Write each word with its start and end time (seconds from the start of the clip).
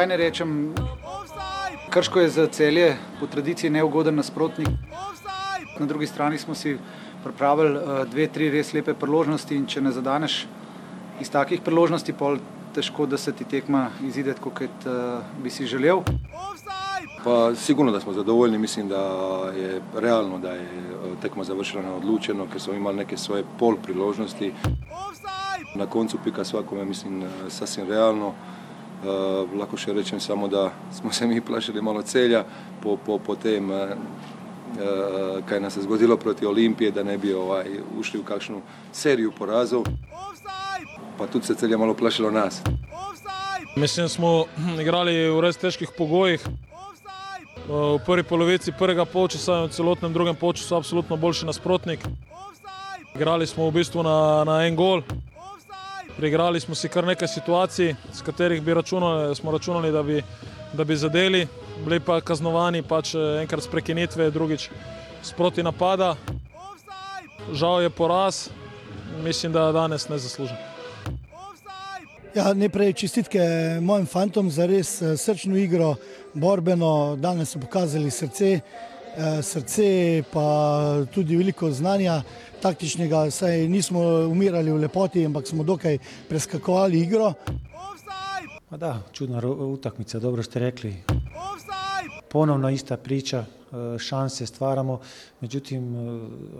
Kaj 0.00 0.06
ne 0.06 0.16
rečem? 0.16 0.74
Krško 1.90 2.20
je 2.20 2.28
za 2.28 2.46
celje 2.46 2.96
po 3.20 3.26
tradiciji 3.26 3.70
neugoden 3.70 4.14
nasprotnik. 4.16 4.68
Na 5.78 5.86
drugi 5.86 6.06
strani 6.06 6.38
smo 6.38 6.54
si 6.54 6.78
pripravili 7.24 7.76
uh, 7.76 8.08
dve, 8.08 8.26
tri 8.32 8.48
res 8.50 8.72
lepe 8.72 8.94
priložnosti 8.94 9.52
in 9.56 9.66
če 9.66 9.82
ne 9.84 9.92
zadaneš 9.92 10.46
iz 11.20 11.28
takih 11.30 11.60
priložnosti, 11.60 12.14
pol 12.16 12.38
težko, 12.72 13.04
da 13.06 13.18
se 13.20 13.34
ti 13.36 13.44
tekma 13.44 13.90
izide, 14.00 14.32
kot 14.40 14.86
uh, 14.88 15.20
bi 15.42 15.52
si 15.52 15.66
želel. 15.68 16.00
Pa 17.24 17.52
sigurno 17.54 17.92
da 17.92 18.00
smo 18.00 18.14
zadovoljni, 18.16 18.58
mislim 18.58 18.88
da 18.88 19.02
je 19.56 19.82
realno 19.96 20.38
da 20.38 20.54
je 20.54 20.64
tekma 21.22 21.44
završila 21.44 21.82
na 21.82 21.92
odlučeno, 21.98 22.46
ker 22.52 22.60
smo 22.60 22.72
imali 22.72 23.02
neke 23.02 23.20
svoje 23.20 23.44
pol 23.58 23.76
priložnosti. 23.76 24.52
Na 25.74 25.86
koncu 25.86 26.18
pika 26.24 26.44
svakome, 26.44 26.84
mislim, 26.84 27.22
sasvim 27.48 27.88
realno. 27.88 28.32
Uh, 29.00 29.48
lahko 29.56 29.78
še 29.80 29.94
rečem 29.96 30.20
samo, 30.20 30.48
da 30.48 30.70
smo 30.92 31.12
se 31.12 31.26
mi 31.26 31.40
plašili 31.40 31.80
malo 31.82 32.02
celja 32.02 32.44
po, 32.82 32.98
po, 33.00 33.16
po 33.18 33.36
tem, 33.36 33.70
uh, 33.70 33.94
kaj 35.48 35.60
nas 35.60 35.76
je 35.76 35.82
zgodilo 35.82 36.16
proti 36.16 36.46
Olimpiji, 36.46 36.92
da 36.92 37.02
ne 37.02 37.16
bi 37.18 37.32
ovaj, 37.32 37.80
ušli 37.98 38.20
v 38.20 38.24
kakšno 38.24 38.60
serijo 38.92 39.32
porazov. 39.32 39.88
Pa 41.18 41.26
tudi 41.26 41.46
se 41.46 41.54
celja 41.54 41.78
malo 41.78 41.94
plašilo 41.94 42.30
nas. 42.30 42.60
Mislim, 43.76 44.04
da 44.04 44.08
smo 44.08 44.44
igrali 44.82 45.30
v 45.30 45.40
res 45.40 45.56
težkih 45.56 45.96
pogojih. 45.96 46.44
V 47.70 48.00
prvi 48.04 48.22
polovici 48.26 48.72
prvega 48.72 49.04
polčasa 49.04 49.62
in 49.62 49.70
v 49.70 49.74
celotnem 49.76 50.12
drugem 50.12 50.36
polčasu 50.36 50.76
absolutno 50.76 51.16
boljši 51.16 51.46
nasprotnik. 51.46 52.04
Igrali 53.14 53.46
smo 53.46 53.68
v 53.70 53.80
bistvu 53.80 54.02
na, 54.02 54.44
na 54.44 54.66
en 54.66 54.76
gol. 54.76 55.02
Prigrali 56.20 56.60
smo 56.60 56.74
si 56.74 56.88
kar 56.88 57.06
nekaj 57.06 57.28
situacij, 57.28 57.94
s 58.12 58.22
katerih 58.22 58.62
bi 58.62 58.74
računali, 58.74 59.36
smo 59.36 59.52
računali, 59.52 59.92
da 59.92 60.02
bi, 60.02 60.22
da 60.72 60.84
bi 60.84 60.96
zadeli, 60.96 61.46
bili 61.84 62.00
pa 62.00 62.20
kaznovani 62.20 62.82
pač 62.82 63.14
enkrat 63.40 63.64
s 63.64 63.70
prekinitve, 63.72 64.30
drugič 64.30 64.68
sproti 65.22 65.62
napada. 65.62 66.16
Žal 67.52 67.82
je 67.82 67.90
poraz, 67.90 68.48
mislim, 69.24 69.52
da 69.52 69.72
danes 69.72 70.08
ne 70.08 70.18
zaslužim. 70.18 70.56
Ja, 72.34 72.52
najprej 72.52 72.92
čestitke 72.92 73.40
mojim 73.80 74.06
fantom 74.06 74.50
za 74.50 74.66
res 74.66 75.00
srčno 75.16 75.56
igro, 75.56 75.94
borbeno, 76.34 77.16
danes 77.16 77.56
so 77.56 77.64
pokazali 77.64 78.10
srce, 78.10 78.58
srce 79.42 80.22
pa 80.32 80.44
tudi 81.14 81.36
veliko 81.36 81.72
znanja 81.72 82.20
taktičnega, 82.62 83.30
saj 83.30 83.68
nismo 83.68 84.00
umirali 84.28 84.72
v 84.72 84.76
lepoti, 84.84 85.24
ampak 85.26 85.46
smo 85.46 85.64
dokaj 85.64 85.98
preskakovali 86.28 87.00
igro. 87.00 87.32
Da, 88.70 89.02
čudna 89.12 89.40
utakmica, 89.48 90.18
dobro 90.18 90.42
ste 90.42 90.58
rekli. 90.58 90.94
Ponovno 92.28 92.70
ista 92.70 92.96
priča, 92.96 93.44
šanse 93.98 94.46
stvaramo, 94.46 95.00
međutim 95.40 95.94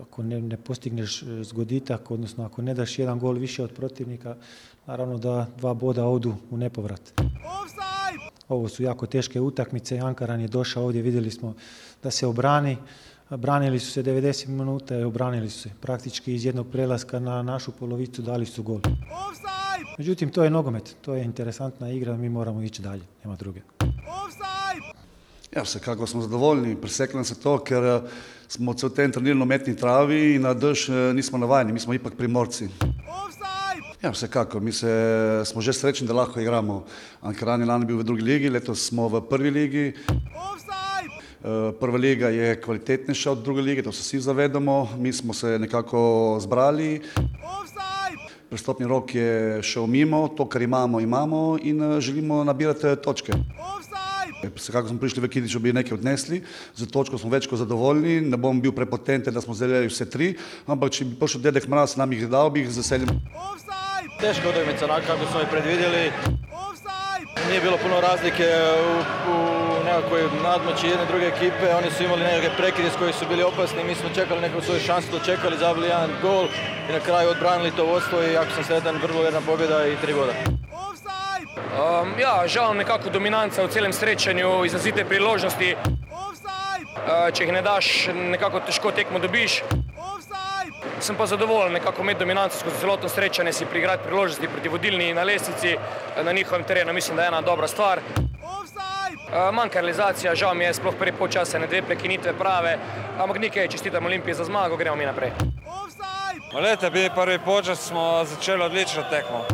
ako 0.03 0.23
ne, 0.23 0.41
ne 0.41 0.57
postigneš 0.57 1.25
zgoditak, 1.43 2.11
odnosno 2.11 2.45
ako 2.45 2.63
ne 2.63 2.75
daš 2.75 2.99
jedan 2.99 3.19
gol 3.19 3.35
više 3.35 3.63
od 3.63 3.73
protivnika, 3.73 4.37
naravno 4.87 5.19
da 5.19 5.47
dva 5.57 5.75
boda 5.75 6.07
odu 6.07 6.35
u 6.51 6.57
nepovrat. 6.57 7.13
Ovo 8.49 8.69
su 8.69 8.83
jako 8.83 9.07
teške 9.07 9.41
utakmice, 9.41 9.99
Ankaran 9.99 10.41
je 10.41 10.49
došao 10.49 10.85
ovdje, 10.85 11.03
vidjeli 11.03 11.31
smo 11.31 11.55
da 12.03 12.11
se 12.11 12.27
obrani, 12.27 12.77
branili 13.37 13.79
su 13.79 13.91
se 13.93 14.03
90 14.03 14.49
minuta 14.49 14.99
i 14.99 15.05
obranili 15.05 15.51
su 15.51 15.61
se. 15.61 15.71
Praktički 15.81 16.35
iz 16.35 16.45
jednog 16.45 16.67
prelaska 16.73 17.19
na 17.19 17.43
našu 17.43 17.73
polovicu 17.73 18.23
dali 18.23 18.47
su 18.47 18.63
gol. 18.63 18.81
Međutim, 19.99 20.31
to 20.31 20.45
je 20.45 20.51
nogomet, 20.51 20.97
to 21.01 21.15
je 21.15 21.25
interesantna 21.25 21.91
igra, 21.91 22.17
mi 22.17 22.29
moramo 22.29 22.63
ići 22.63 22.83
dalje, 22.83 23.03
nema 23.25 23.37
druge. 23.37 23.61
Ja, 25.57 25.63
vsekako 25.63 26.07
smo 26.07 26.23
zadovoljni, 26.23 26.77
presekljam 26.77 27.25
se 27.25 27.41
to, 27.41 27.59
ker 27.65 28.01
smo 28.49 28.75
cel 28.75 28.91
ten 28.91 29.13
trenirali 29.13 29.39
na 29.39 29.43
umetni 29.43 29.77
travi 29.77 30.35
in 30.35 30.43
na 30.43 30.55
dež 30.55 30.89
nismo 31.15 31.39
navajeni, 31.39 31.73
mi 31.73 31.81
smo 31.81 31.95
ipak 31.95 32.15
primorci. 32.15 32.69
Ja, 34.03 34.11
vsekako, 34.11 34.61
mi 34.61 34.73
se, 34.73 35.43
smo 35.45 35.61
že 35.61 35.73
srečni, 35.73 36.07
da 36.07 36.15
lahko 36.15 36.41
igramo. 36.41 36.85
Ankaran 37.21 37.61
je 37.61 37.67
lani 37.67 37.85
bil 37.85 37.99
v 37.99 38.05
drugi 38.05 38.23
ligi, 38.23 38.49
letos 38.49 38.87
smo 38.89 39.09
v 39.09 39.21
prvi 39.29 39.51
ligi. 39.51 39.93
Prva 41.81 41.99
liga 41.99 42.29
je 42.29 42.61
kvalitetnejša 42.61 43.33
od 43.33 43.39
druge 43.43 43.63
lige, 43.63 43.83
to 43.83 43.93
se 43.93 44.03
vsi 44.03 44.21
zavedamo, 44.21 44.89
mi 44.99 45.13
smo 45.13 45.35
se 45.35 45.59
nekako 45.59 46.39
zbrali. 46.41 47.01
Prestopni 48.51 48.87
rok 48.87 49.15
je 49.15 49.63
šel 49.63 49.87
mimo, 49.87 50.29
to, 50.29 50.49
kar 50.49 50.63
imamo, 50.63 51.01
imamo 51.01 51.59
in 51.63 52.01
želimo 52.01 52.45
nabirati 52.45 52.97
točke. 53.03 53.33
Vsekako 54.57 54.89
smo 54.89 54.99
prišli 54.99 55.23
v 55.23 55.29
Kidič, 55.29 55.53
da 55.53 55.59
bi 55.59 55.73
nekaj 55.73 55.95
odnesli, 55.95 56.43
za 56.77 56.87
točko 56.87 57.19
smo 57.19 57.31
več 57.31 57.47
kot 57.47 57.59
zadovoljni, 57.61 58.21
ne 58.21 58.37
bom 58.37 58.61
bil 58.61 58.73
prepotenten, 58.73 59.35
da 59.35 59.41
smo 59.41 59.55
zdaj 59.55 59.89
vse 59.89 60.09
tri, 60.11 60.35
ampak 60.67 60.93
če 60.97 61.05
bi 61.05 61.17
prišel 61.21 61.45
dedek 61.45 61.69
Mraz, 61.69 61.97
nam 61.97 62.13
jih 62.13 62.29
dal, 62.29 62.51
bi 62.51 62.65
jih 62.65 62.73
z 62.73 62.81
veseljem. 62.81 63.21
Teška 64.21 64.49
utakmica, 64.49 64.85
onako 64.85 65.07
kako 65.07 65.31
smo 65.33 65.41
i 65.41 65.51
predvidjeli. 65.51 66.05
Nije 67.49 67.61
bilo 67.61 67.77
puno 67.83 68.01
razlike 68.01 68.49
u, 68.85 68.93
u 69.33 69.70
nekakvoj 69.91 70.23
nadmoći 70.43 70.87
jedne 70.87 71.07
druge 71.07 71.27
ekipe. 71.27 71.75
Oni 71.79 71.91
su 71.91 72.03
imali 72.03 72.23
nekakve 72.23 72.57
prekide 72.57 72.91
s 72.91 72.97
koji 72.99 73.13
su 73.13 73.25
bili 73.29 73.43
opasni. 73.43 73.85
Mi 73.85 73.95
smo 73.95 74.09
čekali 74.15 74.41
neku 74.41 74.61
svoju 74.61 74.81
šansu, 74.81 75.09
dočekali, 75.13 75.59
zabili 75.59 75.89
jedan 75.89 76.11
gol 76.23 76.45
i 76.89 76.93
na 76.93 77.01
kraju 77.01 77.31
odbranili 77.31 77.77
to 77.77 77.85
vodstvo 77.85 78.23
i 78.23 78.33
jako 78.33 78.51
sam 78.55 78.65
sretan, 78.65 79.01
vrlo 79.03 79.23
jedna 79.23 79.41
pobjeda 79.41 79.87
i 79.87 79.97
tri 79.97 80.15
boda. 80.15 80.33
Um, 81.81 82.15
ja, 82.21 82.43
žal 82.47 82.75
nekako 82.75 83.11
dominanca 83.11 83.63
v 83.63 83.69
celem 83.69 83.93
srečanju, 83.93 84.65
izrazite 84.65 85.05
priložnosti. 85.05 85.77
Uh, 85.77 87.31
če 87.35 87.45
jih 87.45 87.53
ne 87.53 87.63
daš, 87.63 88.09
nekako 88.15 88.61
težko 88.61 88.91
tekmo 88.93 89.19
dobiš. 89.19 89.63
Sem 91.01 91.17
pa 91.17 91.27
zadovoljen 91.27 91.73
nekako 91.73 92.03
imeti 92.03 92.21
dominanco 92.21 92.59
skozi 92.59 92.81
celotno 92.81 93.09
srečanje, 93.09 93.53
si 93.53 93.67
prigrati 93.67 94.05
priložnosti 94.05 94.49
proti 94.49 94.69
vodilni 94.69 95.15
na 95.15 95.23
lestvici, 95.23 95.77
na 96.25 96.33
njihovem 96.33 96.65
terenu, 96.65 96.93
mislim, 96.93 97.17
da 97.17 97.23
je 97.23 97.29
ena 97.29 97.41
dobra 97.41 97.69
stvar. 97.69 98.01
Uh, 99.11 99.55
manjka 99.55 99.81
realizacija, 99.81 100.35
žal 100.35 100.55
mi 100.55 100.65
je 100.65 100.75
sploh 100.75 100.95
prvi 100.99 101.13
počas 101.13 101.53
ne 101.53 101.67
dve 101.67 101.83
prekinitve 101.83 102.33
prave, 102.39 102.79
ampak 103.19 103.39
nekaj 103.39 103.69
čestitam 103.69 104.07
Olimpiji 104.07 104.35
za 104.35 104.45
zmago, 104.45 104.77
gremo 104.77 104.97
mi 104.97 105.07
naprej. 105.07 105.31
Lete, 106.55 106.91
bi 106.91 107.11
prvi 107.15 107.39
počas 107.39 107.79
smo 107.79 108.25
začeli 108.25 108.63
odlično 108.63 109.03
tekmo. 109.11 109.45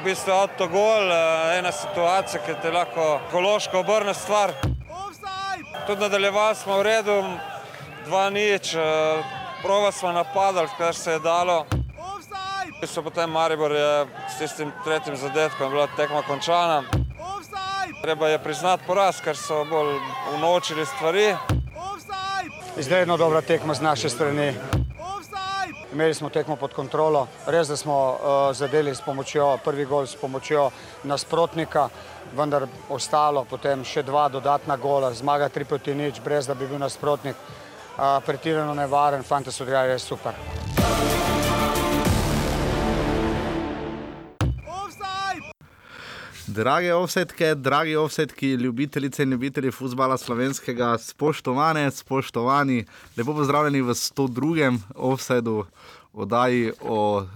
V 0.00 0.04
bistvu 0.04 0.32
avtogol, 0.32 1.12
ena 1.58 1.72
situacija, 1.72 2.42
ki 2.46 2.58
te 2.62 2.70
lahko 2.70 3.20
ekološko 3.28 3.80
obrne 3.80 4.14
stvar. 4.14 4.52
Tudi 5.86 6.00
nadaljevali 6.00 6.54
smo 6.54 6.76
v 6.78 6.82
redu, 6.82 7.16
dva 8.04 8.30
nič, 8.30 8.76
prova 9.62 9.92
smo 9.92 10.12
napadali, 10.12 10.68
kar 10.78 10.94
se 10.94 11.12
je 11.12 11.18
dalo. 11.18 11.64
Potem 13.04 13.30
Maribor 13.30 13.72
je 13.72 14.06
s 14.28 14.38
tistim 14.38 14.72
tretjim 14.84 15.16
zadetkom 15.16 15.70
bila 15.70 15.88
tekma 15.96 16.22
končana. 16.22 16.82
Treba 18.02 18.28
je 18.28 18.38
priznati 18.38 18.82
poraz, 18.86 19.20
ker 19.20 19.36
so 19.36 19.64
bolj 19.64 19.96
unočili 20.34 20.86
stvari. 20.86 21.36
Izredno 22.78 23.16
dobra 23.16 23.40
tekma 23.40 23.74
z 23.74 23.80
naše 23.80 24.08
strani. 24.10 24.54
Imeli 25.92 26.14
smo 26.14 26.28
tekmo 26.28 26.56
pod 26.56 26.74
kontrolo, 26.74 27.26
res 27.46 27.68
da 27.68 27.76
smo 27.76 27.96
uh, 28.10 28.56
zadeli 28.56 28.94
s 28.94 29.00
pomočjo, 29.00 29.58
prvi 29.64 29.84
gol 29.84 30.06
s 30.06 30.16
pomočjo 30.16 30.70
nasprotnika, 31.04 31.88
vendar 32.36 32.66
ostalo 32.88 33.44
potem 33.44 33.84
še 33.84 34.02
dva 34.02 34.28
dodatna 34.28 34.76
gola, 34.76 35.14
zmaga 35.14 35.48
tri 35.48 35.64
proti 35.64 35.94
nič, 35.94 36.20
brez 36.20 36.46
da 36.46 36.54
bi 36.54 36.66
bil 36.66 36.78
nasprotnik 36.78 37.36
uh, 37.36 38.20
pretirano 38.26 38.74
nevaren, 38.74 39.24
fante 39.24 39.52
so 39.52 39.64
odigrali 39.64 39.94
res 39.94 40.04
super. 40.04 41.45
Drage 46.46 46.94
offsetke, 46.94 47.54
dragi 47.54 47.96
offsetki, 47.96 48.52
ljubitelice 48.54 49.22
in 49.22 49.30
ljubitelji 49.30 49.70
futbola 49.70 50.16
slovenskega, 50.16 50.98
spoštovane, 50.98 51.90
spoštovani, 51.90 52.84
lepo 53.16 53.34
pozdravljeni 53.34 53.82
v 53.82 53.94
102. 53.94 54.78
offsetu, 54.94 55.64
oddaji 56.16 56.72
o 56.80 57.20
uh, 57.20 57.26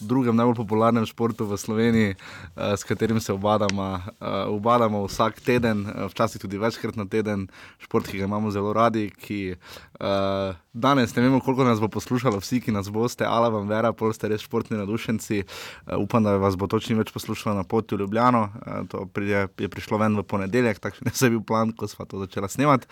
drugem 0.00 0.36
najbolj 0.36 0.56
popularnem 0.56 1.04
športu 1.06 1.44
v 1.44 1.58
Sloveniji, 1.60 2.14
uh, 2.16 2.72
s 2.72 2.84
katerim 2.84 3.20
se 3.20 3.32
obadamo, 3.32 4.00
uh, 4.00 4.48
obadamo 4.48 5.04
vsak 5.04 5.40
teden, 5.40 5.84
uh, 5.84 6.08
včasih 6.08 6.40
tudi 6.40 6.58
večkrat 6.58 6.96
na 6.96 7.04
teden, 7.04 7.48
šport, 7.78 8.08
ki 8.08 8.18
ga 8.18 8.24
imamo 8.24 8.50
zelo 8.50 8.72
radi. 8.72 9.10
Ki, 9.12 9.52
uh, 10.00 10.56
danes 10.72 11.12
ne 11.16 11.22
vemo, 11.22 11.40
koliko 11.44 11.64
nas 11.64 11.80
bo 11.80 11.88
poslušalo, 11.92 12.40
vsi, 12.40 12.62
ki 12.64 12.72
nas 12.72 12.88
boste, 12.88 13.26
ali 13.28 13.52
vam 13.52 13.68
vera, 13.68 13.92
pol 13.92 14.14
ste 14.16 14.32
res 14.32 14.46
športni 14.48 14.80
nadušenci. 14.80 15.42
Uh, 15.44 16.00
upam, 16.00 16.24
da 16.24 16.38
vas 16.40 16.56
bo 16.56 16.70
točno 16.72 16.96
več 16.96 17.12
poslušalo 17.12 17.52
na 17.58 17.66
poti 17.68 17.98
v 17.98 18.06
Ljubljano. 18.06 18.48
Uh, 18.48 18.80
to 18.88 19.04
prije, 19.12 19.48
je 19.60 19.68
prišlo 19.68 20.00
ven 20.00 20.16
v 20.16 20.24
ponedeljek, 20.24 20.80
takšen 20.80 21.12
je 21.20 21.30
bil 21.36 21.44
plan, 21.44 21.76
ko 21.76 21.84
smo 21.84 22.08
to 22.08 22.24
začeli 22.24 22.48
snemati. 22.48 22.88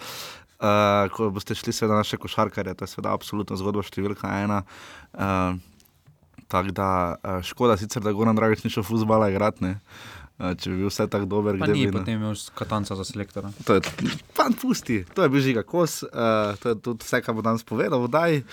Uh, 0.58 1.06
ko 1.14 1.30
boste 1.30 1.54
šli, 1.54 1.72
seveda, 1.72 2.00
naše 2.00 2.18
košarkare, 2.18 2.74
to 2.74 2.82
je 2.82 2.90
seveda 2.90 3.12
absolutna 3.14 3.58
zgodba, 3.60 3.84
številka 3.86 4.30
ena. 4.42 4.64
Uh, 5.14 5.58
Tako 6.48 6.72
da 6.72 7.16
uh, 7.20 7.42
škoda, 7.44 7.76
sicer, 7.76 8.00
da 8.02 8.12
Goran 8.16 8.36
Dragič 8.36 8.62
ni 8.64 8.70
šel 8.72 8.80
v 8.82 8.88
futbala 8.88 9.28
igrati. 9.28 9.74
Če 10.38 10.70
bi 10.70 10.76
bil 10.78 10.90
vse 10.90 11.08
tako 11.10 11.26
dober. 11.26 11.56
Pa 11.58 11.66
ni 11.66 11.86
bi, 11.86 11.92
potem 11.92 12.20
imel 12.20 12.36
katanca 12.54 12.94
za 12.98 13.02
selektora. 13.06 13.50
To 13.66 13.74
je, 13.74 13.82
pan 14.38 14.54
pusti, 14.54 15.00
to 15.14 15.24
je 15.26 15.32
bil 15.32 15.42
žiga 15.42 15.64
kos, 15.66 16.04
uh, 16.06 16.54
to 16.62 16.74
je 16.74 16.78
tudi 16.78 17.06
vse, 17.06 17.18
kar 17.26 17.34
bo 17.34 17.42
danes 17.42 17.66
povedal, 17.66 17.98
vodaj. 18.04 18.44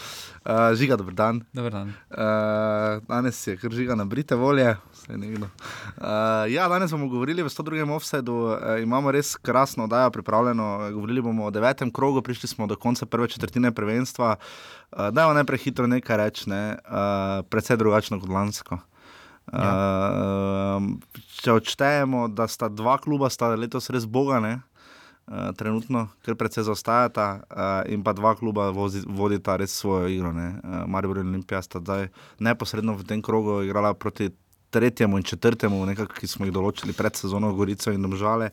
Uh, 0.46 0.74
žiga, 0.78 0.98
dober 0.98 1.14
dan. 1.18 1.44
Dober 1.54 1.74
dan. 1.74 1.94
Uh, 2.10 3.06
danes 3.06 3.38
je 3.46 3.54
kar 3.62 3.74
žiga 3.74 3.98
na 3.98 4.08
brite 4.10 4.38
volje. 4.38 4.74
Uh, 5.06 6.50
ja, 6.50 6.66
danes 6.70 6.90
bomo 6.94 7.10
govorili 7.12 7.46
v 7.46 7.54
102. 7.54 7.86
offsetu, 7.94 8.34
uh, 8.34 8.82
imamo 8.82 9.14
res 9.14 9.36
krasno 9.38 9.86
oddajo 9.86 10.10
pripravljeno. 10.10 10.90
Govorili 10.98 11.22
bomo 11.22 11.46
o 11.46 11.54
devetem 11.54 11.94
krogu, 11.94 12.26
prišli 12.26 12.50
smo 12.50 12.68
do 12.68 12.76
konca 12.76 13.06
prve 13.06 13.30
četrtine 13.30 13.72
prvenstva. 13.72 14.36
Uh, 14.90 15.14
Dajmo 15.14 15.38
najprej 15.38 15.60
hitro 15.70 15.88
nekaj 15.88 16.18
reči, 16.18 16.50
ne? 16.50 16.78
uh, 16.82 17.46
predvsej 17.46 17.78
drugačno 17.78 18.20
kot 18.20 18.30
lansko. 18.30 18.82
Ja. 19.54 20.80
Uh, 20.82 21.18
če 21.42 21.54
odštejemo, 21.60 22.28
da 22.34 22.48
sta 22.50 22.70
dva 22.70 22.98
kluba, 23.02 23.30
sta 23.30 23.52
letos 23.54 23.92
res 23.94 24.08
bogane, 24.10 24.56
uh, 25.28 25.52
trenutno, 25.58 26.08
ker 26.26 26.38
predvsej 26.40 26.66
zaostajata, 26.70 27.28
uh, 27.46 27.76
in 27.94 28.04
pa 28.04 28.16
dva 28.18 28.34
kluba 28.40 28.72
vozi, 28.76 29.04
vodita 29.06 29.58
res 29.62 29.76
svojo 29.78 30.10
igro. 30.10 30.34
Uh, 30.34 30.82
Marijo 30.90 31.20
in 31.22 31.30
Olimpija 31.30 31.62
sta 31.62 31.84
zdaj 31.84 32.10
neposredno 32.40 32.98
v 32.98 33.06
tem 33.06 33.22
krogu 33.22 33.62
igrala 33.64 33.94
proti 33.94 34.32
tretjemu 34.74 35.22
in 35.22 35.24
četrtemu, 35.24 35.86
nekako, 35.86 36.18
ki 36.20 36.28
smo 36.28 36.50
jih 36.50 36.56
določili 36.56 36.96
pred 36.98 37.16
sezono 37.16 37.54
Gorico 37.56 37.94
in 37.94 38.02
Domžale. 38.04 38.50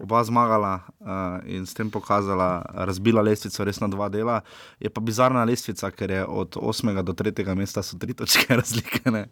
Oba 0.00 0.22
zmagala 0.24 0.78
uh, 0.80 1.42
in 1.44 1.66
s 1.68 1.76
tem 1.76 1.90
pokazala, 1.92 2.62
razbila 2.88 3.20
lestvico 3.20 3.66
res 3.68 3.82
na 3.82 3.90
dva 3.92 4.08
dela. 4.08 4.38
Je 4.80 4.88
pa 4.88 5.02
bizarna 5.04 5.42
lestvica, 5.44 5.90
ker 5.92 6.14
je 6.14 6.22
od 6.24 6.56
8. 6.56 6.94
do 7.04 7.12
3. 7.12 7.44
mesta 7.58 7.84
so 7.84 7.98
tri 8.00 8.16
točke 8.16 8.56
razlike. 8.62 9.02
Uh, 9.10 9.26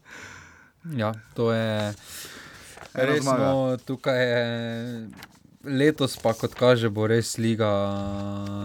Ja, 0.96 1.12
to 1.34 1.52
je 1.52 1.94
res 2.94 3.24
smo 3.24 3.76
tukaj. 3.86 4.24
Letos 5.68 6.14
pa, 6.22 6.30
kot 6.38 6.54
kaže, 6.54 6.86
bo 6.86 7.08
res 7.10 7.34
liga 7.34 7.66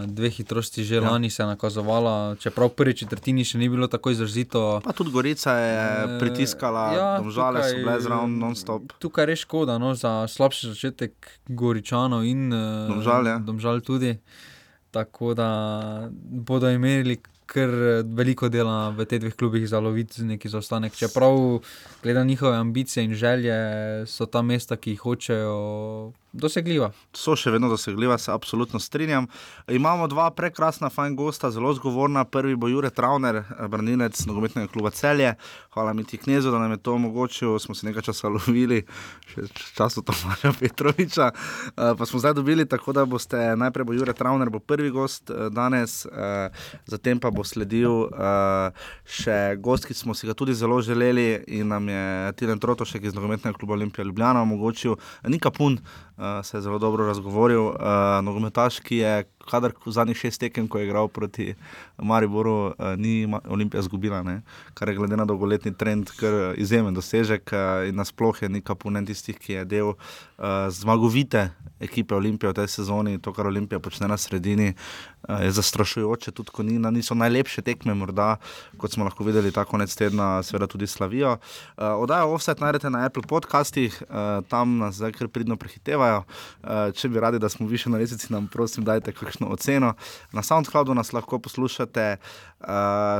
dve 0.05 0.29
hitrosti 0.29 0.85
že 0.85 1.01
ja. 1.01 1.01
lani 1.01 1.29
se 1.33 1.41
nakazovala, 1.43 2.37
čeprav 2.39 2.69
prvi 2.77 2.93
četrtini 3.01 3.41
še 3.43 3.57
ni 3.57 3.65
bilo 3.69 3.89
tako 3.89 4.13
izrazito. 4.13 4.77
Pa 4.85 4.93
tudi 4.93 5.11
Gorica 5.11 5.57
je 5.57 5.73
e, 5.73 6.19
pritiskala, 6.21 6.83
ja, 6.93 7.09
žale 7.33 7.65
so 7.65 7.81
bile 7.81 7.97
zraven 7.97 8.37
non-stop. 8.37 8.93
Tukaj 9.01 9.25
je 9.25 9.31
res 9.33 9.41
škoda 9.41 9.79
no, 9.81 9.95
za 9.97 10.29
slabši 10.29 10.69
začetek 10.69 11.33
Goričanov 11.49 12.29
in 12.29 12.53
Domžal, 12.53 13.33
ja. 13.33 13.37
Domžal 13.41 13.81
tudi. 13.81 14.13
Tako 14.93 15.33
da 15.33 15.49
bodo 16.13 16.69
imeli 16.69 17.17
kar 17.53 17.69
eh, 17.69 18.01
veliko 18.03 18.49
dela 18.49 18.89
v 18.89 19.05
teh 19.05 19.21
dveh 19.21 19.35
klubih 19.37 19.67
za 19.69 19.79
loviti 19.79 20.25
neki 20.25 20.49
zaostanek. 20.49 20.95
Čeprav, 20.97 21.61
glede 22.03 22.25
njihove 22.25 22.57
ambicije 22.57 23.05
in 23.05 23.13
želje, 23.13 23.57
so 24.09 24.25
ta 24.25 24.41
mesta, 24.41 24.75
ki 24.75 24.95
jih 24.95 25.05
hočejo 25.05 25.57
dosegljiva. 26.33 26.89
So 27.13 27.35
še 27.37 27.53
vedno 27.53 27.69
dosegljiva, 27.69 28.17
se 28.17 28.31
absolutno 28.33 28.79
strinjam. 28.79 29.27
Imamo 29.69 30.07
dva 30.07 30.31
prekrasna, 30.33 30.89
fajn 30.89 31.15
gosta, 31.15 31.51
zelo 31.53 31.73
zgovorna. 31.77 32.25
Prvi 32.25 32.55
bo 32.55 32.67
Jure 32.67 32.89
Trauner, 32.89 33.43
branilec 33.69 34.17
nogometnega 34.25 34.71
kluba 34.73 34.89
Celje. 34.89 35.35
Hvala 35.73 35.93
mi 35.93 36.03
ti 36.03 36.17
knezu, 36.17 36.51
da 36.51 36.59
nam 36.59 36.71
je 36.71 36.81
to 36.81 36.93
omogočil. 36.97 37.59
Smo 37.59 37.75
se 37.75 37.85
nekaj 37.87 38.09
časa 38.09 38.31
lovili, 38.33 38.81
še 39.29 39.45
času 39.77 40.01
Tomaša 40.01 40.53
Petroviča. 40.59 41.29
Eh, 41.29 41.93
pa 41.97 42.05
smo 42.09 42.19
zdaj 42.19 42.33
dobili, 42.33 42.65
tako 42.69 42.93
da 42.93 43.05
boste 43.05 43.37
najprej 43.55 43.85
bo 43.85 43.93
Jure 43.93 44.13
Trauner, 44.17 44.49
bo 44.49 44.59
prvi 44.59 44.89
gost 44.89 45.29
eh, 45.29 45.49
danes, 45.53 46.05
eh, 46.05 46.49
zatem 46.89 47.21
pa 47.21 47.31
bo 47.31 47.45
sledil 47.45 48.09
še 49.05 49.55
gost, 49.61 49.85
ki 49.85 49.93
smo 49.93 50.15
si 50.17 50.27
ga 50.27 50.33
tudi 50.33 50.53
zelo 50.57 50.79
želeli 50.81 51.43
in 51.47 51.69
nam 51.69 51.87
je 51.89 52.33
Tilen 52.39 52.59
Trotošek 52.59 53.03
iz 53.03 53.13
nogometnega 53.15 53.57
kluba 53.57 53.77
Olimpija 53.77 54.05
Ljubljana 54.05 54.41
omogočil. 54.41 54.95
Nika 55.27 55.51
Pun, 55.51 55.77
uh, 55.77 56.22
se 56.43 56.57
je 56.57 56.61
zelo 56.61 56.79
dobro 56.79 57.05
razgovoril. 57.05 57.65
Uh, 57.65 57.75
nogometaš, 58.23 58.79
ki 58.79 58.97
je 58.97 59.23
kadar 59.49 59.73
v 59.85 59.91
zadnjih 59.91 60.17
šest 60.17 60.39
tekem, 60.39 60.67
ko 60.67 60.79
je 60.79 60.87
igral 60.87 61.07
proti 61.07 61.53
Mariboru, 61.97 62.73
uh, 62.73 62.93
ni 62.97 63.27
Olimpija 63.49 63.79
izgubila, 63.79 64.23
kar 64.73 64.89
je 64.89 64.95
glede 64.95 65.17
na 65.17 65.25
dolgoletni 65.25 65.73
trend, 65.77 66.11
kar 66.19 66.53
izjemen 66.57 66.93
dosežek 66.93 67.51
uh, 67.53 67.87
in 67.87 67.95
nasploh 67.95 68.41
je 68.41 68.49
neka 68.49 68.75
punen 68.75 69.05
tistih, 69.05 69.39
ki 69.39 69.53
je 69.53 69.65
del 69.65 69.93
uh, 69.93 69.97
zmagovite 70.69 71.49
ekipe 71.79 72.15
Olimpije 72.15 72.51
v 72.51 72.57
tej 72.61 72.67
sezoni, 72.67 73.19
to, 73.21 73.33
kar 73.33 73.47
Olimpija 73.47 73.79
počne 73.79 74.07
na 74.07 74.17
sredini, 74.17 74.73
uh, 74.73 75.41
je 75.43 75.51
zastrašujoče, 75.51 76.31
tudi 76.31 76.51
ko 76.53 76.63
ni, 76.63 76.79
niso 76.79 77.15
najlepše 77.15 77.61
tekme, 77.61 77.93
morda, 77.93 78.37
kot 78.77 78.95
smo 78.95 79.03
lahko 79.03 79.23
videli, 79.23 79.51
ta 79.51 79.65
konec 79.65 79.91
tedna, 79.95 80.43
seveda 80.43 80.67
tudi 80.67 80.87
slavijo. 80.87 81.37
Uh, 81.77 81.99
Odajo 82.03 82.33
offset 82.33 82.59
najdete 82.59 82.89
na 82.89 83.05
Apple 83.05 83.23
podcastih, 83.27 84.03
uh, 84.07 84.45
tam 84.47 84.77
nas 84.77 84.95
zdaj 84.95 85.11
kar 85.17 85.27
pridno 85.27 85.57
prehitevajo. 85.59 86.23
Uh, 86.23 86.93
če 86.95 87.09
bi 87.09 87.19
radi, 87.19 87.39
da 87.39 87.49
smo 87.49 87.67
više 87.67 87.89
na 87.89 87.97
resnici, 87.97 88.31
nam 88.33 88.47
prosim, 88.47 88.85
dajte 88.85 89.11
kakšno 89.11 89.32
kakšno 89.33 89.49
oceno. 89.49 89.93
Na 90.31 90.41
SoundCloudu 90.41 90.93
nas 90.93 91.13
lahko 91.13 91.39
poslušate, 91.39 92.17
uh, 92.59 92.67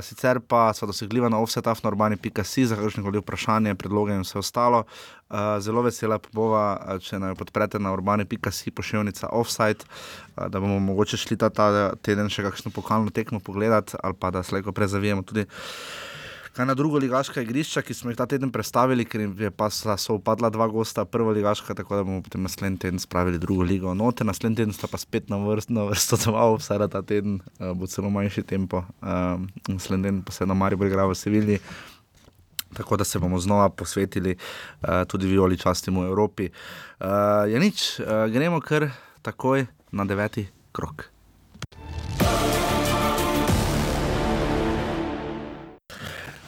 sicer 0.02 0.40
pa 0.40 0.74
so 0.74 0.86
dosegljiva 0.86 1.30
na 1.30 1.40
offsetafnorbani.com 1.40 2.66
za 2.66 2.76
kakšne 2.76 3.04
koli 3.04 3.20
vprašanje, 3.20 3.76
predloge 3.76 4.14
in 4.14 4.22
vse 4.22 4.40
ostalo. 4.40 4.84
Uh, 5.30 5.58
zelo 5.60 5.82
vesela 5.82 6.20
pa 6.20 6.30
bova, 6.32 6.98
če 7.02 7.20
naj 7.20 7.36
podprete 7.36 7.80
na 7.80 7.94
urbani.com 7.94 8.74
pošiljnica 8.76 9.30
offsite, 9.32 9.86
uh, 10.38 10.48
da 10.48 10.60
bomo 10.60 10.80
mogoče 10.80 11.18
šli 11.18 11.38
ta, 11.38 11.50
ta 11.50 11.94
teden 12.02 12.30
še 12.30 12.44
kakšno 12.44 12.72
pokalno 12.72 13.10
tekmo 13.10 13.40
pogledati 13.40 13.98
ali 14.04 14.14
pa 14.14 14.32
da 14.32 14.44
se 14.44 14.56
lahko 14.56 14.72
prezavijemo 14.72 15.24
tudi 15.24 15.48
kaj 16.54 16.66
na 16.66 16.74
drugo 16.74 16.98
ligaška 16.98 17.42
igrišča, 17.42 17.82
ki 17.82 17.94
smo 17.94 18.12
jih 18.12 18.18
ta 18.18 18.26
teden 18.30 18.52
predstavili, 18.54 19.06
ker 19.10 19.26
je 19.42 19.50
pa 19.52 19.70
so 19.74 20.18
upadla 20.20 20.52
dva 20.54 20.68
gosta, 20.70 21.06
prva 21.06 21.34
ligaška, 21.34 21.74
tako 21.74 21.96
da 21.98 22.04
bomo 22.04 22.22
potem 22.22 22.44
naslednji 22.46 22.78
teden 22.86 23.00
spravili 23.00 23.40
drugo 23.42 23.64
ligo. 23.64 23.94
Note, 23.94 24.24
naslednji 24.24 24.62
teden 24.62 24.74
sta 24.74 24.88
pa 24.88 24.98
spet 25.02 25.30
na 25.34 25.38
vrsto, 25.42 25.74
na 25.74 25.88
vrsto 25.90 26.20
dva, 26.26 26.46
vse 26.54 26.78
ta 26.92 27.02
teden 27.02 27.40
uh, 27.42 27.72
bo 27.78 27.90
celo 27.90 28.10
manjši 28.14 28.44
tempo. 28.44 28.84
Uh, 29.02 29.42
naslednji 29.68 30.04
teden 30.04 30.22
pa 30.22 30.32
se 30.32 30.46
na 30.46 30.54
Maribor 30.54 30.88
igra 30.88 31.08
v 31.10 31.16
Sevilji. 31.18 31.60
Tako 32.74 32.98
da 32.98 33.04
se 33.06 33.20
bomo 33.20 33.40
znova 33.40 33.70
posvetili 33.70 34.36
uh, 34.36 35.04
tudi 35.08 35.28
violi 35.28 35.58
častimo 35.58 36.02
v 36.02 36.14
Evropi. 36.14 36.50
Uh, 37.00 37.50
je 37.50 37.60
nič, 37.60 38.00
uh, 38.00 38.30
gremo 38.34 38.62
kar 38.62 38.90
takoj 39.22 39.66
na 39.92 40.06
deveti 40.06 40.48
krok. 40.72 41.13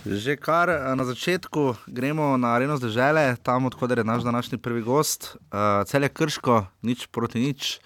Že 0.06 0.38
kar 0.38 0.70
eh, 0.70 0.94
na 0.94 1.02
začetku 1.02 1.90
gremo 1.90 2.38
na 2.38 2.54
areno 2.54 2.78
zdržele, 2.78 3.42
tam 3.42 3.66
odkud 3.66 3.90
je 3.90 4.04
naš 4.04 4.22
današnji 4.22 4.58
prvi 4.58 4.82
gost, 4.82 5.34
uh, 5.34 5.82
cel 5.90 6.04
je 6.04 6.10
krško, 6.10 6.66
nič 6.82 7.08
proti 7.10 7.40
nič. 7.40 7.80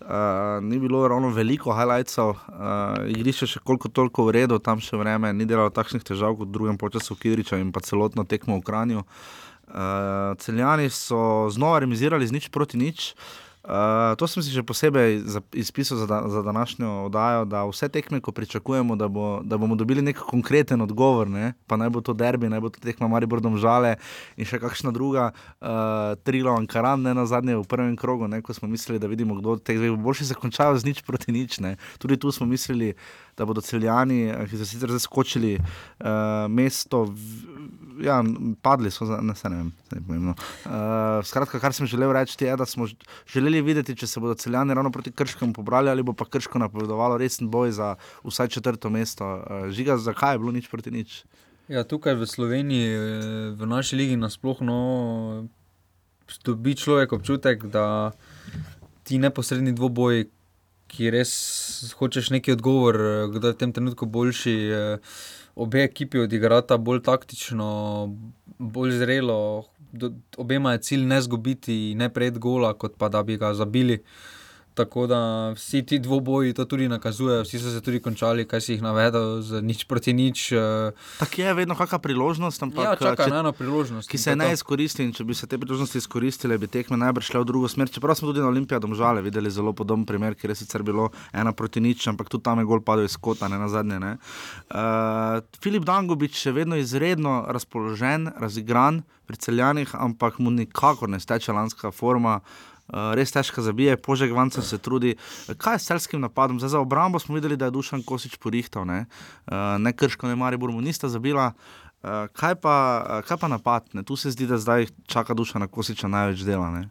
Uh, 0.00 0.64
ni 0.64 0.78
bilo 0.78 1.08
ravno 1.08 1.28
veliko 1.28 1.74
highlightsov, 1.76 2.30
uh, 2.30 3.04
igrišče 3.04 3.46
še 3.46 3.60
koliko 3.60 3.92
toliko 3.92 4.24
v 4.24 4.32
redu, 4.40 4.56
tam 4.58 4.80
še 4.80 4.96
vreme, 4.96 5.34
ni 5.36 5.44
delalo 5.44 5.68
takšnih 5.68 6.00
težav 6.00 6.38
kot 6.38 6.48
v 6.48 6.54
drugem 6.56 6.78
času 6.80 7.18
Kidriča 7.18 7.60
in 7.60 7.68
pa 7.72 7.84
celotno 7.84 8.24
tekmo 8.24 8.56
v 8.56 8.64
Kranju. 8.64 9.04
Uh, 9.68 10.32
celjani 10.40 10.88
so 10.88 11.52
znova 11.52 11.84
remisirali 11.84 12.24
z 12.24 12.32
nič 12.32 12.48
proti 12.48 12.80
nič. 12.80 13.12
Uh, 13.12 13.47
Uh, 13.68 14.16
to 14.16 14.24
sem 14.24 14.40
si 14.40 14.48
že 14.48 14.64
posebej 14.64 15.28
izpisal 15.52 16.00
za, 16.00 16.06
da, 16.08 16.24
za 16.24 16.40
današnjo 16.40 17.04
oddajo, 17.12 17.44
da 17.44 17.68
vse 17.68 17.88
tekme, 17.92 18.20
ko 18.20 18.32
pričakujemo, 18.32 18.96
da, 18.96 19.08
bo, 19.08 19.44
da 19.44 19.58
bomo 19.60 19.76
dobili 19.76 20.00
nek 20.02 20.16
konkreten 20.16 20.80
odgovor, 20.80 21.28
ne? 21.28 21.52
pa 21.66 21.76
naj 21.76 21.90
bo 21.92 22.00
to 22.00 22.16
derbi, 22.16 22.48
naj 22.48 22.60
bo 22.64 22.72
to 22.72 22.80
tekma 22.80 23.12
Maribordom 23.12 23.60
žale 23.60 23.98
in 24.40 24.48
še 24.48 24.56
kakšna 24.56 24.88
druga, 24.88 25.36
uh, 25.60 26.16
Trilo 26.24 26.56
in 26.56 26.64
Karan, 26.64 27.04
ne 27.04 27.12
na 27.12 27.26
zadnje 27.28 27.60
v 27.60 27.68
prvem 27.68 27.92
krogu, 27.92 28.24
ne? 28.24 28.40
ko 28.40 28.56
smo 28.56 28.72
mislili, 28.72 28.96
da 28.96 29.04
vidimo, 29.04 29.36
kdo 29.36 29.58
od 29.58 29.62
teh 29.62 29.76
dveh 29.76 29.92
bo 29.92 30.08
boljši 30.08 30.32
zakončal 30.32 30.72
z 30.80 30.88
nič 30.88 31.04
proti 31.04 31.36
nič. 31.36 31.60
Ne? 31.60 31.76
Tudi 32.00 32.16
tu 32.16 32.32
smo 32.32 32.48
mislili, 32.48 32.94
da 33.36 33.44
bodo 33.44 33.60
celjani, 33.60 34.32
eh, 34.32 34.46
ki 34.48 34.56
so 34.56 34.64
sicer 34.64 34.90
zaskočili 34.96 35.58
uh, 35.60 36.48
mesto, 36.48 37.04
v, 37.04 37.68
ja, 38.02 38.18
padli 38.62 38.90
so, 38.90 39.06
ne, 39.22 39.34
se 39.34 39.50
ne 39.50 39.56
vem, 39.56 39.72
ne 39.92 40.00
pomembno. 40.06 40.34
Uh, 40.64 41.18
skratka, 41.26 41.60
kar 41.62 41.74
sem 41.76 41.86
želel 41.86 42.12
reči, 42.12 42.36
je, 42.44 42.56
da 42.56 42.66
smo 42.66 42.86
želeli 43.32 43.62
videti, 43.62 43.96
če 43.98 44.06
se 44.06 44.20
bodo 44.20 44.34
celjani 44.38 44.74
ravno 44.74 44.92
proti 44.94 45.12
Krškemu 45.12 45.52
pobrali 45.52 45.90
ali 45.90 46.02
bo 46.02 46.12
pa 46.12 46.24
Krško 46.24 46.58
napovedovalo 46.58 47.18
resen 47.18 47.50
boj 47.50 47.72
za 47.76 47.94
vsaj 48.24 48.48
četrto 48.48 48.90
mesto. 48.90 49.26
Uh, 49.26 49.68
žiga, 49.74 49.96
zakaj 49.96 50.34
je 50.34 50.42
bilo 50.44 50.52
nič 50.52 50.70
proti 50.70 50.94
nič? 50.94 51.22
Ja, 51.68 51.84
tukaj 51.84 52.16
v 52.16 52.26
Sloveniji, 52.26 52.96
v 53.52 53.66
naši 53.68 53.96
ligi, 53.96 54.16
nasplošno 54.16 54.76
dobi 56.44 56.76
človek 56.76 57.12
občutek, 57.12 57.66
da 57.68 58.12
ti 59.04 59.18
neposredni 59.20 59.72
dvoboji, 59.76 60.28
ki 60.88 61.10
res 61.12 61.32
hočeš 62.00 62.30
neki 62.32 62.56
odgovor, 62.56 62.96
kdo 63.32 63.50
je 63.50 63.56
v 63.56 63.60
tem 63.60 63.72
trenutku 63.76 64.08
boljši. 64.08 64.56
Obe 65.58 65.82
ekipi 65.82 66.20
odigrata 66.22 66.76
bolj 66.78 67.02
taktično, 67.02 67.68
bolj 68.58 68.92
zrelo. 69.00 69.38
Obema 70.38 70.72
je 70.76 70.82
cilj 70.90 71.06
ne 71.10 71.20
zgubiti, 71.24 71.94
ne 71.98 72.08
pred 72.14 72.38
gola, 72.38 72.74
kot 72.78 72.94
pa 72.98 73.08
da 73.10 73.22
bi 73.26 73.36
ga 73.40 73.54
zabili. 73.58 73.98
Tako 74.78 75.06
da 75.10 75.20
vsi 75.58 75.82
ti 75.82 75.98
dvoboji 75.98 76.54
to 76.54 76.62
tudi 76.64 76.86
nakazujejo, 76.88 77.42
vsi 77.42 77.58
so 77.58 77.70
se 77.74 77.80
tudi 77.82 77.98
končali, 77.98 78.44
kaj 78.46 78.60
si 78.60 78.72
jih 78.76 78.82
navedel, 78.82 79.42
z 79.42 79.58
nič 79.58 79.84
proti 79.84 80.14
nič. 80.14 80.52
Uh, 80.54 80.94
Tako 81.18 81.42
je 81.42 81.54
vedno 81.54 81.74
kakšna 81.74 81.98
priložnost, 81.98 82.62
ampak 82.62 82.84
ja, 82.84 82.94
čaka 82.94 83.26
če- 83.26 83.34
eno 83.34 83.50
priložnost. 83.52 84.06
ki 84.06 84.18
se 84.18 84.36
ne 84.36 84.52
izkoristi. 84.52 85.02
In 85.02 85.10
če 85.12 85.26
bi 85.26 85.34
se 85.34 85.46
te 85.46 85.58
priložnosti 85.58 85.98
izkoristile, 85.98 86.58
bi 86.58 86.70
tekme 86.70 86.94
najbrž 86.96 87.26
šle 87.26 87.42
v 87.42 87.48
drugo 87.50 87.66
smer. 87.66 87.90
Čeprav 87.90 88.14
smo 88.14 88.30
tudi 88.30 88.38
na 88.40 88.46
Olimpijadu 88.46 88.86
žale 88.94 89.22
videli 89.22 89.50
zelo 89.50 89.72
podoben 89.72 90.06
primer, 90.06 90.38
kjer 90.38 90.50
je 90.50 90.62
sicer 90.62 90.82
bilo 90.82 91.10
ena 91.32 91.50
proti 91.52 91.80
nič, 91.80 92.06
ampak 92.06 92.28
tudi 92.28 92.44
tam 92.44 92.62
je 92.62 92.64
gol 92.64 92.78
padel 92.80 93.04
iz 93.04 93.16
kota, 93.16 93.48
ne 93.48 93.58
na 93.58 93.66
zadnje. 93.66 93.98
Ne. 93.98 94.14
Uh, 94.70 95.42
Filip 95.58 95.82
Dangobič 95.82 96.46
je 96.46 96.52
vedno 96.52 96.76
izredno 96.76 97.44
razpoložen, 97.48 98.30
razigran 98.38 99.02
pri 99.26 99.36
celjanih, 99.36 99.90
ampak 99.94 100.38
mu 100.38 100.50
nikakor 100.50 101.08
ne 101.08 101.18
steče 101.20 101.52
lanska 101.52 101.90
forma. 101.90 102.40
Uh, 102.88 103.12
res 103.18 103.32
težko 103.32 103.62
zabije, 103.62 103.96
požeg 104.00 104.32
vanca 104.32 104.62
se 104.64 104.78
trudi. 104.78 105.16
Kaj 105.60 105.74
je 105.76 105.78
s 105.78 105.90
celskim 105.90 106.20
napadom? 106.24 106.58
Zdaj, 106.58 106.72
za 106.76 106.80
obrambo 106.80 107.18
smo 107.18 107.36
videli, 107.36 107.56
da 107.56 107.68
je 107.68 107.76
Dušan 107.76 108.02
Kosič 108.02 108.38
porihtal, 108.40 108.86
ne, 108.88 109.04
uh, 109.46 109.76
ne 109.78 109.92
krško, 109.92 110.28
ne 110.28 110.36
Maribor 110.36 110.72
mu 110.72 110.80
nista 110.80 111.08
zabila. 111.08 111.52
Uh, 112.02 112.30
kaj, 112.32 112.60
pa, 112.62 112.76
kaj 113.28 113.36
pa 113.36 113.48
napad? 113.48 113.92
Ne? 113.92 114.02
Tu 114.02 114.16
se 114.16 114.30
zdi, 114.30 114.46
da 114.46 114.58
zdaj 114.58 114.86
čaka 115.06 115.34
duša 115.34 115.58
na 115.58 115.66
Kosiča 115.66 116.08
največ 116.08 116.46
dela. 116.48 116.70
Ne? 116.70 116.88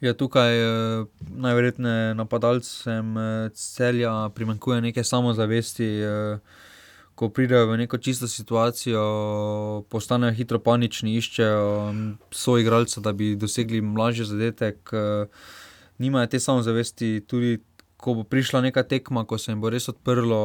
Ja, 0.00 0.14
tukaj 0.14 0.60
eh, 0.62 1.06
najverjetneje 1.18 2.14
napadalcem 2.14 3.16
eh, 3.18 3.50
celja 3.54 4.28
primanjkuje 4.34 4.80
neke 4.80 5.04
samozavesti. 5.04 5.84
Eh, 5.84 6.38
ko 7.18 7.28
pridejo 7.34 7.66
v 7.66 7.76
neko 7.82 7.98
čisto 7.98 8.28
situacijo, 8.30 9.02
postanejo 9.90 10.36
hitro 10.38 10.60
panični, 10.62 11.16
iščejo 11.18 11.64
mm, 11.90 12.12
soigralca, 12.30 13.02
da 13.02 13.12
bi 13.12 13.32
dosegli 13.34 13.80
mlažji 13.82 14.28
zadetek. 14.28 14.92
Eh, 14.92 15.26
nimajo 15.98 16.30
te 16.30 16.38
samozavesti, 16.38 17.24
tudi 17.26 17.56
ko 17.98 18.14
bo 18.14 18.22
prišla 18.22 18.60
neka 18.68 18.84
tekma, 18.86 19.24
ko 19.26 19.38
se 19.38 19.50
jim 19.50 19.60
bo 19.60 19.72
res 19.74 19.90
odprlo, 19.90 20.38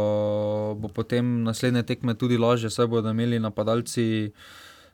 bo 0.82 0.90
potem 0.90 1.44
naslednje 1.46 1.84
tekme 1.92 2.18
tudi 2.18 2.42
lažje, 2.42 2.74
saj 2.74 2.90
bodo 2.90 3.14
imeli 3.14 3.38
napadalci 3.40 4.32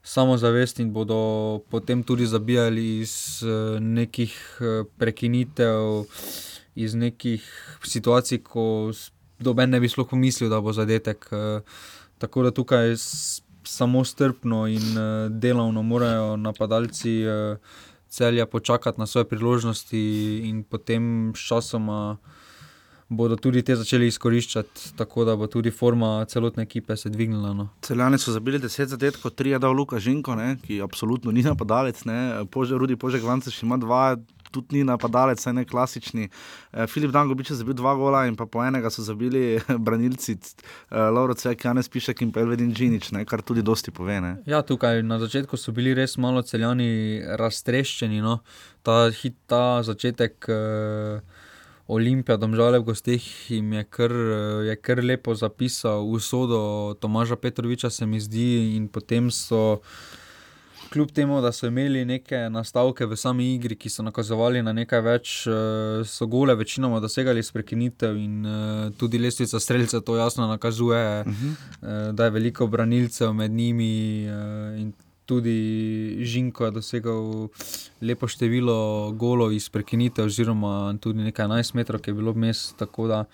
samozavest 0.03 0.81
in 0.83 0.91
bodo 0.91 1.61
potem 1.71 2.03
tudi 2.03 2.27
zabijali 2.27 2.99
iz 2.99 3.13
eh, 3.47 3.79
nekih 3.79 4.35
eh, 4.59 4.83
prekinitev, 4.99 6.03
iz 6.75 6.95
nekih 6.95 7.47
situacij, 7.87 8.43
ko 8.43 8.91
noben 9.39 9.69
ne 9.69 9.79
bi 9.79 9.89
sploh 9.89 10.07
pomislil, 10.07 10.49
da 10.49 10.61
bo 10.61 10.73
zadetek. 10.73 11.27
eh, 11.31 11.61
Tako 12.19 12.43
da 12.43 12.51
tukaj 12.51 12.95
samo 13.63 14.03
strpno 14.03 14.67
in 14.67 14.97
eh, 14.97 15.29
delovno 15.29 15.81
morajo 15.81 16.37
napadalci 16.37 17.21
eh, 17.21 17.55
celja 18.09 18.45
počakati 18.45 18.99
na 18.99 19.05
svoje 19.07 19.25
priložnosti 19.25 19.99
in 20.43 20.63
potem 20.63 21.31
s 21.35 21.47
časoma. 21.47 22.17
Bodo 23.11 23.35
tudi 23.35 23.63
te 23.65 23.73
začeli 23.75 24.05
izkoriščati, 24.07 24.91
tako 24.95 25.23
da 25.25 25.33
bo 25.35 25.47
tudi 25.47 25.71
forma 25.71 26.25
celotne 26.25 26.63
ekipe 26.63 26.93
se 26.95 27.09
dvignila. 27.09 27.53
No. 27.53 27.69
Celjani 27.81 28.19
so 28.19 28.31
zabili 28.31 28.59
10 28.59 28.85
zadetkov, 28.85 29.31
3 29.31 29.47
je 29.55 29.59
dal 29.59 29.73
Luka 29.73 29.97
Žinko, 29.99 30.35
ne? 30.35 30.57
ki 30.61 30.77
absolutno 30.81 31.31
ni 31.31 31.41
napadalec. 31.41 32.03
ne. 32.05 32.45
Pože, 32.51 32.77
Rudi 32.77 32.95
Požek 32.95 33.23
Vance 33.23 33.49
še 33.49 33.65
ima 33.65 33.77
dva. 33.77 34.13
Tudi 34.51 34.79
ni 34.79 34.83
napadalec, 34.83 35.43
ne 35.53 35.65
klasični. 35.65 36.29
Eh, 36.29 36.87
Filip 36.87 37.11
Dangobič 37.11 37.51
je 37.51 37.59
zabil 37.61 37.77
dva 37.77 37.95
gola 37.95 38.25
in 38.27 38.35
pa 38.35 38.45
po 38.45 38.63
enega 38.65 38.89
so 38.89 39.03
zabili 39.05 39.59
branilci 39.87 40.37
uh, 40.37 41.09
Lauro 41.13 41.33
Cvek, 41.33 41.65
Janes 41.65 41.89
Pišek 41.89 42.21
in 42.21 42.31
pa 42.31 42.41
Elvedin 42.41 42.73
Džinič, 42.73 43.11
ne, 43.11 43.25
kar 43.25 43.41
tudi 43.41 43.61
dosti 43.61 43.91
pove. 43.91 44.21
Ne. 44.21 44.37
Ja, 44.49 44.61
tukaj 44.61 45.03
na 45.03 45.19
začetku 45.19 45.57
so 45.57 45.71
bili 45.75 45.93
res 45.97 46.17
malo 46.17 46.41
celjani 46.41 47.21
raztreščeni. 47.39 48.23
No. 48.25 48.39
Ta, 48.83 49.09
hit, 49.13 49.35
ta 49.49 49.81
začetek 49.85 50.49
uh, 50.49 51.45
Olimpija, 51.89 52.37
domžale 52.37 52.77
v 52.77 52.85
gostih, 52.85 53.23
jim 53.49 53.73
je 53.73 53.83
kar, 53.89 54.11
eh, 54.13 54.69
je 54.69 54.75
kar 54.77 55.01
lepo 55.01 55.33
zapisal 55.33 56.05
usodo 56.05 56.93
Tomaža 57.01 57.35
Petroviča, 57.35 57.89
se 57.89 58.05
mi 58.05 58.19
zdi, 58.19 58.77
in 58.77 58.87
potem 58.87 59.31
so. 59.31 59.81
Kljub 60.89 61.11
temu, 61.11 61.41
da 61.41 61.51
so 61.51 61.67
imeli 61.67 62.05
neke 62.05 62.37
nastavke 62.49 63.05
v 63.05 63.15
sami 63.15 63.53
igri, 63.55 63.75
ki 63.75 63.89
so 63.93 64.03
nakazovali 64.03 64.63
na 64.65 64.73
nekaj 64.73 65.01
več, 65.05 65.33
eh, 65.47 66.05
so 66.05 66.25
gole 66.27 66.55
večinoma 66.55 66.99
dosegali 66.99 67.43
s 67.43 67.51
prekinitev, 67.51 68.17
in 68.17 68.45
eh, 68.45 68.89
tudi 68.97 69.19
lestvica 69.21 69.59
streljcev 69.59 70.01
to 70.01 70.15
jasno 70.17 70.47
nakazuje, 70.47 71.21
uh 71.21 71.27
-huh. 71.27 72.11
da 72.11 72.25
je 72.25 72.29
veliko 72.29 72.67
branilcev 72.67 73.33
med 73.33 73.51
njimi. 73.51 74.25
eh, 74.25 74.81
in 74.81 74.93
Tudi 75.29 76.25
Žinko 76.25 76.65
je 76.65 76.71
dosegel 76.71 77.47
lepo 78.01 78.27
število 78.27 79.11
golov 79.11 79.53
iz 79.53 79.69
prekinitev, 79.69 80.25
oziroma 80.25 80.97
tudi 81.01 81.21
nekaj 81.21 81.45
11 81.45 81.75
metrov, 81.75 82.01
ki 82.01 82.09
je 82.09 82.13
bilo 82.13 82.31
vmes. 82.31 82.73
Tako 82.73 83.07
da 83.07 83.25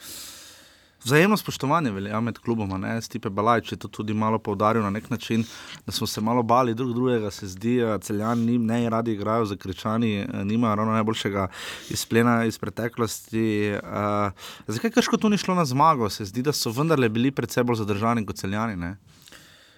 Vzajemno 1.05 1.37
spoštovanje 1.37 1.91
velja 1.91 2.19
med 2.21 2.39
kluboma. 2.39 2.77
Ne? 2.77 3.01
Stipe 3.01 3.29
Balajč 3.29 3.71
je 3.71 3.77
to 3.77 3.87
tudi 3.87 4.13
malo 4.13 4.39
poudaril 4.39 4.81
na 4.83 4.89
nek 4.89 5.09
način, 5.09 5.43
da 5.85 5.91
smo 5.91 6.07
se 6.07 6.21
malo 6.21 6.43
bali 6.43 6.73
drug 6.73 6.93
drugega, 6.93 7.31
se 7.31 7.47
zdi, 7.47 7.77
eh, 7.77 7.99
celjani 8.01 8.57
ne 8.57 8.89
radi 8.89 9.13
igrajo 9.13 9.45
za 9.45 9.55
kričani, 9.55 10.15
eh, 10.19 10.27
nimajo 10.43 10.75
ravno 10.75 10.93
najboljšega 10.93 11.47
izplena 11.89 12.45
iz 12.45 12.57
preteklosti. 12.57 13.73
Uh, 13.83 14.31
zakaj 14.67 14.91
krško 14.91 15.17
tu 15.17 15.29
ni 15.29 15.37
šlo 15.37 15.55
na 15.55 15.65
zmago? 15.65 16.09
Se 16.09 16.25
zdi, 16.25 16.41
da 16.41 16.53
so 16.53 16.71
vendarle 16.71 17.09
bili 17.09 17.31
predvsej 17.31 17.63
bolj 17.63 17.75
zadržani 17.75 18.25
kot 18.25 18.35
celjani. 18.35 18.75
Ne? 18.75 18.97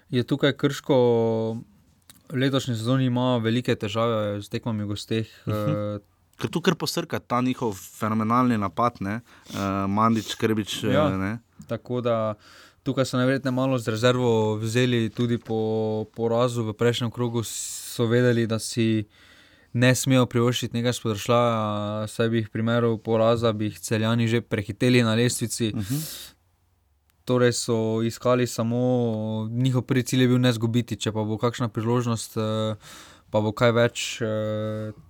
je 0.09 0.23
tukaj 0.23 0.53
krško 0.53 0.95
v 2.29 2.35
letošnji 2.39 2.75
sezoni 2.75 3.05
ima 3.05 3.37
velike 3.37 3.75
težave 3.75 4.41
z 4.41 4.49
tekmami 4.49 4.83
v 4.83 4.87
gosteh. 4.87 5.27
Uh 5.45 5.53
Mhm. 5.53 5.71
-huh. 5.71 5.99
Ker 6.37 6.51
tu 6.53 6.61
kar 6.61 6.75
posrka 6.77 7.19
ta 7.19 7.41
njihov 7.41 7.73
fenomenalni 7.73 8.57
napad, 8.57 9.01
ne? 9.01 9.19
uh, 9.49 9.85
Mandič, 9.89 10.35
Krbič. 10.37 10.83
Ja. 10.83 11.09
Ja. 11.09 11.37
Tako 11.67 12.01
da 12.01 12.35
tukaj 12.85 13.05
so 13.05 13.17
najverjetneje 13.17 13.51
malo 13.51 13.77
z 13.77 13.89
rezervo 13.91 14.55
vzeli 14.55 15.09
tudi 15.09 15.37
po 15.37 16.05
porazu 16.15 16.63
v 16.63 16.73
prejšnjem 16.77 17.11
krogu, 17.11 17.43
so 17.43 18.05
vedeli, 18.05 18.45
da 18.47 18.59
si 18.59 19.07
ne 19.73 19.91
smejo 19.95 20.25
privoščiti 20.29 20.77
nekaj 20.77 20.93
spodršljaja, 20.95 22.07
saj 22.07 22.29
bi 22.29 22.41
jih 22.41 22.47
v 22.47 22.53
primeru 22.53 22.95
poraza, 23.03 23.51
bi 23.53 23.71
jih 23.71 23.79
celjani 23.79 24.27
že 24.27 24.41
prehiteli 24.41 25.03
na 25.03 25.15
lestvici. 25.15 25.71
Uh 25.73 25.81
-huh. 25.81 26.33
Torej 27.25 27.53
so 27.53 28.01
iskali 28.05 28.47
samo, 28.47 29.47
njihov 29.51 29.81
prvi 29.81 30.03
cilj 30.03 30.21
je 30.21 30.27
bil 30.27 30.39
ne 30.39 30.53
zgubiti, 30.53 30.95
če 30.95 31.11
pa 31.11 31.23
bo 31.23 31.37
kakšna 31.37 31.67
priložnost, 31.67 32.37
eh, 32.37 32.75
pa 33.29 33.41
bo 33.41 33.51
kaj 33.51 33.71
več. 33.71 34.21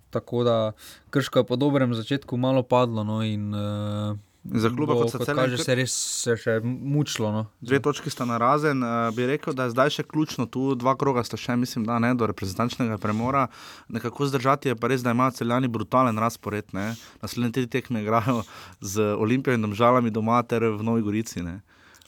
Tako 0.09 0.43
da 0.43 0.71
krško 1.09 1.39
je 1.39 1.43
po 1.43 1.55
dobrem 1.55 1.93
začetku 1.93 2.37
malo 2.37 2.63
padlo. 2.63 3.03
No, 3.03 3.23
in, 3.23 3.53
eh, 3.55 4.15
Za 4.53 4.69
kluba 4.69 4.93
bo, 4.93 5.01
kot 5.01 5.11
so 5.11 5.19
kot 5.19 5.27
kaže, 5.35 5.57
se 5.59 5.75
res 5.75 5.93
se 6.23 6.35
še 6.39 6.53
mučilo. 6.63 7.31
No. 7.35 7.41
Dve 7.59 7.81
točki 7.83 8.11
sta 8.13 8.23
na 8.25 8.37
razen, 8.39 8.79
uh, 8.79 9.09
bi 9.15 9.27
rekel, 9.27 9.51
da 9.57 9.67
je 9.67 9.73
zdaj 9.75 9.91
še 9.97 10.05
ključno, 10.07 10.45
tu 10.47 10.71
dva 10.79 10.95
kroga 10.95 11.23
sta 11.27 11.35
še, 11.39 11.57
mislim, 11.59 11.83
da 11.87 11.97
ne 11.99 12.13
do 12.15 12.29
reprezentančnega 12.29 12.95
premora. 13.01 13.47
Nekako 13.91 14.29
zdržati 14.31 14.71
je 14.71 14.77
pa 14.79 14.87
res, 14.87 15.03
da 15.03 15.11
imajo 15.11 15.35
celjani 15.41 15.67
brutalen 15.67 16.15
razpored. 16.15 16.71
Ne? 16.77 16.93
Naslednje 17.19 17.51
tri 17.57 17.65
tekme 17.67 18.05
igrajo 18.05 18.45
z 18.79 19.11
Olimpijo 19.19 19.57
in 19.57 19.67
domžalami 19.67 20.13
doma 20.15 20.39
ter 20.47 20.63
v 20.63 20.79
Novi 20.79 21.03
Gorici. 21.03 21.43
Ne? 21.43 21.59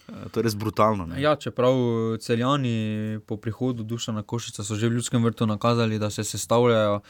Eh, 0.08 0.30
To 0.32 0.40
je 0.40 0.48
res 0.48 0.56
brutalno. 0.56 1.10
Ne? 1.10 1.20
Ja, 1.20 1.36
čeprav 1.36 1.76
celjani 2.24 3.20
po 3.28 3.36
prihodu 3.38 3.84
Dušana 3.84 4.24
Košica 4.24 4.64
so 4.64 4.80
že 4.80 4.88
v 4.88 5.02
ljudskem 5.02 5.24
vrtu 5.24 5.50
nakazali, 5.50 6.00
da 6.00 6.10
se 6.10 6.24
sestavljajo. 6.24 7.02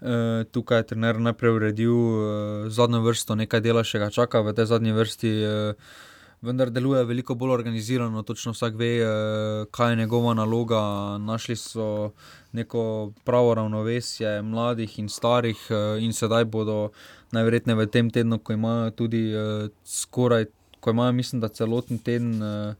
E, 0.00 0.44
tukaj 0.52 0.78
je 0.78 0.86
trener 0.92 1.20
najprej 1.20 1.52
uredil 1.56 1.94
e, 1.94 2.70
zadnjo 2.70 3.02
vrsto, 3.04 3.34
nekaj 3.34 3.60
dela 3.60 3.84
še 3.84 4.02
ga 4.02 4.10
čaka 4.10 4.42
v 4.42 4.54
tej 4.56 4.66
zadnji 4.72 4.96
vrsti. 4.96 5.30
E, 5.30 5.74
Vendar 6.44 6.68
deluje 6.68 7.06
veliko 7.08 7.32
bolj 7.40 7.54
organizirano, 7.54 8.20
točno 8.22 8.52
vsak 8.52 8.74
ve, 8.76 8.88
kaj 9.72 9.92
je 9.92 9.96
njegova 9.96 10.34
naloga. 10.36 10.80
Našli 11.16 11.56
so 11.56 12.10
neko 12.52 13.14
pravo 13.24 13.54
ravnovesje 13.56 14.42
mladih 14.44 14.98
in 15.00 15.08
starih, 15.08 15.56
in 16.04 16.12
sedaj 16.12 16.44
bodo 16.44 16.90
najverjetneje 17.32 17.78
v 17.80 17.86
tem 17.88 18.10
tednu, 18.12 18.38
ko 18.44 18.52
imajo 18.52 18.90
tudi 18.92 19.22
skoraj 19.88 20.44
ko 20.84 20.90
imajo, 20.90 21.12
mislim, 21.12 21.40
da 21.40 21.48
celoten 21.48 21.98
teden 21.98 22.42
uh, 22.42 22.74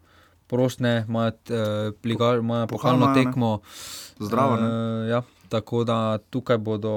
prost, 0.47 0.81
ne, 0.81 1.05
imajo, 1.09 1.31
uh, 1.31 1.95
liga, 2.05 2.35
imajo 2.37 2.67
pokalno 2.67 3.15
tekmo. 3.15 3.61
Zdravo, 4.19 4.57
ne. 4.57 4.67
Uh, 4.69 5.09
ja, 5.09 5.23
tako 5.55 5.85
da 5.85 5.99
tukaj 6.31 6.59
bodo 6.59 6.95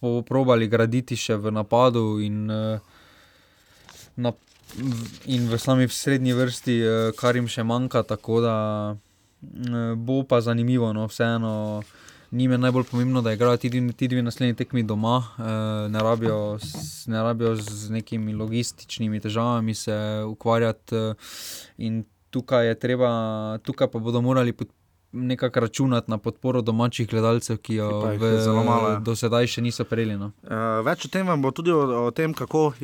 po- 0.00 0.22
probali 0.22 0.68
graditi 0.68 1.16
še 1.16 1.36
v 1.36 1.52
napadu 1.52 2.18
in, 2.20 2.50
uh, 2.50 2.78
na, 4.16 4.32
in 5.26 5.46
v 5.46 5.58
sami 5.58 5.88
srednji 5.88 6.34
vrsti, 6.34 6.76
uh, 6.80 6.90
kar 7.14 7.38
jim 7.38 7.46
še 7.46 7.62
manjka. 7.62 8.02
Tako 8.04 8.42
da 8.42 8.56
uh, 8.92 9.94
bo 9.96 10.22
pa 10.24 10.42
zanimivo, 10.42 10.92
no, 10.92 11.06
vseeno. 11.06 11.82
Njim 12.28 12.52
je 12.52 12.58
najbolj 12.58 12.84
pomembno, 12.84 13.22
da 13.24 13.32
igrajo 13.32 13.56
ti, 13.56 13.70
ti 13.96 14.08
dve 14.08 14.20
naslednji 14.22 14.52
tekmi 14.54 14.82
doma, 14.84 15.14
eh, 15.38 15.42
ne, 15.88 15.98
rabijo, 15.98 16.58
ne 17.06 17.22
rabijo 17.24 17.54
z 17.56 17.88
nekimi 17.90 18.34
logističnimi 18.36 19.16
težavami 19.20 19.72
se 19.74 19.96
ukvarjati. 20.28 20.96
eh, 21.78 22.02
tukaj, 22.30 22.74
treba, 22.74 23.08
tukaj 23.64 23.88
pa 23.88 23.98
bodo 23.98 24.20
morali 24.20 24.52
pod- 24.52 24.68
nekako 25.12 25.60
računati 25.60 26.10
na 26.10 26.18
podporo 26.18 26.60
domačih 26.62 27.08
gledalcev, 27.08 27.56
ki 27.56 27.74
jo 27.74 28.00
v, 28.00 28.64
malo, 28.64 28.98
do 29.00 29.16
sedaj 29.16 29.46
še 29.48 29.62
niso 29.64 29.84
prejeli. 29.88 30.18
No. 30.20 30.30
Uh, 30.44 30.80
več 30.84 31.06
o 31.06 31.10
tem 31.12 31.26
vam 31.26 31.42
bo 31.42 31.50
tudi 31.54 31.72
o, 31.72 31.80
o 32.04 32.10
tem, 32.12 32.34
kako 32.36 32.66
uh, 32.68 32.74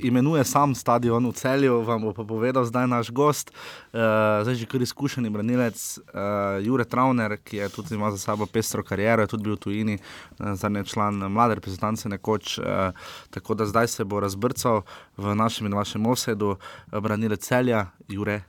imenuje 0.00 0.44
sam 0.48 0.74
stadion 0.74 1.28
v 1.28 1.34
celju, 1.36 1.82
vam 1.84 2.08
bo 2.08 2.14
pa 2.16 2.24
povedal 2.24 2.64
zdaj 2.64 2.88
naš 2.88 3.12
gost, 3.12 3.52
uh, 3.52 4.40
zdaj 4.46 4.56
že 4.62 4.70
kar 4.70 4.80
izkušeni 4.80 5.32
branilec 5.32 5.76
uh, 6.00 6.56
Jure 6.64 6.88
Trauner, 6.88 7.36
ki 7.44 7.60
je 7.60 7.68
tudi 7.76 8.00
ima 8.00 8.10
za 8.16 8.18
sabo 8.18 8.48
pestro 8.48 8.82
kariero, 8.82 9.28
je 9.28 9.34
tudi 9.36 9.50
bil 9.50 9.60
v 9.60 9.64
tujini, 9.68 10.00
uh, 10.00 10.56
zadnji 10.56 10.88
član 10.88 11.20
mlade 11.28 11.60
reprezentance 11.60 12.08
nekoč, 12.08 12.56
uh, 12.58 12.96
tako 13.30 13.60
da 13.60 13.68
zdaj 13.68 13.92
se 13.92 14.08
bo 14.08 14.24
razbrcal 14.24 14.86
v 15.20 15.36
našem 15.36 15.68
in 15.68 15.76
vašem 15.76 16.06
osedu 16.06 16.56
uh, 16.56 17.00
branilec 17.00 17.44
celja 17.44 17.90
Jure 18.08 18.40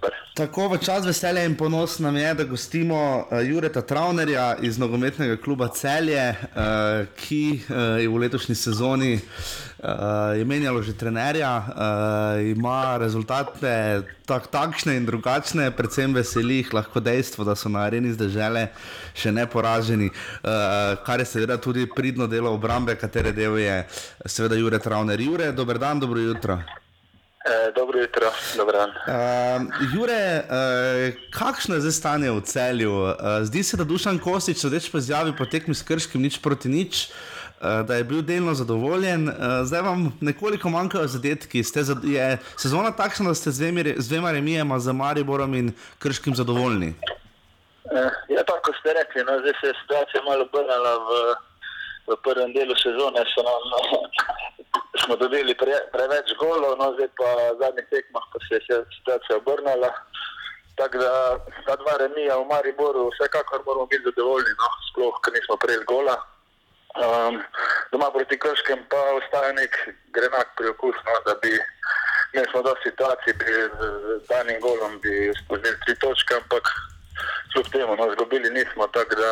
Trauner. 0.00 0.18
Tako 0.34 0.68
v 0.68 0.78
čas 0.80 1.04
veselja 1.04 1.44
in 1.44 1.54
ponos 1.56 1.98
nam 1.98 2.16
je, 2.16 2.34
da 2.34 2.44
gostimo 2.44 3.26
uh, 3.30 3.40
Jureta 3.44 3.82
Traunerja 3.82 4.56
iz 4.62 4.78
nogometnega 4.78 5.36
kluba 5.36 5.68
Celje, 5.68 6.30
uh, 6.30 7.06
ki 7.16 7.60
uh, 7.68 8.00
je 8.00 8.08
v 8.08 8.16
letošnji 8.16 8.54
sezoni 8.54 9.14
uh, 9.18 10.46
menjalo 10.46 10.82
že 10.82 10.96
trenerja, 10.96 11.52
uh, 11.58 12.50
ima 12.50 12.96
rezultate 12.96 14.02
tak, 14.26 14.48
takšne 14.48 14.96
in 14.96 15.06
drugačne, 15.06 15.70
predvsem 15.70 16.14
veseli 16.14 16.62
jih 16.62 16.74
lahko 16.74 17.00
dejstvo, 17.00 17.44
da 17.44 17.56
so 17.56 17.68
na 17.68 17.84
areni 17.84 18.12
zdržele 18.12 18.68
še 19.14 19.32
neporaženi, 19.32 20.08
uh, 20.08 20.96
kar 21.04 21.20
je 21.20 21.26
seveda 21.26 21.60
tudi 21.60 21.86
pridno 21.86 22.26
delo 22.26 22.54
obrambe, 22.54 22.96
katere 22.96 23.32
del 23.36 23.58
je 23.60 23.82
seveda 24.26 24.56
Jure 24.56 24.78
Trauner. 24.78 25.20
Jure, 25.20 25.52
dober 25.52 25.78
dan, 25.78 26.00
dobro 26.00 26.20
jutro. 26.20 26.62
E, 27.44 27.72
dobro 27.72 28.00
jutro, 28.00 28.26
dobro 28.56 28.78
dan. 28.78 28.90
Uh, 28.90 29.94
Jure, 29.94 30.42
uh, 30.44 31.14
kakšno 31.30 31.74
je 31.74 31.80
zdaj 31.80 31.92
stanje 31.92 32.30
v 32.30 32.40
celju? 32.44 32.92
Uh, 32.92 33.14
zdi 33.42 33.62
se, 33.62 33.76
da 33.80 33.84
Dušan 33.84 34.18
Kostič, 34.18 34.64
reč 34.68 34.90
pa 34.92 34.98
izjavi 34.98 35.32
po 35.38 35.46
tekmi 35.48 35.74
s 35.74 35.82
krškim, 35.82 36.20
nič 36.20 36.36
proti 36.44 36.68
nič, 36.68 37.08
uh, 37.08 37.80
da 37.88 37.96
je 37.96 38.04
bil 38.04 38.20
delno 38.22 38.52
zadovoljen. 38.54 39.28
Uh, 39.28 39.64
zdaj 39.64 39.80
vam 39.88 40.12
nekoliko 40.20 40.68
manjkajo 40.68 41.08
zadetki. 41.08 41.62
Za, 41.62 41.96
je 42.04 42.38
sezona 42.60 42.92
takšna, 42.92 43.32
da 43.32 43.34
ste 43.34 43.56
z 43.56 43.64
dvema, 43.64 43.88
z 43.96 44.08
dvema 44.08 44.32
remijema 44.36 44.78
za 44.78 44.92
Mariborom 44.92 45.54
in 45.54 45.72
krškim 45.98 46.36
zadovoljni? 46.36 46.92
Uh, 47.88 48.12
ja, 48.28 48.44
tako 48.44 48.76
ste 48.80 48.92
rekli, 48.92 49.24
no, 49.24 49.40
zdaj 49.40 49.56
se 49.60 49.66
je 49.72 49.80
situacija 49.80 50.22
malo 50.28 50.44
obrnila 50.44 50.92
v, 51.08 51.08
v 52.04 52.20
prvem 52.20 52.52
delu 52.52 52.76
sezone. 52.76 53.24
Nam, 53.24 53.64
no, 53.72 53.80
smo 55.04 55.16
dobili 55.16 55.54
pre, 55.54 55.76
preveč 55.92 56.34
golov, 56.38 56.78
no 56.78 56.92
zdaj 56.94 57.10
pa 57.18 57.30
v 57.52 57.58
zadnjih 57.62 57.86
tekmah 57.90 58.24
pa 58.32 58.38
se 58.46 58.60
je 58.68 58.84
situacija 58.98 59.36
obrnila. 59.36 59.90
Tako 60.76 60.98
da 60.98 61.12
ta 61.66 61.76
dva 61.76 61.94
remija 62.00 62.36
v 62.36 62.46
Mariboru, 62.52 63.10
vsekakor 63.10 63.62
moramo 63.66 63.86
biti 63.86 64.06
zadovoljni, 64.08 64.52
no, 64.60 64.68
sploh, 64.90 65.16
ker 65.22 65.34
nismo 65.34 65.56
prej 65.56 65.82
gola. 65.90 66.16
Um, 66.90 67.42
doma 67.92 68.10
proti 68.10 68.38
Krškem 68.38 68.80
pa 68.90 69.00
ostaja 69.18 69.52
nek 69.52 69.76
grenak 70.14 70.48
priokus, 70.58 70.96
no, 71.06 71.14
da 71.26 71.34
bi 71.42 71.52
ne 72.34 72.44
smo 72.50 72.62
do 72.62 72.74
situacij, 72.82 73.34
bi 73.38 73.52
z 74.16 74.26
danim 74.28 74.60
golom 74.60 74.98
bi 75.02 75.32
spoznili 75.44 75.78
tri 75.84 75.94
točke, 76.02 76.34
ampak 76.34 76.70
kljub 77.52 77.66
temu, 77.72 77.96
no, 77.96 78.10
zgubili 78.14 78.50
nismo, 78.50 78.86
tako 78.86 79.14
da 79.14 79.30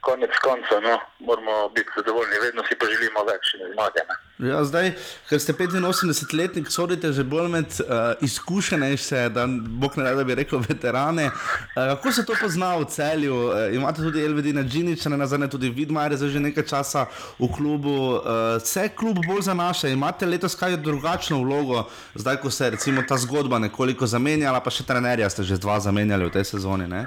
konec 0.00 0.30
konca, 0.42 0.80
no, 0.86 0.94
moramo 1.26 1.68
biti 1.76 1.90
zadovoljni, 1.96 2.42
vedno 2.42 2.62
si 2.68 2.74
pa 2.78 2.86
želimo 2.92 3.20
več 3.30 3.44
zmage. 3.72 4.02
Ja, 4.40 4.64
zdaj, 4.64 4.94
ker 5.28 5.40
ste 5.40 5.52
85-letnik, 5.52 6.70
sodite 6.72 7.12
že 7.12 7.24
bolj 7.28 7.48
med 7.52 7.66
uh, 7.80 8.16
izkušenejše, 8.24 9.28
da 9.36 9.44
bog 9.82 9.98
ne 10.00 10.14
da 10.16 10.24
bi 10.24 10.34
rekel 10.34 10.62
veterane. 10.68 11.26
Uh, 11.26 11.74
kako 11.74 12.12
se 12.12 12.24
to 12.26 12.34
pozna 12.40 12.72
v 12.76 12.88
celju? 12.88 13.36
Uh, 13.36 13.74
imate 13.74 14.02
tudi 14.02 14.24
Elvedina 14.24 14.64
Džiniča, 14.64 15.12
ne 15.12 15.20
nazadnje 15.20 15.50
tudi 15.52 15.68
Vidmar, 15.68 16.16
zdaj 16.16 16.32
že 16.32 16.40
nekaj 16.40 16.66
časa 16.72 17.06
v 17.38 17.52
klubu. 17.52 17.96
Uh, 18.16 18.56
vse 18.64 18.88
klub 18.96 19.20
bolj 19.26 19.44
zanaša, 19.52 19.92
imate 19.92 20.26
letos 20.26 20.56
kaj 20.56 20.76
drugačno 20.76 21.42
vlogo, 21.44 21.84
zdaj 22.14 22.40
ko 22.40 22.50
se 22.50 22.70
recimo 22.70 23.02
ta 23.08 23.20
zgodba 23.20 23.58
nekoliko 23.58 24.06
zamenjala, 24.06 24.60
pa 24.64 24.72
še 24.72 24.88
trenerja 24.88 25.28
ste 25.30 25.44
že 25.44 25.60
dva 25.60 25.80
zamenjali 25.80 26.24
v 26.24 26.32
tej 26.32 26.44
sezoni, 26.56 26.88
ne? 26.88 27.06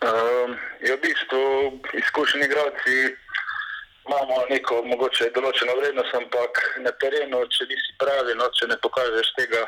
Um, 0.00 0.56
je 0.80 0.96
v 0.96 1.00
bistvu 1.00 1.42
izkušeni 1.92 2.44
igralci, 2.44 3.16
imamo 4.08 4.44
neko 4.48 4.82
mogoče 4.88 5.28
določeno 5.36 5.74
vrednost, 5.76 6.14
ampak 6.16 6.60
na 6.80 6.92
terenu, 7.02 7.42
če 7.52 7.66
nisi 7.68 7.96
pravi, 8.00 8.32
no, 8.38 8.48
če 8.56 8.70
ne 8.70 8.78
pokažeš 8.80 9.28
tega 9.36 9.60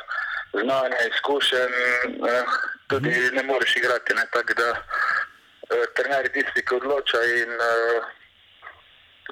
znanja, 0.57 1.03
izkušenj, 1.11 1.77
eh, 2.33 2.57
tudi 2.89 3.13
mhm. 3.13 3.37
ne 3.37 3.43
moreš 3.51 3.77
igrati. 3.77 4.17
Ne, 4.17 4.25
tak, 4.33 4.55
da, 4.57 4.71
eh, 5.69 5.85
trener 6.01 6.25
je 6.31 6.35
tisti, 6.39 6.65
ki 6.65 6.81
odloča 6.81 7.21
in 7.37 7.53
eh, 7.69 8.11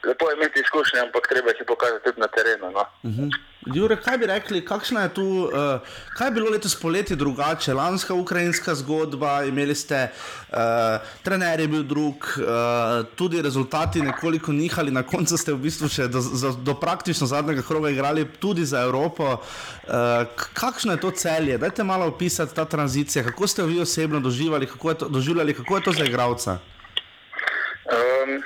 lepo 0.06 0.30
je 0.30 0.36
imeti 0.36 0.60
izkušnje, 0.60 1.00
ampak 1.00 1.28
treba 1.28 1.48
jih 1.50 1.64
pokazati 1.66 2.04
tudi 2.04 2.20
na 2.20 2.26
terenu. 2.26 2.70
No. 2.70 2.84
Uh 3.02 3.10
mhm. 3.10 3.22
-huh. 3.22 3.50
Jure, 3.74 3.96
kaj 3.96 4.18
bi 4.18 4.26
rekli, 4.26 4.64
kakšna 4.64 5.02
je 5.02 5.14
tu, 5.14 5.22
uh, 5.22 5.80
kaj 6.16 6.26
je 6.26 6.30
bilo 6.30 6.50
letos 6.50 6.80
poleti 6.80 7.16
drugače, 7.16 7.74
lanska 7.74 8.14
ukrajinska 8.14 8.74
zgodba, 8.74 9.44
imeli 9.44 9.74
ste, 9.74 10.08
uh, 10.48 10.56
trener 11.22 11.60
je 11.60 11.68
bil 11.68 11.82
drug, 11.82 12.14
uh, 12.14 13.06
tudi 13.16 13.42
rezultati 13.42 14.02
nekoliko 14.02 14.52
nihali, 14.52 14.90
na 14.90 15.02
koncu 15.02 15.36
ste 15.36 15.52
v 15.52 15.58
bistvu 15.58 15.88
še 15.88 16.08
do, 16.08 16.22
do, 16.42 16.52
do 16.52 16.74
praktično 16.74 17.26
zadnjega 17.26 17.62
kroga 17.62 17.90
igrali 17.90 18.24
tudi 18.40 18.64
za 18.64 18.80
Evropo. 18.80 19.24
Uh, 19.24 19.92
kakšno 20.54 20.92
je 20.92 21.00
to 21.00 21.10
celje? 21.10 21.58
Dajte 21.58 21.84
malo 21.84 22.06
opisati 22.06 22.54
ta 22.54 22.64
tranzicija, 22.64 23.24
kako 23.24 23.46
ste 23.46 23.62
vi 23.62 23.80
osebno 23.80 24.20
doživljali, 24.20 24.66
kako 24.66 24.88
je 24.88 24.98
to, 24.98 25.08
doživljali, 25.08 25.54
kako 25.54 25.76
je 25.76 25.82
to 25.82 25.92
za 25.92 26.04
igralca? 26.04 26.58
Um, 27.90 28.42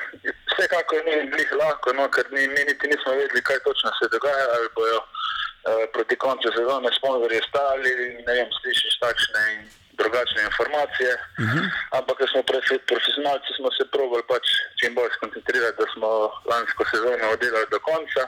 Vsekakor 0.54 1.02
ni 1.04 1.14
bilo 1.30 1.58
lahko, 1.58 1.92
no, 1.92 2.08
ker 2.08 2.26
ni, 2.30 2.48
mi 2.48 2.64
niti 2.68 2.88
nismo 2.88 3.12
vedeli, 3.12 3.42
kaj 3.42 3.58
točno 3.64 3.90
se 3.98 4.08
dogaja. 4.12 4.46
Ali 4.56 4.68
bojo 4.74 4.98
uh, 4.98 5.84
proti 5.92 6.16
koncu 6.16 6.52
sezone 6.56 6.90
sponzorji 6.98 7.40
stali, 7.48 7.90
ne 8.26 8.32
vem, 8.36 8.48
slišiš 8.60 8.98
takšne 9.04 9.42
in 9.54 9.62
drugačne 10.00 10.42
informacije. 10.50 11.12
Uh 11.14 11.44
mhm. 11.44 11.58
-huh. 11.58 11.66
Ampak, 11.98 12.16
ker 12.18 12.28
smo 12.30 12.42
profesionalci, 12.90 13.50
smo 13.56 13.68
se 13.76 13.84
probali 13.94 14.24
pač 14.32 14.44
čim 14.78 14.94
bolj 14.94 15.10
skoncentrirati, 15.16 15.78
da 15.80 15.86
smo 15.94 16.08
lansko 16.50 16.82
sezono 16.92 17.30
oddelali 17.34 17.66
do 17.70 17.80
konca. 17.88 18.22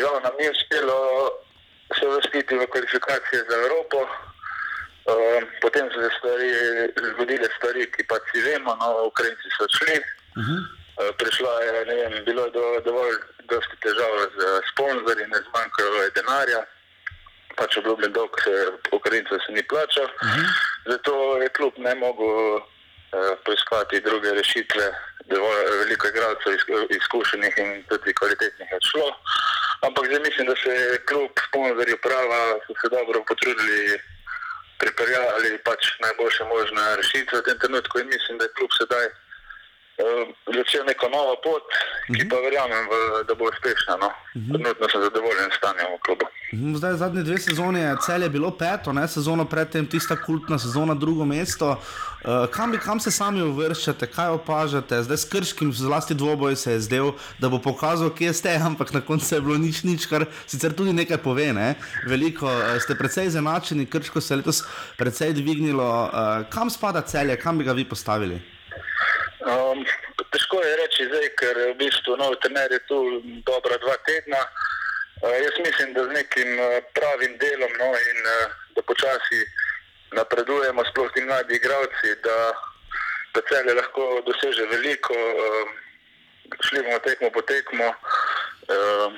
Žal 0.00 0.14
nam 0.24 0.34
ni 0.38 0.46
uspelo 0.54 0.98
se 1.96 2.06
vrstiti 2.06 2.54
v 2.54 2.66
kvalifikacije 2.72 3.40
za 3.48 3.56
Evropo. 3.64 3.98
Uh, 5.10 5.40
potem 5.62 5.86
so 5.92 5.98
se 6.02 6.10
stvari, 6.18 6.50
zgodile 7.12 7.48
stvari, 7.56 7.82
ki 7.94 8.02
pa 8.10 8.16
si 8.26 8.40
vemo, 8.42 8.72
no, 8.80 8.88
Ukrajinci 9.10 9.48
so 9.56 9.66
šli. 9.76 9.96
Uh 10.00 10.42
mhm. 10.42 10.52
-huh. 10.52 10.85
Eh, 10.96 11.12
prišlo 11.18 11.60
je, 11.60 11.84
ne 11.84 11.94
vem, 11.94 12.24
bilo 12.24 12.44
je 12.44 12.50
do, 12.50 12.64
dovolj 12.84 13.16
dosti 13.52 13.76
težav 13.84 14.12
z 14.36 14.38
sponzorji, 14.72 15.26
ne 15.28 15.40
zmanjkalo 15.48 16.02
je 16.02 16.14
denarja, 16.16 16.62
pač 17.56 17.76
obljubljen 17.76 18.12
dolg 18.16 18.32
se 18.40 18.54
Ukrajincev 18.96 19.42
se 19.44 19.52
ni 19.52 19.62
plačal, 19.68 20.08
uh 20.08 20.24
mhm. 20.24 20.40
-huh. 20.40 20.48
zato 20.90 21.12
je 21.42 21.48
klub 21.48 21.74
ne 21.76 21.94
mogel 21.94 22.56
uh, 22.56 22.62
poiskati 23.44 24.00
druge 24.00 24.30
rešitve, 24.40 24.86
dovolj 25.32 25.64
veliko 25.80 26.08
igralcev 26.08 26.52
izkušenih 26.98 27.54
in 27.58 27.84
tudi 27.88 28.14
kvalitetnih 28.14 28.68
je 28.72 28.78
šlo. 28.90 29.08
Ampak 29.86 30.06
zdaj 30.06 30.20
mislim, 30.20 30.46
da 30.46 30.56
se 30.62 30.70
je 30.70 31.04
klub, 31.08 31.30
sponzorji, 31.48 31.96
prava 31.96 32.42
so 32.66 32.72
se 32.80 32.88
dobro 32.96 33.24
potrudili 33.28 34.00
pripeljali 34.78 35.58
pač 35.64 35.82
najboljše 36.00 36.44
možne 36.44 36.96
rešitve 36.96 37.38
v 37.38 37.44
tem 37.44 37.58
trenutku 37.58 37.98
in 37.98 38.06
mislim, 38.06 38.38
da 38.38 38.44
je 38.44 38.56
klub 38.56 38.70
sedaj 38.80 39.06
začel 40.56 40.84
neko 40.84 41.08
novo 41.08 41.34
pot, 41.44 41.64
uh 41.64 41.72
-huh. 41.72 42.16
ki 42.16 42.22
mhm. 42.22 42.30
pa 42.30 42.36
verjamem, 42.36 42.84
v, 42.90 43.24
da 43.28 43.34
bo 43.34 43.44
uspešna. 43.44 43.96
No. 44.00 44.06
Uh 44.06 44.42
-huh. 44.42 44.52
Trenutno 44.52 44.88
sem 44.88 45.00
zadovoljen 45.02 45.50
s 45.50 45.56
stanjem 45.56 45.88
v 45.96 46.00
klubu. 46.06 46.26
Mhm, 46.52 46.74
zdaj, 46.74 46.94
zadnje 46.94 47.22
dve 47.22 47.38
sezone 47.38 47.80
je 47.80 47.96
cel 48.06 48.22
je 48.22 48.28
bilo 48.28 48.50
peto, 48.50 48.92
ne? 48.92 49.08
sezono 49.08 49.44
predtem 49.44 49.86
tista 49.86 50.16
kultna 50.16 50.58
sezona, 50.58 50.94
drugo 50.94 51.24
mesto. 51.24 51.70
Uh, 51.70 52.50
kam, 52.50 52.70
bi, 52.72 52.78
kam 52.78 53.00
se 53.00 53.10
sami 53.10 53.42
uvrščate, 53.42 54.06
kaj 54.06 54.28
opažate? 54.28 55.02
Zdaj 55.02 55.16
s 55.16 55.24
krškim, 55.24 55.72
zlasti 55.72 56.14
dvoboj 56.14 56.56
se 56.56 56.72
je 56.72 56.80
zdel, 56.80 57.12
da 57.38 57.48
bo 57.48 57.58
pokazal, 57.58 58.10
kje 58.10 58.32
ste, 58.32 58.56
ampak 58.68 58.92
na 58.92 59.00
koncu 59.00 59.34
je 59.34 59.40
bilo 59.40 59.58
nič, 59.58 59.82
nič 59.82 60.06
kar 60.06 60.26
sicer 60.46 60.72
tudi 60.72 60.92
nekaj 60.92 61.18
pove. 61.18 61.52
Ne? 61.52 61.74
Veliko 62.06 62.46
uh, 62.46 62.80
ste 62.82 62.94
precej 62.94 63.30
zanačeni, 63.30 63.86
krško 63.86 64.20
se 64.20 64.34
je 64.34 64.36
letos 64.36 64.64
precej 64.98 65.32
dvignilo. 65.32 65.86
Uh, 65.86 66.50
kam 66.50 66.70
spada 66.70 67.00
celje, 67.00 67.36
kam 67.36 67.58
bi 67.58 67.64
ga 67.64 67.72
vi 67.72 67.84
postavili? 67.84 68.55
Um, 69.44 69.84
težko 70.32 70.62
je 70.64 70.76
reči 70.80 71.04
zdaj, 71.10 71.26
ker 71.36 71.58
v 71.72 71.74
bistvu 71.76 72.16
novi 72.16 72.38
trener 72.40 72.72
je 72.72 72.80
tu 72.88 72.98
dobro 73.44 73.76
dva 73.84 73.96
tedna. 74.08 74.40
Uh, 75.20 75.36
jaz 75.36 75.58
mislim, 75.60 75.92
da 75.92 76.04
z 76.04 76.16
nekim 76.16 76.56
uh, 76.56 76.80
pravim 76.96 77.36
delom 77.36 77.72
no, 77.76 77.90
in 77.92 78.18
uh, 78.24 78.54
da 78.76 78.82
počasi 78.82 79.44
napredujemo, 80.16 80.84
sploh 80.88 81.12
ti 81.12 81.20
mladi 81.20 81.56
igravci, 81.56 82.16
da 82.24 82.36
pa 83.36 83.44
cel 83.48 83.68
je 83.68 83.76
lahko 83.76 84.22
doseže 84.24 84.64
veliko, 84.72 85.12
uh, 85.12 85.68
šli 86.64 86.82
bomo 86.88 86.98
tekmo 87.04 87.30
po 87.30 87.44
tekmo. 87.44 87.92
Uh, 88.72 89.12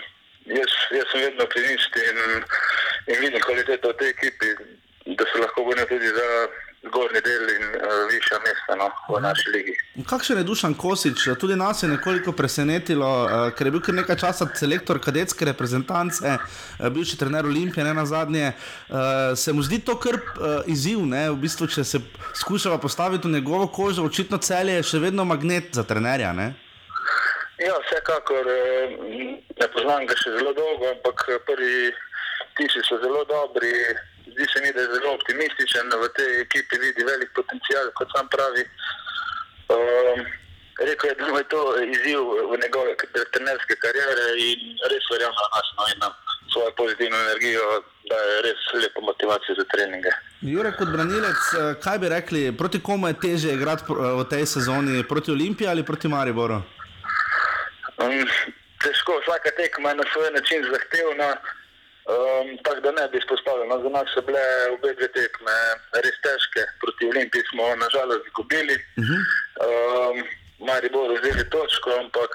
jaz, 0.50 0.72
jaz 0.98 1.06
sem 1.12 1.28
vedno 1.28 1.46
optimist 1.46 1.94
in, 1.94 2.18
in 3.06 3.20
vidim 3.22 3.42
kvaliteto 3.46 3.94
v 3.94 3.98
tej 4.02 4.10
ekipi, 4.16 4.50
da 5.14 5.24
se 5.30 5.38
lahko 5.38 5.62
borijo 5.64 5.86
tudi 5.86 6.10
za 6.10 6.26
zgornji 6.86 7.20
del 7.20 7.48
in 7.50 7.64
uh, 7.74 8.06
višja 8.10 8.38
mesta 8.44 8.76
no, 8.78 8.88
v 9.10 9.20
naši 9.22 9.50
ligi. 9.50 9.74
Kakšen 10.06 10.38
je 10.38 10.44
Dušan 10.46 10.74
Kosič? 10.78 11.24
Tudi 11.40 11.56
nas 11.56 11.82
je 11.82 11.88
nekoliko 11.88 12.32
presenetilo, 12.32 13.08
uh, 13.24 13.50
ker 13.56 13.66
je 13.66 13.74
bil 13.74 13.82
kar 13.82 13.96
nekaj 13.98 14.18
časa 14.22 14.46
selektor 14.54 15.00
kadetske 15.02 15.48
reprezentance, 15.48 16.22
uh, 16.22 16.86
bivši 16.94 17.18
trener 17.18 17.46
Olimpije, 17.46 17.84
ne 17.84 17.94
na 17.94 18.06
zadnje. 18.06 18.52
Uh, 18.88 19.34
se 19.36 19.52
mu 19.52 19.62
zdi 19.62 19.80
to 19.84 19.98
kar 19.98 20.20
uh, 20.20 20.62
izziv, 20.66 21.02
ne? 21.06 21.26
v 21.30 21.40
bistvu, 21.42 21.66
če 21.66 21.84
se 21.84 22.00
skušava 22.38 22.78
postaviti 22.78 23.28
v 23.28 23.34
njegovo 23.38 23.66
kožo, 23.66 24.06
očitno 24.06 24.38
celje 24.38 24.78
je 24.78 24.88
še 24.94 25.02
vedno 25.02 25.26
magnet 25.26 25.74
za 25.74 25.82
trenerja. 25.82 26.32
Ne? 26.32 26.52
Ja, 27.58 27.74
vsekakor 27.82 28.46
ne 29.58 29.66
poznam 29.74 30.06
ga 30.06 30.14
še 30.14 30.36
zelo 30.36 30.54
dolgo, 30.54 30.92
ampak 30.94 31.26
prvi 31.46 31.90
tisi 32.54 32.82
so 32.86 33.00
zelo 33.02 33.24
dobri 33.26 33.72
zdi 34.32 34.44
se 34.52 34.58
mi, 34.62 34.72
da 34.72 34.80
je 34.80 34.94
zelo 34.94 35.14
optimističen, 35.18 35.88
da 35.90 35.96
v 35.96 36.08
tej 36.18 36.30
ekipi 36.46 36.78
vidi 36.84 37.04
velik 37.10 37.30
potencial, 37.38 37.86
kot 37.98 38.08
sam 38.14 38.28
pravi. 38.34 38.64
Um, 39.74 40.18
rekel 40.88 41.10
je, 41.10 41.14
da 41.14 41.38
je 41.38 41.48
to 41.54 41.62
izziv 41.94 42.20
v 42.50 42.54
njegove 42.62 42.90
trenerske 43.34 43.74
kariere 43.84 44.26
in 44.48 44.60
res 44.92 45.04
verjamem 45.12 45.38
na 45.42 45.48
nas 45.54 45.68
no, 45.76 45.84
in 45.92 45.98
nam 46.04 46.12
svojo 46.52 46.70
pozitivno 46.80 47.16
energijo, 47.24 47.64
da 48.10 48.16
je 48.28 48.42
res 48.46 48.60
lepo 48.82 49.00
motivacijo 49.00 49.54
za 49.58 49.64
treninge. 49.72 50.12
Jurek, 50.40 50.76
kot 50.80 50.88
branilec, 50.94 51.40
eh, 51.52 51.74
kaj 51.84 51.98
bi 51.98 52.08
rekli, 52.08 52.42
proti 52.56 52.80
komu 52.82 53.08
je 53.08 53.20
teže 53.24 53.52
igrati 53.52 53.84
v 54.20 54.24
tej 54.30 54.46
sezoni, 54.46 55.04
proti 55.08 55.30
Olimpiji 55.30 55.68
ali 55.68 55.84
proti 55.84 56.08
Mariboru? 56.08 56.62
Um, 57.98 58.24
težko, 58.82 59.20
vsaka 59.22 59.50
tekma 59.56 59.88
je 59.90 60.00
na 60.00 60.04
svoj 60.12 60.30
način 60.30 60.64
zahtevna. 60.72 61.30
Um, 62.08 62.58
tako 62.64 62.80
da 62.80 62.90
ne 62.92 63.08
bi 63.08 63.18
izpostavljeno, 63.18 63.82
za 63.82 63.88
nas 63.88 64.08
so 64.14 64.20
bile 64.28 64.40
obe 64.74 64.94
dve 64.98 65.08
tekme 65.12 65.56
res 66.04 66.16
težke, 66.26 66.62
proti 66.80 67.08
Olimpiji 67.12 67.42
smo 67.50 67.64
nažalost 67.84 68.26
izgubili, 68.26 68.76
uh 69.00 69.04
-huh. 69.04 69.20
um, 69.66 70.16
Mari 70.66 70.88
bodo 70.88 71.14
vzeli 71.14 71.50
točko, 71.50 71.90
ampak 72.02 72.32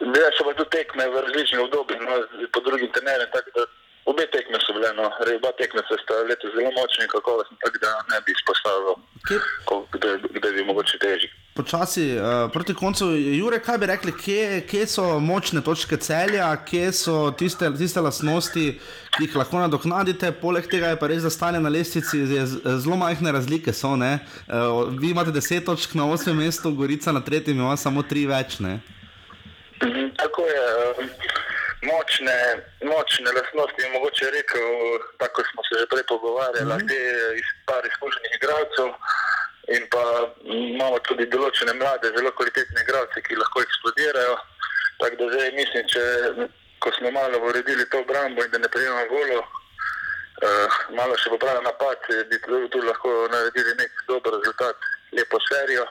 bile 0.00 0.28
so 0.36 0.44
pa 0.44 0.52
tudi 0.54 0.70
tekme 0.70 1.08
v 1.08 1.20
različnih 1.26 1.60
obdobjih, 1.60 2.00
no, 2.00 2.12
po 2.52 2.60
drugim 2.60 2.92
trenerjem, 2.92 3.30
tako 3.32 3.50
da 3.54 3.62
obe 4.04 4.26
tekme 4.34 4.58
so 4.66 4.72
bile, 4.76 4.92
no, 4.98 5.06
oba 5.36 5.52
tekme 5.60 5.80
so 5.88 5.96
sta 6.02 6.14
letos 6.28 6.54
zelo 6.56 6.70
močni 6.78 7.04
in 7.04 7.10
kakovostni, 7.14 7.56
tako 7.64 7.78
da 7.84 7.90
ne 8.10 8.20
bi 8.26 8.32
izpostavil, 8.36 8.94
kdaj 10.36 10.52
bi 10.52 10.64
mogoče 10.64 10.98
težji 10.98 11.30
počasi 11.56 12.04
uh, 12.16 12.50
proti 12.52 12.74
koncu. 12.74 13.08
Jure, 13.16 13.58
kaj 13.64 13.78
bi 13.78 13.86
rekli, 13.86 14.12
kje, 14.12 14.60
kje 14.68 14.86
so 14.86 15.04
močne 15.20 15.62
točke 15.64 15.96
celja, 15.96 16.48
kje 16.68 16.92
so 16.92 17.16
tiste, 17.38 17.70
tiste 17.78 18.02
lasnosti, 18.04 18.66
ki 19.16 19.24
jih 19.24 19.36
lahko 19.40 19.60
nadoknadite. 19.62 20.32
Poleg 20.40 20.68
tega 20.70 20.92
je 20.92 21.00
pa 21.00 21.08
res, 21.10 21.24
da 21.24 21.32
stanje 21.32 21.62
na 21.64 21.72
lestvici 21.72 22.24
zelo 22.26 22.98
majhne 23.00 23.32
razlike. 23.32 23.72
So, 23.72 23.94
uh, 23.96 24.92
vi 25.00 25.14
imate 25.14 25.32
10 25.34 25.64
točk 25.66 25.96
na 25.98 26.08
8 26.12 26.36
mestu, 26.36 26.74
Gorica 26.76 27.12
na 27.16 27.24
3, 27.24 27.50
ima 27.56 27.76
samo 27.76 28.02
3 28.02 28.26
več. 28.30 28.60
Ne? 28.60 28.78
Mhm, 29.82 30.12
tako 30.20 30.46
je. 30.52 30.66
Močne, 31.86 32.36
močne 32.82 33.30
lasnosti 33.36 33.82
je 33.82 33.90
mogoče 33.92 34.30
rekel, 34.34 34.70
tako 35.20 35.42
smo 35.50 35.62
se 35.66 35.78
že 35.80 35.86
prej 35.92 36.04
pogovarjali, 36.08 36.66
mm 36.66 36.78
-hmm. 36.78 36.88
te 36.88 37.00
iz 37.40 37.48
par 37.68 37.82
izkušenih 37.90 38.32
igralcev 38.38 38.88
in 39.74 39.82
pa 39.90 40.02
imamo 40.44 40.98
tudi 41.08 41.26
določene 41.26 41.74
mlade, 41.74 42.12
zelo 42.14 42.30
kvalitetne 42.38 42.84
igralce, 42.84 43.22
ki 43.26 43.38
lahko 43.40 43.64
eksplodirajo. 43.64 44.36
Tako 45.00 45.18
da 45.20 45.28
zdaj 45.34 45.52
mislim, 45.58 45.88
če 45.92 46.02
ko 46.78 46.92
smo 46.98 47.10
malo 47.10 47.40
uredili 47.48 47.88
to 47.90 48.00
obrambo 48.00 48.44
in 48.44 48.50
da 48.50 48.58
ne 48.62 48.68
prijemamo 48.68 49.06
golo, 49.10 49.40
uh, 49.42 50.80
malo 50.98 51.16
še 51.18 51.32
popravili 51.34 51.66
napad, 51.66 52.10
bi 52.30 52.38
tudi 52.46 52.70
tu 52.72 52.82
lahko 52.86 53.14
naredili 53.32 53.74
nek 53.80 54.02
dober 54.08 54.38
rezultat, 54.38 54.90
lepo 55.18 55.40
serijo 55.50 55.86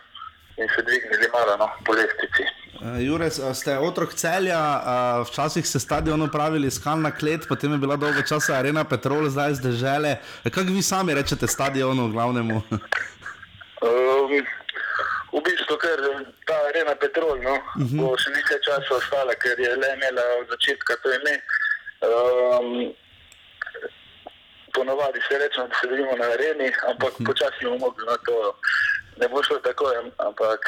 in 0.56 0.70
se 0.72 0.86
dvignili 0.88 1.28
malo 1.34 1.58
no, 1.60 1.68
po 1.86 1.94
lestvici. 1.98 2.48
Uh, 2.80 2.96
Jure, 3.04 3.28
ste 3.32 3.76
otrok 3.82 4.14
celja, 4.16 4.60
uh, 4.60 5.28
včasih 5.28 5.68
ste 5.68 5.80
stadion 5.84 6.22
upravili 6.22 6.72
skalna 6.72 7.12
klet, 7.12 7.48
potem 7.48 7.76
je 7.76 7.82
bila 7.84 8.00
dolgo 8.00 8.24
časa 8.24 8.56
arena 8.62 8.86
Petrol, 8.88 9.28
zdaj 9.30 9.60
zdržele. 9.60 10.16
Kako 10.44 10.72
vi 10.72 10.84
sami 10.84 11.18
rečete 11.18 11.48
stadionu 11.48 12.08
glavnemu? 12.16 12.62
Um, 13.82 14.32
v 15.36 15.42
bistvu, 15.44 15.76
ker 15.78 16.00
ta 16.48 16.56
arena 16.70 16.96
Petrol 16.96 17.42
no, 17.44 17.56
uh 17.56 17.84
-huh. 17.84 18.00
bo 18.00 18.18
še 18.18 18.32
nekaj 18.32 18.60
časa 18.64 18.96
ostala, 18.96 19.36
ker 19.36 19.60
je 19.60 19.76
le 19.76 19.90
imela 19.94 20.24
od 20.40 20.48
začetka 20.50 20.96
to 21.04 21.12
ime. 21.12 21.36
Um, 22.08 22.96
ponovadi 24.74 25.20
se 25.28 25.38
rečemo, 25.38 25.68
da 25.68 25.76
se 25.82 25.88
vidimo 25.88 26.16
na 26.16 26.26
areni, 26.26 26.72
ampak 26.88 27.14
uh 27.14 27.20
-huh. 27.20 27.26
počasi 27.26 27.66
bomo 27.66 27.78
mogli 27.78 28.06
na 28.06 28.18
to. 28.18 28.60
Ne 29.18 29.28
bo 29.28 29.44
šlo 29.44 29.60
tako, 29.60 29.92
ampak 30.18 30.62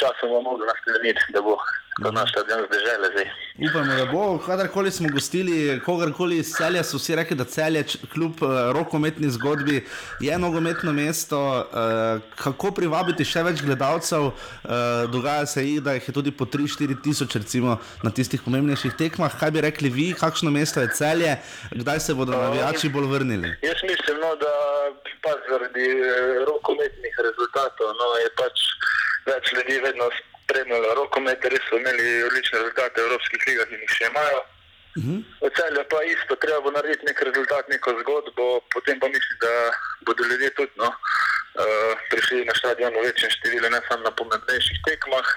časom 0.00 0.28
bomo 0.28 0.50
mogli 0.50 0.66
nastaviti, 0.66 1.32
da 1.32 1.40
bo 1.40 1.56
to 2.02 2.12
naš 2.12 2.30
stadion 2.30 2.60
zdržele 2.68 3.08
zdaj. 3.12 3.28
Upamo, 3.68 3.94
da 3.94 4.12
bo, 4.12 4.38
kadarkoli 4.38 4.90
smo 4.90 5.08
gostili, 5.12 5.80
kogarkoli 5.84 6.38
iz 6.38 6.52
celja, 6.52 6.82
so 6.84 6.96
vsi 6.96 7.16
rekli, 7.16 7.36
da 7.36 7.44
celje, 7.44 7.84
kljub 8.12 8.42
uh, 8.42 8.48
rokometni 8.72 9.30
zgodbi, 9.30 9.86
je 10.20 10.38
nogometno 10.38 10.92
mesto. 10.92 11.40
Uh, 11.56 12.22
kako 12.36 12.70
privabiti 12.76 13.24
še 13.24 13.42
več 13.48 13.62
gledalcev? 13.64 14.26
Uh, 14.26 15.08
dogaja 15.12 15.46
se 15.46 15.64
jih, 15.64 15.80
da 15.80 15.96
jih 15.96 16.08
je 16.08 16.14
tudi 16.18 16.34
po 16.36 16.44
3-4 16.44 17.00
tisoč, 17.02 17.38
recimo 17.40 17.78
na 18.04 18.12
tistih 18.12 18.44
pomembnejših 18.44 18.92
tekmah. 19.00 19.40
Kaj 19.40 19.56
bi 19.56 19.64
rekli 19.64 19.88
vi, 19.88 20.06
kakšno 20.12 20.52
mesto 20.52 20.84
je 20.84 20.92
celje, 20.92 21.32
kdaj 21.72 22.00
se 22.00 22.14
bodo 22.14 22.36
navijači 22.36 22.92
bolj 22.92 23.08
vrnili? 23.14 23.56
Jaz 23.64 23.80
mislim, 23.88 24.20
no, 24.20 24.36
da 24.36 24.52
pa 25.24 25.32
zaradi 25.48 25.88
rokometnih 26.44 27.20
rezultatov 27.24 27.96
no, 27.96 28.14
je 28.20 28.32
pač 28.36 28.70
več 29.26 29.54
ljudi 29.56 29.80
vedno 29.80 30.12
spremljalo 30.46 30.94
rokomet, 30.94 31.44
res 31.50 31.64
so 31.68 31.78
imeli 31.78 32.22
odlične 32.30 32.62
rezultate 32.62 33.02
v 33.02 33.06
evropskih 33.06 33.48
ligah 33.48 33.72
in 33.74 33.82
jih 33.82 33.96
še 33.98 34.10
imajo. 34.10 34.40
Uh 34.96 35.04
-huh. 35.04 35.18
V 35.44 35.50
celju 35.56 35.82
pa 35.92 35.98
isto, 36.02 36.36
treba 36.36 36.60
bo 36.60 36.70
narediti 36.70 37.04
nek 37.06 37.20
rezultat, 37.28 37.68
neko 37.68 37.90
zgodbo, 38.00 38.60
potem 38.74 39.00
pa 39.00 39.06
mislim, 39.08 39.36
da 39.40 39.52
bodo 40.06 40.24
ljudje 40.24 40.50
tudi 40.50 40.72
no, 40.76 40.88
uh, 40.88 41.92
prišli 42.10 42.44
na 42.44 42.54
stadion 42.54 42.94
v 42.94 43.04
večjem 43.08 43.30
številu, 43.30 43.68
ne 43.70 43.80
samo 43.88 44.02
na 44.08 44.12
pomembnejših 44.18 44.78
tekmah. 44.88 45.28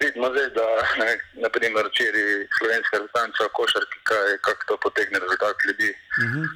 Vidimo 0.00 0.26
zdaj, 0.32 0.48
da 0.58 0.66
ne, 0.98 1.10
naprimer 1.44 1.86
včeraj 1.86 2.28
slovenska 2.58 2.96
reprezentanca 2.96 3.48
košarki, 3.58 3.98
kaj, 4.10 4.28
kako 4.46 4.62
to 4.68 4.76
potegne 4.86 5.18
rezultat 5.18 5.56
ljudi 5.66 5.90
uh 5.92 6.24
-huh. 6.30 6.46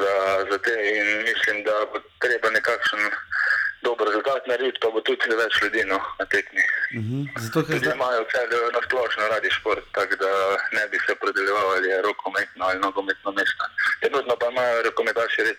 za, 0.00 0.14
za 0.50 0.58
te 0.58 0.74
in 0.98 1.06
mislim, 1.28 1.64
da 1.64 1.74
bo 1.90 1.98
treba 2.20 2.50
nekakšen 2.50 3.02
dober 3.82 4.06
rezultat 4.08 4.46
narediti, 4.46 4.78
pa 4.82 4.90
bo 4.94 5.00
tudi 5.06 5.36
več 5.42 5.54
ljudi 5.62 5.84
no, 5.92 5.98
na 6.20 6.26
tekmi. 6.34 6.62
Uh 6.62 7.00
mhm. 7.00 7.20
-huh. 7.22 7.42
Zato, 7.44 7.58
ker 7.66 7.78
zdaj... 7.78 7.94
imajo 7.94 8.20
vse 8.28 8.42
na 8.76 8.80
splošno 8.86 9.28
radi 9.34 9.50
šport, 9.58 9.84
tako 9.96 10.14
da 10.22 10.30
ne 10.76 10.84
bi 10.90 10.98
se 11.06 11.14
predeljevali 11.22 11.88
rokometno 12.06 12.62
ali 12.68 12.78
nogometno 12.86 13.30
mesto. 13.38 13.64
Trenutno 14.00 14.34
pa 14.40 14.46
imajo 14.52 14.82
rokometaši 14.88 15.40
res, 15.48 15.58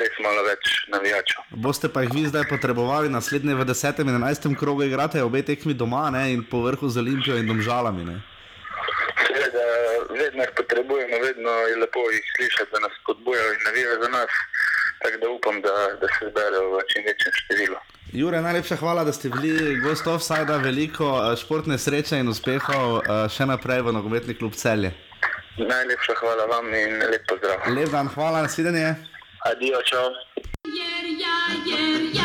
res 0.00 0.14
malo 0.26 0.42
več 0.50 0.64
navijačev. 0.94 1.40
Boste 1.66 1.88
pa 1.94 2.02
jih 2.02 2.12
vi 2.14 2.26
zdaj 2.32 2.44
potrebovali 2.54 3.08
naslednje 3.08 3.54
v 3.54 3.64
10. 3.64 4.00
in 4.00 4.08
11. 4.08 4.58
krogu, 4.60 4.82
igrate 4.82 5.22
obe 5.22 5.42
tekmi 5.42 5.74
doma 5.74 6.10
ne? 6.10 6.32
in 6.32 6.44
po 6.50 6.62
vrhu 6.66 6.88
z 6.88 6.98
Olimpijo 6.98 7.36
in 7.36 7.46
domžalami. 7.46 8.04
Ne? 8.10 8.16
Seveda, 9.26 9.64
vedno 10.22 10.42
jih 10.42 10.52
potrebujemo, 10.56 11.16
vedno 11.26 11.50
je 11.70 11.76
lepo 11.76 12.00
jih 12.10 12.24
slišati, 12.36 12.70
da 12.72 12.78
nas 12.84 12.92
spodbujajo 13.00 13.52
in 13.52 13.62
navijajo 13.68 14.02
za 14.02 14.08
nas 14.08 14.30
tako 15.04 15.18
da 15.22 15.28
upam, 15.30 15.60
da, 15.60 15.74
da 16.00 16.06
se 16.14 16.30
zberejo 16.30 16.70
v 16.74 16.82
čim 16.90 17.02
večjem 17.08 17.34
številu. 17.42 17.78
Jure, 18.20 18.40
najlepša 18.40 18.76
hvala, 18.76 19.04
da 19.04 19.12
ste 19.12 19.28
bili 19.28 19.80
gost 19.84 20.06
offsajda, 20.06 20.56
veliko 20.56 21.08
eh, 21.18 21.36
športne 21.36 21.78
sreče 21.78 22.22
in 22.22 22.30
uspehov 22.32 22.98
eh, 22.98 23.24
še 23.28 23.46
naprej 23.50 23.82
v 23.84 23.96
nogometni 23.96 24.38
klub 24.38 24.56
celje. 24.56 24.94
Najlepša 25.58 26.16
hvala 26.20 26.46
vam 26.50 26.72
in 26.74 27.02
lep 27.12 27.26
pozdrav. 27.28 27.68
Lep 27.76 27.92
dan, 27.92 28.08
hvala, 28.16 28.46
nasvidenje. 28.48 28.94
Adijo, 29.50 29.82
čau. 29.90 30.08
Jer 30.64 31.10
ja, 31.20 31.38
jer 31.68 32.08
ja 32.16 32.23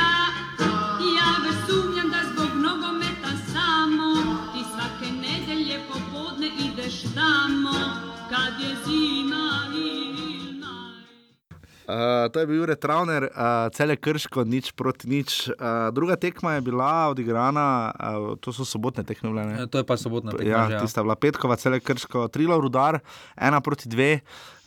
Uh, 11.89 12.29
to 12.29 12.39
je 12.39 12.45
bil 12.45 12.61
Jure 12.61 12.75
Travner, 12.77 13.23
uh, 13.33 13.65
cele 13.73 13.95
krško, 13.97 14.43
nič 14.45 14.71
proti 14.77 15.09
nič. 15.09 15.49
Uh, 15.49 15.89
druga 15.89 16.13
tekma 16.21 16.53
je 16.59 16.61
bila 16.61 17.09
odigrana, 17.09 17.65
uh, 17.89 18.37
to 18.37 18.53
so 18.53 18.61
sobotne 18.61 19.01
tekme. 19.01 19.33
Bile, 19.33 19.45
ja, 19.57 19.65
to 19.65 19.81
je 19.81 19.87
pa 19.89 19.97
sobotna 19.97 20.37
tekma. 20.37 20.45
Ja, 20.45 20.61
ja. 20.69 20.81
tista 20.85 21.01
bila 21.01 21.17
petkova, 21.17 21.57
cele 21.57 21.81
krško, 21.81 22.27
trilo 22.29 22.59
rudar, 22.61 22.99
ena 23.33 23.57
proti 23.57 23.89
dve. 23.89 24.19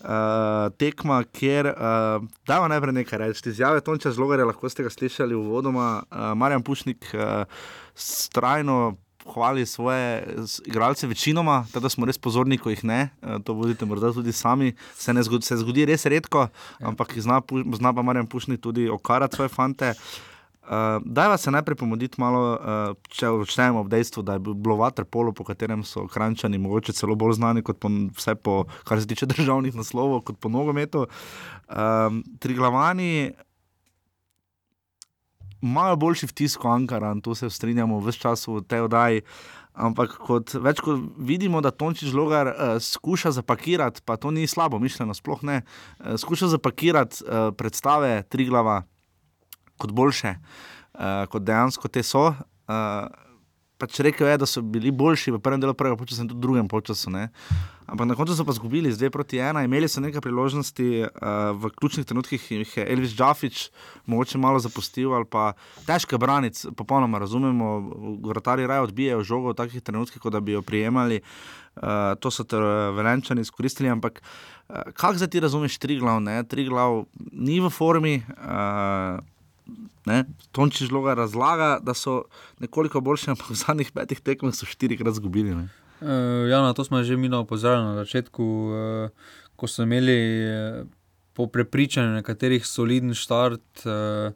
Uh, 0.03 0.67
tekma, 0.83 1.21
kjer 1.31 1.71
uh, 1.71 2.27
dajmo 2.43 2.67
najprej 2.75 2.97
nekaj 2.99 3.23
reči. 3.23 3.47
Izjave 3.55 3.85
Tonča 3.87 4.11
Zlogarja, 4.11 4.49
lahko 4.51 4.67
ste 4.67 4.83
ga 4.83 4.91
slišali 4.91 5.31
v 5.31 5.47
vodoma, 5.47 6.03
uh, 6.03 6.33
Marjan 6.35 6.67
Pušnik, 6.67 7.07
uh, 7.15 7.47
strajno 7.95 8.97
hvali 9.27 9.67
svoje 9.67 10.27
igralce, 10.65 11.07
večinoma, 11.07 11.67
da 11.75 11.89
smo 11.89 12.07
res 12.07 12.19
pozorni, 12.19 12.59
ko 12.59 12.71
jih 12.71 12.85
ne. 12.85 13.09
Eh, 13.23 13.39
to 13.45 13.55
bodite 13.55 13.87
morda 13.87 14.13
tudi 14.13 14.33
sami. 14.33 14.75
Se, 14.95 15.13
zgodi, 15.23 15.47
se 15.47 15.57
zgodi 15.57 15.87
res 15.87 16.07
redko, 16.07 16.49
ja. 16.81 16.89
ampak 16.89 17.15
zna, 17.19 17.41
zna 17.75 17.95
pa 17.95 18.03
Marjan 18.03 18.27
Pušni 18.27 18.57
tudi 18.57 18.89
okarati 18.89 19.37
svoje 19.37 19.49
fante. 19.49 19.95
Uh, 20.63 21.03
Dajva 21.05 21.37
se 21.37 21.51
najprej 21.51 21.77
pomoditi 21.77 22.21
malo, 22.23 22.43
uh, 22.55 22.93
če 23.11 23.27
začnemo 23.27 23.81
ob 23.83 23.89
dejstvu, 23.91 24.23
da 24.23 24.37
je 24.37 24.43
bilo 24.47 24.77
vaterpolo, 24.79 25.33
po 25.35 25.43
katerem 25.45 25.83
so 25.83 26.05
krančani 26.07 26.61
mogoče 26.63 26.95
celo 26.95 27.17
bolj 27.19 27.35
znani 27.41 27.65
kot 27.67 27.81
po, 27.83 27.91
vse 28.15 28.37
po, 28.39 28.61
kar 28.87 29.01
se 29.03 29.11
tiče 29.11 29.27
državnih 29.35 29.75
naslovov, 29.75 30.23
kot 30.29 30.39
po 30.39 30.49
nogometu. 30.49 31.09
Uh, 31.67 32.21
Triglavani 32.39 33.33
imajo 35.63 35.97
boljši 35.97 36.27
vtis 36.27 36.57
kot 36.57 36.75
Ankara, 36.75 37.13
in 37.13 37.21
to 37.23 37.35
se 37.35 37.51
strinjamo 37.51 38.01
vse 38.03 38.19
čas 38.19 38.47
v 38.49 38.61
tej 38.69 38.87
oddaji. 38.89 39.23
Ampak 39.73 40.19
kot 40.21 40.53
več 40.61 40.83
kot 40.85 41.01
vidimo, 41.17 41.63
da 41.65 41.71
Tončič 41.73 42.13
Logar 42.13 42.51
uh, 42.51 42.77
skuša 42.83 43.33
zapakirati, 43.39 44.03
pa 44.05 44.19
to 44.21 44.31
ni 44.31 44.45
slabo 44.47 44.79
mišljeno, 44.83 45.15
sploh 45.17 45.41
ne, 45.49 45.63
uh, 45.63 46.19
skuša 46.21 46.51
zapakirati 46.53 47.25
uh, 47.25 47.49
predstave 47.57 48.23
Triglava 48.29 48.83
kot 49.81 49.95
boljše, 49.97 50.35
uh, 50.37 51.25
kot 51.33 51.49
dejansko 51.49 51.89
te 51.89 52.05
so. 52.05 52.35
Uh, 52.69 53.09
pač 53.83 53.99
rekel 54.07 54.31
je, 54.31 54.39
da 54.39 54.47
so 54.47 54.63
bili 54.63 54.95
boljši 54.95 55.35
v 55.35 55.43
prvem 55.43 55.61
delu 55.63 55.75
prvega 55.75 55.99
časa 56.07 56.23
in 56.23 56.31
tudi 56.31 56.39
v 56.39 56.47
drugem 56.47 56.69
času. 56.71 57.11
Ampak 57.93 58.07
na 58.07 58.15
koncu 58.15 58.37
so 58.39 58.47
pa 58.47 58.55
izgubili 58.55 58.93
z 58.95 59.11
2 59.11 59.11
proti 59.11 59.37
1, 59.43 59.59
imeli 59.67 59.89
so 59.91 60.01
nekaj 60.01 60.23
priložnosti, 60.23 60.87
uh, 61.03 61.51
v 61.59 61.73
ključnih 61.75 62.07
trenutkih 62.07 62.41
jih 62.41 62.77
je 62.79 62.87
Elvis 62.87 63.13
Džafič 63.13 63.71
mogoče 64.07 64.39
malo 64.39 64.63
zapustil 64.63 65.13
ali 65.13 65.27
pa 65.27 65.53
težko 65.85 66.17
braniti, 66.19 66.71
popolnoma 66.79 67.19
razumemo, 67.19 67.91
vrtari 68.23 68.67
raje 68.71 68.87
odbijajo 68.87 69.27
žogo 69.27 69.53
v 69.53 69.59
takih 69.59 69.83
trenutkih, 69.83 70.23
kot 70.23 70.33
da 70.33 70.41
bi 70.41 70.55
jo 70.55 70.63
prijemali. 70.63 71.21
Uh, 71.75 72.15
to 72.21 72.31
so 72.31 72.45
te 72.45 72.57
velenčani 72.97 73.43
izkoristili, 73.43 73.91
ampak 73.91 74.23
uh, 74.23 74.95
kako 74.95 75.19
zdaj 75.19 75.35
ti 75.35 75.43
razumeš 75.43 75.79
tri 75.83 75.99
glavne? 75.99 76.39
Tri 76.49 76.69
glavne 76.71 77.05
ni 77.33 77.59
v 77.61 77.69
formi. 77.69 78.23
Uh, 78.39 79.19
Tonči 80.53 80.87
žloga 80.87 81.15
razlaga, 81.15 81.79
da 81.83 81.95
so 81.95 82.25
nekoliko 82.61 83.01
boljši, 83.01 83.31
ampak 83.31 83.51
v 83.51 83.59
zadnjih 83.59 83.93
petih 83.95 84.21
tekmah 84.21 84.55
so 84.55 84.67
štirikrat 84.67 85.15
izgubili. 85.15 85.55
Uh, 85.55 86.49
ja, 86.51 86.63
na 86.63 86.73
to 86.75 86.85
smo 86.85 87.03
že 87.03 87.17
mi 87.17 87.31
opozorili 87.31 87.85
na 87.85 87.95
začetku, 88.03 88.43
uh, 88.43 89.37
ko 89.57 89.67
so 89.67 89.87
imeli 89.87 90.19
uh, 90.43 90.87
po 91.35 91.47
prepričanju 91.47 92.19
nekaterih 92.19 92.67
soliden 92.67 93.15
start. 93.15 93.87
Uh, 93.87 94.35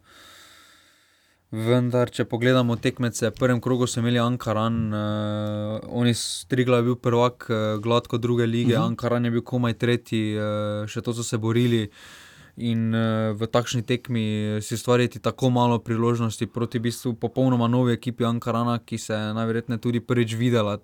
vendar, 1.51 2.11
če 2.11 2.27
pogledamo 2.27 2.77
tekmece, 2.77 3.31
v 3.31 3.39
prvem 3.39 3.61
krogu 3.63 3.87
so 3.87 4.01
imeli 4.01 4.19
Ankaran, 4.19 4.79
uh, 4.93 5.81
oni 5.89 6.15
so 6.15 6.47
tri 6.51 6.67
glavi 6.67 6.93
bil 6.93 7.01
prvak, 7.03 7.49
uh, 7.51 7.57
gladko 7.83 8.19
druge 8.19 8.47
lige, 8.47 8.75
uh 8.75 8.79
mhm. 8.79 8.83
-huh. 8.83 8.89
Ankaran 8.91 9.25
je 9.25 9.31
bil 9.31 9.43
komaj 9.43 9.75
tretji, 9.75 10.39
uh, 10.39 10.87
še 10.87 11.03
to 11.03 11.15
so 11.15 11.23
se 11.23 11.39
borili. 11.39 11.91
Uh, 11.91 12.26
in 12.57 12.95
uh, 12.95 13.37
v 13.37 13.47
takšni 13.47 13.83
tekmi 13.85 14.59
si 14.65 14.75
ustvariti 14.75 15.21
tako 15.21 15.51
malo 15.51 15.79
priložnosti 15.79 16.47
proti 16.47 16.79
bistvu 16.79 17.15
popolnoma 17.15 17.69
novi 17.69 17.93
ekipi 17.93 18.25
Ankarana, 18.25 18.79
ki 18.79 18.99
se 18.99 19.13
je 19.15 19.35
najverjetneje 19.35 19.81
tudi 19.81 20.01
prvič 20.01 20.35
videla 20.35 20.79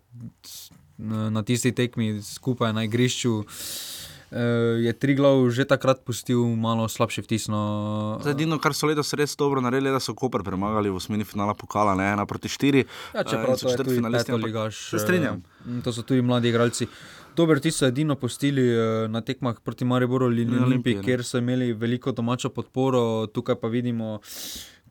na 1.30 1.42
tisti 1.42 1.72
tekmi 1.72 2.22
skupaj 2.22 2.72
na 2.72 2.84
igrišču. 2.84 3.44
Je 4.80 4.92
tri 4.96 5.12
glav 5.14 5.50
že 5.52 5.64
takrat 5.68 6.00
pustil 6.08 6.40
malo 6.56 6.88
slabši 6.88 7.20
vtis. 7.20 7.48
No... 7.52 8.16
Edino, 8.24 8.56
kar 8.56 8.72
so 8.72 8.88
letos 8.88 9.12
res 9.12 9.36
dobro 9.36 9.60
naredili, 9.60 9.90
je, 9.90 9.96
da 9.98 10.00
so 10.00 10.14
Koper 10.16 10.40
premagali 10.40 10.88
v 10.88 10.96
osmini 10.96 11.24
finala 11.28 11.52
pokala, 11.52 11.92
ne 11.94 12.12
ena 12.14 12.24
proti 12.24 12.48
štiri. 12.48 12.86
Ja, 13.12 13.26
čeprav 13.28 13.60
so 13.60 13.68
četrti 13.68 13.98
finalisti, 14.00 14.32
ampak 14.32 14.72
se 14.72 15.02
strinjam. 15.02 15.42
To 15.84 15.92
so 15.92 16.02
tudi 16.02 16.24
mladi 16.24 16.48
igralci. 16.48 16.88
Dober, 17.36 17.60
ti 17.60 17.70
so 17.70 17.86
edino 17.86 18.16
postili 18.16 18.64
uh, 18.74 19.10
na 19.10 19.20
tekmah 19.20 19.60
proti 19.64 19.84
Mariboru 19.84 20.26
ali 20.26 20.44
Olimpiji, 20.64 21.00
kjer 21.04 21.24
so 21.24 21.38
imeli 21.38 21.72
veliko 21.72 22.12
domačo 22.12 22.48
podporo, 22.48 23.26
tukaj 23.26 23.60
pa 23.60 23.68
vidimo. 23.68 24.18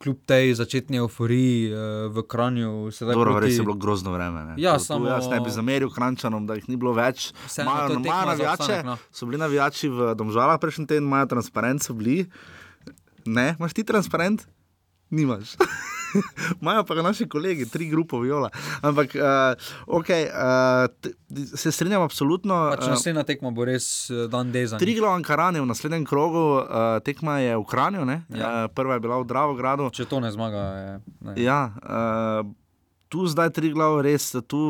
Kljub 0.02 0.18
tej 0.26 0.56
začetni 0.58 0.98
euforiji 0.98 1.74
uh, 1.74 1.80
v 2.10 2.24
Kranju, 2.26 2.90
se 2.92 3.06
da 3.06 3.14
proti... 3.14 3.44
res 3.46 3.60
je 3.60 3.62
bilo 3.62 3.76
grozno 3.78 4.16
vreme. 4.16 4.56
Ja, 4.58 4.74
tu, 4.80 4.88
samo... 4.88 5.06
jaz 5.06 5.28
ne 5.30 5.38
bi 5.46 5.54
zameril 5.54 5.94
Krančanom, 5.94 6.48
da 6.50 6.58
jih 6.58 6.66
ni 6.74 6.80
bilo 6.82 6.96
več. 6.98 7.30
Imajo 7.62 8.00
navijače, 8.02 8.82
no. 8.88 8.98
so 9.14 9.30
bili 9.30 9.38
navijači 9.38 9.94
v 9.94 10.16
Domžalah 10.18 10.58
prejšnji 10.58 10.88
teden, 10.90 11.06
imajo 11.06 11.30
transparent, 11.38 11.86
so 11.86 11.94
bili. 11.94 12.26
Ne, 13.30 13.52
imaš 13.60 13.78
ti 13.78 13.86
transparent? 13.86 14.48
Nimaš. 15.14 15.54
Imajo 16.62 16.84
pa 16.88 16.96
naši 17.02 17.28
kolegi, 17.30 17.68
tri 17.70 17.90
grupe 17.90 18.20
viola. 18.22 18.50
Ampak, 18.82 19.16
uh, 19.16 19.56
okay, 19.88 20.28
uh, 20.28 20.88
se 21.56 21.72
strinjam, 21.72 22.02
absolutno. 22.02 22.58
Pač 22.76 22.88
naslednja 22.92 23.24
tekma 23.28 23.52
bo 23.56 23.66
res 23.68 24.12
dan 24.32 24.52
deza. 24.52 24.80
Tri 24.82 24.96
glavne 25.00 25.26
karane 25.28 25.62
v 25.62 25.70
naslednjem 25.70 26.06
krogu, 26.06 26.46
uh, 26.62 27.00
tekma 27.06 27.40
je 27.44 27.58
v 27.58 27.66
Kranju, 27.68 28.06
ja. 28.06 28.22
uh, 28.30 28.72
prva 28.76 28.98
je 28.98 29.06
bila 29.08 29.22
v 29.22 29.30
Dravogradu. 29.30 29.92
Če 29.96 30.08
to 30.10 30.20
ne 30.24 30.32
zmaga, 30.34 30.64
je. 30.78 30.94
Ne. 31.28 31.38
Ja, 31.42 31.62
uh, 31.82 32.48
tu 33.12 33.28
zdaj 33.28 33.52
tri 33.56 33.74
glavne, 33.76 34.06
res. 34.08 34.32
Tu, 34.48 34.62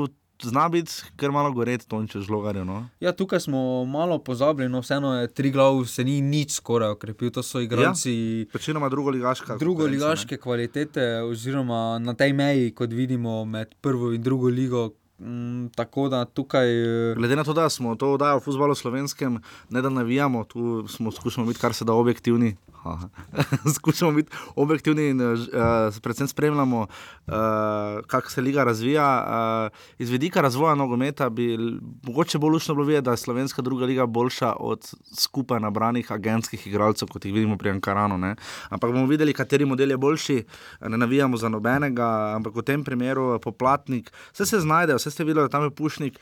zna 0.44 0.70
biti, 0.70 0.92
ker 1.18 1.32
malo 1.32 1.52
goreti 1.54 1.88
to, 1.90 2.00
če 2.08 2.24
žlogarjo. 2.26 2.64
No? 2.66 2.86
Ja, 3.00 3.12
tukaj 3.12 3.44
smo 3.46 3.86
malo 3.86 4.20
pozabili, 4.20 4.70
no 4.70 4.82
vseeno 4.82 5.14
je 5.20 5.28
tri 5.28 5.52
glav, 5.52 5.84
se 5.86 6.04
ni 6.04 6.20
nič 6.22 6.58
skoraj 6.60 6.96
okrepil. 6.98 7.32
To 7.32 7.44
so 7.44 7.62
igralci. 7.62 8.14
Ja, 8.14 8.52
Večinoma 8.54 8.90
drugo 8.90 9.10
ligaške. 9.10 9.58
Drugo 9.60 9.86
ligaške 9.86 10.38
kvalitete, 10.38 11.22
oziroma 11.28 12.00
na 12.00 12.14
tej 12.14 12.34
meji, 12.34 12.72
kot 12.76 12.94
vidimo 12.94 13.46
med 13.46 13.76
prvo 13.82 14.12
in 14.16 14.24
drugo 14.24 14.50
ligo. 14.50 14.90
Mm, 15.22 15.70
tako 15.76 16.10
da 16.10 16.26
tukaj. 16.26 16.68
Eh, 17.12 17.16
Glede 17.16 17.36
na 17.36 17.44
to, 17.44 17.54
da 17.54 17.70
smo 17.70 17.96
to 17.96 18.14
oddajali 18.14 18.40
v 18.40 18.44
futbalu 18.44 18.76
slovenskem, 18.76 19.40
ne 19.70 19.82
da 19.82 19.90
navijamo, 19.90 20.44
tu 20.44 20.88
smo 20.88 21.12
skušali 21.12 21.48
biti 21.48 21.60
kar 21.60 21.74
se 21.74 21.86
da 21.86 21.94
objektivni, 21.94 22.56
Skušamo 23.76 24.12
biti 24.12 24.32
objektivni 24.56 25.10
in 25.10 25.22
uh, 25.22 25.38
predvsem 26.02 26.28
spremljamo, 26.28 26.80
uh, 26.80 27.34
kako 28.08 28.30
se 28.30 28.42
liga 28.42 28.64
razvija. 28.64 29.26
Uh, 29.28 29.78
iz 29.98 30.10
vidika 30.10 30.42
razvoja 30.42 30.76
nogometa 30.76 31.30
bi 31.30 31.58
mogoče 32.04 32.38
bolj 32.38 32.52
lušno 32.52 32.76
bilo 32.76 32.86
videti, 32.86 33.06
da 33.06 33.12
je 33.12 33.18
slovenska 33.18 33.62
druga 33.62 33.86
liga 33.86 34.06
boljša 34.06 34.54
od 34.60 34.92
skupaj 35.20 35.60
nabranih 35.60 36.12
agentskih 36.12 36.68
igralcev, 36.68 37.08
kot 37.08 37.26
jih 37.26 37.34
vidimo 37.34 37.58
pri 37.58 37.70
Ankaranu. 37.70 38.18
Ne? 38.18 38.36
Ampak 38.70 38.92
bomo 38.92 39.06
videli, 39.06 39.34
kateri 39.34 39.66
model 39.66 39.92
je 39.92 39.98
boljši. 39.98 40.44
Ne 40.82 40.98
navijamo 40.98 41.38
za 41.38 41.50
nobenega, 41.50 42.34
ampak 42.36 42.56
v 42.56 42.62
tem 42.62 42.84
primeru 42.84 43.40
poplatnik. 43.40 44.12
Vse 44.34 44.46
se 44.46 44.60
znajde, 44.60 44.96
vse 44.96 45.11
ste 45.12 45.24
videli, 45.24 45.46
da 45.46 45.50
tam 45.50 45.64
je 45.64 45.76
pušnik. 45.76 46.20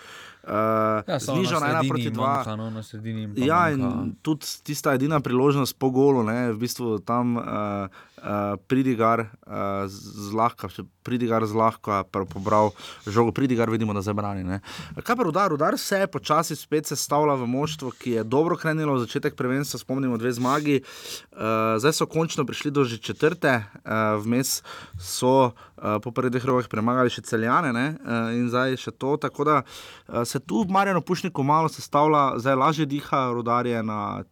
Uh, 0.50 1.06
ja, 1.06 1.20
Znižal 1.22 1.62
na 1.62 1.86
1 1.86 1.90
proti 1.90 2.10
2. 2.10 2.18
Manjka, 2.18 2.56
no, 2.58 2.74
ja, 3.38 3.70
in 3.70 4.16
tudi 4.26 4.50
tista 4.66 4.98
edina 4.98 5.22
priložnost 5.22 5.78
po 5.78 5.94
golu, 5.94 6.26
ne, 6.26 6.50
v 6.50 6.58
bistvu 6.66 6.98
tam 7.06 7.38
uh, 7.38 7.46
uh, 8.18 8.58
pridigar 8.68 9.30
uh, 9.46 9.86
zlahka, 10.30 10.70
pridigar 11.04 11.46
zlahka, 11.46 12.04
pobral 12.10 12.72
žogo, 13.08 13.32
pridigar 13.32 13.70
vidimo, 13.70 13.94
da 13.94 14.02
zabrani. 14.02 14.44
Ne. 14.44 14.60
Kaj 14.98 15.16
pa 15.16 15.24
rudar? 15.24 15.50
Rudar 15.54 15.78
se 15.78 16.02
je 16.02 16.08
počasi 16.08 16.56
spet 16.56 16.90
sestavlja 16.90 17.38
v 17.40 17.48
moštvo, 17.48 17.92
ki 17.92 18.20
je 18.20 18.24
dobro 18.24 18.58
krenilo 18.58 18.98
v 18.98 19.06
začetek 19.06 19.38
prvenstva, 19.38 19.80
spomnimo 19.80 20.18
dve 20.18 20.34
zmagi. 20.34 20.82
Uh, 21.32 21.78
zdaj 21.78 21.94
so 22.02 22.10
končno 22.10 22.46
prišli 22.46 22.72
do 22.72 22.84
že 22.84 22.98
četrte, 22.98 23.64
uh, 23.86 24.18
vmes 24.22 24.62
so 24.98 25.54
uh, 25.54 25.98
po 26.04 26.12
prvih 26.12 26.32
dveh 26.32 26.46
rokah 26.46 26.70
premagali 26.70 27.14
še 27.14 27.22
celjane 27.22 27.96
uh, 28.02 28.34
in 28.36 28.50
zdaj 28.50 28.78
še 28.78 28.92
to. 28.98 29.18
Tako 29.18 29.48
da 29.48 29.62
uh, 29.62 30.24
se 30.26 30.38
tu 30.39 30.63
v 30.63 30.71
Marjanu 30.71 31.02
Pušniku 31.02 31.43
malo 31.43 31.69
sestavlja, 31.69 32.39
zdaj 32.39 32.56
lažje 32.56 32.86
diha, 32.86 33.32
rudarje 33.34 33.84
na, 33.84 34.23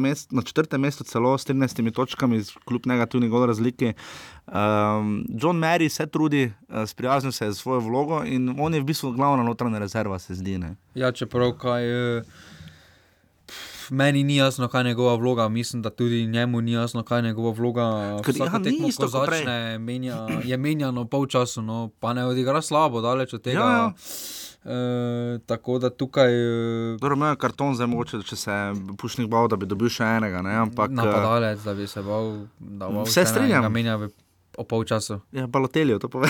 mest, 0.00 0.32
na 0.32 0.42
četrtem 0.42 0.80
mestu, 0.80 1.04
celo 1.04 1.38
s 1.38 1.46
13 1.46 1.92
točkami, 1.94 2.42
kljub 2.64 2.86
negativni 2.86 3.28
gol 3.28 3.46
razlike. 3.46 3.94
Um, 4.46 5.24
John 5.28 5.56
Mary 5.56 5.88
se 5.88 6.06
trudi, 6.06 6.52
uh, 6.68 6.84
sprijaznil 6.86 7.32
se 7.32 7.44
je 7.44 7.52
z 7.52 7.58
svojo 7.58 7.80
vlogo 7.80 8.22
in 8.24 8.54
on 8.58 8.74
je 8.74 8.80
v 8.80 8.84
bistvu 8.84 9.12
glavna 9.12 9.42
notranja 9.42 9.78
rezerva, 9.78 10.18
se 10.18 10.34
zdi. 10.34 10.58
Ne? 10.58 10.76
Ja, 10.94 11.12
čeprav 11.12 11.52
kaj. 11.52 12.18
Uh 12.18 12.24
Meni 13.90 14.24
ni 14.24 14.36
jasno, 14.36 14.68
kaj 14.68 14.80
je 14.80 14.84
njegova 14.84 15.14
vloga, 15.14 15.48
mislim, 15.48 15.82
da 15.82 15.90
tudi 15.90 16.26
njemu 16.26 16.60
ni 16.60 16.72
jasno, 16.72 17.02
kaj 17.02 17.18
je 17.18 17.22
njegova 17.22 17.50
vloga. 17.50 18.18
Ker, 18.24 18.34
ja, 18.36 18.62
tekmo, 18.64 18.88
isto 18.88 19.02
ko 19.02 19.08
začne, 19.08 19.78
menja, 19.78 20.26
je 20.44 20.56
menjano 20.56 21.04
pol 21.04 21.26
času, 21.26 21.62
no, 21.62 21.90
pa 22.00 22.12
ne 22.12 22.26
odigra 22.26 22.62
slabo, 22.62 23.00
daleč 23.00 23.34
od 23.34 23.42
tega. 23.42 23.60
Ja, 23.60 23.66
ja. 23.66 23.92
E, 24.66 25.38
tako 25.46 25.78
da 25.78 25.90
tukaj 25.90 26.32
e, 26.34 26.96
Dobro, 26.98 27.14
imel 27.14 27.28
je 27.28 27.36
karton, 27.36 27.74
zdaj 27.74 27.86
mogoče, 27.86 28.22
če 28.22 28.36
se 28.36 28.52
Pušnik 28.98 29.28
bal, 29.30 29.46
da 29.48 29.56
bi 29.56 29.66
dobil 29.66 29.88
še 29.88 30.02
enega. 30.16 30.42
Ne? 30.42 30.56
Ampak, 30.58 30.90
eh, 30.90 30.94
napadalec, 30.94 31.62
da 31.62 31.74
bi 31.74 31.86
se 31.86 32.02
bal, 32.02 32.32
da 32.58 32.88
bo 32.88 33.06
Se 33.06 33.22
strinjam. 33.24 33.70
menja 33.72 33.94
v 33.96 34.10
o 34.56 34.64
pol 34.64 34.84
času. 34.84 35.20
Ja, 35.32 35.46
Balotelijo, 35.46 35.98
to 35.98 36.08
pove. 36.08 36.28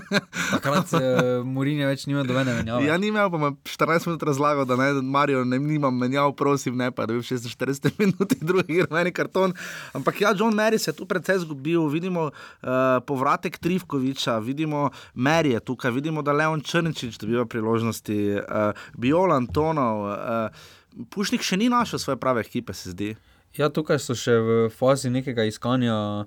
Takrat 0.54 0.92
uh, 0.92 1.00
Murinje 1.46 1.86
več 1.86 2.06
nima 2.10 2.24
dobene 2.26 2.54
menjave. 2.58 2.84
Ja, 2.88 2.98
ni 3.00 3.10
imel, 3.12 3.30
pa 3.32 3.38
me 3.40 3.50
14 3.68 4.08
minut 4.10 4.24
razlagal, 4.26 4.66
da 4.68 4.76
ne, 4.78 4.90
Marijo 5.02 5.44
ne 5.48 5.60
nimam 5.62 5.96
menjav, 5.96 6.34
prosim, 6.38 6.76
ne 6.78 6.90
pa, 6.94 7.06
da 7.06 7.14
bi 7.14 7.22
v 7.22 7.26
46 7.28 7.90
minuti 8.02 8.38
drugi 8.42 8.82
rumeni 8.82 9.14
karton. 9.14 9.54
Ampak 9.96 10.20
ja, 10.24 10.34
John 10.36 10.56
Mary 10.58 10.78
se 10.78 10.90
je 10.90 10.98
tu 10.98 11.06
precej 11.06 11.42
zgubil, 11.44 11.86
vidimo 11.92 12.28
uh, 12.30 12.98
povratek 13.06 13.58
Trivkoviča, 13.62 14.38
vidimo 14.44 14.88
Merije 15.14 15.60
tukaj, 15.60 15.94
vidimo, 15.94 16.22
da 16.26 16.34
Leon 16.36 16.60
Črnčič 16.60 17.18
dobiva 17.22 17.46
priložnosti, 17.46 18.20
uh, 18.42 18.86
Biola 18.98 19.38
Antonov. 19.40 20.06
Uh, 20.10 20.68
Pušnik 21.10 21.44
še 21.46 21.56
ni 21.56 21.68
našel 21.70 22.02
svoje 22.02 22.18
prave 22.18 22.42
ekipe, 22.42 22.74
se 22.74 22.90
zdi. 22.90 23.14
Ja, 23.58 23.66
tukaj 23.70 23.98
so 24.02 24.14
še 24.14 24.36
v 24.38 24.56
fazi 24.70 25.10
nekega 25.10 25.46
iskanja. 25.46 26.26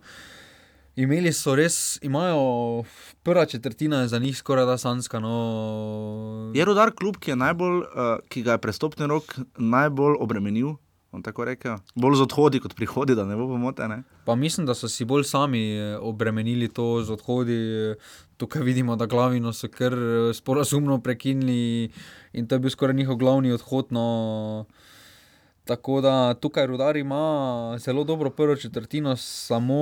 Imeli 0.96 1.34
so 1.34 1.56
res, 1.58 1.98
imajo 2.02 2.84
prva 3.24 3.46
četrtina 3.46 4.02
je 4.02 4.08
za 4.08 4.20
njih 4.20 4.38
skoraj 4.38 4.66
da 4.66 4.78
sanska. 4.78 5.20
No. 5.20 6.52
Je 6.56 6.66
rodar 6.66 6.92
klub, 6.92 7.18
ki, 7.18 7.32
je 7.32 7.36
najbolj, 7.36 7.78
uh, 7.78 8.18
ki 8.30 8.44
ga 8.44 8.52
je 8.52 8.62
prestopni 8.62 9.08
rok 9.08 9.40
najbolj 9.58 10.20
obremenil. 10.20 10.76
Tako 11.24 11.46
rekel, 11.46 11.76
bolj 11.96 12.16
z 12.18 12.26
odhodi 12.26 12.60
kot 12.60 12.74
prihodi, 12.74 13.14
da 13.16 13.26
ne 13.26 13.36
bo 13.38 13.46
pomote. 13.48 13.88
Ne? 13.88 14.00
Pa 14.26 14.36
mislim, 14.36 14.66
da 14.66 14.74
so 14.74 14.90
si 14.90 15.06
bolj 15.06 15.28
sami 15.30 15.62
eh, 15.78 15.98
obremenili 16.02 16.70
to 16.74 17.04
z 17.06 17.14
odhodi. 17.14 17.58
Tukaj 18.38 18.62
vidimo, 18.66 18.96
da 18.96 19.06
glavino 19.06 19.54
so 19.54 19.70
kar 19.70 19.94
eh, 19.94 20.34
sporazumno 20.34 20.98
prekinili 21.02 21.92
in 22.34 22.48
to 22.48 22.56
je 22.56 22.60
bil 22.60 22.74
skoraj 22.74 22.96
njihov 22.98 23.22
glavni 23.22 23.54
odhod. 23.54 23.94
No. 23.94 24.66
Tako 25.66 26.02
da 26.02 26.34
tukaj 26.34 26.68
rudar 26.68 26.98
ima 26.98 27.76
zelo 27.80 28.04
dobro 28.04 28.30
prvo 28.30 28.56
četrtino, 28.56 29.16
samo 29.16 29.76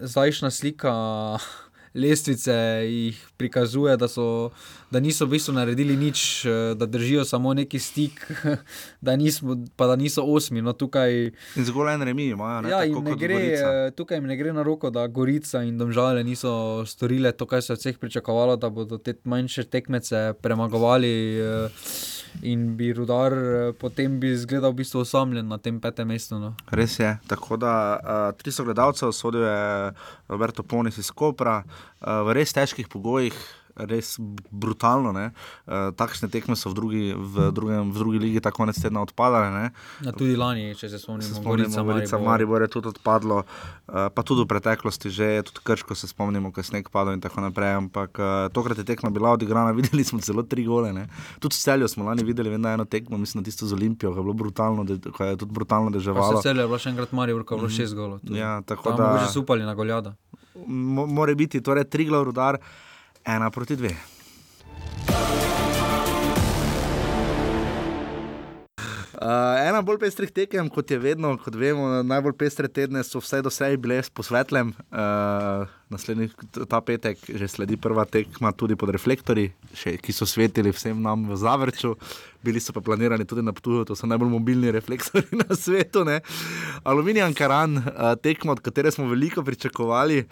zdajšnja 0.00 0.50
slika 0.50 0.92
lestvice 1.94 2.52
jih 2.88 3.28
prikazuje, 3.36 3.96
da, 3.96 4.08
so, 4.08 4.50
da 4.90 5.00
niso 5.00 5.26
v 5.26 5.28
bistvu 5.28 5.54
naredili 5.54 5.96
nič, 5.96 6.46
da 6.76 6.86
držijo 6.86 7.24
samo 7.24 7.54
neki 7.54 7.78
stik, 7.78 8.30
da 9.00 9.16
nismo, 9.16 9.56
pa 9.76 9.86
da 9.86 9.96
niso 9.96 10.22
osmi. 10.22 10.62
No, 10.62 10.72
tukaj, 10.72 11.30
In 11.56 11.64
zgolj 11.64 11.92
en 11.94 12.02
remi 12.02 12.26
imajo. 12.26 12.60
Ne? 12.62 12.70
ja, 12.70 12.80
ne 12.86 13.16
gre, 13.16 13.34
Gorica. 13.34 13.90
tukaj 13.96 14.16
jim 14.16 14.26
ne 14.26 14.36
gre 14.36 14.52
na 14.52 14.62
roko, 14.62 14.90
da 14.90 15.06
Gorica 15.06 15.62
in 15.62 15.78
Domžale 15.78 16.24
niso 16.24 16.84
storile 16.86 17.32
to, 17.32 17.46
kar 17.46 17.62
se 17.62 17.72
je 17.72 17.74
od 17.74 17.78
vseh 17.80 17.98
pričakovalo, 17.98 18.56
da 18.56 18.70
bodo 18.70 18.98
te 18.98 19.14
manjše 19.24 19.64
tekmece 19.64 20.32
premagovali. 20.42 21.38
eh, 21.38 21.68
In 22.42 22.76
bi 22.76 22.92
rudar 22.92 23.32
eh, 23.32 23.72
potem 23.78 24.18
bi 24.20 24.32
izgledal 24.34 24.72
v 24.72 24.82
bistvu 24.82 25.00
osamljen 25.04 25.48
na 25.48 25.58
tem 25.58 25.80
petem 25.80 26.08
mestu. 26.08 26.38
No. 26.38 26.54
Res 26.70 26.98
je. 26.98 27.16
Tako 27.30 27.56
da 27.56 27.74
uh, 28.34 28.42
300 28.42 28.64
gledalcev 28.64 29.12
sodijo 29.12 29.92
Roberto 30.28 30.62
Ponis 30.62 30.98
iz 30.98 31.10
Kopra 31.10 31.62
uh, 31.62 32.22
v 32.26 32.34
res 32.40 32.52
težkih 32.52 32.88
pogojih. 32.88 33.36
Res 33.76 34.16
brutalno. 34.50 35.10
Uh, 35.10 35.30
takšne 35.90 36.28
tekme 36.28 36.54
so 36.54 36.68
v 36.68 36.74
drugi, 36.74 37.02
v, 37.10 37.50
drugem, 37.50 37.88
v 37.88 37.96
drugi 37.96 38.18
ligi 38.20 38.38
tako 38.38 38.56
konec 38.60 38.76
tedna 38.76 39.00
odpadale. 39.00 39.48
Ne? 39.48 39.64
Ja, 40.00 40.10
tudi 40.10 40.34
lani, 40.34 40.72
če 40.72 40.86
se 40.86 40.96
spomnimo, 40.96 41.26
Se 41.26 41.34
spomnimo, 41.34 41.84
Gorica, 41.84 42.16
Maribor 42.16 42.60
je 42.60 42.70
tudi 42.70 42.88
odpadlo, 42.88 43.42
uh, 43.42 44.08
pa 44.08 44.20
tudi 44.20 44.40
v 44.40 44.48
preteklosti, 44.48 45.08
že 45.08 45.26
tudi 45.42 45.60
Krško 45.60 45.92
se 45.92 46.06
spomnimo, 46.06 46.48
ko 46.48 46.58
je 46.58 46.66
sneg 46.66 46.86
padal 46.88 47.12
in 47.12 47.20
tako 47.20 47.40
naprej. 47.40 47.74
Ampak 47.80 48.10
uh, 48.14 48.26
tokrat 48.48 48.76
je 48.76 48.84
tekma 48.84 49.10
bila 49.10 49.32
odigrana, 49.32 49.74
videli 49.76 50.02
smo 50.02 50.18
celo 50.18 50.42
tri 50.44 50.62
gole. 50.62 50.92
Ne? 50.92 51.10
Tudi 51.36 51.54
celjo 51.56 51.86
smo 51.86 52.04
lani 52.04 52.22
videli 52.22 52.48
vedno 52.48 52.68
eno 52.70 52.84
tekmo, 52.86 53.16
mislim, 53.16 53.42
tisto 53.42 53.64
z 53.64 53.74
Olimpijo, 53.74 54.10
ko 54.10 54.18
je 54.18 54.24
bilo 54.24 54.34
brutalno, 54.34 54.84
da, 54.84 55.10
ko 55.10 55.24
je 55.24 55.36
tudi 55.36 55.52
brutalno 55.52 55.90
deževalo. 55.90 56.38
Vse 56.38 56.48
je 56.48 56.62
bilo 56.62 56.78
še 56.78 56.90
enkrat 56.90 57.10
Marijo, 57.10 57.40
ko 57.40 57.54
je 57.54 57.58
bilo 57.58 57.66
Mhm. 57.66 57.76
šest 57.76 57.94
golov. 57.94 58.18
Ja, 58.24 58.62
tako 58.62 58.82
Tam 58.86 58.96
da- 58.96 59.10
Mogoče 59.10 59.28
so 59.28 59.40
upali 59.40 59.62
na 59.62 59.74
Goljada. 59.74 60.14
Mo- 60.56 61.06
Mora 61.08 61.34
biti 61.34 61.60
torej 61.60 61.84
tri 61.84 62.04
glav 62.04 62.22
rudar, 62.24 62.58
ena 63.24 63.50
proti 63.50 63.76
dve. 63.76 63.94
Uh, 69.24 69.56
ena 69.64 69.80
bolj 69.80 70.02
pestrih 70.02 70.28
tekem, 70.34 70.66
kot 70.68 70.90
je 70.90 70.98
vedno, 71.00 71.30
kot 71.40 71.54
vemo, 71.56 72.02
najbolj 72.04 72.34
pestre 72.36 72.68
tedne 72.68 73.00
so 73.06 73.22
vse 73.22 73.40
do 73.46 73.52
sedaj 73.52 73.78
bile 73.80 74.02
po 74.12 74.24
svetlem. 74.26 74.74
Uh, 74.90 75.64
naslednji 75.90 76.30
ta 76.68 76.80
petek 76.80 77.18
že 77.28 77.48
sledi 77.48 77.76
prva 77.76 78.04
tekma 78.04 78.52
tudi 78.52 78.76
pod 78.76 78.90
reflektorji, 78.94 79.52
še, 79.74 79.96
ki 80.00 80.12
so 80.12 80.26
svetili 80.28 80.72
vsem 80.72 81.00
nam 81.02 81.28
v 81.28 81.36
Zavrču. 81.36 81.94
Bili 82.44 82.60
so 82.60 82.74
pa 82.76 82.82
planirani 82.84 83.24
tudi 83.24 83.40
na 83.40 83.54
Ptuju, 83.56 83.86
to 83.88 83.96
so 83.96 84.06
najbolj 84.06 84.28
mobilni 84.28 84.68
reflektorji 84.72 85.38
na 85.42 85.56
svetu. 85.56 86.04
Ne? 86.04 86.20
Aluminij 86.84 87.24
Ankaran, 87.24 87.78
tekma, 88.20 88.52
od 88.52 88.60
katere 88.60 88.92
smo 88.92 89.08
veliko 89.08 89.40
pričakovali. 89.44 90.26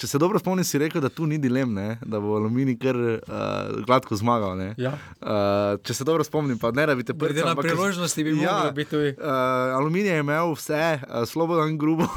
Če 0.00 0.08
se 0.08 0.18
dobro 0.18 0.40
spomnim, 0.40 0.64
si 0.64 0.80
rekel, 0.80 1.04
da 1.04 1.12
tu 1.12 1.28
ni 1.28 1.36
dilem, 1.38 1.74
ne? 1.76 1.98
da 2.00 2.20
bo 2.20 2.38
Aluminij 2.40 2.78
kar 2.80 2.96
uh, 2.96 3.84
gladko 3.84 4.16
zmagal. 4.16 4.56
ne. 4.56 4.70
Ja. 4.80 4.94
Uh, 5.20 5.76
če 5.84 5.94
se 5.94 6.04
dobro 6.08 6.24
spomnim, 6.24 6.56
pa 6.58 6.72
ne 6.72 6.86
da 6.88 6.96
bi 6.96 7.04
te 7.04 7.12
prvi. 7.12 7.36
Glede 7.36 7.48
na 7.48 7.54
priložnosti 7.54 8.24
bi 8.24 8.32
moglo 8.40 8.72
biti 8.72 8.90
tudi. 8.90 9.12
Uh, 9.20 9.76
aluminij 9.76 10.14
je 10.14 10.24
imel 10.24 10.54
vse, 10.56 11.00
uh, 11.02 11.28
Slobodan 11.28 11.76
Grubo, 11.78 12.08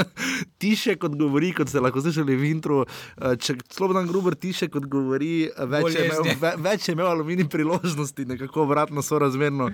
tiše 0.60 0.98
kot 1.00 1.16
govori, 1.16 1.52
kot 1.56 1.72
ste 1.72 1.80
lahko 1.80 2.04
slišali 2.04 2.31
v 2.36 2.48
intru. 2.52 2.82
Uh, 2.84 3.34
če 3.36 3.58
Slobodan 3.72 4.08
Gruber 4.10 4.36
tiše 4.38 4.68
kot 4.72 4.86
govori, 4.90 5.48
uh, 5.50 5.66
več 5.68 5.96
je, 5.96 6.06
imel, 6.08 6.32
ve, 6.40 6.54
več 6.68 6.88
je 6.88 6.96
imel 6.96 7.10
aluminij 7.10 7.48
priložnosti, 7.52 8.26
nekako 8.28 8.66
obratno 8.66 9.02
sorazmerno. 9.02 9.70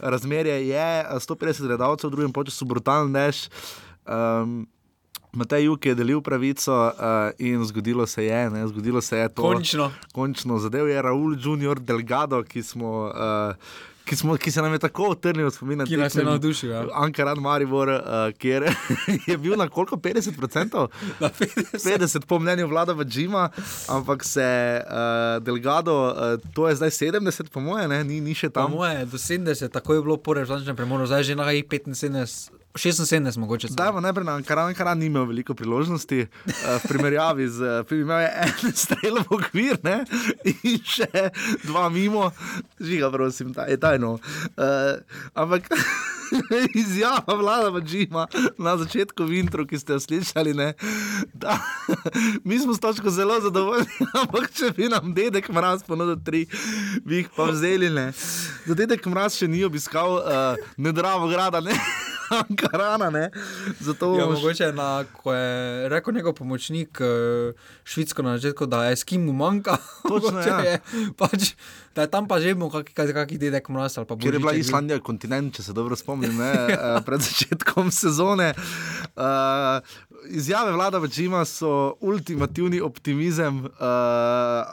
Razmerje 0.00 0.58
je 0.68 0.90
uh, 1.04 1.16
150 1.22 1.70
gledalcev, 1.70 2.10
v 2.10 2.18
drugem 2.18 2.36
času 2.50 2.68
brutalen 2.68 3.14
dež. 3.14 3.48
Um, 4.06 4.62
Matej 5.32 5.68
Juk 5.68 5.86
je 5.86 5.94
delil 5.94 6.18
pravico 6.26 6.74
uh, 6.74 7.30
in 7.38 7.62
zgodilo 7.64 8.06
se 8.06 8.24
je, 8.24 8.50
ne, 8.50 8.66
zgodilo 8.68 9.00
se 9.00 9.18
je 9.18 9.28
to. 9.28 9.42
Končno. 9.42 9.92
Končno 10.12 10.58
zadev 10.58 10.88
je 10.90 11.02
Raul 11.02 11.36
Junior 11.38 11.78
Delgado, 11.78 12.42
ki 12.42 12.62
smo. 12.62 13.12
Uh, 13.14 13.54
Ki, 14.10 14.16
smo, 14.16 14.34
ki 14.36 14.50
se 14.50 14.62
nam 14.62 14.72
je 14.74 14.78
tako 14.82 15.12
utrnil 15.14 15.46
v 15.46 15.50
spomin 15.54 15.78
na 15.78 15.84
Ki 15.86 15.96
nas 15.96 16.14
je 16.14 16.24
navdušil, 16.26 16.70
ja. 16.70 16.80
Ankaran 16.98 17.38
Maribor, 17.38 17.88
uh, 17.88 18.00
kjer 18.38 18.66
je 19.28 19.36
bil 19.38 19.54
na 19.54 19.68
koliko 19.68 19.96
50%? 19.96 20.88
Na 21.20 21.30
50. 21.30 21.78
50 21.78 22.26
po 22.26 22.38
mnenju 22.42 22.66
vlada 22.66 22.92
v 22.92 23.04
Džima, 23.06 23.48
ampak 23.88 24.24
se 24.24 24.82
uh, 24.82 25.42
Delgado, 25.42 25.94
uh, 26.10 26.42
to 26.54 26.66
je 26.68 26.74
zdaj 26.74 26.90
70, 26.90 27.54
po 27.54 27.60
moje, 27.60 27.86
ne, 27.88 28.02
ni, 28.04 28.18
ni 28.20 28.34
še 28.34 28.50
Po 28.50 28.66
tam. 28.66 28.74
moje, 28.74 29.06
do 29.06 29.18
70, 29.18 29.70
tako 29.70 29.94
je 29.94 30.02
bilo 30.02 30.16
po 30.18 30.34
režančnem 30.34 30.74
premoru, 30.76 31.06
zdaj 31.06 31.30
že 31.30 31.38
na 31.38 31.46
75, 31.46 32.50
76 32.74 33.38
mogoče. 33.38 33.68
pa 33.76 34.00
najprej 34.00 34.24
na 34.24 34.34
Ankaran, 34.34 34.68
Ankaran 34.68 34.98
ni 34.98 35.06
imel 35.06 35.24
veliko 35.24 35.54
priložnosti 35.54 36.20
uh, 36.20 36.52
v 36.84 36.88
primerjavi 36.88 37.48
z, 37.48 37.82
uh, 37.90 37.98
imel 37.98 38.20
je 38.20 38.30
en 38.36 38.72
strel 38.84 39.18
v 39.18 39.26
okvir 39.30 39.78
ne, 39.82 40.04
in 40.62 40.78
še 40.78 41.30
dva 41.66 41.88
mimo, 41.90 42.30
žiga, 42.78 43.10
prosim, 43.10 43.50
ta, 43.54 43.66
je 43.66 43.74
tajno. 43.80 44.18
Uh, 44.54 45.02
ampak 45.34 45.66
izjava 46.82 47.34
vlada 47.34 47.72
v 47.74 47.82
Džima 47.82 48.26
na 48.58 48.76
začetku 48.78 49.24
vintru, 49.26 49.66
ki 49.66 49.78
ste 49.78 49.98
jo 49.98 50.00
slišali, 50.06 50.54
ne, 50.54 50.72
da 51.34 51.58
mi 52.46 52.58
smo 52.58 52.74
s 52.74 52.80
točko 52.80 53.10
zelo 53.10 53.40
zadovoljni, 53.42 54.06
ampak 54.22 54.46
če 54.54 54.70
bi 54.76 54.86
nam 54.92 55.10
dedek 55.14 55.50
mraz 55.50 55.82
ponudil 55.82 56.22
tri, 56.22 56.46
bi 57.02 57.24
jih 57.24 57.34
pa 57.34 57.50
vzeli. 57.50 57.90
Ne. 57.90 58.12
Da 58.68 58.78
dedek 58.78 59.10
mraz 59.10 59.34
še 59.40 59.50
ni 59.50 59.64
obiskal 59.66 60.20
uh, 60.20 60.70
nedravo 60.78 61.26
grada, 61.32 61.58
ne. 61.58 61.74
Ankarana, 62.50 63.10
ne. 63.10 63.30
Zato 63.80 64.14
Ja, 64.18 64.26
mogoče, 64.26 64.72
na, 64.72 65.04
ko 65.12 65.34
je 65.34 65.88
rekel 65.88 66.14
njegov 66.14 66.34
pomočnik 66.34 67.00
uh, 67.00 67.54
Švicko 67.84 68.22
na 68.22 68.38
začetku, 68.38 68.66
da 68.66 68.84
je 68.84 68.96
skim 68.96 69.24
mu 69.26 69.32
manjka, 69.32 69.76
Točno, 70.08 70.40
ja. 70.40 70.60
je, 70.60 70.80
pač, 71.18 71.52
da 71.94 72.06
je 72.06 72.10
tam 72.10 72.28
pa 72.28 72.40
že 72.40 72.54
imel 72.54 72.70
kak, 72.70 72.92
kak, 72.94 73.12
kakšen 73.14 73.38
dedek 73.38 73.68
mraz 73.68 73.98
Ker 73.98 74.06
je 74.06 74.38
bila 74.38 74.52
božiček 74.52 74.52
bil. 74.52 74.60
Islandija 74.60 75.00
kontinent, 75.02 75.54
če 75.56 75.62
se 75.62 75.72
dobro 75.72 75.96
spomnim, 75.98 76.36
ne, 76.38 76.52
eh, 76.70 77.00
pred 77.06 77.22
začetkom 77.22 77.90
sezone. 77.90 78.52
Uh, 79.18 79.82
izjave 80.30 80.72
vlada 80.72 81.02
v 81.02 81.10
Džima 81.10 81.44
so 81.44 81.96
ultimativni 82.00 82.80
optimizem. 82.80 83.64
Uh, 83.66 84.70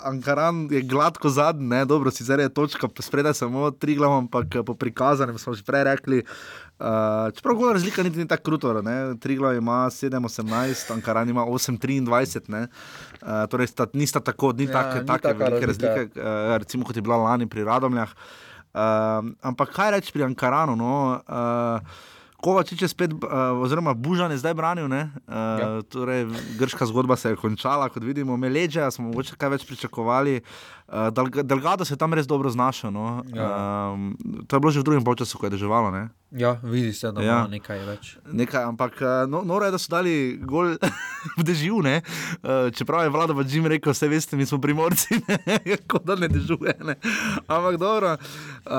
Ankaran 0.00 0.68
je 0.72 0.80
gladko 0.82 1.28
zadnji, 1.28 1.66
ne, 1.68 1.84
dobro, 1.84 2.10
sicer 2.10 2.40
je 2.40 2.48
točka 2.48 2.88
spredaj 2.98 3.34
samo 3.34 3.70
tri 3.70 3.94
glav, 3.94 4.12
ampak 4.16 4.64
po 4.66 4.74
prikazanem 4.74 5.38
smo 5.38 5.54
že 5.54 5.64
prej 5.64 5.84
rekli. 5.84 6.22
Uh, 6.80 7.28
čeprav 7.36 7.56
gola 7.56 7.72
razlika 7.72 8.02
niti 8.02 8.18
ni 8.18 8.28
tako 8.28 8.42
kruta, 8.42 8.82
tri 9.20 9.36
glav 9.36 9.54
ima 9.54 9.90
7-18, 9.90 10.92
Ankaran 10.92 11.28
ima 11.28 11.44
8-23, 11.44 12.40
ne. 12.48 12.66
Uh, 13.22 13.28
torej 13.50 13.66
sta, 13.66 13.86
nista 13.92 14.20
tako, 14.20 14.52
ni 14.52 14.64
Ja, 14.64 14.72
take, 14.72 15.00
ni 15.00 15.06
take 15.06 15.34
velike 15.34 15.66
razlika. 15.66 15.94
razlike, 15.94 16.20
uh, 16.20 16.56
recimo 16.56 16.84
kot 16.84 16.96
je 16.96 17.02
bila 17.02 17.16
lani 17.16 17.46
pri 17.46 17.64
Radomljah. 17.64 18.08
Uh, 18.08 18.80
ampak 19.42 19.74
kaj 19.74 19.90
reči 19.90 20.12
pri 20.12 20.24
Ankaranu? 20.24 20.76
No? 20.76 21.20
Uh, 21.28 22.16
Kovačič 22.40 22.82
je 22.82 22.88
spet, 22.88 23.12
uh, 23.12 23.20
oziroma 23.60 23.92
Bužan 23.94 24.32
je 24.32 24.38
zdaj 24.40 24.54
branil. 24.54 24.88
Uh, 24.88 24.92
ja. 25.28 25.82
torej, 25.82 26.24
grška 26.58 26.86
zgodba 26.86 27.16
se 27.16 27.28
je 27.28 27.36
končala, 27.36 27.88
kot 27.88 28.02
vidimo, 28.02 28.36
Meleđa 28.36 28.90
smo 28.90 29.10
mogoče 29.12 29.36
kaj 29.36 29.48
več 29.48 29.66
pričakovali. 29.68 30.40
Uh, 30.88 31.12
Delgado 31.44 31.84
se 31.84 31.92
je 31.94 31.98
tam 32.00 32.14
res 32.14 32.26
dobro 32.26 32.50
znašel. 32.50 32.88
No? 32.90 33.20
Ja. 33.34 33.92
Um, 33.92 34.16
to 34.48 34.56
je 34.56 34.60
bilo 34.60 34.72
že 34.72 34.80
v 34.80 34.88
drugem 34.88 35.04
času, 35.16 35.36
ko 35.38 35.46
je 35.46 35.60
deževalo. 35.60 35.92
Ne? 35.92 36.08
Ja, 36.30 36.58
vidi 36.62 36.92
se, 36.92 37.10
da 37.12 37.22
Ja. 37.22 37.38
ima 37.38 37.46
nekaj 37.48 37.78
več. 37.84 38.16
Nekaj, 38.24 38.62
ampak 38.62 38.92
uh, 39.02 39.08
no, 39.26 39.42
noro 39.42 39.64
je, 39.64 39.70
da 39.70 39.78
so 39.78 39.90
dali 39.90 40.12
gol 40.38 40.76
v 41.38 41.42
dežju. 41.42 41.82
ne. 41.82 42.02
Uh, 42.36 42.70
čeprav 42.70 43.02
je 43.02 43.08
vlada 43.08 43.32
v 43.32 43.42
Džim 43.44 43.66
rekel, 43.66 43.90
vse 43.92 44.08
veste, 44.08 44.36
mi 44.36 44.46
smo 44.46 44.60
primorci, 44.60 45.18
kot 45.90 46.04
da 46.04 46.14
ne 46.14 46.28
dežuje. 46.28 46.74
Ne. 46.84 46.94
Ampak 47.46 47.76
dobro, 47.76 48.14
uh, 48.14 48.70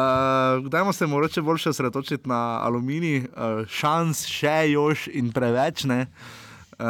dajmo 0.64 0.94
se 0.94 1.08
mogoče 1.08 1.42
bolj 1.42 1.68
osredotočiti 1.68 2.30
na 2.30 2.64
aluminij, 2.64 3.26
uh, 3.26 3.68
šans 3.68 4.24
še 4.26 4.72
još 4.72 5.08
in 5.08 5.32
preveč. 5.32 5.84
Ne. 5.84 6.08
Uh, 6.80 6.88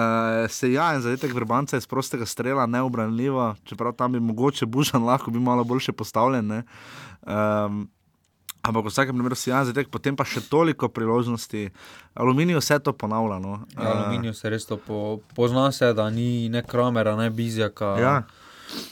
se 0.47 0.72
ja, 0.72 0.93
en 0.93 1.01
zadetek 1.01 1.34
vrbanca 1.34 1.78
iz 1.78 1.88
prostega 1.88 2.26
strela, 2.26 2.66
neobranljivo, 2.66 3.55
čeprav 3.64 3.93
tam 3.93 4.14
bi 4.14 4.20
mogoče 4.20 4.66
Bušan 4.66 5.03
lahko 5.03 5.32
bil 5.32 5.41
malo 5.41 5.64
boljše 5.64 5.91
postavljen. 5.91 6.47
ne. 6.47 6.62
Um, 7.22 7.89
ampak 8.62 8.86
v 8.86 8.89
vsakem 8.93 9.16
primeru 9.16 9.36
si 9.36 9.49
ja, 9.49 9.64
zadetek, 9.66 9.89
potem 9.93 10.16
pa 10.18 10.26
še 10.28 10.43
toliko 10.45 10.89
priložnosti. 10.89 11.70
Aluminij 12.14 12.59
vse 12.62 12.80
to 12.84 12.93
ponavlja. 12.93 13.39
No. 13.41 13.62
Ja, 13.76 13.93
Aluminij 13.93 14.38
se 14.38 14.51
res 14.53 14.68
to 14.70 14.78
po, 14.78 15.22
pozna, 15.36 15.72
se, 15.74 15.93
da 15.97 16.09
ni 16.09 16.49
ne 16.49 16.62
Kramera, 16.62 17.16
ne 17.18 17.30
Bizjaka. 17.34 17.95
Ja. 18.01 18.16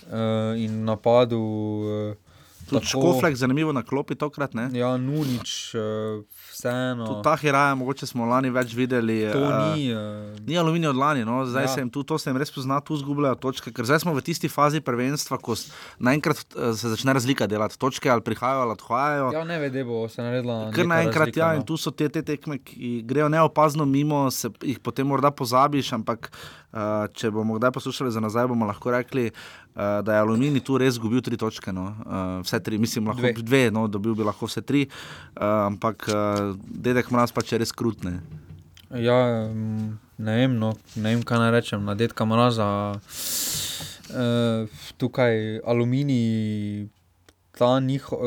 Uh, 0.09 0.57
in 0.59 0.83
napadu. 0.85 1.39
Uh, 1.39 2.29
Tudi 2.69 2.85
Škoflek, 2.85 3.33
zanimivo 3.33 3.73
na 3.73 3.81
klopi 3.81 4.13
tokrat. 4.13 4.53
Ne? 4.53 4.69
Ja, 4.77 4.93
Nunič, 4.97 5.73
uh, 5.73 6.21
vseeno. 6.59 7.07
Tudi 7.07 7.23
ta 7.23 7.35
hiraja, 7.39 7.75
mogoče 7.79 8.07
smo 8.09 8.27
lani 8.27 8.51
več 8.53 8.73
videli. 8.75 9.21
To 9.31 9.43
eh, 9.47 9.59
ni, 9.75 9.87
eh, 9.91 10.39
ni 10.47 10.57
aluminij 10.59 10.91
od 10.91 10.99
lani, 10.99 11.25
no? 11.27 11.41
zdaj 11.47 11.63
Ja. 11.63 11.69
ja. 11.69 11.73
se 11.73 11.81
jim 11.81 11.89
tu, 11.89 12.03
to 12.03 12.17
se 12.19 12.29
jim 12.29 12.39
res 12.39 12.51
pozna, 12.51 12.79
tu 12.83 12.97
zgubljajo 12.99 13.39
točke, 13.39 13.73
ker 13.75 13.87
zdaj 13.87 14.03
smo 14.03 14.13
v 14.17 14.23
tisti 14.25 14.51
fazi 14.51 14.83
prvenstva, 14.83 15.39
ko 15.41 15.55
naenkrat 16.03 16.43
eh, 16.43 16.73
se 16.75 16.93
začne 16.93 17.15
razlika 17.15 17.47
delati, 17.47 17.79
točke 17.79 18.11
ali 18.11 18.25
prihajajo 18.25 18.65
ali 18.65 18.75
odhajajo. 18.77 19.31
Ja, 19.35 19.43
ne 19.47 19.59
vede, 19.63 19.85
bo 19.87 20.05
se 20.11 20.23
naredila. 20.23 20.59
Ker 20.75 20.89
naenkrat, 20.89 21.29
razlika, 21.29 21.43
ja, 21.45 21.51
no. 21.53 21.61
in 21.61 21.67
tu 21.67 21.79
so 21.79 21.93
te, 21.95 22.09
te 22.11 22.23
tekme, 22.25 22.59
ki 22.63 22.99
grejo 23.07 23.29
neopazno 23.31 23.87
mimo, 23.87 24.27
se 24.33 24.51
jih 24.61 24.81
potem 24.83 25.07
morda 25.07 25.31
pozabiš, 25.31 25.93
ampak 25.99 26.31
uh, 26.73 27.07
če 27.15 27.31
bomo 27.33 27.57
kdaj 27.59 27.73
poslušali 27.77 28.11
za 28.11 28.21
nazaj, 28.23 28.47
bomo 28.51 28.67
lahko 28.69 28.91
rekli, 28.93 29.29
uh, 29.29 29.99
da 30.05 30.17
je 30.17 30.23
Aluminij 30.25 30.63
tu 30.65 30.77
res 30.81 30.95
izgubil 30.95 31.21
tri 31.25 31.37
točke. 31.39 31.73
No. 31.75 31.89
Uh, 32.05 32.39
vse 32.45 32.59
tri, 32.63 32.77
mislim, 32.81 33.09
lahko 33.09 33.21
dve, 33.21 33.45
dve 33.45 33.63
no, 33.73 33.87
dobil 33.87 34.17
bi 34.17 34.27
lahko 34.27 34.49
vse 34.49 34.63
tri, 34.65 34.85
uh, 34.89 35.69
ampak 35.69 36.09
uh, 36.09 36.48
dedek 36.57 37.11
mraz 37.11 37.31
pa 37.31 37.41
če 37.41 37.57
res 37.61 37.71
krutne. 37.71 38.19
Ja, 38.89 39.47
ne 40.17 40.35
vem, 40.35 40.55
no, 40.57 40.73
ne 40.95 41.13
vem, 41.13 41.23
kaj 41.23 41.37
naj 41.37 41.51
rečem. 41.53 41.83
Na 41.85 41.93
detka 41.95 42.25
mraza, 42.25 42.67
uh, 42.97 44.79
tukaj 44.97 45.59
aluminij, 45.61 46.87
ta 47.57 47.77
njih 47.79 48.07
uh, 48.11 48.19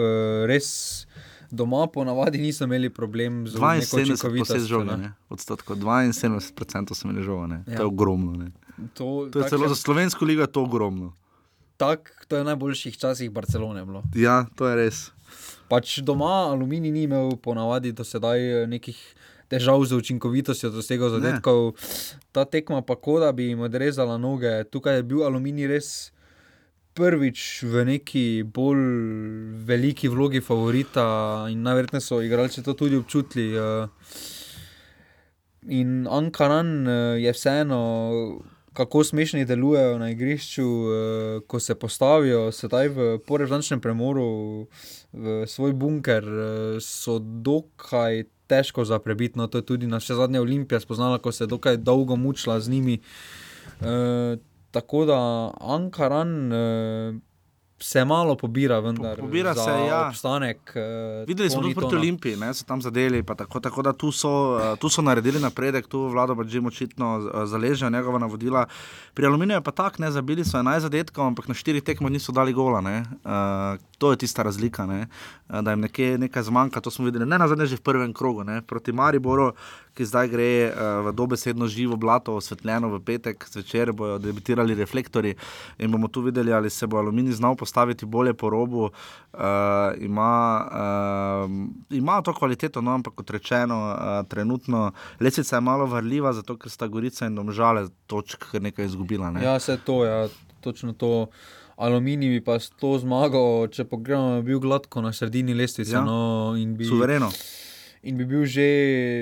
res 0.47 1.07
doma 1.53 1.87
ponavadi 1.87 2.39
niso 2.39 2.64
imeli 2.64 2.91
problem 2.91 3.47
z 3.47 3.59
72 3.59 4.39
posed 4.39 4.66
žoge, 4.66 4.85
ne. 4.85 4.97
ne. 4.97 5.12
odstotkov, 5.29 5.77
72% 5.77 6.95
so 6.95 7.09
imeli 7.09 7.25
žoge, 7.25 7.47
ne. 7.49 7.64
to 7.66 7.73
Ja. 7.73 7.79
je 7.79 7.85
ogromno. 7.85 8.33
Ne. 8.33 8.51
To, 8.95 9.29
To 9.33 9.39
je 9.39 9.49
celo 9.49 9.68
za 9.68 9.75
slovensko 9.75 10.25
ligo 10.25 10.41
je 10.43 10.53
to 10.53 10.62
ogromno. 10.62 11.12
Tak, 11.77 12.25
to 12.29 12.37
je 12.37 12.43
v 12.43 12.47
najboljših 12.47 12.97
časih 12.99 13.31
Barcelone 13.31 13.85
bilo. 13.85 14.03
Ja, 14.14 14.47
to 14.57 14.68
je 14.68 14.77
res. 14.77 15.11
Pač 15.73 16.03
doma 16.05 16.51
aluminij 16.53 16.93
ni 16.93 17.07
imel 17.09 17.33
ponavadi 17.41 17.95
do 17.97 18.05
sedaj 18.05 18.41
eh, 18.43 18.66
nekih 18.68 18.99
težav 19.49 19.81
z 19.85 19.97
učinkovitostjo 19.97 20.68
dosegov 20.70 21.09
Ne. 21.09 21.14
zadetkov. 21.16 21.73
Ta 22.29 22.45
tekma 22.45 22.83
pa 22.83 22.97
koda 22.97 23.33
bi 23.33 23.49
jim 23.49 23.61
odrezala 23.61 24.18
noge. 24.18 24.64
Tukaj 24.64 24.97
je 24.97 25.03
bil 25.05 25.25
aluminij 25.25 25.66
res 25.68 25.89
prvič 26.93 27.64
v 27.64 27.85
neki 27.87 28.25
bolj 28.45 28.83
veliki 29.64 30.09
vlogi 30.09 30.41
favorita 30.41 31.05
in 31.49 31.62
najverjetneje 31.62 32.05
so 32.05 32.20
igralci 32.20 32.61
to 32.62 32.75
tudi 32.75 32.97
občutili. 32.97 33.57
eh. 33.57 33.89
In 35.70 36.07
Ankaran 36.11 36.89
eh, 36.89 36.93
je 37.18 37.33
vseeno, 37.33 37.81
kako 38.73 39.05
smešni 39.05 39.45
delujejo 39.45 39.99
na 39.99 40.11
igrišču, 40.11 40.62
eh, 40.62 41.41
ko 41.47 41.61
se 41.61 41.75
postavijo, 41.75 42.53
sedaj 42.53 42.89
v 42.89 43.18
porežančnem 43.27 43.81
premoru, 43.81 44.66
v 45.12 45.47
svoj 45.47 45.73
bunker, 45.73 46.25
eh, 46.25 46.81
so 46.81 47.18
dokaj 47.18 48.25
težko 48.47 48.85
za 48.85 48.99
prebiti. 48.99 49.39
No, 49.39 49.47
to 49.47 49.59
je 49.59 49.66
tudi 49.66 49.87
naša 49.87 50.14
zadnja 50.14 50.41
Olimpija 50.41 50.81
spoznala, 50.81 51.18
ko 51.18 51.33
se 51.33 51.45
je 51.45 51.49
dokaj 51.49 51.77
dolgo 51.77 52.16
mučila 52.16 52.61
z 52.61 52.70
njimi. 52.70 53.01
Eh, 53.81 54.37
tako 54.70 55.05
da 55.05 55.18
Ankaran. 55.61 56.53
Eh, 56.53 57.32
Se 57.83 58.05
malo 58.05 58.37
pobira, 58.37 58.80
vendar. 58.80 59.18
pobira 59.18 59.55
se, 59.55 59.70
ja. 59.70 60.09
Obstanek. 60.09 60.72
eh, 60.74 61.24
Videli 61.26 61.51
smo 61.51 61.62
tudi 61.62 61.74
proti 61.74 61.95
no. 61.95 62.01
Olimpiji, 62.01 62.37
ne, 62.37 62.55
so 62.55 62.64
tam 62.64 62.83
zadeli, 62.83 63.22
tako, 63.22 63.61
tako 63.61 63.83
da 63.83 63.93
tu 63.93 64.12
so, 64.12 64.59
eh, 64.62 64.76
tu 64.78 64.89
so 64.89 65.03
naredili 65.03 65.41
napredek, 65.41 65.87
tu 65.87 65.99
vlada 66.09 66.35
pa 66.35 66.45
že 66.45 66.61
očitno 66.66 67.30
eh, 67.35 67.47
zaleže 67.47 67.91
njegova 67.91 68.18
navodila. 68.18 68.66
Pri 69.14 69.26
Aluminiju 69.26 69.57
je 69.57 69.61
pa 69.61 69.70
tako, 69.70 70.03
ne, 70.03 70.11
zabili 70.11 70.45
so 70.45 70.59
11 70.59 70.78
zadetkov, 70.78 71.26
ampak 71.26 71.49
na 71.49 71.55
štirih 71.55 71.83
tekmah 71.83 72.12
niso 72.12 72.33
dali 72.33 72.53
gola. 72.53 72.80
Ne. 72.80 73.03
Uh, 73.24 73.83
to 73.99 74.11
je 74.11 74.16
tista 74.16 74.43
razlika, 74.43 74.87
ne, 74.87 75.07
da 75.62 75.70
jim 75.70 75.80
nekaj, 75.80 76.18
nekaj 76.18 76.43
zmanjka. 76.43 76.80
To 76.80 76.91
smo 76.91 77.05
videli 77.05 77.26
ne 77.26 77.39
na 77.39 77.49
zadnje 77.49 77.66
že 77.66 77.76
v 77.76 77.80
prvem 77.80 78.12
krogu, 78.12 78.45
ne, 78.45 78.62
proti 78.62 78.93
Mariboru, 78.93 79.53
ki 79.95 80.05
zdaj 80.05 80.28
gre 80.28 80.70
uh, 80.70 81.07
v 81.07 81.12
dobesedno 81.12 81.66
živo 81.66 81.97
blato, 81.97 82.35
osvetljeno 82.35 82.89
v 82.89 83.01
petek, 83.05 83.47
zvečer 83.51 83.93
bodo 83.93 84.18
debitirali 84.18 84.74
reflektori 84.74 85.35
in 85.78 85.91
bomo 85.91 86.09
tu 86.09 86.22
videli, 86.22 86.53
ali 86.53 86.70
se 86.70 86.87
bo 86.87 86.99
Aluminij 86.99 87.33
znal 87.33 87.55
postaviti 87.55 87.72
bolje 88.07 88.35
po 88.35 88.51
robu. 88.51 88.91
Uh, 89.33 89.41
ima, 89.99 90.66
uh, 90.70 91.51
ima 91.91 92.23
to 92.23 92.35
kvaliteto, 92.35 92.81
no, 92.81 92.93
ampak 92.95 93.14
kot 93.14 93.31
rečeno, 93.31 93.79
uh, 93.93 94.29
trenutno 94.29 94.93
lesica 95.20 95.57
je 95.57 95.61
malo 95.61 95.87
varljiva, 95.87 96.33
zato 96.33 96.57
ker 96.57 96.70
sta 96.70 96.87
Gorica 96.87 97.27
in 97.27 97.35
Domžale 97.35 97.89
točk 98.07 98.45
nekaj 98.61 98.85
izgubila. 98.85 99.31
Ne? 99.31 99.45
Ja, 99.45 99.57
vse 99.57 99.79
to 99.85 100.05
ja, 100.05 100.29
točno 100.61 100.93
to. 100.93 101.27
Aluminij 101.77 102.29
bi 102.29 102.41
pa 102.45 102.59
s 102.61 102.70
to 102.79 102.99
zmago, 102.99 103.66
če 103.73 103.85
pogledamo, 103.89 104.43
bil 104.43 104.61
gladko 104.61 105.01
na 105.03 105.12
sredini 105.12 105.55
lestvice. 105.55 105.97
Ja. 105.97 106.05
No, 106.05 106.53
bi, 106.77 106.85
Suvereno. 106.85 107.31
In 108.03 108.19
bi 108.19 108.27
bil 108.27 108.43
že 108.51 108.67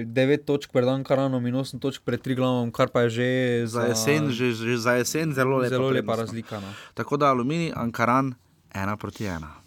9 0.09 0.49
točk 0.49 0.73
pred 0.73 0.89
Ankaranom 0.89 1.45
in 1.45 1.53
8 1.53 1.77
točk 1.77 2.01
pred 2.01 2.17
Triglavom, 2.17 2.73
kar 2.73 2.89
pa 2.89 3.05
je 3.05 3.21
že 3.21 3.29
Za 3.77 3.93
jesen, 3.93 4.33
že, 4.33 4.57
že 4.57 4.81
za 4.81 4.97
jesen 4.97 5.37
zelo 5.37 5.61
lepa, 5.61 5.77
zelo 5.77 5.93
lepa 5.93 6.17
no. 6.17 6.25
razlika. 6.25 6.65
No. 6.65 6.73
Tako 6.97 7.21
da 7.21 7.29
Aluminij, 7.29 7.77
Ankaran, 7.77 8.33
ena 8.73 8.97
proti 8.97 9.29
ena. 9.29 9.61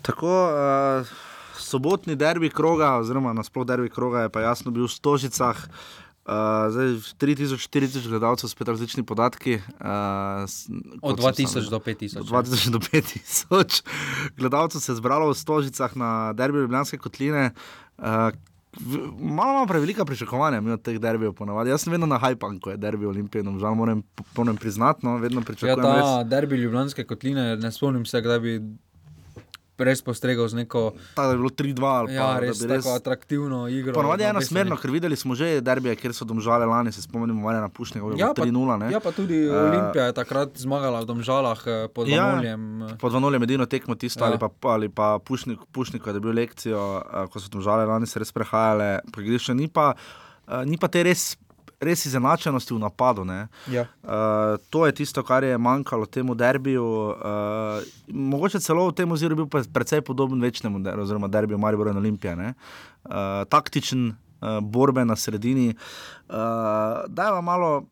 Tako, 0.00 0.32
uh, 0.48 1.04
sobotni 1.60 2.16
derbi 2.16 2.48
kroga, 2.48 2.96
oziroma 2.96 3.36
nasplošno 3.36 3.68
derbi 3.68 3.92
kroga, 3.92 4.24
je 4.24 4.32
pa 4.32 4.40
jasno 4.40 4.72
bil 4.72 4.88
v 4.88 4.96
Stožicah. 4.96 5.60
Uh, 6.26 6.32
zdaj 6.68 6.86
3000-4000 7.16 8.08
gledalcev, 8.08 8.48
spet 8.48 8.68
različni 8.68 9.02
podatki. 9.02 9.54
Uh, 9.54 10.42
Od 11.02 11.16
kot 11.16 11.36
sem 11.36 11.46
2000 11.46 11.48
sam- 11.52 11.70
do 11.70 11.78
5000, 11.78 12.18
Od 12.18 12.26
2000 12.26 12.70
do 12.70 12.78
5000 12.80 13.82
gledalcev 14.38 14.80
se 14.80 14.92
je 14.92 14.96
zbralo 14.96 15.28
v 15.28 15.34
Stožicah 15.36 15.96
na 15.96 16.10
derbi 16.32 16.58
Ljubljanske 16.58 16.98
kotline. 16.98 17.50
Uh, 17.98 18.04
Malo 19.18 19.50
imamo 19.50 19.66
prevelika 19.66 20.04
pričakovanja 20.04 20.72
od 20.72 20.82
teh 20.82 20.98
derbijev 20.98 21.32
ponavadi. 21.32 21.70
Jaz 21.70 21.80
sem 21.80 21.92
vedno 21.92 22.06
na 22.06 22.18
hajpan, 22.18 22.58
ko 22.60 22.70
je 22.70 22.76
derbi 22.76 23.06
Olimpije, 23.06 23.40
no, 23.42 23.58
žal 23.58 23.74
moram, 23.74 24.02
moram 24.36 24.56
priznati, 24.56 25.00
no, 25.02 25.16
vedno 25.16 25.40
Ja, 25.40 25.44
pričakujem. 25.44 25.82
ta 25.82 25.94
res- 25.94 26.28
derbi 26.28 26.56
Ljubljanske 26.56 27.04
kotline, 27.04 27.56
ne 27.56 27.72
spomnim 27.72 28.04
se, 28.04 28.20
kdaj 28.20 28.40
bi 28.40 28.60
res 29.78 30.00
postregel 30.00 30.46
z 30.46 30.54
neko. 30.56 30.92
Ta, 31.14 31.24
da 31.24 31.30
je 31.30 31.36
bilo 31.36 31.50
3-2 31.50 31.84
ali 31.84 32.06
pa 32.08 32.12
Ja, 32.12 32.26
da 32.30 32.40
res 32.40 32.58
bi 32.58 32.68
tako 32.68 32.94
atraktivno 32.94 33.68
igro. 33.68 33.92
Ponovadi 33.92 34.22
je 34.22 34.30
enosmerno, 34.30 34.76
ker 34.76 34.90
videli 34.90 35.14
smo 35.14 35.34
že 35.34 35.60
derbije, 35.60 35.96
kjer 35.96 36.12
so 36.12 36.24
domžale 36.24 36.64
lani, 36.64 36.88
se 36.88 37.00
spomnimo, 37.00 37.36
Marjana 37.38 37.68
Pušnega, 37.68 38.06
Ja, 38.10 38.16
ja, 38.18 38.30
pa- 38.30 38.42
3-0. 38.42 38.78
ne. 38.78 38.88
Ja, 38.88 39.00
pa 39.00 39.10
tudi 39.10 39.36
Eh, 39.38 39.52
Olimpija 39.52 40.04
je 40.04 40.12
takrat 40.14 40.56
zmagala 40.56 41.00
v 41.00 41.06
Domžalah 41.06 41.60
eh, 41.62 41.88
pod 41.88 42.08
Ja, 42.08 42.24
Vanoljem. 42.26 42.96
pod 42.96 43.12
Vanoljem 43.12 43.42
edino 43.42 43.66
tekmo 43.66 43.94
tisto, 43.94 44.20
Ja. 44.20 44.26
ja. 44.26 44.30
ali 44.30 44.38
pa, 44.38 44.48
ali 44.66 44.88
pa 44.88 45.18
Pušnik, 45.18 45.58
Pušnik, 45.70 46.00
ko 46.00 46.08
je 46.08 46.14
dobil 46.14 46.32
lekcijo, 46.34 46.80
eh, 46.98 47.26
ko 47.26 47.36
so 47.36 47.48
domžale 47.48 47.84
lani 47.84 48.06
se 48.06 48.16
res 48.16 48.30
prehajale 48.30 49.00
po 49.06 49.20
igrišču, 49.20 49.52
ni 49.52 49.68
pa, 49.68 49.94
eh, 50.48 50.64
ni 50.64 50.76
pa 50.76 50.88
te 50.88 51.02
res. 51.02 51.36
Res 51.80 52.06
izenačenosti 52.06 52.74
v 52.74 52.78
napadu. 52.78 53.24
ne. 53.24 53.48
Ja. 53.70 53.86
Uh, 54.02 54.56
to 54.70 54.86
je 54.86 54.92
tisto, 54.92 55.22
kar 55.22 55.44
je 55.44 55.58
manjkalo 55.58 56.06
temu 56.06 56.34
derbiju. 56.34 56.84
Uh, 56.84 57.82
mogoče 58.08 58.60
celo 58.60 58.88
v 58.88 58.94
tem 58.94 59.12
oziru 59.12 59.36
bil 59.36 59.46
pa 59.46 59.62
precej 59.72 60.00
podoben 60.00 60.40
večnemu, 60.40 60.80
der, 60.80 61.00
oziroma 61.00 61.28
derbiju 61.28 61.58
Maribora 61.58 61.90
in 61.90 61.96
Olimpije. 61.96 62.34
Uh, 62.36 63.44
taktičen, 63.48 64.08
uh, 64.40 64.60
borbe 64.60 65.04
na 65.04 65.16
sredini. 65.16 65.74
Uh, 66.28 67.04
da 67.08 67.28
je 67.28 67.42
malo 67.42 67.84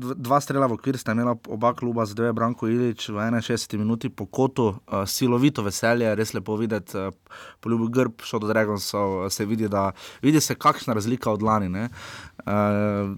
dva 0.00 0.40
strela 0.40 0.66
v 0.66 0.76
okvir 0.78 0.98
sta 0.98 1.12
imela 1.12 1.36
oba 1.48 1.74
kluba, 1.76 2.06
zdaj 2.08 2.30
je 2.30 2.36
Branko 2.36 2.68
Ilič 2.68 3.08
v 3.08 3.18
61 3.20 3.78
minuti 3.78 4.08
po 4.08 4.26
kotu, 4.26 4.74
uh, 4.74 5.04
silovito 5.06 5.62
veselje, 5.62 6.08
res 6.16 6.34
lepo 6.34 6.56
videti, 6.56 6.96
uh, 6.96 7.12
poljubil 7.60 7.88
grb, 7.88 8.24
šel 8.24 8.42
do 8.42 8.50
Dragonsov, 8.50 9.30
se 9.30 9.46
vidi, 9.46 9.68
da 9.68 9.90
vidi 10.22 10.40
se 10.40 10.54
kakšna 10.54 10.96
razlika 10.96 11.30
od 11.30 11.42
lani. 11.42 11.70
Uh, 11.70 13.16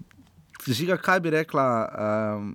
Žiga, 0.67 0.97
kaj 0.97 1.21
bi 1.21 1.31
rekla? 1.35 1.67
Um, 2.39 2.55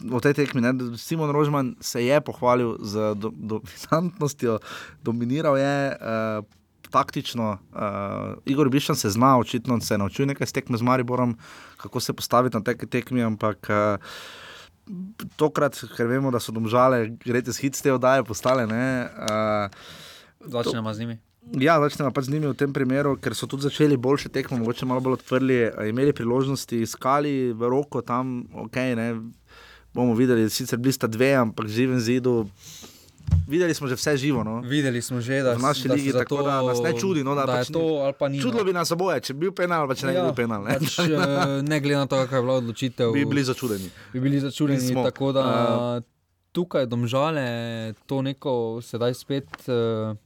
v 0.00 0.20
tej 0.20 0.34
tekmi. 0.34 0.64
Ne? 0.64 0.72
Simon 0.96 1.28
Rožman 1.28 1.76
se 1.80 2.00
je 2.00 2.16
pohvalil 2.20 2.80
z 2.80 3.14
do, 3.14 3.28
dominantnostjo, 3.36 4.60
dominiral 5.04 5.60
je. 5.60 5.76
Uh, 5.96 6.44
Taktično, 6.90 7.62
uh, 7.70 8.42
Igor 8.50 8.66
Bišan 8.66 8.98
se 8.98 9.10
zna, 9.14 9.38
očitno 9.38 9.78
se 9.80 9.94
je 9.94 9.98
naučil 9.98 10.26
nekaj 10.26 10.46
s 10.46 10.52
tekmo 10.52 10.74
z 10.74 10.82
Mariborom, 10.82 11.38
kako 11.80 12.00
se 12.00 12.12
postaviti 12.12 12.56
na 12.56 12.62
teke 12.64 12.86
tekme, 12.86 13.24
ampak 13.24 13.70
uh, 13.72 14.12
tokrat, 15.36 15.78
ker 15.96 16.08
vemo, 16.10 16.30
da 16.30 16.40
so 16.40 16.52
domžale, 16.52 17.08
greste 17.24 17.54
s 17.54 17.62
hitste 17.62 17.92
oddaje 17.92 18.24
postale. 18.24 18.66
Ne, 18.66 19.08
uh, 19.08 19.68
Začnemo 20.40 20.94
z 20.94 21.04
njimi. 21.04 21.18
Ja, 21.60 21.80
začnemo 21.80 22.12
pač 22.14 22.28
z 22.28 22.36
njimi 22.36 22.50
v 22.50 22.56
tem 22.58 22.72
primeru, 22.72 23.16
ker 23.16 23.34
so 23.34 23.48
tudi 23.48 23.64
začeli 23.66 23.96
boljše 23.96 24.28
tekme, 24.28 24.60
mogoče 24.60 24.86
malo 24.86 25.00
bolj 25.02 25.18
odprli, 25.18 25.56
imeli 25.88 26.12
priložnosti, 26.14 26.82
iskali 26.84 27.50
v 27.56 27.70
roko 27.72 28.04
tam, 28.04 28.44
ok, 28.52 28.76
ne, 28.94 29.08
bomo 29.96 30.14
videli, 30.14 30.46
sicer 30.52 30.78
bili 30.78 30.94
sta 30.94 31.08
dve, 31.10 31.32
ampak 31.40 31.66
živim 31.66 31.98
zidu. 32.00 32.44
Videli 33.48 33.74
smo 33.74 33.88
že 33.88 33.94
vse 33.94 34.16
živo. 34.16 34.44
No. 34.44 34.60
Videli 34.60 35.02
smo 35.02 35.20
že, 35.20 35.42
da, 35.42 35.54
v 35.54 35.62
naši 35.62 35.88
da 35.88 35.94
ligi, 35.94 36.12
tako 36.12 36.42
da 36.42 36.62
nas 36.62 36.78
ne 36.80 36.92
čudi. 37.00 37.24
No, 37.24 37.34
da 37.34 37.46
da 37.46 37.52
pač 37.52 37.72
to 37.72 38.28
ni. 38.28 38.40
Čudilo 38.40 38.62
no. 38.62 38.64
bi 38.64 38.72
nas 38.72 38.90
oboje, 38.90 39.20
če 39.20 39.34
bi 39.34 39.40
bil 39.40 39.52
penal, 39.52 39.88
pa 39.88 39.94
če 39.94 40.06
ne 40.06 40.12
bi 40.12 40.18
Ja, 40.18 40.24
bil 40.24 40.34
penal. 40.38 40.64
Ne, 40.64 40.78
Pač, 40.78 40.98
eh, 40.98 41.62
ne 41.62 41.80
glede 41.80 41.98
na 41.98 42.06
to, 42.06 42.16
kakšna 42.22 42.36
je 42.36 42.42
bila 42.42 42.56
odločitev. 42.62 43.12
Bi 43.12 43.24
bili 43.24 43.44
začudeni. 43.44 43.90
Bi 44.12 44.20
bili 44.20 44.40
začudeni. 44.40 44.80
Smo. 44.80 45.04
Tako 45.04 45.32
da 45.32 45.44
Eh, 45.50 46.00
tukaj 46.52 46.86
domžale 46.86 47.44
to 48.06 48.22
neko 48.22 48.80
sedaj 48.82 49.14
spet. 49.14 49.46
Uh, 49.66 50.16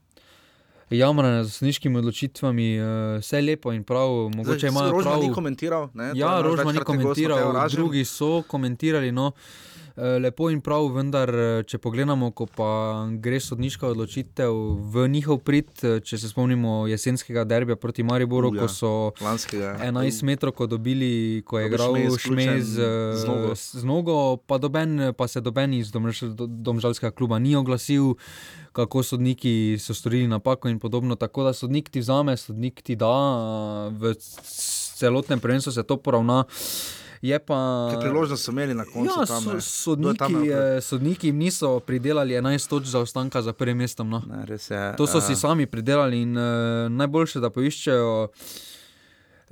Jamranje 0.91 1.45
z 1.45 1.51
sniškimi 1.53 1.99
odločitvami, 1.99 2.77
eh, 2.77 2.83
vse 3.21 3.41
lepo 3.41 3.73
in 3.73 3.85
prav. 3.85 4.09
Mogoče 4.37 4.69
imajo 4.69 4.93
Rožman 4.93 5.15
prav. 5.15 5.23
ni 5.23 5.35
komentiral, 5.35 5.89
ne, 5.95 6.13
Ja, 6.15 6.41
Rožman 6.41 6.75
ni 6.75 6.81
komentiral, 6.81 7.69
drugi 7.71 8.05
so 8.05 8.43
komentirali. 8.43 9.13
No. 9.13 9.33
Eh, 9.97 10.19
Lepo 10.19 10.51
in 10.51 10.59
prav, 10.59 10.89
vendar, 10.91 11.31
eh, 11.31 11.63
če 11.63 11.79
pogledamo, 11.79 12.33
ko 12.35 12.49
pa 12.51 12.71
gre 13.15 13.39
sodniška 13.39 13.87
odločitev 13.87 14.51
v 14.91 15.05
njihov 15.07 15.39
prid, 15.39 15.71
eh, 15.85 16.01
če 16.01 16.19
se 16.19 16.27
spomnimo 16.27 16.89
jesenskega 16.91 17.45
derbija 17.45 17.77
proti 17.77 18.03
Mariboru, 18.03 18.49
Uh, 18.49 18.57
ja, 18.57 18.61
ko 18.61 18.69
so 18.69 18.91
lanskega. 19.21 19.79
11 19.79 20.23
metrov 20.25 20.51
dobili, 20.67 21.43
ko 21.47 21.59
je 21.59 21.63
Ko 21.63 21.63
je 21.63 21.67
igral 21.69 21.95
vključen 22.11 22.59
z, 22.59 22.75
z 23.15 23.25
nogo. 23.25 23.55
z 23.55 23.85
nogo, 23.85 24.17
pa, 24.39 24.59
doben, 24.59 25.15
pa 25.15 25.29
se 25.29 25.41
doben 25.41 25.73
iz 25.73 25.93
domž- 25.93 26.35
do- 26.35 26.49
domžalskega 26.49 27.13
kluba 27.13 27.39
ni 27.39 27.55
oglasil, 27.55 28.19
kako 28.73 29.03
sodniki 29.03 29.79
so 29.79 29.95
storili 29.95 30.27
napako 30.27 30.69
in 30.69 30.81
podobno. 30.81 31.15
Tako 31.15 31.45
da 31.45 31.53
sodnik 31.53 31.89
ti 31.89 32.01
vzame, 32.01 32.37
sodnik 32.37 32.83
ti 32.83 32.97
da, 32.97 33.15
v 33.91 34.15
celotnem 34.99 35.39
prvenstvu 35.39 35.71
se 35.71 35.83
to 35.83 35.97
poravna. 35.97 36.45
Je 37.25 37.39
pa. 37.41 37.57
Ker 37.89 38.03
priložnost 38.05 38.45
so 38.45 38.53
imeli 38.53 38.75
na 38.77 38.85
koncu. 38.85 39.09
Ja, 39.09 39.25
tam, 39.25 39.43
so, 39.43 39.55
ne. 39.55 39.61
Sodniki, 39.65 40.19
tam 40.19 40.37
eh, 40.45 40.81
sodniki 40.85 41.31
jim 41.31 41.41
niso 41.41 41.79
pridelali 41.81 42.37
11 42.37 42.69
točk 42.69 42.87
zaostanka 42.87 43.43
za 43.43 43.53
prvim 43.53 43.81
mestom. 43.81 44.11
No. 44.11 44.21
Ne, 44.29 44.45
je, 44.45 44.83
to 44.97 45.07
so 45.07 45.19
eh. 45.19 45.25
si 45.25 45.37
sami 45.37 45.67
pridelali 45.67 46.21
in 46.23 46.37
uh, 46.37 46.45
najboljše, 46.93 47.41
da 47.41 47.51
poiščejo. 47.51 48.29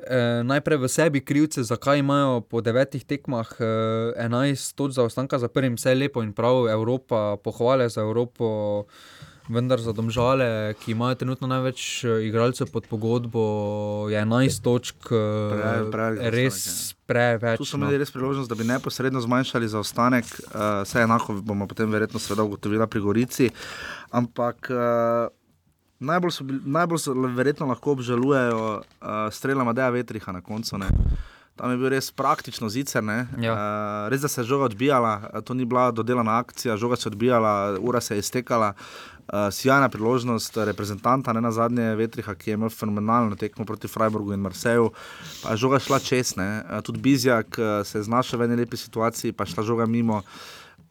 Eh, 0.03 0.43
najprej 0.43 0.79
v 0.83 0.89
sebi 0.89 1.21
krivce, 1.21 1.63
zakaj 1.63 2.01
imajo 2.01 2.41
po 2.41 2.61
devetih 2.61 3.05
tekmah 3.05 3.49
eh, 3.61 4.25
11 4.25 4.75
točk 4.75 4.97
zaostanka 4.97 5.39
za 5.39 5.49
prvim, 5.49 5.77
vse 5.77 5.95
lepo 5.95 6.23
in 6.23 6.33
prav, 6.33 6.67
Evropa, 6.69 7.37
pohvale 7.37 7.89
za 7.89 8.01
Evropo, 8.01 8.85
vendar 9.53 9.81
za 9.81 9.93
domžale, 9.93 10.75
ki 10.81 10.93
imajo 10.93 11.15
trenutno 11.21 11.49
največ 11.49 12.05
eh, 12.05 12.27
igralcev 12.29 12.71
pod 12.73 12.87
pogodbo, 12.91 13.43
je 14.11 14.19
11 14.19 14.63
točk 14.63 14.97
eh, 15.13 15.53
Pre- 15.53 15.91
prevelik 15.93 16.35
res 16.35 16.95
preveč. 17.07 17.59
Tu 17.61 17.69
so 17.69 17.77
no. 17.77 17.87
imeli 17.87 18.01
res 18.01 18.11
priložnost, 18.11 18.49
da 18.49 18.57
bi 18.59 18.65
neposredno 18.65 19.21
zmanjšali 19.21 19.69
zaostanek, 19.69 20.25
uh, 20.25 20.81
vse 20.87 21.05
enako 21.05 21.41
bomo 21.45 21.69
potem 21.69 21.91
verjetno 21.93 22.21
seveda 22.23 22.47
ugotovili 22.49 22.87
pri 22.89 23.01
Gorici. 23.01 23.51
Ampak 24.11 24.71
uh, 24.73 25.29
najbolj, 26.01 26.33
so 26.33 26.45
bili, 26.49 26.61
najbolj 26.65 26.99
so 27.05 27.15
verjetno 27.37 27.69
lahko 27.69 27.93
obžalujejo 27.99 28.65
uh, 28.81 29.29
strela 29.31 29.65
Madeja 29.65 29.91
Vetriha 29.93 30.33
na 30.33 30.41
koncu. 30.41 30.79
Ne. 30.79 30.89
Tam 31.57 31.71
je 31.71 31.77
bil 31.77 31.93
res 31.93 32.09
praktično 32.11 32.71
zicer. 32.73 33.05
Ja. 33.05 33.53
Uh, 33.53 34.11
res, 34.11 34.23
da 34.25 34.29
se 34.29 34.41
je 34.41 34.49
žoga 34.49 34.71
odbijala, 34.71 35.13
eh, 35.33 35.41
to 35.45 35.55
ni 35.55 35.65
bila 35.65 35.91
dodelana 35.91 36.39
akcija, 36.39 36.77
žoga 36.77 36.97
se 36.97 37.09
je 37.09 37.13
odbijala, 37.13 37.77
ura 37.81 38.01
se 38.01 38.17
je 38.17 38.25
iztekala. 38.25 38.73
Uh, 39.23 39.49
sjajna 39.55 39.89
priložnost 39.89 40.57
reprezentanta, 40.57 41.33
ne 41.33 41.41
na 41.41 41.53
zadnje 41.55 41.95
Vetriha, 41.97 42.35
ki 42.35 42.51
je 42.51 42.57
imel 42.59 42.71
fenomenalno 42.71 43.37
tekmo 43.39 43.65
proti 43.65 43.89
Freiburgu 43.89 44.35
in 44.35 44.41
Marseju. 44.41 44.91
Pa 45.43 45.55
je 45.55 45.63
žoga 45.63 45.79
šla 45.79 46.01
čez, 46.03 46.35
ne. 46.37 46.63
Uh, 46.67 46.83
tudi 46.83 47.01
Bizjak 47.01 47.59
uh, 47.59 47.87
se 47.87 47.99
je 47.99 48.09
znašel 48.11 48.43
v 48.43 48.51
eni 48.51 48.59
lepi 48.65 48.77
situaciji, 48.77 49.33
pa 49.33 49.47
je 49.47 49.55
šla 49.55 49.65
žoga 49.65 49.87
mimo. 49.87 50.23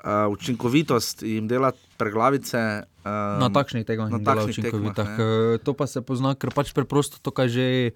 Uh, 0.01 0.31
učinkovitost 0.33 1.21
jim 1.21 1.45
dela 1.47 1.71
preglavice. 1.97 2.57
Um, 3.05 3.43
Na 3.43 3.49
takšnih 3.53 3.85
tekmah 3.85 4.09
na 4.09 4.17
je 4.17 4.25
takšnih 4.25 4.57
učinkovito. 4.57 5.03
tekmah, 5.03 5.19
ne. 5.19 5.57
To 5.61 5.77
pa 5.77 5.85
se 5.85 6.01
pozna, 6.01 6.33
ker 6.33 6.49
pač 6.49 6.73
preprosto 6.73 7.21
to, 7.21 7.29
kar 7.29 7.45
že 7.45 7.93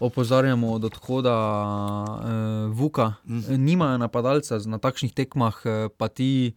opozarjamo 0.00 0.72
od 0.72 0.84
odhoda 0.84 1.34
uh, 1.34 2.72
Vuka. 2.72 3.14
Mm. 3.24 3.64
Nimajo 3.64 3.98
napadalca 3.98 4.58
na 4.66 4.78
takšnih 4.78 5.14
tekmah, 5.14 5.56
eh, 5.64 5.88
pa 5.88 6.08
ti 6.08 6.54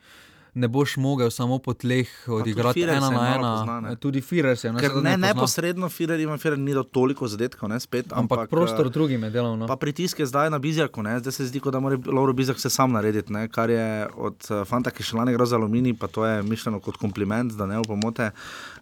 ne 0.57 0.67
boš 0.67 0.97
mogel 0.97 1.29
samo 1.29 1.59
po 1.59 1.73
tleh 1.75 2.09
odigrati 2.27 2.81
ena 2.81 2.99
se 2.99 3.05
je 3.05 3.11
na 3.13 3.27
ena. 3.29 3.51
pozna, 3.53 3.75
ne. 3.81 3.95
Tudi 3.95 4.21
Firer 4.21 4.57
se 4.57 4.67
je 4.67 4.71
Ker 4.71 4.75
navsezadnje 4.75 5.03
ne, 5.03 5.13
pozna. 5.13 5.27
neposredno 5.27 5.89
Firer 5.89 6.19
ima 6.19 6.37
Firer 6.37 6.57
ni 6.59 6.73
do 6.73 6.83
toliko 6.83 7.27
zadetkov, 7.27 7.69
ne 7.69 7.79
spet. 7.79 8.05
Ampak 8.11 8.49
prostor 8.49 8.89
drugim 8.89 9.23
je 9.23 9.29
delal. 9.29 9.55
No. 9.55 9.67
Pa 9.67 9.75
pritisk 9.77 10.19
je 10.19 10.25
zdaj 10.25 10.49
na 10.49 10.59
Bizjaku, 10.59 11.03
ne? 11.03 11.19
zdaj 11.19 11.31
se 11.33 11.45
zdi, 11.45 11.59
kot 11.59 11.73
da 11.73 11.79
mora 11.79 11.97
Lauro 12.07 12.33
Bizjak 12.33 12.57
vse 12.57 12.69
sam 12.69 12.91
narediti, 12.91 13.33
ne? 13.33 13.47
kar 13.47 13.69
je 13.69 13.85
od 14.17 14.35
uh, 14.49 14.63
fanta, 14.63 14.89
ki 14.89 15.03
še 15.03 15.15
lani 15.15 15.31
igra 15.31 15.45
za 15.45 15.55
aluminij, 15.55 15.93
pa 15.93 16.07
to 16.07 16.25
je 16.25 16.43
mišljeno 16.43 16.79
kot 16.79 16.97
kompliment, 16.97 17.53
da 17.53 17.65
ne 17.65 17.77
opomote. 17.77 18.31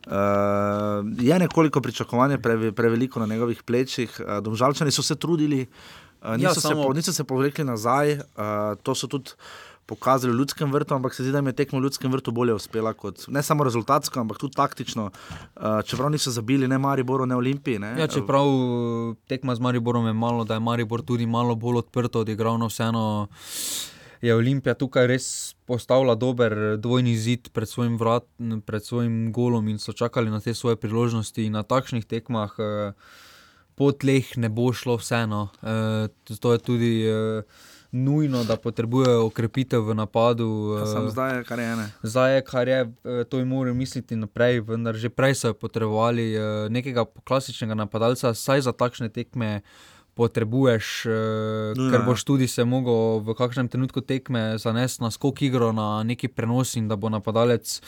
Uh, 0.08 0.12
je 1.20 1.40
nekoliko 1.40 1.82
pričakovanje 1.82 2.38
preve, 2.40 2.72
preveliko 2.72 3.20
na 3.20 3.26
njegovih 3.26 3.64
plečih, 3.64 4.16
uh, 4.20 4.40
domžalčani 4.40 4.92
so 4.92 5.02
se 5.02 5.16
trudili, 5.16 5.66
uh, 6.22 6.32
niso, 6.32 6.44
Ja, 6.44 6.54
se 6.54 6.62
samo- 6.64 6.84
po, 6.84 6.94
niso 6.94 7.14
se 7.14 7.24
povlekli 7.24 7.64
nazaj, 7.66 8.14
uh, 8.14 8.22
to 8.84 8.96
so 8.96 9.08
tudi. 9.08 9.32
Pokazali 9.86 10.34
v 10.34 10.40
ljudskem 10.40 10.72
vrtu, 10.74 10.96
ampak 10.96 11.14
se 11.14 11.24
zdi, 11.24 11.32
da 11.32 11.44
jim 11.44 11.52
je 11.52 11.56
tekmo 11.62 11.80
v 11.80 11.86
ljudskem 11.86 12.12
vrtu 12.12 12.32
bolje 12.34 12.56
uspela, 12.58 12.94
kot 12.98 13.28
ne 13.28 13.44
samo 13.46 13.64
rezultatsko, 13.64 14.20
ampak 14.20 14.40
tudi 14.42 14.58
taktično. 14.58 15.12
Uh, 15.12 15.82
čeprav 15.86 16.10
niso 16.10 16.34
zabili 16.34 16.68
ne 16.68 16.80
Mariboru, 16.82 17.26
ne 17.26 17.36
Olimpiji. 17.36 17.80
Ne? 17.80 17.94
Ja, 18.00 18.08
čeprav 18.08 18.50
tekma 19.30 19.56
z 19.56 19.62
Mariborom 19.62 20.08
je 20.08 20.14
malo, 20.14 20.44
da 20.44 20.58
je 20.58 20.66
Maribor 20.66 21.06
tudi 21.06 21.26
malo 21.26 21.56
bolj 21.56 21.84
odprto 21.86 22.26
odigral, 22.26 22.58
no 22.58 22.72
vseeno 22.72 23.28
je 24.26 24.36
Olimpija 24.36 24.74
tukaj 24.74 25.08
res 25.08 25.28
postavila 25.70 26.16
dober 26.16 26.78
dvojni 26.82 27.16
zid 27.18 27.50
pred 27.54 27.70
svojim, 27.70 27.98
vrat, 27.98 28.26
pred 28.66 28.84
svojim 28.86 29.32
golom 29.34 29.68
in 29.70 29.80
so 29.80 29.94
čakali 29.94 30.32
na 30.32 30.40
te 30.40 30.54
svoje 30.54 30.80
priložnosti. 30.82 31.50
Na 31.50 31.64
takšnih 31.64 32.06
tekmah 32.06 32.56
eh, 32.58 32.94
po 33.76 33.92
tleh 33.92 34.38
ne 34.38 34.50
bo 34.50 34.72
šlo 34.74 34.98
vseeno. 35.02 35.50
Eh, 35.62 36.08
to 36.40 36.54
je 36.54 36.60
tudi 36.60 36.94
eh, 37.06 37.44
nujno, 37.96 38.44
da 38.44 38.58
potrebujejo 38.58 39.26
okrepitev 39.26 39.88
v 39.88 39.96
napadu. 39.96 40.76
Pa 40.76 40.84
eh, 40.84 40.92
Sam 40.92 41.10
zdaj 41.10 41.38
je 41.38 41.44
kar 41.44 41.60
je 41.60 41.66
ene. 41.74 41.88
Zdaj 42.04 42.36
je, 42.36 42.42
kar 42.42 42.68
je, 42.68 42.80
eh, 42.82 43.24
to 43.24 43.40
jim 43.40 43.48
morajo 43.48 43.74
misliti 43.74 44.16
naprej, 44.16 44.60
vendar 44.68 44.96
že 44.96 45.10
prej 45.10 45.36
so 45.36 45.54
potrebovali 45.54 46.34
eh, 46.36 46.70
nekega 46.70 47.06
klasičnega 47.24 47.76
napadalca, 47.76 48.34
saj 48.34 48.68
za 48.68 48.72
takšne 48.72 49.10
tekme 49.10 49.62
potrebuješ, 50.16 51.06
Nujno, 51.76 51.92
ker 51.92 52.00
ja. 52.00 52.06
boš 52.08 52.24
tudi 52.24 52.48
se 52.48 52.64
mogel 52.64 53.20
v 53.20 53.36
kakšnem 53.36 53.68
trenutku 53.68 54.00
tekme 54.00 54.56
zanesti 54.58 55.04
na 55.04 55.12
skok 55.12 55.42
igro, 55.42 55.72
na 55.76 56.04
neki 56.04 56.28
prenos 56.32 56.76
in 56.80 56.88
da 56.88 56.96
bo 56.96 57.12
napadalec 57.12 57.80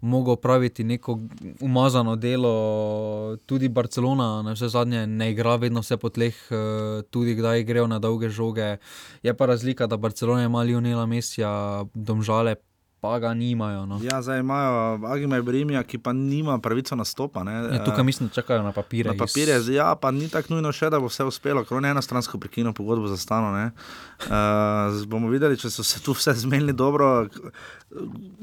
mogel 0.00 0.36
praviti 0.36 0.84
neko 0.84 1.18
umazano 1.60 2.16
delo. 2.16 3.36
Tudi 3.46 3.68
Barcelona, 3.68 4.42
na 4.42 4.52
vse 4.52 4.68
zadnje, 4.68 5.06
ne 5.06 5.30
igra 5.30 5.56
vedno 5.56 5.80
vse 5.80 5.96
po 5.96 6.08
tleh, 6.08 6.34
eh, 6.50 7.02
tudi 7.10 7.34
kdaj 7.34 7.64
grejo 7.64 7.86
na 7.86 7.98
dolge 7.98 8.28
žoge. 8.28 8.76
Je 9.22 9.34
pa 9.36 9.46
razlika, 9.46 9.86
da 9.86 9.96
Barcelona 9.96 10.44
ima 10.44 10.62
Lionela 10.62 11.06
Mesija, 11.06 11.84
domžale 11.94 12.54
pa 13.00 13.18
ga 13.18 13.34
nimajo. 13.34 13.86
No. 13.86 14.00
Ja, 14.02 14.22
zdaj 14.22 14.40
imajo 14.40 15.00
Agime 15.06 15.42
Brimija, 15.42 15.82
ki 15.82 15.98
pa 15.98 16.12
nima 16.12 16.58
pravico 16.58 16.96
nastopa. 16.96 17.44
Ne. 17.44 17.52
Ja, 17.52 17.84
tukaj 17.84 18.04
mislim, 18.04 18.28
da 18.28 18.34
čakajo 18.34 18.62
na 18.62 18.72
papire. 18.72 19.10
Na 19.10 19.16
papirje, 19.16 19.56
iz... 19.56 19.68
ja, 19.68 19.94
pa 19.96 20.10
ni 20.10 20.28
tako 20.28 20.54
nujno 20.54 20.72
še, 20.72 20.90
da 20.92 21.00
bo 21.00 21.08
vse 21.08 21.24
uspelo, 21.24 21.64
ker 21.64 21.78
on 21.78 21.88
je 21.88 21.94
enostransko 21.96 22.38
prekinil 22.38 22.76
pogodbo 22.76 23.08
za 23.08 23.16
stano. 23.16 23.54
Uh, 23.56 25.00
bomo 25.08 25.32
videli, 25.32 25.56
če 25.56 25.72
so 25.72 25.84
se 25.84 26.02
tu 26.04 26.12
vse 26.12 26.36
zmenili 26.44 26.76
dobro. 26.76 27.24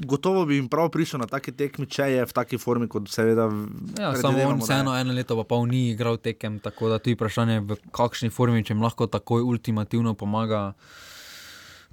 Gotovo 0.04 0.42
bi 0.44 0.58
jim 0.58 0.66
prav 0.68 0.90
prišel 0.90 1.22
na 1.22 1.30
take 1.30 1.54
tekme, 1.54 1.86
če 1.86 2.10
je 2.16 2.26
v 2.26 2.34
taki 2.34 2.58
formi, 2.58 2.90
kot 2.90 3.06
seveda. 3.14 3.46
Ja, 3.94 4.10
samo 4.18 4.42
on 4.42 4.58
vseeno 4.58 4.98
eno 4.98 5.14
leto 5.14 5.38
pa 5.38 5.46
pol 5.46 5.70
ni 5.70 5.92
igral 5.94 6.18
tekem, 6.18 6.58
tako 6.58 6.90
da 6.90 6.98
tu 6.98 7.14
je 7.14 7.16
vprašanje, 7.16 7.62
v 7.62 7.78
kakšni 7.94 8.34
formi, 8.34 8.66
če 8.66 8.74
jim 8.74 8.82
lahko 8.82 9.06
takoj 9.06 9.46
ultimativno 9.46 10.18
pomaga. 10.18 10.72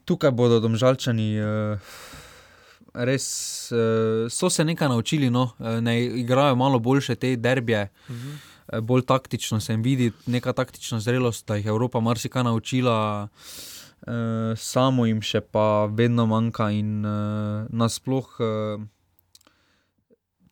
Tukaj 0.09 0.33
bodo 0.33 0.57
domžalčani. 0.65 1.31
Uh, 1.37 2.23
res 2.95 3.71
uh, 3.71 4.31
so 4.31 4.49
se 4.49 4.65
nekaj 4.65 4.89
naučili, 4.89 5.29
no, 5.29 5.51
ne 5.59 6.05
igrajo 6.05 6.55
malo 6.55 6.79
boljše 6.79 7.15
te 7.15 7.35
derbije. 7.35 7.89
Uh 8.09 8.15
-huh. 8.15 8.81
Bolj 8.81 9.01
taktično 9.05 9.59
se 9.59 9.73
jim 9.73 9.81
vidi, 9.81 10.11
neka 10.25 10.53
taktična 10.53 10.99
zrelost, 10.99 11.47
da 11.47 11.55
jih 11.55 11.65
je 11.65 11.69
Evropa 11.69 11.99
marsikaj 11.99 12.43
naučila, 12.43 13.27
uh, 14.07 14.13
samo 14.57 15.05
jim 15.05 15.21
še 15.21 15.41
pa 15.41 15.85
vedno 15.85 16.25
manjka 16.25 16.71
in 16.71 17.05
uh, 17.05 17.65
nasplošno. 17.69 18.75
Uh, 18.75 18.94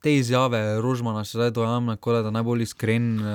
te 0.03 0.15
izjave 0.15 0.81
Rožmana 0.81 1.23
se 1.25 1.37
zdaj 1.37 1.51
dojamem, 1.51 1.97
da 2.05 2.17
je 2.17 2.31
najbolj 2.31 2.61
iskren. 2.61 3.19
Uh, 3.19 3.25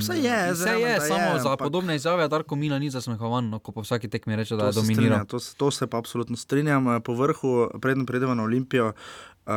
vse 0.00 0.14
je, 0.16 0.52
vse 0.52 0.70
je, 0.70 0.80
je 0.80 1.00
samo 1.00 1.34
je, 1.34 1.40
za 1.40 1.50
ampak... 1.50 1.66
podobne 1.66 1.96
izjave, 1.96 2.22
da 2.22 2.28
Darko 2.28 2.56
Mila 2.56 2.78
ni 2.78 2.90
zasmehovan, 2.90 3.50
no, 3.50 3.58
ko 3.58 3.72
po 3.72 3.84
vsaki 3.84 4.08
tekmi 4.08 4.36
reče, 4.36 4.56
da 4.56 4.66
je 4.66 4.72
dominiral. 4.72 5.26
To, 5.26 5.38
to 5.56 5.70
se 5.70 5.86
pa 5.86 5.98
absolutno 5.98 6.36
strinjam. 6.36 6.88
Po 7.04 7.14
vrhu, 7.14 7.68
predtem 7.80 8.06
predemo 8.06 8.34
na 8.34 8.42
Olimpijo, 8.48 8.86
uh, 8.86 9.52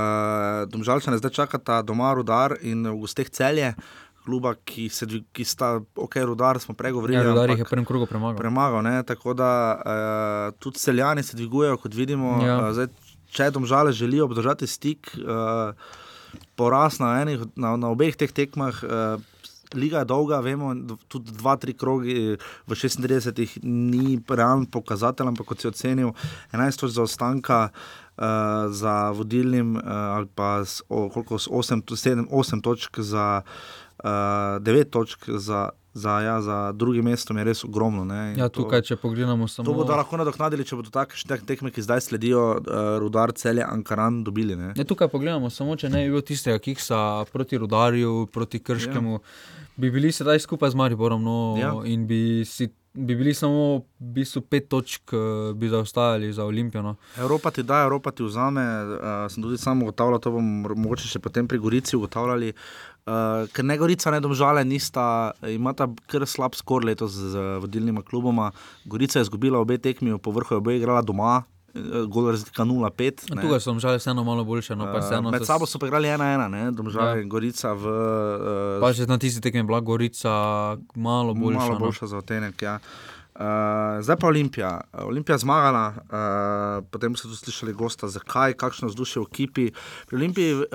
domžalčane 0.68 1.18
zdaj 1.18 1.32
čakata 1.32 1.80
doma 1.82 2.12
rudar 2.14 2.58
in 2.62 2.84
v 2.88 2.98
gosteh 3.00 3.30
celje. 3.30 3.72
Kluba, 4.26 4.52
ki, 4.66 4.90
se, 4.92 5.08
ki 5.32 5.46
sta, 5.48 5.80
ok, 5.96 6.20
rudar 6.28 6.60
smo 6.60 6.76
pregovorili. 6.76 7.18
Ja, 7.18 7.24
rudar 7.24 7.50
jih 7.50 7.64
je 7.64 7.70
v 7.70 7.70
prvem 7.72 7.88
krogu 7.88 8.06
premagal. 8.06 8.38
premagal 8.38 8.84
ne, 8.84 8.98
tako 9.08 9.34
da 9.34 9.54
uh, 9.80 10.60
tudi 10.60 10.84
celjani 10.84 11.24
se 11.24 11.40
dvigujejo, 11.40 11.80
kot 11.80 11.96
vidimo. 11.96 12.36
Ja. 12.44 12.60
Uh, 12.60 12.74
zdaj, 12.76 12.92
če 13.32 13.50
domžale 13.56 13.96
želijo 13.96 14.28
obdržati 14.28 14.68
stik. 14.68 15.16
Uh, 15.24 16.06
poraz 16.56 17.00
na, 17.00 17.22
enih, 17.22 17.46
na, 17.56 17.76
na 17.78 17.92
obeh 17.94 18.16
teh 18.16 18.32
tekmah. 18.32 18.84
Uh, 18.84 19.22
Liga 19.78 20.00
je 20.02 20.10
dolga, 20.10 20.40
vemo, 20.42 20.74
tudi 21.06 21.30
dva, 21.30 21.54
tri 21.54 21.76
kroge 21.78 22.42
v 22.42 22.74
36 22.74 23.62
ni 23.62 24.18
realno 24.26 24.66
pokazatelj, 24.66 25.30
ampak 25.30 25.46
kot 25.46 25.62
si 25.62 25.70
ocenil, 25.70 26.10
11 26.50 26.82
točk 26.82 26.96
za 26.98 27.06
ostanka 27.06 27.60
uh, 27.70 28.66
za 28.74 29.14
vodilnim, 29.14 29.78
uh, 29.78 29.84
ali 30.18 30.28
pa 30.34 30.66
s, 30.66 30.82
o, 30.90 31.06
koliko, 31.14 31.38
8, 31.38 31.86
7, 31.86 32.26
8 32.34 32.66
točk 32.66 32.98
za 32.98 33.46
uh, 34.02 34.58
9 34.58 34.90
točk 34.90 35.30
za 35.38 35.70
za, 35.94 36.20
ja, 36.20 36.42
za 36.42 36.72
drugi 36.72 37.02
mesto 37.02 37.34
je 37.38 37.44
res 37.44 37.64
ogromno. 37.64 38.06
Ja, 38.38 38.50
tukaj, 38.50 38.82
če 38.86 38.98
pogledamo 39.02 39.48
samo. 39.48 39.66
To 39.66 39.74
bodo 39.74 39.96
lahko 39.98 40.20
nadoknadili, 40.22 40.66
če 40.66 40.78
bodo 40.80 40.94
takšne 40.94 41.40
tekme, 41.50 41.74
ki 41.74 41.84
zdaj 41.86 42.06
sledijo, 42.06 42.44
uh, 42.60 42.98
rudar 43.02 43.34
celje 43.38 43.66
Ankaran 43.66 44.24
dobili. 44.24 44.58
Ne? 44.60 44.74
Ja, 44.78 44.86
tukaj 44.86 45.10
pogledamo 45.10 45.50
samo, 45.54 45.78
če 45.80 45.90
ne 45.90 46.06
bi 46.06 46.14
bilo 46.14 46.26
tistega 46.26 46.60
kiksa 46.62 47.26
proti 47.34 47.58
rudarju, 47.58 48.28
proti 48.34 48.62
krškemu, 48.62 49.18
ja. 49.18 49.64
bi 49.82 49.92
bili 49.94 50.12
sedaj 50.14 50.44
skupaj 50.46 50.76
z 50.76 50.80
Mariborom 50.80 51.26
no, 51.26 51.40
ja. 51.60 51.74
in 51.86 52.06
bi 52.10 52.44
si. 52.46 52.72
Bi 53.00 53.14
bili 53.16 53.36
samo 53.38 53.86
v 54.02 54.08
bistvu 54.18 54.42
pet 54.50 54.66
točk, 54.68 55.14
eh, 55.14 55.52
bi 55.56 55.70
zaostajali 55.70 56.32
za 56.34 56.44
Olimpijo. 56.44 56.82
No. 56.84 56.96
Evropa 57.22 57.52
ti 57.54 57.64
da, 57.64 57.84
Evropa 57.86 58.12
ti 58.12 58.26
vzame. 58.26 58.64
Uh, 58.66 59.06
sem 59.30 59.46
tudi 59.46 59.60
sam 59.62 59.84
ugotavljal, 59.86 60.20
to 60.20 60.34
bomo 60.34 60.74
mogoče 60.74 61.08
še 61.08 61.22
potem 61.22 61.48
pri 61.48 61.62
Gorici 61.62 61.96
ugotavljali. 61.96 62.50
Uh, 62.50 62.89
Uh, 63.10 63.48
ker 63.56 63.66
ne 63.66 63.78
Gorica, 63.80 64.12
ne 64.14 64.20
domžale, 64.22 64.62
nista, 64.68 65.32
imata 65.50 65.88
kar 66.12 66.28
slab 66.30 66.54
skor 66.54 66.86
letos 66.86 67.16
z, 67.16 67.32
z 67.34 67.46
vodilnima 67.64 68.04
kluboma. 68.06 68.52
Gorica 68.86 69.18
je 69.18 69.26
izgubila 69.26 69.58
obe 69.58 69.80
tekmi, 69.82 70.14
po 70.22 70.34
vrhu 70.36 70.54
je 70.54 70.62
obe 70.62 70.78
igrala 70.78 71.02
doma. 71.02 71.40
Eh, 71.74 72.06
gol 72.10 72.30
razlika 72.32 72.66
0-5. 72.66 73.26
Tukaj 73.30 73.60
so 73.60 73.72
domžale 73.72 73.98
vseeno 73.98 74.24
malo 74.24 74.44
boljše. 74.44 74.76
No, 74.76 74.86
uh, 74.90 75.32
med 75.32 75.46
sabo 75.46 75.66
so 75.66 75.82
igrali 75.86 76.08
1-1, 76.08 76.72
domžale 76.78 77.18
ja. 77.18 77.22
in 77.22 77.30
Gorica. 77.30 77.74
V, 77.74 77.86
uh, 77.86 78.82
pa 78.82 78.94
še 78.94 79.10
na 79.10 79.18
tisti 79.22 79.42
tekmi 79.42 79.64
je 79.64 79.70
bila 79.70 79.80
Gorica 79.80 80.34
malo 80.96 81.34
boljša. 81.34 81.60
Malo 81.60 81.78
no. 81.78 81.86
boljša 81.86 82.06
no. 82.06 82.12
za 82.14 82.22
otenek. 82.22 82.62
Ja. 82.62 82.78
Uh, 82.78 83.19
zdaj 84.02 84.18
pa 84.20 84.28
Olimpija. 84.28 84.82
Olimpija 84.94 85.34
je 85.34 85.40
zmagala, 85.40 85.94
uh, 85.96 86.86
potem 86.92 87.16
so 87.16 87.30
tudi 87.30 87.38
slišali 87.38 87.74
gosta, 87.74 88.08
zakaj, 88.12 88.54
kakšno 88.60 88.90
vzdušje 88.90 89.22
v 89.22 89.28
ekipi. 89.32 89.68
Pri 90.08 90.18
Olimpiji, 90.18 90.56
uh, 90.56 90.66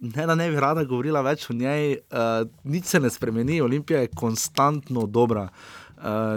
ne 0.00 0.26
da 0.26 0.34
ne 0.34 0.50
bi 0.50 0.60
rada 0.60 0.84
govorila 0.84 1.24
več 1.26 1.48
o 1.50 1.56
njej, 1.56 1.98
uh, 2.14 2.46
nič 2.64 2.92
se 2.92 3.00
ne 3.00 3.10
spremeni, 3.10 3.60
Olimpija 3.60 4.04
je 4.04 4.12
konstantno 4.14 5.06
dobra. 5.06 5.48
Uh, 5.96 6.36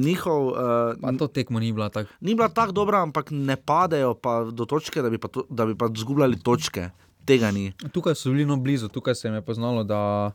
njihov, 0.00 0.46
uh, 0.54 1.18
to 1.18 1.26
tekmo 1.28 1.60
ni 1.60 1.72
bila 1.72 1.90
tako. 1.92 2.08
Ni 2.20 2.34
bila 2.34 2.48
tako 2.48 2.72
dobra, 2.72 3.02
ampak 3.02 3.30
ne 3.30 3.56
padejo 3.56 4.14
pa 4.14 4.44
do 4.44 4.64
točke, 4.64 5.02
da 5.02 5.10
bi 5.10 5.18
pa, 5.18 5.28
to, 5.28 5.44
da 5.50 5.66
bi 5.66 5.76
pa 5.76 5.90
zgubljali 5.96 6.40
točke. 6.40 6.90
Tega 7.28 7.50
ni. 7.50 7.72
Tukaj 7.92 8.14
so 8.16 8.32
bili 8.32 8.46
no 8.48 8.56
blizu, 8.56 8.88
tukaj 8.88 9.14
se 9.14 9.28
je 9.28 9.42
poznalo, 9.42 9.84
da 9.84 10.32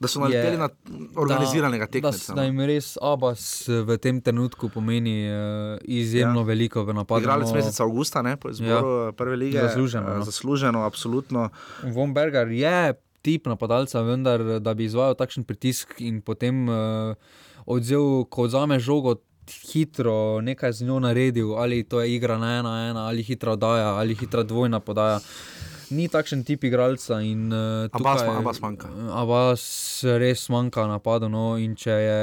da 0.00 0.08
so 0.08 0.20
naleteli 0.20 0.56
na 0.56 0.68
organiziranega 1.16 1.86
tekmovanja. 1.86 2.24
Da, 2.28 2.34
da 2.34 2.44
jim 2.46 2.60
res 2.64 2.94
Abbas 3.04 3.42
v 3.68 3.98
tem 4.00 4.20
trenutku 4.24 4.70
pomeni 4.72 5.28
uh, 5.28 5.76
izjemno 5.84 6.40
ja. 6.40 6.46
veliko 6.48 6.84
v 6.88 6.96
napadu. 6.96 7.26
Igrali 7.26 7.46
smo 7.46 7.60
mesec 7.60 7.80
avgusta, 7.84 8.22
ne, 8.24 8.36
po 8.40 8.48
izboru 8.48 8.94
ja. 9.04 9.12
prve 9.12 9.36
lige. 9.36 9.60
Zasluženo. 9.60 10.16
Uh, 10.16 10.24
zasluženo, 10.24 10.84
absolutno. 10.88 11.50
Von 11.84 12.14
Berger 12.16 12.48
je 12.48 12.94
tip 13.20 13.46
napadalca, 13.46 14.00
vendar 14.00 14.40
da 14.64 14.74
bi 14.74 14.88
izvajal 14.88 15.18
takšen 15.20 15.44
pritisk 15.44 15.98
in 16.00 16.22
potem 16.24 16.64
uh, 16.68 17.12
odzel, 17.66 18.24
ko 18.32 18.48
vzame 18.48 18.80
žogo. 18.80 19.20
Hitro 19.50 20.38
nekaj 20.46 20.72
z 20.78 20.86
njo 20.86 21.00
naredil, 21.02 21.56
ali 21.58 21.82
to 21.82 21.98
je 22.00 22.12
igra 22.14 22.36
na 22.38 22.52
ena, 22.60 22.74
ena 22.90 23.06
ali 23.10 23.24
hitra 23.26 23.56
oddaja, 23.58 23.96
ali 23.98 24.14
hitra 24.14 24.44
dvojna 24.46 24.78
podaja. 24.80 25.18
Uh, 25.18 25.69
ni 25.90 26.08
takšen 26.08 26.44
tip 26.44 26.64
igralca. 26.64 27.20
In, 27.24 27.48
uh, 27.52 27.86
tukaj, 27.92 28.26
Abbas 28.38 28.60
manjka. 28.62 28.90
Abbas 29.20 29.64
res 30.20 30.48
manjka 30.52 30.86
napadu. 30.90 31.30
No, 31.32 31.54
in 31.60 31.76
če 31.78 31.96
je 32.04 32.20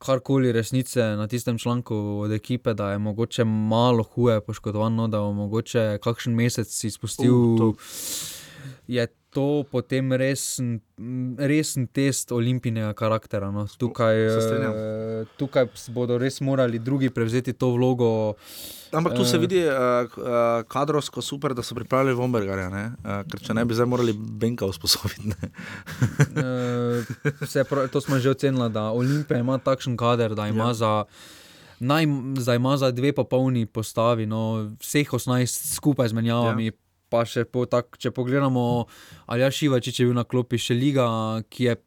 karkoli 0.00 0.52
resnice 0.56 1.04
na 1.16 1.26
tistem 1.28 1.58
članku 1.58 1.96
od 2.24 2.32
ekipe, 2.32 2.74
da 2.74 2.92
je 2.92 2.98
mogoče 2.98 3.44
malo 3.44 4.02
huje 4.02 4.40
poškodovan, 4.40 4.96
no, 4.96 5.08
da 5.08 5.20
bo 5.20 5.32
mogoče 5.32 5.98
kakšen 6.02 6.34
mesec 6.34 6.72
izpustil. 6.88 7.34
Uh, 7.34 7.74
je 8.88 9.06
to 9.30 9.64
potem 9.70 10.12
resen, 10.12 10.80
resen 11.38 11.86
test 11.86 12.32
olimpijskega 12.34 12.92
karaktera. 12.98 13.50
No. 13.54 13.66
Tukaj, 13.78 14.16
uh, 14.26 15.28
tukaj 15.38 15.68
bodo 15.94 16.18
res 16.18 16.40
morali 16.42 16.78
drugi 16.82 17.10
prevzeti 17.14 17.52
to 17.52 17.70
vlogo. 17.76 18.34
Ampak 18.92 19.14
tu 19.14 19.24
se 19.24 19.38
uh, 19.38 19.42
vidi 19.42 19.62
uh, 19.62 19.72
uh, 20.18 20.66
kadrovsko 20.68 21.22
super, 21.22 21.54
da 21.54 21.62
so 21.62 21.78
pripravili 21.78 22.14
Vombergarja, 22.18 22.68
uh, 22.68 23.22
ker 23.30 23.40
če 23.46 23.54
ne 23.54 23.64
bi 23.64 23.78
zdaj 23.78 23.86
morali 23.86 24.12
Benka 24.12 24.66
usposobiti. 24.66 25.30
uh, 26.34 27.86
to 27.92 28.00
smo 28.02 28.18
že 28.18 28.34
ocenili, 28.34 28.70
da 28.74 28.90
Olimpija 28.90 29.38
ima 29.40 29.58
takšen 29.62 29.96
kader, 29.96 30.34
da 30.34 30.50
ima 30.50 30.74
ja. 30.74 30.80
za. 30.82 30.92
Naj, 31.80 32.04
zdaj 32.36 32.56
ima 32.60 32.76
za 32.76 32.90
dve 32.92 33.14
popolni 33.16 33.64
postavi, 33.64 34.26
no, 34.28 34.68
vseh 34.84 35.08
18 35.08 35.78
skupaj 35.78 36.10
z 36.12 36.18
menjavami, 36.18 36.66
ja 36.66 36.72
pa 37.10 37.26
še 37.26 37.44
po, 37.44 37.66
tak, 37.66 37.98
če 38.00 38.14
pogledamo, 38.14 38.86
ali 39.26 39.44
je 39.44 39.52
Šiva, 39.58 39.82
če 39.82 39.92
je 39.92 40.08
bil 40.08 40.16
na 40.16 40.24
klopi 40.24 40.60
še 40.60 40.78
liga, 40.78 41.06
ki 41.50 41.70
je. 41.70 41.78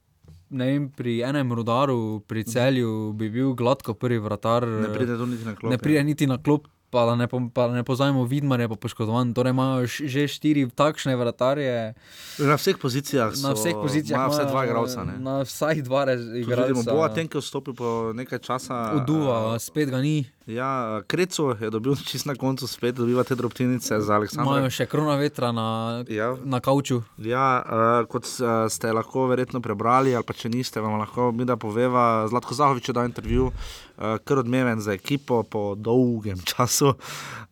Vem, 0.54 0.84
pri 0.94 1.16
enem 1.26 1.50
rodaru, 1.58 2.22
pri 2.30 2.44
celju, 2.46 3.16
bi 3.18 3.26
bil 3.34 3.56
gladko 3.58 3.96
prvi 3.98 4.20
vratar. 4.22 4.68
Ne 4.84 4.92
pride 4.94 5.18
niti 5.18 5.48
na 5.48 5.56
klop. 5.58 5.72
Ne 5.72 5.80
pride 5.82 5.98
ja. 5.98 6.06
niti 6.06 6.28
na 6.30 6.38
klop, 6.38 6.68
pa 6.94 7.06
da 7.10 7.16
ne, 7.18 7.28
ne 7.74 7.84
pozajmo 7.84 8.26
Vidmarja, 8.30 8.70
pa 8.70 8.78
poškodovan. 8.78 9.34
Torej 9.34 9.56
imajo 9.56 9.90
že 9.90 10.28
štiri 10.30 10.68
takšne 10.70 11.18
vratarje. 11.18 11.98
Na 12.38 12.58
vseh 12.60 12.78
pozicijah. 12.78 13.34
Na 13.42 13.56
vseh 13.58 13.74
pozicijah. 13.74 14.22
Na 14.22 14.30
vseh 14.30 14.46
dva 14.46 14.62
igralca. 14.70 15.06
Na 15.18 15.36
vseh 15.42 15.82
dva 15.82 16.06
igralca. 16.14 16.86
Bo 16.86 17.02
Atenke 17.02 17.42
vstopil 17.42 17.74
po 17.74 18.14
nekaj 18.14 18.38
časa. 18.46 18.94
Uduva, 19.02 19.58
spet 19.58 19.90
ga 19.90 20.06
ni. 20.06 20.22
Ja, 20.46 21.02
Krecu 21.08 21.56
je 21.62 21.70
dobil 21.70 21.96
čist 22.10 22.26
na 22.26 22.36
koncu, 22.36 22.68
spet 22.68 22.96
dobiva 22.96 23.24
te 23.24 23.36
drobtinice 23.36 24.00
za 24.02 24.16
Aleksandra. 24.16 24.60
Imajo 24.60 24.72
še 24.76 24.88
krona 24.92 25.16
vetra 25.16 25.54
na, 25.56 25.68
ja. 26.12 26.34
na 26.44 26.60
kauču. 26.60 27.00
Ja, 27.24 27.48
uh, 27.64 28.08
kot 28.12 28.28
uh, 28.28 28.66
ste 28.72 28.92
lahko 28.92 29.30
verjetno 29.32 29.64
prebrali, 29.64 30.16
ali 30.16 30.28
pa 30.28 30.36
če 30.36 30.52
niste, 30.52 30.84
vam 30.84 31.00
lahko 31.00 31.32
mi 31.32 31.48
da 31.48 31.56
poveva, 31.56 32.28
Zlatko 32.28 32.58
Zahovič 32.60 32.92
je 32.92 32.98
dal 32.98 33.08
intervju, 33.08 33.54
uh, 33.54 34.18
kar 34.28 34.44
odmeven 34.44 34.84
za 34.84 34.92
ekipo 34.94 35.44
po 35.48 35.64
dolgem 35.80 36.44
času. 36.52 36.92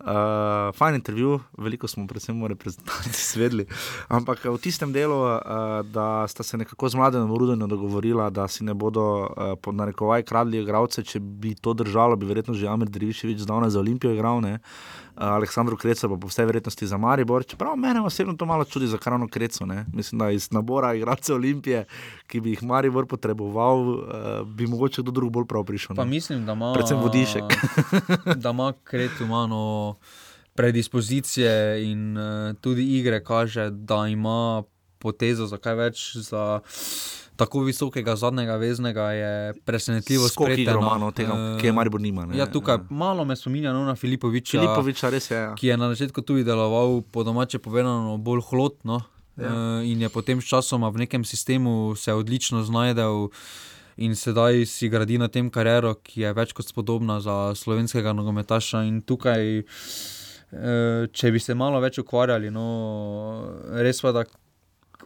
Uh, 0.02 0.74
fajn 0.76 0.96
intervju, 0.98 1.40
veliko 1.62 1.88
smo 1.88 2.08
predvsem 2.10 2.36
v 2.42 2.52
reprezentanci 2.56 3.22
svedli. 3.32 3.68
Ampak 4.10 4.44
v 4.50 4.58
tistem 4.60 4.92
delu, 4.92 5.16
uh, 5.16 5.40
da 5.86 6.26
sta 6.28 6.44
se 6.44 6.58
nekako 6.58 6.90
z 6.90 7.00
mladim 7.00 7.30
Rudenom 7.30 7.70
dogovorila, 7.70 8.30
da 8.30 8.48
si 8.52 8.66
ne 8.68 8.74
bodo 8.74 9.06
uh, 9.30 9.54
pod 9.62 9.78
narekovaj 9.78 10.26
kradli 10.28 10.60
igravce, 10.60 11.06
če 11.06 11.22
bi 11.22 11.54
to 11.56 11.78
držalo, 11.78 12.18
bi 12.18 12.26
verjetno 12.26 12.58
že 12.58 12.68
Damir 12.82 12.90
Driviševič 12.90 13.40
zdavne 13.40 13.70
za 13.70 13.80
Olimpijo 13.80 14.14
igral, 14.14 14.42
ne. 14.42 14.60
Aleksandru 15.16 15.78
Krecu 15.78 16.10
pa 16.10 16.18
po 16.18 16.28
vsej 16.28 16.46
verjetnosti 16.46 16.88
za 16.88 16.98
Maribor. 16.98 17.44
Čeprav 17.46 17.76
mene 17.78 18.02
osebno 18.02 18.34
to 18.34 18.46
malo 18.46 18.66
čudi 18.66 18.88
za 18.88 18.98
Karno 18.98 19.28
Krecu. 19.28 19.66
Ne? 19.66 19.86
Mislim, 19.94 20.20
da 20.20 20.32
iz 20.32 20.52
nabora 20.52 20.94
igralcev 20.94 21.36
Olimpije, 21.36 21.86
ki 22.28 22.42
bi 22.42 22.50
jih 22.50 22.64
Maribor 22.64 23.06
potreboval, 23.06 23.90
uh, 23.90 24.02
bi 24.48 24.68
mogoče 24.68 25.02
kdo 25.02 25.12
drug 25.12 25.32
bolj 25.32 25.46
prav 25.46 25.64
prišel. 25.64 25.96
Pa 25.96 26.06
mislim, 26.06 26.46
da 26.46 26.54
ima. 26.54 26.74
Predvsem 26.74 26.98
vodišek. 26.98 27.44
da 28.44 28.50
ima 28.50 28.74
Kretu 28.84 29.26
malo 29.26 29.96
predispozicije 30.56 31.84
in 31.92 32.18
uh, 32.18 32.56
tudi 32.62 32.98
igre 32.98 33.24
kaže, 33.24 33.70
da 33.70 34.08
ima 34.08 34.64
potezo 34.98 35.46
za 35.46 35.58
kaj 35.58 35.76
več. 35.76 36.16
Za 36.16 36.60
tako 37.42 37.64
visokega 37.66 38.16
zadnjega 38.16 38.56
veznega 38.56 39.12
je 39.12 39.54
presenetljivo 39.66 40.28
sprejeti. 40.28 40.66
Romano, 40.74 41.10
tega, 41.12 41.34
uh, 41.34 41.62
ki 41.62 41.68
je 41.68 41.74
Maribor 41.74 42.02
nima. 42.02 42.26
Ne? 42.30 42.38
Ja, 42.38 42.46
tukaj 42.46 42.76
ja. 42.76 42.84
malo 42.90 43.26
me 43.26 43.36
spominja 43.36 43.74
na 43.74 43.96
Filipoviča. 43.96 44.60
Filipoviča, 44.60 45.10
res 45.10 45.32
je. 45.32 45.38
Ja. 45.38 45.56
Ki 45.58 45.72
je 45.72 45.78
na 45.78 45.90
začetku 45.90 46.22
tudi 46.22 46.46
deloval 46.46 47.02
po 47.02 47.24
domače 47.26 47.60
povedano 47.60 48.20
bolj 48.22 48.44
hlodno 48.52 49.00
ja. 49.38 49.50
uh, 49.50 49.90
in 49.90 50.02
je 50.06 50.10
potem 50.14 50.42
s 50.42 50.54
časom 50.54 50.86
v 50.86 51.02
nekem 51.02 51.26
sistemu 51.26 51.96
se 51.98 52.14
odlično 52.14 52.62
znajdel. 52.64 53.30
In 53.98 54.14
sedaj 54.16 54.66
si 54.66 54.90
gradi 54.90 55.18
na 55.18 55.28
tem 55.28 55.50
kariero, 55.50 55.96
ki 55.98 56.22
je 56.22 56.34
več 56.34 56.54
kot 56.58 56.70
spodobna 56.70 57.20
za 57.22 57.56
slovenskega 57.58 58.14
nogometaša. 58.18 58.86
In 58.88 59.02
tukaj, 59.02 59.66
če 61.12 61.32
bi 61.34 61.42
se 61.42 61.58
malo 61.58 61.82
več 61.84 62.00
ukvarjali, 62.02 62.50
no, 62.54 62.64
res 63.84 64.00
pa 64.02 64.14
da 64.16 64.24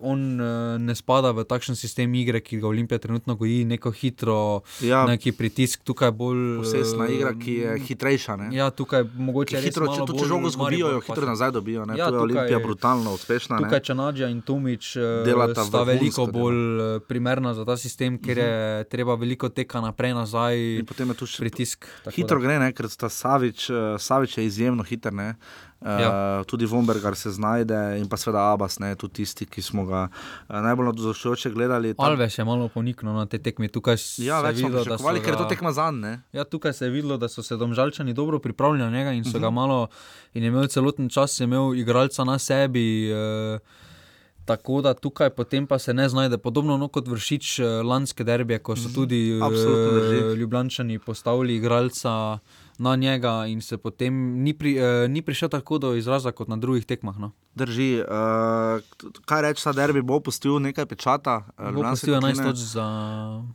on 0.02 0.40
uh, 0.42 0.48
ne 0.82 0.96
spada 0.96 1.32
v 1.32 1.46
takšen 1.48 1.76
sistem 1.76 2.14
igre, 2.16 2.42
ki 2.44 2.60
ga 2.62 2.68
Olimpija 2.68 3.00
trenutno 3.00 3.36
goji, 3.36 3.66
neko 3.66 3.92
hitro, 3.92 4.62
ja, 4.82 5.04
neki 5.10 5.32
pritisk, 5.36 5.84
tukaj 5.88 6.12
bolj. 6.12 6.44
Posebna 6.64 7.08
uh, 7.08 7.14
igra, 7.14 7.34
ki 7.40 7.56
je 7.62 7.76
hitrejša. 7.88 8.38
Ne? 8.42 8.50
Ja, 8.56 8.70
tukaj 8.72 9.06
mogoče 9.18 9.62
hitro, 9.64 9.90
če, 9.92 10.08
če 10.10 10.30
žogo 10.30 10.52
zgubijo, 10.54 10.92
jo 10.98 11.04
hitro 11.06 11.30
nazaj 11.30 11.54
dobijo. 11.56 11.86
Ja, 11.96 12.10
tukaj, 12.10 12.24
Olimpija 12.24 12.58
je 12.58 12.64
brutalno 12.64 13.16
uspešna. 13.18 13.60
Tukaj 13.66 13.84
Čanadža 13.92 14.32
in 14.34 14.42
Tumič 14.46 14.96
uh, 15.00 15.46
sta 15.54 15.84
veliko 15.88 16.28
bolj 16.32 16.60
uh, 16.60 16.88
primerna 17.08 17.56
za 17.58 17.68
ta 17.68 17.78
sistem, 17.78 18.20
ker 18.22 18.42
je 18.42 18.50
mhm. 18.50 18.90
treba 18.92 19.16
veliko 19.20 19.50
teka 19.50 19.84
naprej, 19.84 20.16
nazaj. 20.18 20.60
In 20.82 20.90
potem 20.90 21.14
je 21.14 21.20
tu 21.22 21.30
še 21.30 21.44
pritisk. 21.46 21.90
Hitro 22.16 22.42
da. 22.42 22.48
gre, 22.48 22.60
ne? 22.64 22.74
ker 22.76 22.90
sta 22.92 23.12
Savič, 23.12 23.70
Savič 24.02 24.40
je 24.40 24.50
izjemno 24.50 24.84
hiter. 24.86 25.14
Ne? 25.16 25.36
Ja. 25.86 26.40
Uh, 26.40 26.46
tudi 26.46 26.66
Vombergar 26.66 27.16
se 27.16 27.30
znajde 27.32 28.00
in 28.00 28.10
pa 28.10 28.18
seveda 28.18 28.42
Abbas, 28.54 28.80
ne, 28.80 28.96
tudi 28.96 29.22
tisti, 29.22 29.46
ki 29.46 29.62
smo 29.62 29.86
ga 29.86 30.08
uh, 30.10 30.56
najbolj 30.66 30.90
navdušujoče 30.90 31.52
gledali. 31.54 31.94
Tam... 31.94 32.06
Alves 32.06 32.38
je 32.38 32.46
malo 32.46 32.68
poniknil 32.74 33.14
na 33.14 33.26
te 33.30 33.38
tekme. 33.38 33.70
Tukaj 33.70 34.00
ja, 34.26 34.42
več 34.42 34.64
smo 34.64 34.72
pričakovali, 34.74 35.22
ker 35.22 35.36
je 35.36 35.44
to 35.44 35.48
tekma 35.52 35.72
za 35.78 35.92
njega. 35.92 36.18
Ja, 36.34 36.44
tukaj 36.44 36.74
se 36.74 36.90
je 36.90 36.96
videlo, 36.96 37.18
da 37.22 37.30
so 37.30 37.44
se 37.46 37.58
domžalčani 37.58 38.14
dobro 38.14 38.40
pripravljali 38.40 38.92
na 38.92 38.98
njega 38.98 39.12
in 39.14 39.24
so 39.24 39.30
uh 39.30 39.36
-huh. 39.36 39.42
ga 39.42 39.48
mhm. 39.48 39.56
malo 39.56 39.88
in 40.34 40.44
je 40.44 40.48
imel 40.48 40.68
celoten 40.68 41.10
čas, 41.10 41.40
je 41.40 41.44
imel 41.44 41.76
igralca 41.76 42.24
na 42.24 42.40
sebi. 42.40 43.14
Uh, 43.14 43.60
Tako 44.46 44.82
da 44.82 44.94
tukaj 44.94 45.30
potem 45.30 45.68
pa 45.68 45.80
se 45.80 45.94
ne 45.94 46.10
znajde, 46.10 46.38
podobno 46.38 46.78
no, 46.78 46.88
kot 46.88 47.08
vršič 47.08 47.60
lanske 47.84 48.24
derbije, 48.24 48.60
ko 48.60 48.76
so 48.76 48.90
mhm. 48.90 48.94
tudi 48.94 49.40
uh, 49.42 50.38
Ljubljani 50.38 51.00
postavili 51.00 51.56
igralca 51.56 52.40
na 52.78 52.96
njega 52.96 53.46
in 53.48 53.62
se 53.62 53.78
potem 53.78 54.44
ni, 54.44 54.54
pri, 54.54 54.78
uh, 54.80 55.10
ni 55.10 55.22
prišel 55.22 55.50
tako 55.50 55.78
do 55.78 55.96
izraza 55.96 56.32
kot 56.32 56.48
na 56.48 56.58
drugih 56.58 56.86
tekmah. 56.86 57.20
No. 57.20 57.32
Drži. 57.56 58.04
Uh, 58.04 58.84
kaj 59.26 59.42
reči, 59.42 59.64
ta 59.64 59.72
derbi 59.72 60.02
bo 60.04 60.20
pustil 60.20 60.60
nekaj 60.60 60.86
pečata? 60.92 61.36
Eh, 61.56 61.72
pustil 61.72 62.18
11 62.18 62.44
točk 62.44 62.66
za. 62.76 62.88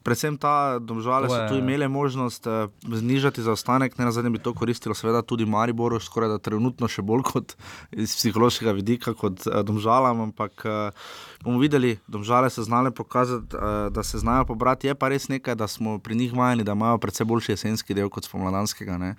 Predvsem 0.01 0.39
ta 0.41 0.79
domžale 0.81 1.29
so 1.29 1.41
tu 1.53 1.61
imeli 1.61 1.89
možnost 1.89 2.49
uh, 2.49 2.73
znižati 2.89 3.45
zaostanek, 3.45 3.99
ne 3.99 4.09
na 4.09 4.13
zadnje 4.13 4.31
bi 4.31 4.41
to 4.41 4.55
koristilo, 4.57 4.97
seveda 4.97 5.21
tudi 5.23 5.45
Mariboru, 5.45 6.01
skoraj 6.01 6.33
da 6.33 6.39
trenutno 6.41 6.89
še 6.89 7.05
bolj 7.05 7.27
kot 7.29 7.57
iz 7.93 8.17
psihološkega 8.17 8.73
vidika 8.73 9.13
kot 9.13 9.45
uh, 9.45 9.61
domžalam, 9.61 10.25
ampak. 10.31 10.65
Uh, 10.65 11.29
bomo 11.45 11.59
videli, 11.59 11.99
domžale 12.09 12.51
so 12.51 12.63
znale 12.63 12.91
pokazati, 12.91 13.57
uh, 13.57 13.93
da 13.93 14.03
se 14.03 14.19
znajo 14.19 14.45
pobrati. 14.45 14.87
Je 14.87 14.95
pa 14.95 15.09
res 15.09 15.29
nekaj, 15.29 15.55
da 15.55 15.69
smo 15.69 15.99
pri 15.99 16.15
njih 16.15 16.33
vajeni, 16.37 16.65
da 16.65 16.73
imajo 16.73 16.99
predvsem 16.99 17.27
boljši 17.27 17.53
jesenski 17.53 17.95
del 17.95 18.09
kot 18.09 18.25
spomladanskega. 18.25 18.99
Ne? 18.99 19.15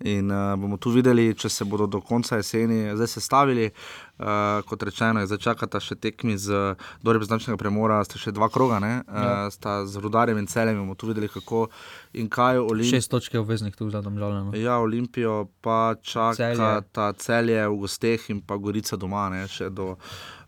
In 0.00 0.30
uh, 0.30 0.56
bomo 0.60 0.76
tu 0.76 0.90
videli, 0.90 1.34
če 1.34 1.48
se 1.48 1.64
bodo 1.64 1.86
do 1.86 2.00
konca 2.00 2.36
jeseni 2.36 2.92
zdaj 2.94 3.06
sestavili. 3.16 3.70
Uh, 4.14 4.62
kot 4.70 4.82
rečeno, 4.86 5.24
zdaj 5.26 5.40
čakata 5.42 5.80
še 5.82 5.96
tekmi 5.98 6.36
z 6.38 6.76
dobrega 7.02 7.26
značnega 7.26 7.58
premora, 7.58 7.96
sta 8.06 8.14
še 8.14 8.30
dva 8.30 8.46
kroga, 8.46 8.78
uh, 8.78 9.00
ja. 9.02 9.32
sta 9.50 9.80
z 9.90 9.98
rudarjem 9.98 10.38
in 10.38 10.46
celjem. 10.46 10.78
bomo 10.78 10.94
tu 10.94 11.10
videli, 11.10 11.26
kako 11.26 11.66
in 12.14 12.28
kaj. 12.30 12.62
Olimp... 12.62 12.90
Šest 12.94 13.10
točk 13.10 13.34
je 13.34 13.42
obveznih 13.42 13.74
tu 13.74 13.90
za 13.90 14.04
domžalje. 14.06 14.44
No. 14.44 14.54
Ja, 14.54 14.78
Olimpijo 14.78 15.48
pa 15.60 15.96
čaka 15.98 16.86
ta 16.94 17.10
celje 17.18 17.58
v 17.66 17.74
gosteh 17.74 18.30
in 18.30 18.38
pa 18.38 18.54
Gorica 18.54 18.96
doma, 18.96 19.26
ne, 19.34 19.48
še 19.50 19.72
do 19.74 19.96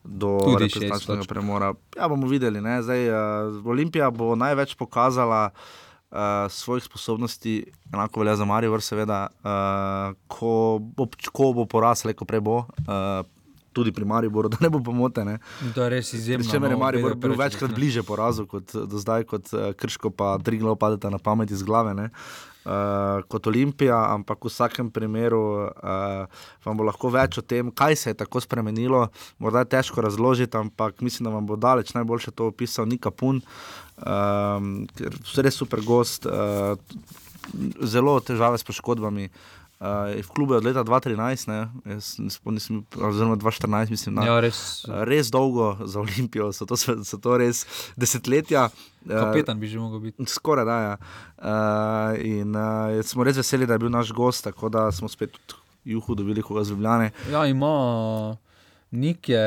do 0.06 0.38
reprezentativnega 0.54 1.26
premora. 1.26 1.74
Ja, 1.96 2.06
bomo 2.08 2.30
videli. 2.30 2.62
Zdaj, 2.62 3.08
uh, 3.10 3.66
Olimpija 3.66 4.10
bo 4.10 4.36
največ 4.38 4.76
pokazala 4.78 5.50
uh, 5.50 6.46
svojih 6.50 6.84
sposobnosti, 6.84 7.64
enako 7.92 8.20
velja 8.20 8.36
za 8.36 8.44
Marijo, 8.44 8.80
seveda, 8.80 9.26
uh, 9.42 10.14
ko, 10.30 10.78
bo, 10.80 11.08
ko 11.32 11.52
bo 11.52 11.66
porasel, 11.66 12.14
ko 12.14 12.24
prej 12.24 12.40
bo. 12.40 12.62
Uh, 12.86 13.26
Tudi 13.76 13.92
pri 13.92 14.08
Mariboru, 14.08 14.48
da 14.52 14.62
ne 14.64 14.72
bo 14.72 14.80
pomote. 14.80 15.26
Ne. 15.28 15.38
To 15.76 15.84
je 15.84 15.92
res 15.92 16.14
izjemno. 16.16 16.48
Če 16.48 16.60
me 16.62 16.72
je 16.72 16.78
no, 16.78 16.82
Maribor 16.82 17.16
bil 17.20 17.36
večkrat 17.36 17.76
bliže 17.76 18.06
porazu 18.06 18.48
kot 18.48 18.72
do 18.72 19.00
zdaj, 19.02 19.28
kot 19.28 19.52
Krško, 19.76 20.14
pa 20.16 20.36
tri 20.42 20.60
glavo 20.62 20.78
padete 20.80 21.12
na 21.12 21.20
pamet 21.22 21.52
iz 21.52 21.64
glave. 21.66 21.92
Uh, 21.96 22.56
uh, 22.66 23.22
kot 23.30 23.46
Olimpija, 23.46 23.96
ampak 24.12 24.44
v 24.44 24.50
vsakem 24.50 24.90
primeru 24.90 25.70
uh, 25.70 26.26
vam 26.66 26.78
bo 26.78 26.86
lahko 26.86 27.10
več 27.14 27.38
o 27.38 27.44
tem, 27.44 27.70
kaj 27.70 27.96
se 27.96 28.12
je 28.12 28.20
tako 28.22 28.42
spremenilo. 28.42 29.06
Morda 29.42 29.64
je 29.64 29.72
težko 29.76 30.04
razložiti, 30.04 30.56
ampak 30.58 31.00
mislim, 31.04 31.30
da 31.30 31.36
vam 31.36 31.46
bo 31.46 31.56
daleč 31.56 31.94
najboljše 31.96 32.34
to 32.34 32.50
opisal 32.50 32.88
Nika 32.90 33.10
Pun, 33.10 33.40
uh, 33.40 34.58
ker 34.98 35.14
je 35.14 35.46
res 35.46 35.58
super 35.58 35.82
gost, 35.86 36.26
uh, 36.26 36.74
zelo 37.82 38.18
težave 38.20 38.58
s 38.58 38.66
poškodbami. 38.66 39.30
Uh, 39.76 40.16
v 40.24 40.28
klubu 40.32 40.54
je 40.54 40.58
od 40.58 40.64
leta 40.64 40.84
2013, 40.84 41.48
ne, 41.48 41.68
jaz, 41.84 42.14
nisem, 42.44 42.80
oziroma 42.96 43.36
2014, 43.36 43.90
mislim, 43.90 44.14
da 44.16 44.24
ja, 44.24 44.36
res. 44.40 44.86
res 44.88 45.28
dolgo 45.28 45.76
za 45.84 46.00
Olimpijo, 46.00 46.48
so 46.56 46.64
to, 46.64 46.76
so 46.80 47.18
to 47.20 47.36
res 47.36 47.66
desetletja. 47.96 48.70
Kapetan 49.04 49.60
bi 49.60 49.68
že 49.68 49.78
mogel 49.78 50.00
biti. 50.08 50.24
Skoraj 50.24 50.64
da. 50.64 50.78
Ja. 50.80 50.96
Uh, 51.36 52.24
in 52.24 52.56
uh, 52.56 53.04
smo 53.04 53.24
res 53.24 53.36
veseli, 53.36 53.68
da 53.68 53.76
je 53.76 53.84
bil 53.84 53.92
naš 53.92 54.16
gost, 54.16 54.48
tako 54.48 54.72
da 54.72 54.88
smo 54.92 55.12
spet 55.12 55.36
juhu 55.84 56.14
dobili 56.14 56.42
koga 56.42 56.64
z 56.64 56.72
Ljubljane. 56.72 57.10
Ja, 57.30 57.46
ima. 57.46 57.68
Nik 58.96 59.28
je 59.28 59.44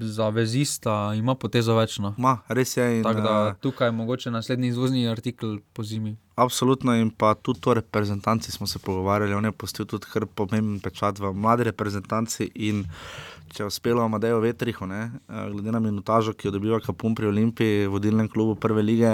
zavezista, 0.00 1.12
ima 1.14 1.34
potezo 1.34 1.74
večno. 1.76 2.14
Ma, 2.18 2.38
res 2.48 2.76
je. 2.76 2.86
In, 2.96 3.02
da, 3.02 3.34
uh, 3.52 3.60
tukaj 3.60 3.88
je 3.88 3.92
mogoče 3.92 4.30
naslednji 4.30 4.68
izvozni 4.68 5.08
artikel 5.08 5.58
po 5.72 5.84
zimi. 5.84 6.16
Absolutno, 6.34 6.94
in 6.96 7.10
pa 7.10 7.34
tudi 7.34 7.60
to 7.60 7.74
reprezentanci 7.74 8.52
smo 8.52 8.66
se 8.66 8.78
pogovarjali, 8.78 9.34
on 9.34 9.44
je 9.44 9.52
postil 9.52 9.86
tudi 9.86 10.08
kar 10.12 10.26
pomemben 10.26 10.80
pečat 10.80 11.20
v 11.20 11.34
mladi 11.34 11.68
reprezentanci. 11.68 12.48
Če 13.52 13.62
je 13.62 13.68
uspelo 13.68 14.00
Amadeju 14.00 14.40
Vetrihu, 14.40 14.86
ne, 14.88 15.10
glede 15.28 15.72
na 15.72 15.80
minutažo, 15.80 16.32
ki 16.32 16.48
jo 16.48 16.52
dobiva 16.54 16.80
Kapum 16.80 17.14
pri 17.14 17.28
Olimpiji, 17.28 17.86
vodilnem 17.86 18.28
klubu 18.32 18.54
prve 18.56 18.82
lige, 18.82 19.12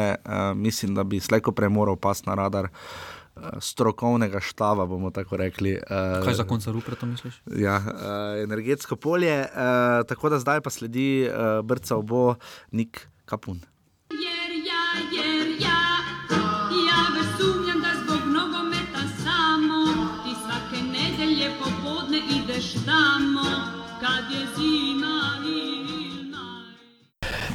mislim, 0.54 0.94
da 0.94 1.02
bi 1.02 1.18
slejko 1.20 1.52
premoral 1.52 1.96
pas 1.96 2.22
na 2.26 2.38
radar. 2.38 2.70
Eh, 2.70 3.17
strokovnega 3.60 4.40
štava, 4.40 4.86
bomo 4.86 5.10
tako 5.10 5.36
rekli. 5.36 5.76
Uh, 5.78 6.24
Kaj 6.24 6.34
za 6.34 6.44
konca 6.44 6.72
rupe, 6.72 6.94
to 6.94 7.06
misliš? 7.06 7.40
Ja, 7.56 7.76
uh, 7.76 8.42
energetsko 8.42 8.96
polje, 8.96 9.40
uh, 9.40 10.04
tako 10.08 10.28
da 10.28 10.38
zdaj 10.38 10.60
pa 10.60 10.70
sledi 10.70 11.28
uh, 11.28 11.64
brca 11.64 11.96
obo 11.96 12.34
Nik 12.70 13.08
Kapun. 13.24 13.60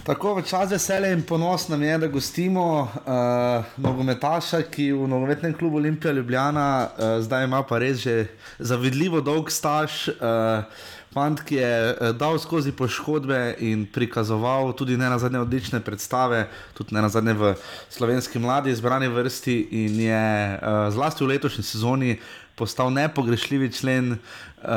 Tako 0.03 0.33
v 0.35 0.41
čas 0.43 0.67
veselja 0.67 1.13
in 1.15 1.21
ponos 1.23 1.69
nam 1.71 1.83
je, 1.83 1.97
da 1.97 2.07
gostimo 2.11 2.63
uh, 2.83 3.63
nogometaša, 3.79 4.59
ki 4.67 4.89
v 4.91 5.05
nogometnem 5.07 5.53
klubu 5.55 5.79
Olimpija 5.79 6.11
Ljubljana 6.11 6.65
uh, 6.87 7.23
zdaj 7.23 7.45
ima 7.47 7.61
pa 7.63 7.79
res 7.79 8.03
že 8.03 8.27
zavidljivo 8.59 9.21
dolg 9.21 9.47
staž. 9.51 10.09
Uh, 10.19 10.67
Fant, 11.13 11.43
ki 11.45 11.55
je 11.55 12.13
dal 12.17 12.39
skozi 12.41 12.71
poškodbe 12.73 13.55
in 13.61 13.85
prikazoval 13.85 14.71
tudi 14.73 14.97
ne 14.97 15.05
na 15.09 15.19
zadnje 15.21 15.43
odlične 15.45 15.79
predstave, 15.79 16.47
tudi 16.73 16.95
ne 16.95 17.03
na 17.05 17.09
zadnje 17.09 17.35
v 17.37 17.51
slovenski 17.93 18.39
mladi 18.41 18.73
izbrani 18.73 19.07
vrsti 19.07 19.57
in 19.83 19.99
je 20.01 20.57
uh, 20.57 20.89
zlasti 20.89 21.23
v 21.23 21.35
letošnji 21.35 21.63
sezoni 21.63 22.17
postal 22.63 22.93
nepogrešljivi 22.93 23.71
člen 23.71 24.11
uh, 24.11 24.69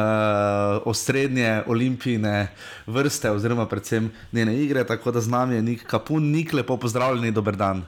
osrednje 0.85 1.63
olimpijske 1.67 2.47
vrste, 2.87 3.31
oziroma 3.31 3.69
predvsem 3.71 4.11
njene 4.33 4.57
igre. 4.59 4.83
Tako 4.87 5.13
da 5.15 5.21
z 5.21 5.31
nami 5.31 5.55
je 5.55 5.63
nek 5.63 5.87
kapun, 5.87 6.31
nik 6.35 6.53
lepo 6.53 6.77
pozdravljeni, 6.77 7.31
dober 7.31 7.57
dan. 7.57 7.85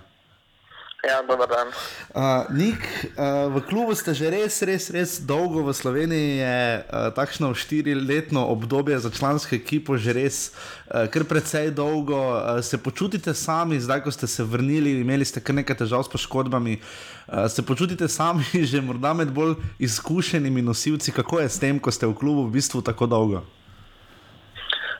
Ja, 1.08 1.22
dober 1.22 1.48
dan. 1.48 1.68
Uh, 2.12 2.44
Nik, 2.52 2.84
uh, 3.16 3.48
v 3.56 3.64
klubu 3.64 3.96
ste 3.96 4.12
že 4.12 4.28
res, 4.28 4.60
res, 4.60 4.92
res 4.92 5.16
dolgo, 5.24 5.64
v 5.64 5.72
Sloveniji 5.72 6.44
je 6.44 6.60
uh, 6.84 7.08
takšno 7.16 7.56
štiriletno 7.56 8.44
obdobje 8.44 9.00
za 9.00 9.08
člansko 9.08 9.56
ekipo 9.56 9.96
že 9.96 10.12
res 10.12 10.36
uh, 10.52 11.08
kar 11.08 11.24
precej 11.24 11.72
dolgo. 11.72 12.20
Uh, 12.36 12.60
se 12.60 12.76
počutite 12.76 13.32
sami, 13.32 13.80
zdaj 13.80 14.04
ko 14.04 14.12
ste 14.12 14.28
se 14.28 14.44
vrnili, 14.44 15.00
imeli 15.00 15.24
ste 15.24 15.40
kar 15.40 15.56
nekaj 15.56 15.80
težav 15.80 16.04
s 16.04 16.12
poškodbami, 16.12 16.76
uh, 16.76 17.48
se 17.48 17.64
počutite 17.64 18.04
sami 18.04 18.44
že 18.70 18.84
morda 18.84 19.16
med 19.16 19.32
bolj 19.32 19.56
izkušenimi 19.80 20.60
nosilci, 20.60 21.08
kako 21.16 21.40
je 21.40 21.48
s 21.48 21.56
tem, 21.56 21.80
ko 21.80 21.88
ste 21.88 22.04
v 22.04 22.12
klubu 22.12 22.44
v 22.52 22.60
bistvu 22.60 22.84
tako 22.84 23.08
dolgo? 23.08 23.40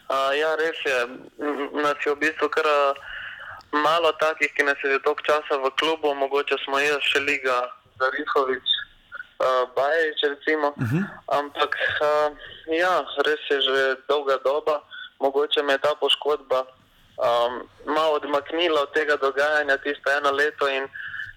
Uh, 0.09 0.33
ja, 0.33 0.57
res 0.57 0.79
je. 0.89 0.99
Nas 1.85 2.01
je 2.01 2.17
v 2.17 2.21
bistvu 2.25 2.49
kar. 2.49 2.65
Uh, 2.65 3.18
malo 3.73 4.12
takih, 4.12 4.53
ki 4.55 4.62
nas 4.62 4.79
je 4.85 4.91
že 4.91 4.99
dolgo 5.05 5.23
časa 5.23 5.59
v 5.59 5.71
klubu, 5.79 6.14
mogoče 6.14 6.57
smo 6.64 6.79
jaz 6.79 7.03
še 7.03 7.21
liga 7.21 7.69
za 7.99 8.07
Rihovič, 8.11 8.69
uh, 9.43 9.64
Bajevič 9.77 10.21
recimo. 10.23 10.69
Uh 10.69 10.83
-huh. 10.83 11.05
Ampak 11.39 11.77
uh, 12.01 12.33
ja, 12.73 13.05
res 13.27 13.43
je 13.51 13.61
že 13.61 13.97
dolga 14.09 14.37
doba, 14.45 14.83
mogoče 15.21 15.62
me 15.62 15.73
je 15.73 15.79
ta 15.79 15.95
poškodba 15.95 16.66
um, 17.19 17.69
malo 17.95 18.14
odmaknila 18.14 18.83
od 18.83 18.93
tega 18.93 19.16
dogajanja 19.16 19.77
tisto 19.77 20.11
eno 20.11 20.31
leto 20.31 20.69
in 20.69 20.89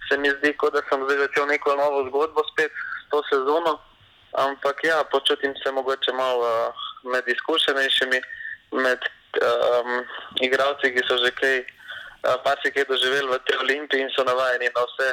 se 0.09 0.17
mi 0.17 0.29
zdi, 0.29 0.53
kot 0.57 0.73
da 0.73 0.81
sem 0.89 1.03
zdaj 1.03 1.17
začel 1.17 1.45
neko 1.45 1.75
novo 1.75 2.07
zgodbo 2.09 2.43
spet 2.51 2.71
s 2.71 3.09
to 3.09 3.23
sezono. 3.29 3.79
Ampak 4.31 4.83
ja, 4.83 5.03
počutim 5.11 5.53
se 5.63 5.71
mogoče 5.71 6.11
malo 6.11 6.39
uh, 6.39 6.73
med 7.11 7.23
izkušenejšimi, 7.27 8.19
med 8.71 8.99
um, 9.41 10.05
igravci, 10.41 10.93
ki 10.93 11.01
so 11.07 11.17
že 11.17 11.31
kaj 11.31 11.63
marsikaj 12.23 12.85
doživeli 12.85 13.27
v 13.27 13.39
tej 13.45 13.57
olimpiji 13.65 14.01
in 14.01 14.11
so 14.13 14.23
navajeni 14.23 14.69
na 14.69 14.83
vse 14.85 15.09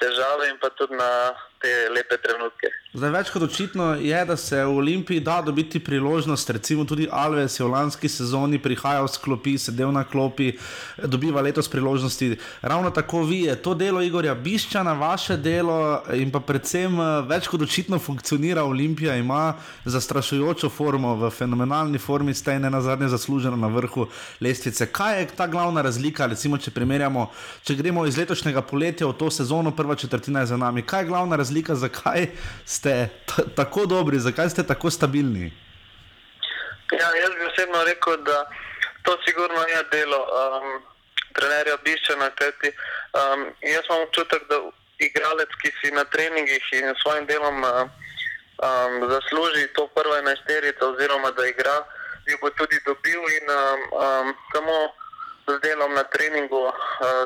težave 0.00 0.48
in 0.48 0.58
pa 0.58 0.70
tudi 0.78 0.94
na 0.94 1.34
te 1.60 1.88
lepe 1.92 2.16
trenutke. 2.16 2.72
Zdaj, 2.90 3.10
več 3.14 3.28
kot 3.30 3.44
očitno 3.44 3.92
je, 4.02 4.18
da 4.26 4.34
se 4.40 4.58
v 4.64 4.78
Olimpiji 4.80 5.20
da 5.22 5.36
dobiti 5.44 5.78
priložnost. 5.84 6.48
Recimo 6.56 6.86
tudi 6.88 7.06
Alves 7.06 7.58
je 7.60 7.66
v 7.66 7.68
lanski 7.70 8.08
sezoni 8.08 8.58
prihajal 8.58 9.06
s 9.06 9.20
klopi, 9.20 9.54
sedel 9.60 9.92
na 9.94 10.02
klopi, 10.08 10.54
dobiva 11.04 11.44
letos 11.44 11.68
priložnosti. 11.70 12.32
Ravno 12.62 12.90
tako 12.90 13.22
vi, 13.28 13.42
je 13.46 13.54
to 13.62 13.74
delo 13.78 14.02
Igorja 14.02 14.34
Bišča 14.34 14.82
na 14.82 14.96
vaše 14.98 15.36
delo 15.36 16.00
in 16.16 16.32
pa 16.32 16.40
predvsem 16.40 16.96
več 17.28 17.46
kot 17.52 17.62
očitno 17.68 18.00
funkcionira 18.00 18.64
Olimpija, 18.64 19.14
ima 19.20 19.52
zastrašujočo 19.84 20.72
formo, 20.72 21.14
v 21.20 21.30
fenomenalni 21.30 22.00
formi 22.00 22.34
ste 22.34 22.56
in 22.56 22.66
na 22.72 22.80
zadnje 22.80 23.12
zasluženo 23.12 23.60
na 23.60 23.68
vrhu 23.68 24.08
lestvice. 24.40 24.88
Kaj 24.88 25.20
je 25.20 25.28
ta 25.36 25.46
glavna 25.46 25.84
razlika, 25.84 26.26
recimo, 26.26 26.58
če 26.58 26.72
primerjamo, 26.74 27.28
če 27.62 27.76
gremo 27.76 28.06
iz 28.08 28.18
letošnjega 28.18 28.64
poletja 28.64 29.06
v 29.06 29.14
to 29.20 29.30
sezono, 29.30 29.76
prva 29.76 29.94
četrtina 29.94 30.42
je 30.42 30.52
za 30.54 30.56
nami. 30.56 30.82
Kaj 30.82 31.04
je 31.04 31.12
glavna 31.12 31.36
razlika? 31.36 31.49
Razlika, 31.50 31.74
zakaj 31.74 32.26
ste 32.64 33.08
tako 33.56 33.86
dobri, 33.86 34.18
zakaj 34.18 34.50
ste 34.50 34.62
tako 34.66 34.90
stabilni? 34.90 35.52
Ja, 36.92 37.08
jaz 37.22 37.30
bi 37.38 37.44
osebno 37.46 37.84
rekel, 37.84 38.16
da 38.16 38.50
to 39.02 39.18
sigurno 39.26 39.60
je 39.72 39.82
delo 39.92 40.20
um, 40.22 40.82
trenerja 41.34 41.76
Biščana, 41.84 42.30
kajti 42.38 42.70
um, 42.70 43.40
jaz 43.62 43.84
imam 43.90 44.02
občutek, 44.06 44.42
da 44.48 44.56
igralec, 44.98 45.50
ki 45.62 45.70
si 45.80 45.90
na 45.90 46.04
treningih 46.04 46.64
in 46.72 46.94
s 46.94 47.02
svojim 47.02 47.26
delom 47.26 47.58
uh, 47.64 47.70
um, 48.68 49.10
zasluži 49.10 49.74
to 49.74 49.88
prvo 49.94 50.16
enajsterico 50.16 50.90
oziroma 50.92 51.30
da 51.30 51.46
igra, 51.46 51.76
jo 52.30 52.38
bo 52.42 52.50
tudi 52.50 52.78
dobil 52.86 53.20
in 53.38 53.46
um, 53.50 53.80
um, 54.06 54.34
samo 54.54 54.76
z 55.50 55.58
delom 55.66 55.94
na 55.94 56.04
treningu 56.14 56.62
uh, 56.68 56.74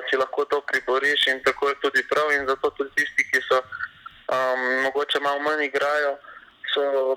si 0.09 0.16
lahko 0.16 0.45
to 0.45 0.61
priboriš 0.72 1.27
in 1.27 1.43
tako 1.45 1.68
je 1.68 1.75
tudi 1.85 2.09
prav 2.09 2.29
zato 2.49 2.70
tudi 2.70 2.91
tisti, 2.97 3.22
ki 3.31 3.41
so 3.49 3.61
um, 4.29 4.83
mogoče 4.83 5.20
malo 5.20 5.39
manj 5.39 5.64
igrajo, 5.64 6.16
so 6.75 7.16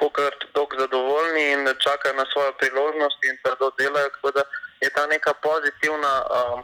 pokart 0.00 0.44
dolgo 0.54 0.76
zadovoljni 0.78 1.52
in 1.52 1.68
čakajo 1.78 2.14
na 2.14 2.24
svojo 2.32 2.52
priložnost 2.52 3.18
in 3.24 3.36
trdo 3.44 3.70
delajo. 3.78 4.08
Tako 4.08 4.30
da 4.30 4.42
je 4.80 4.90
ta 4.90 5.06
neka 5.06 5.32
pozitivna 5.34 6.22
um, 6.22 6.62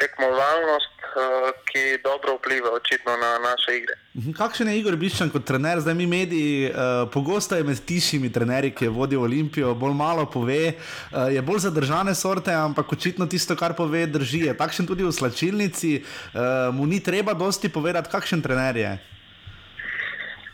tekmovalnost, 0.00 0.96
uh, 1.04 1.50
ki 1.68 1.82
dobro 2.04 2.34
vpliva 2.38 2.70
očitno 2.72 3.16
na 3.16 3.30
naše 3.38 3.76
igre. 3.78 3.94
Mhm, 4.14 4.32
kakšen 4.32 4.68
je 4.68 4.78
Igor 4.78 4.96
Biščan 4.96 5.30
kot 5.30 5.44
trener? 5.44 5.80
Zdaj 5.80 5.94
mi 5.94 6.06
mediji, 6.06 6.70
uh, 6.70 7.10
pogosto 7.12 7.56
je 7.56 7.64
med 7.64 7.84
tišimi 7.86 8.32
trenerji, 8.32 8.72
ki 8.74 8.88
je 8.88 8.94
vodil 8.96 9.22
Olimpijo, 9.22 9.74
bolj 9.74 9.94
malo 9.94 10.26
pove, 10.26 10.72
uh, 10.72 11.28
je 11.34 11.42
bolj 11.42 11.64
zadržane 11.66 12.14
sorte, 12.14 12.54
ampak 12.54 12.92
očitno 12.92 13.26
tisto, 13.26 13.56
kar 13.56 13.76
pove, 13.76 14.06
drži. 14.06 14.46
Je 14.48 14.56
takšen 14.56 14.88
tudi 14.88 15.04
v 15.04 15.12
slačilnici, 15.12 15.92
uh, 16.00 16.74
mu 16.74 16.86
ni 16.86 17.02
treba 17.04 17.34
dosti 17.34 17.68
povedati, 17.68 18.10
kakšen 18.10 18.42
trener 18.42 18.76
je. 18.76 18.92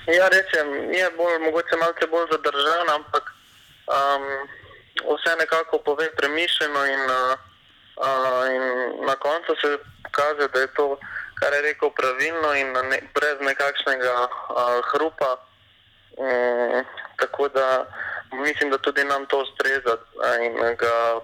Ja, 0.06 0.28
rečem, 0.30 0.68
je 0.94 1.10
bolj, 1.16 1.40
mogoče 1.48 1.76
malce 1.82 2.06
bolj 2.10 2.30
zadržan, 2.30 2.94
ampak 2.98 3.34
um, 3.90 4.24
vse 5.02 5.32
nekako 5.38 5.78
pove 5.78 6.06
premišljeno 6.16 6.86
in, 6.86 7.02
uh, 7.10 7.55
uh, 7.96 8.44
in 8.54 8.62
na 9.06 9.14
koncu 9.16 9.54
se 9.60 9.78
kaže, 10.10 10.48
da 10.48 10.60
je 10.60 10.66
to, 10.66 10.98
kar 11.34 11.52
je 11.52 11.62
rekel, 11.62 11.90
pravilno 11.90 12.54
in 12.54 12.72
ne, 12.72 12.98
brez 13.14 13.36
nekakšnega 13.40 14.14
uh, 14.22 14.28
hrupa. 14.92 15.36
Um, 16.16 16.84
tako 17.16 17.48
da 17.48 17.86
mislim, 18.32 18.70
da 18.70 18.78
tudi 18.78 19.04
nam 19.04 19.26
to 19.26 19.38
ustreza 19.38 19.96
in 20.40 20.76
ga 20.76 21.20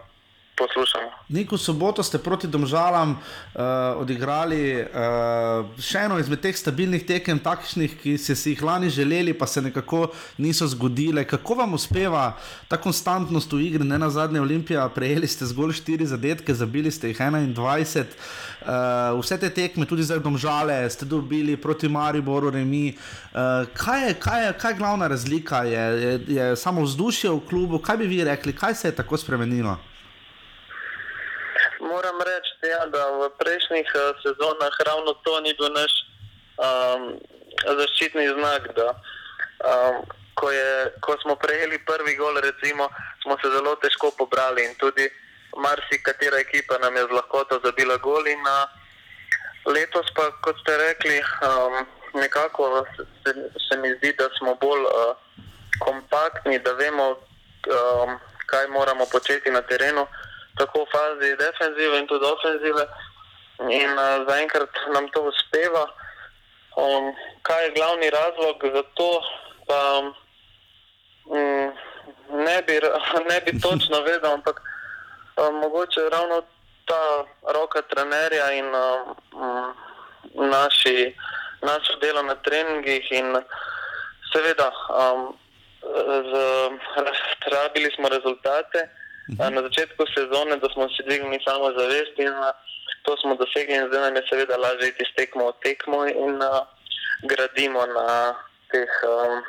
poslušamo. 0.57 1.11
Neko 1.29 1.59
soboto 1.59 2.03
ste 2.03 2.19
proti 2.19 2.47
Domžalam 2.47 3.11
uh, 3.11 3.61
odigrali 3.97 4.83
uh, 4.83 5.65
še 5.81 6.05
eno 6.07 6.19
izmed 6.21 6.43
teh 6.45 6.57
stabilnih 6.57 7.07
tekem, 7.09 7.41
takšnih, 7.41 7.95
ki 8.03 8.17
ste 8.21 8.37
si 8.37 8.53
jih 8.53 8.63
lani 8.63 8.91
želeli, 8.93 9.33
pa 9.33 9.47
se 9.47 9.63
nekako 9.63 10.11
niso 10.39 10.69
zgodile. 10.69 11.25
Kako 11.25 11.55
vam 11.63 11.75
uspeva 11.75 12.37
ta 12.69 12.77
konstantnost 12.77 13.53
v 13.53 13.63
igri? 13.69 13.85
Ne 13.85 13.99
na 13.99 14.11
zadnje 14.11 14.41
Olimpije, 14.41 14.83
prejeli 14.95 15.29
ste 15.29 15.49
zgolj 15.49 15.73
štiri 15.81 16.07
zadetke, 16.07 16.55
zabili 16.55 16.91
ste 16.93 17.13
jih 17.13 17.21
21. 17.21 18.05
Uh, 18.63 18.69
eh, 18.69 19.21
vse 19.23 19.39
te 19.41 19.51
tekme, 19.51 19.87
tudi 19.89 20.05
zdaj 20.07 20.21
Domžale, 20.23 20.85
ste 20.91 21.09
dobili 21.09 21.57
proti 21.57 21.89
Mariboru, 21.89 22.53
Remi. 22.53 22.93
Uh, 23.33 23.65
kaj, 23.75 24.09
je, 24.09 24.19
kaj, 24.21 24.47
je, 24.47 24.53
kaj 24.61 24.73
je 24.73 24.79
glavna 24.79 25.09
razlika? 25.09 25.65
Je, 25.65 25.87
je, 26.03 26.13
je 26.29 26.51
samo 26.57 26.85
vzdušje 26.85 27.31
v 27.31 27.41
klubu? 27.49 27.81
Kaj 27.83 27.97
bi 28.05 28.07
vi 28.07 28.21
rekli, 28.25 28.53
kaj 28.53 28.75
se 28.75 28.93
je 28.93 29.01
tako 29.01 29.17
spremenilo? 29.17 29.79
Moram 31.93 32.17
reči, 32.29 32.53
ja, 32.73 32.83
da 32.95 33.03
v 33.21 33.29
prejšnjih 33.41 33.89
uh, 33.95 34.03
sezonah 34.25 34.75
ravno 34.89 35.13
to 35.25 35.35
ni 35.45 35.53
bil 35.59 35.69
naš 35.77 35.93
um, 36.57 37.03
zaščitni 37.79 38.27
znak. 38.39 38.73
Da, 38.77 38.89
um, 39.71 40.01
ko, 40.35 40.51
je, 40.51 40.71
ko 41.05 41.17
smo 41.23 41.37
prejeli 41.37 41.79
prvi 41.85 42.17
gol, 42.17 42.41
recimo, 42.41 42.89
smo 43.23 43.37
se 43.43 43.53
zelo 43.53 43.77
težko 43.85 44.13
pobrali 44.19 44.65
in 44.65 44.75
tudi 44.81 45.09
marsikatera 45.57 46.41
ekipa 46.41 46.79
nam 46.81 46.97
je 46.97 47.05
z 47.09 47.13
lahkoto 47.19 47.61
zabila 47.65 47.97
gol. 48.01 48.25
In, 48.27 48.41
uh, 48.41 48.65
letos 49.69 50.09
pa, 50.17 50.31
kot 50.45 50.57
ste 50.65 50.77
rekli, 50.77 51.21
um, 51.45 51.85
nekako 52.15 52.87
se, 53.25 53.37
se 53.69 53.75
mi 53.79 53.93
zdi, 54.01 54.17
da 54.19 54.29
smo 54.39 54.57
bolj 54.61 54.89
uh, 54.89 55.15
kompaktni, 55.85 56.59
da 56.59 56.73
vemo, 56.73 57.09
um, 57.69 58.19
kaj 58.47 58.69
moramo 58.69 59.07
početi 59.13 59.51
na 59.51 59.63
terenu 59.63 60.07
tako 60.59 60.85
v 60.85 60.91
fazi 60.93 61.37
defenzive 61.37 61.99
in 61.99 62.07
tudi 62.07 62.25
ofenzive. 62.25 62.85
In 63.69 63.91
uh, 63.99 64.27
zaenkrat 64.29 64.71
nam 64.93 65.09
to 65.09 65.23
uspeva. 65.23 65.87
Um, 66.77 67.13
kaj 67.43 67.65
je 67.65 67.75
glavni 67.77 68.11
razlog 68.11 68.57
za 68.75 68.83
to? 68.95 69.11
Pa, 69.67 69.81
um, 69.99 70.15
ne, 72.47 72.63
bi, 72.67 72.81
ne 73.31 73.41
bi 73.45 73.61
točno 73.61 74.01
vedel, 74.09 74.33
ampak 74.33 74.61
um, 75.37 75.55
mogoče 75.55 76.09
ravno 76.13 76.43
ta 76.87 77.25
roka 77.55 77.83
trenerja 77.83 78.53
in 78.53 78.67
um, 78.75 79.75
naši, 80.35 81.15
naše 81.63 81.93
delo 82.01 82.23
na 82.23 82.35
treningih. 82.35 83.13
In 83.13 83.37
seveda, 84.33 84.73
um, 84.89 85.37
z, 86.31 86.33
rabili 87.53 87.91
smo 87.97 88.09
rezultate. 88.09 89.02
Na 89.29 89.63
začetku 89.63 90.03
sezone, 90.15 90.59
smo 90.73 90.89
si 90.89 91.03
dvignili 91.07 91.39
samo 91.45 91.71
zavest 91.79 92.19
in 92.19 92.35
to 93.03 93.17
smo 93.17 93.35
dosegli, 93.35 93.75
in 93.75 93.87
zdaj 93.89 94.01
nam 94.01 94.17
je 94.17 94.23
seveda 94.31 94.57
lažje 94.57 94.89
iti 94.89 95.05
s 95.05 95.15
tekmo 95.15 95.51
v 95.51 95.55
tekmo 95.63 96.07
in 96.07 96.43
uh, 96.43 96.67
gradimo 97.23 97.87
na 97.87 98.35
teh. 98.71 98.93
Um, 99.07 99.43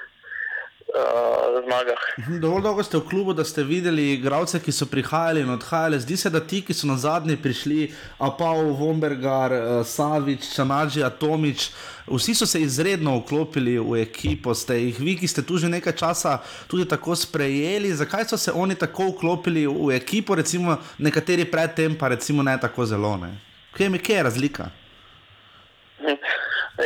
Uh, 0.94 1.64
zmagah. 1.66 1.98
Mhm, 2.20 2.40
dovolj 2.40 2.62
dolgo 2.62 2.84
ste 2.84 2.98
v 2.98 3.08
klubu, 3.10 3.34
da 3.34 3.44
ste 3.44 3.64
videli 3.64 4.12
igralce, 4.14 4.60
ki 4.62 4.72
so 4.72 4.86
prihajali 4.86 5.42
in 5.42 5.50
odhajali. 5.50 6.00
Zdi 6.00 6.18
se, 6.18 6.30
da 6.30 6.40
ti, 6.40 6.62
ki 6.62 6.74
so 6.74 6.86
na 6.88 6.98
zadnji 7.02 7.34
prišli, 7.38 7.88
Apao, 8.22 8.68
Vombergar, 8.78 9.52
uh, 9.52 9.72
Savič, 9.86 10.52
Čanači, 10.54 11.02
Atomič, 11.04 11.72
vsi 12.06 12.36
so 12.38 12.46
se 12.46 12.62
izredno 12.62 13.16
vklopili 13.18 13.80
v 13.80 14.04
ekipo. 14.04 14.54
Ste 14.54 14.78
jih 14.84 15.00
vi, 15.02 15.18
ki 15.18 15.28
ste 15.28 15.42
tu 15.42 15.58
že 15.58 15.72
nekaj 15.74 15.98
časa, 15.98 16.38
tudi 16.70 16.86
tako 16.86 17.18
sprejeli. 17.18 17.96
Zakaj 17.98 18.30
so 18.30 18.38
se 18.38 18.54
oni 18.54 18.78
tako 18.78 19.10
vklopili 19.16 19.66
v 19.66 19.98
ekipo, 19.98 20.38
recimo 20.38 20.78
nekateri 21.02 21.50
predtem, 21.50 21.98
pa 21.98 22.14
recimo 22.14 22.46
ne 22.46 22.54
tako 22.62 22.86
zelo? 22.86 23.18
Ne? 23.18 23.34
Kje 23.74 23.90
je, 23.90 23.98
kje 23.98 24.16
je 24.16 24.24
razlika? 24.24 24.70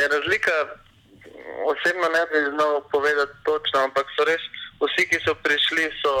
Je 0.00 0.08
razlika, 0.08 0.52
osebno 1.72 2.06
ne 2.16 2.22
bi 2.30 2.38
znal 2.54 2.74
povedati 2.92 3.34
točno, 3.44 3.76
ampak 3.86 4.06
so 4.16 4.24
res 4.24 4.42
vsi, 4.82 5.02
ki 5.10 5.18
so 5.26 5.34
prišli, 5.44 5.84
so 6.02 6.12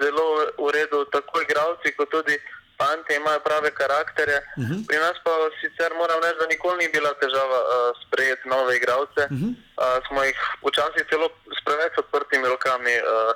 zelo 0.00 0.26
v 0.58 0.70
redu, 0.76 1.04
tako 1.14 1.40
igravci, 1.42 1.94
kot 1.96 2.10
tudi 2.10 2.36
fanti, 2.78 3.14
imajo 3.16 3.40
prave 3.40 3.70
karakterje. 3.70 4.38
Uh 4.38 4.64
-huh. 4.64 4.86
Pri 4.88 4.98
nas 5.04 5.16
pa 5.24 5.32
sicer 5.60 5.90
moram 5.94 6.20
reči, 6.22 6.38
da 6.40 6.46
nikoli 6.46 6.76
ni 6.78 6.88
bila 6.96 7.10
težava 7.22 7.58
uh, 7.64 7.68
sprejeti 8.02 8.48
nove 8.48 8.76
igravce. 8.76 9.22
Uh 9.30 9.38
-huh. 9.38 9.50
uh, 9.82 9.98
smo 10.06 10.24
jih 10.24 10.38
včasih 10.66 11.04
celo 11.10 11.28
s 11.56 11.58
preveč 11.64 11.94
odprtimi 11.98 12.46
rokami 12.48 12.94
uh, 13.00 13.32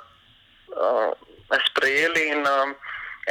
uh, 0.85 1.09
sprejeli 1.67 2.21
in 2.33 2.41
um, 2.55 2.69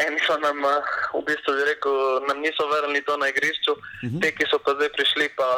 eni 0.05 0.21
so 0.27 0.35
nam 0.39 0.59
uh, 0.65 0.85
v 1.15 1.23
bistvu 1.29 1.53
rekel, 1.71 1.95
nam 2.29 2.39
niso 2.41 2.65
verjeli 2.73 3.01
to 3.05 3.17
na 3.17 3.29
igrišču, 3.29 3.73
uh 3.73 3.81
-huh. 4.03 4.21
te, 4.21 4.29
ki 4.37 4.45
so 4.51 4.59
pa 4.65 4.71
zdaj 4.75 4.91
prišli, 4.97 5.29
pa 5.39 5.49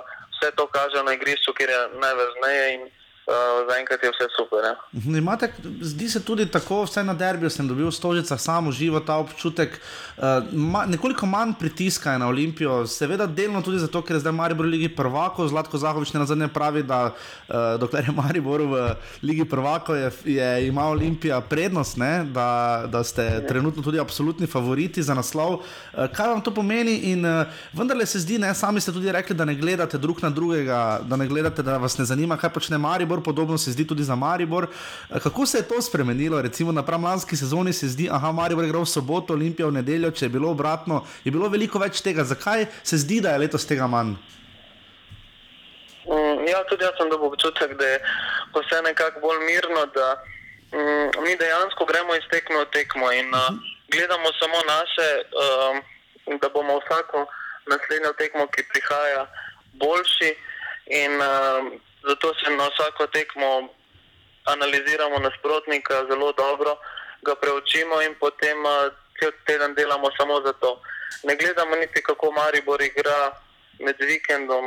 vse 0.43 0.51
to 0.57 0.67
kaže 0.67 1.03
na 1.03 1.15
igrišču, 1.15 1.55
kjer 1.55 1.71
je 1.71 1.89
najvažneje. 2.03 2.91
Uh, 3.23 3.35
Zaenkrat 3.71 4.03
je 4.03 4.11
vse 4.11 4.27
super. 4.37 4.65
Ja. 4.65 4.75
Mhm, 4.93 5.17
imate, 5.17 5.53
zdi 5.81 6.09
se 6.09 6.25
tudi 6.25 6.47
tako, 6.51 6.83
vsaj 6.83 7.05
na 7.05 7.15
derbiju 7.15 7.51
sem 7.51 7.69
dobil 7.69 7.87
v 7.87 7.95
Stožicah, 7.95 8.41
samo 8.41 8.73
živo 8.73 8.99
ta 9.01 9.15
občutek, 9.23 9.79
uh, 10.17 10.25
ma, 10.53 10.83
nekoliko 10.87 11.27
manj 11.27 11.53
pritiska 11.61 12.19
na 12.19 12.27
Olimpijo. 12.29 12.81
Seveda, 12.87 13.27
delno 13.27 13.63
tudi 13.63 13.79
zato, 13.79 14.03
ker 14.03 14.17
je 14.17 14.25
zdaj 14.25 14.35
Maribor 14.35 14.67
v 14.67 14.75
Ligi 14.75 14.89
prvako. 14.91 15.47
Zlatko 15.49 15.79
Zahovič 15.79 16.11
ne 16.13 16.21
nazadnje 16.25 16.49
pravi, 16.51 16.83
da 16.83 17.13
uh, 17.13 17.55
dokler 17.79 18.11
je 18.11 18.17
Maribor 18.17 18.67
v 18.67 18.91
Ligi 19.23 19.47
prvako, 19.47 19.95
je, 19.95 20.11
je 20.25 20.67
ima 20.67 20.89
Olimpija 20.91 21.41
prednost, 21.41 21.97
ne, 22.03 22.25
da, 22.25 22.83
da 22.91 23.05
ste 23.05 23.23
ja. 23.23 23.47
trenutno 23.47 23.83
tudi 23.83 24.03
absolutni 24.03 24.51
favoriti 24.51 25.03
za 25.03 25.15
naslov. 25.15 25.63
Uh, 25.63 26.11
kaj 26.11 26.35
vam 26.35 26.43
to 26.43 26.51
pomeni? 26.51 26.99
In 27.15 27.23
uh, 27.23 27.47
vendarle 27.73 28.07
se 28.07 28.19
zdi, 28.19 28.43
ne, 28.43 28.51
sami 28.55 28.83
ste 28.83 28.91
tudi 28.93 29.13
rekli, 29.13 29.39
da 29.39 29.45
ne 29.45 29.55
gledate 29.55 29.99
drug 29.99 30.27
na 30.27 30.31
drugega, 30.31 31.01
da 31.07 31.17
ne 31.17 31.31
gledate, 31.31 31.63
da 31.63 31.79
vas 31.79 31.99
ne 31.99 32.05
zanima, 32.05 32.37
kaj 32.37 32.51
počne 32.51 32.83
Maribor. 32.83 33.13
Maribor, 33.23 33.35
podobno 33.35 33.59
se 33.59 33.73
zdi 33.73 33.87
tudi 33.87 34.03
za 34.03 34.17
Maribor. 34.17 34.67
Eh, 35.11 35.21
kako 35.21 35.47
se 35.47 35.59
je 35.59 35.69
to 35.69 35.83
spremenilo? 35.83 36.43
Recimo 36.43 36.73
na 36.73 36.83
pramlanski 36.83 37.37
sezoni 37.37 37.73
se 37.73 37.89
zdi, 37.89 38.09
da 38.09 38.33
Maribor 38.33 38.67
gre 38.67 38.79
v 38.79 38.87
soboto, 38.87 39.33
Olimpijo 39.33 39.69
v 39.69 39.73
nedeljo, 39.73 40.11
če 40.11 40.25
je 40.25 40.29
bilo 40.29 40.51
obratno, 40.51 41.05
je 41.25 41.31
bilo 41.31 41.49
veliko 41.49 41.79
več 41.79 42.03
tega. 42.03 42.25
Zakaj 42.25 42.67
se 42.83 42.97
zdi, 42.99 43.21
da 43.21 43.33
je 43.33 43.39
letos 43.39 43.67
tega 43.67 43.87
manj? 43.87 44.17
Mm, 46.07 46.49
ja, 46.49 46.65
tudi 46.69 46.85
jaz 46.85 46.99
sem 46.99 47.09
dobil 47.11 47.31
občutek, 47.31 47.77
da 47.79 47.87
je 47.87 47.99
vse 48.55 48.83
nekako 48.83 49.21
bolj 49.21 49.39
mirno, 49.47 49.87
da 49.95 50.25
mm, 50.75 51.23
mi 51.23 51.37
dejansko 51.37 51.87
gremo 51.87 52.15
iz 52.15 52.27
tekmo 52.31 52.61
v 52.61 52.71
tekmo 52.73 53.13
in 53.13 53.29
uh 53.31 53.39
-huh. 53.39 53.59
gledamo 53.89 54.29
samo 54.41 54.59
naše, 54.67 55.09
um, 55.43 56.39
da 56.41 56.49
bomo 56.49 56.81
vsako 56.83 57.27
naslednjo 57.67 58.13
tekmo, 58.19 58.47
ki 58.47 58.63
prihaja, 58.73 59.27
boljši. 59.79 60.31
In, 60.87 61.13
uh, 61.23 61.92
zato 62.09 62.35
se 62.35 62.51
na 62.51 62.69
vsako 62.69 63.07
tekmo 63.07 63.69
analiziramo 64.45 65.19
nasprotnika 65.19 66.07
zelo 66.11 66.33
dobro, 66.33 66.77
ga 67.23 67.35
preučimo 67.35 68.03
in 68.03 68.15
potem 68.15 68.59
cel 69.19 69.33
teden 69.47 69.75
delamo 69.75 70.11
samo 70.19 70.41
za 70.47 70.53
to. 70.53 70.81
Ne 71.23 71.37
gledamo 71.37 71.77
niti, 71.77 72.03
kako 72.03 72.31
Maribor 72.31 72.83
igra 72.83 73.33
med 73.79 73.97
vikendom 73.99 74.65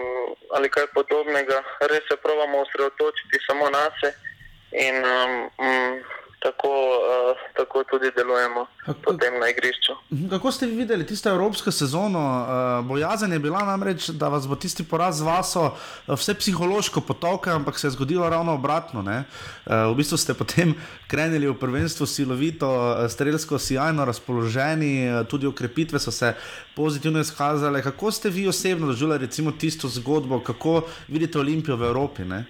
ali 0.56 0.70
kaj 0.70 0.88
podobnega, 0.94 1.64
res 1.80 2.04
se 2.10 2.16
pravimo 2.16 2.62
osredotočiti 2.62 3.38
samo 3.48 3.70
na 3.70 3.90
sebe 4.00 4.26
in 4.72 4.96
um, 5.06 6.04
tako, 6.46 6.70
uh, 6.70 7.38
tako 7.58 7.84
tudi 7.84 8.12
delujemo 8.18 8.68
potem 9.06 9.34
na 9.40 9.50
igrišču. 9.50 9.94
Mhm, 10.14 10.30
kako 10.30 10.52
ste 10.52 10.66
videli 10.66 11.06
tisto 11.06 11.30
evropsko 11.30 11.72
sezono? 11.72 12.20
Uh, 12.20 12.86
bojazen 12.86 13.34
je 13.34 13.40
bila 13.40 13.66
namreč, 13.66 14.10
da 14.10 14.28
vas 14.28 14.48
bo 14.48 14.56
tisti 14.56 14.84
poraz 14.84 15.18
z 15.18 15.26
vaso 15.26 15.66
uh, 15.66 16.14
vse 16.14 16.34
psihološko 16.34 17.02
potokal, 17.02 17.56
ampak 17.56 17.80
se 17.80 17.88
je 17.88 17.92
zgodilo 17.92 18.30
ravno 18.30 18.54
obratno. 18.54 19.02
Uh, 19.02 19.92
v 19.92 19.96
bistvu 19.98 20.18
ste 20.18 20.34
potem 20.34 20.76
krenili 21.12 21.50
v 21.50 21.58
prvenstvo 21.58 22.06
silovito, 22.06 22.70
strelsko 23.10 23.60
sjajno 23.60 24.06
razpoloženi, 24.06 25.26
tudi 25.30 25.48
okrepitve 25.48 26.00
so 26.00 26.12
se 26.12 26.34
pozitivno 26.76 27.20
izkazale. 27.20 27.82
Kako 27.82 28.12
ste 28.12 28.30
vi 28.30 28.48
osebno 28.48 28.88
doživljali 28.88 29.26
recimo 29.26 29.52
tisto 29.52 29.88
zgodbo, 29.88 30.40
kako 30.40 30.82
vidite 31.08 31.40
Olimpijo 31.40 31.76
v 31.76 31.90
Evropi? 31.90 32.22
Ne? 32.26 32.46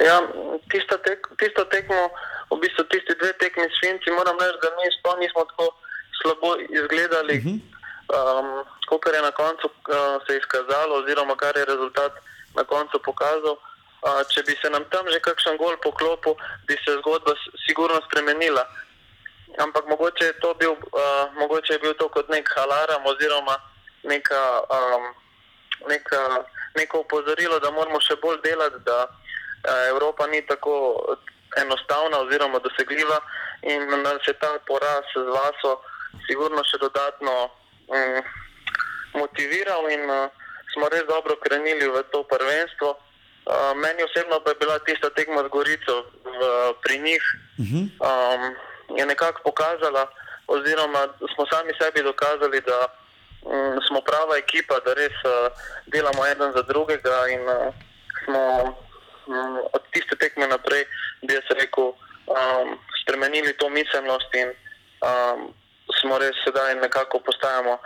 Ja, 0.00 0.22
tisto, 0.70 0.96
tek, 1.04 1.26
tisto 1.38 1.64
tekmo 1.64 2.10
v 2.50 2.58
bistvu 2.60 2.84
tisti 2.90 3.14
dve 3.14 3.32
tekmi 3.38 3.66
s 3.70 3.80
Finci, 3.80 4.10
moram 4.10 4.36
reči, 4.38 4.58
da 4.62 4.68
mi 4.76 4.90
sploh 4.98 5.18
nismo 5.18 5.44
tako 5.50 5.66
slabo 6.22 6.56
izgledali, 6.68 7.36
uh 7.38 7.44
-huh. 7.44 7.58
um, 8.16 8.64
kot 8.88 9.14
je 9.14 9.22
na 9.22 9.30
koncu 9.30 9.66
uh, 9.66 10.22
se 10.26 10.36
izkazalo, 10.36 10.94
oziroma 10.94 11.36
kar 11.36 11.56
je 11.56 11.64
rezultat 11.64 12.12
na 12.54 12.64
koncu 12.64 12.98
pokazal. 13.04 13.56
Uh, 14.02 14.22
če 14.32 14.42
bi 14.42 14.56
se 14.62 14.70
nam 14.70 14.84
tam 14.90 15.04
že 15.12 15.20
kakšen 15.20 15.56
gol 15.56 15.76
poklopil, 15.82 16.34
bi 16.66 16.74
se 16.84 16.92
zgodba 17.00 17.32
sigurno 17.66 18.00
spremenila. 18.08 18.64
Ampak 19.58 19.86
mogoče 19.86 20.24
je, 20.24 20.34
bil, 20.58 20.70
uh, 20.70 21.34
mogoče 21.34 21.72
je 21.72 21.78
bil 21.78 21.94
to 21.94 22.08
kot 22.08 22.28
nek 22.28 22.56
alarm 22.56 23.06
oziroma 23.06 23.56
neka, 24.02 24.42
um, 24.76 25.04
neka, 25.88 26.44
neko 26.76 27.00
upozorilo, 27.00 27.58
da 27.58 27.70
moramo 27.70 28.00
še 28.00 28.16
bolj 28.22 28.40
delati, 28.42 28.76
da 28.84 28.98
uh, 29.04 29.88
Evropa 29.88 30.26
ni 30.26 30.46
tako 30.46 30.72
enostavna 31.56 32.18
oziroma 32.18 32.58
dosegljiva 32.58 33.20
in 33.62 34.02
da 34.02 34.18
se 34.24 34.32
ta 34.32 34.58
poraz 34.66 35.04
z 35.14 35.26
vaso 35.38 35.80
sigurno 36.26 36.62
še 36.64 36.78
dodatno 36.78 37.34
um, 37.44 38.22
motiviral 39.14 39.90
in 39.90 40.04
uh, 40.10 40.30
smo 40.74 40.88
res 40.88 41.04
dobro 41.08 41.36
krenili 41.42 41.88
v 41.88 42.02
to 42.12 42.22
prvenstvo. 42.24 42.94
Uh, 42.94 43.74
meni 43.74 44.04
osebno 44.04 44.40
pa 44.40 44.50
je 44.50 44.60
bila 44.60 44.78
tista 44.78 45.10
tekma 45.10 45.42
z 45.42 45.48
Gorico 45.48 45.96
v, 46.24 46.40
pri 46.82 46.98
njih, 46.98 47.24
um, 47.98 48.42
je 48.98 49.06
nekako 49.06 49.42
pokazala, 49.42 50.06
oziroma 50.46 51.08
smo 51.34 51.46
sami 51.50 51.72
sebi 51.80 52.02
dokazali, 52.02 52.60
da 52.60 52.86
um, 53.42 53.80
smo 53.88 54.00
prava 54.00 54.36
ekipa, 54.36 54.78
da 54.84 54.94
res 54.94 55.16
uh, 55.24 55.50
delamo 55.86 56.26
eden 56.26 56.52
za 56.52 56.62
drugega 56.62 57.26
in 57.34 57.42
uh, 57.48 57.74
smo 58.24 58.42
um, 59.26 59.58
od 59.72 59.82
tiste 59.90 60.16
tekme 60.16 60.46
naprej, 60.46 60.84
bi 61.22 61.34
jaz 61.34 61.48
rekel, 61.60 61.92
um, 62.26 62.78
spremenili 63.02 63.52
to 63.58 63.68
miselnost 63.68 64.34
in 64.34 64.52
um, 65.04 65.48
smo 66.00 66.18
res 66.18 66.36
sedaj 66.44 66.74
nekako 66.80 67.20
postajamo. 67.26 67.78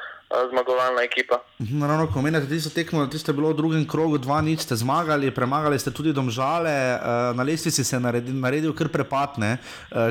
Zmagovalna 0.50 1.02
ekipa. 1.02 1.38
Mhm, 1.58 1.78
naravno, 1.78 2.06
ko 2.12 2.22
menite, 2.22 2.46
da 2.46 2.60
ste 2.60 2.70
tekmo, 2.70 3.06
da 3.06 3.18
ste 3.18 3.32
bili 3.32 3.48
v 3.48 3.56
drugem 3.56 3.84
krogu, 3.88 4.18
dva 4.18 4.40
nič 4.42 4.60
ste 4.66 4.76
zmagali, 4.76 5.30
premagali 5.34 5.78
ste 5.78 5.90
tudi 5.90 6.12
domžale, 6.12 6.98
na 7.34 7.42
lestvici 7.42 7.84
se 7.84 7.96
je 7.96 8.00
naredil, 8.00 8.34
naredil 8.34 8.74
kar 8.74 8.88
prepadne. 8.88 9.58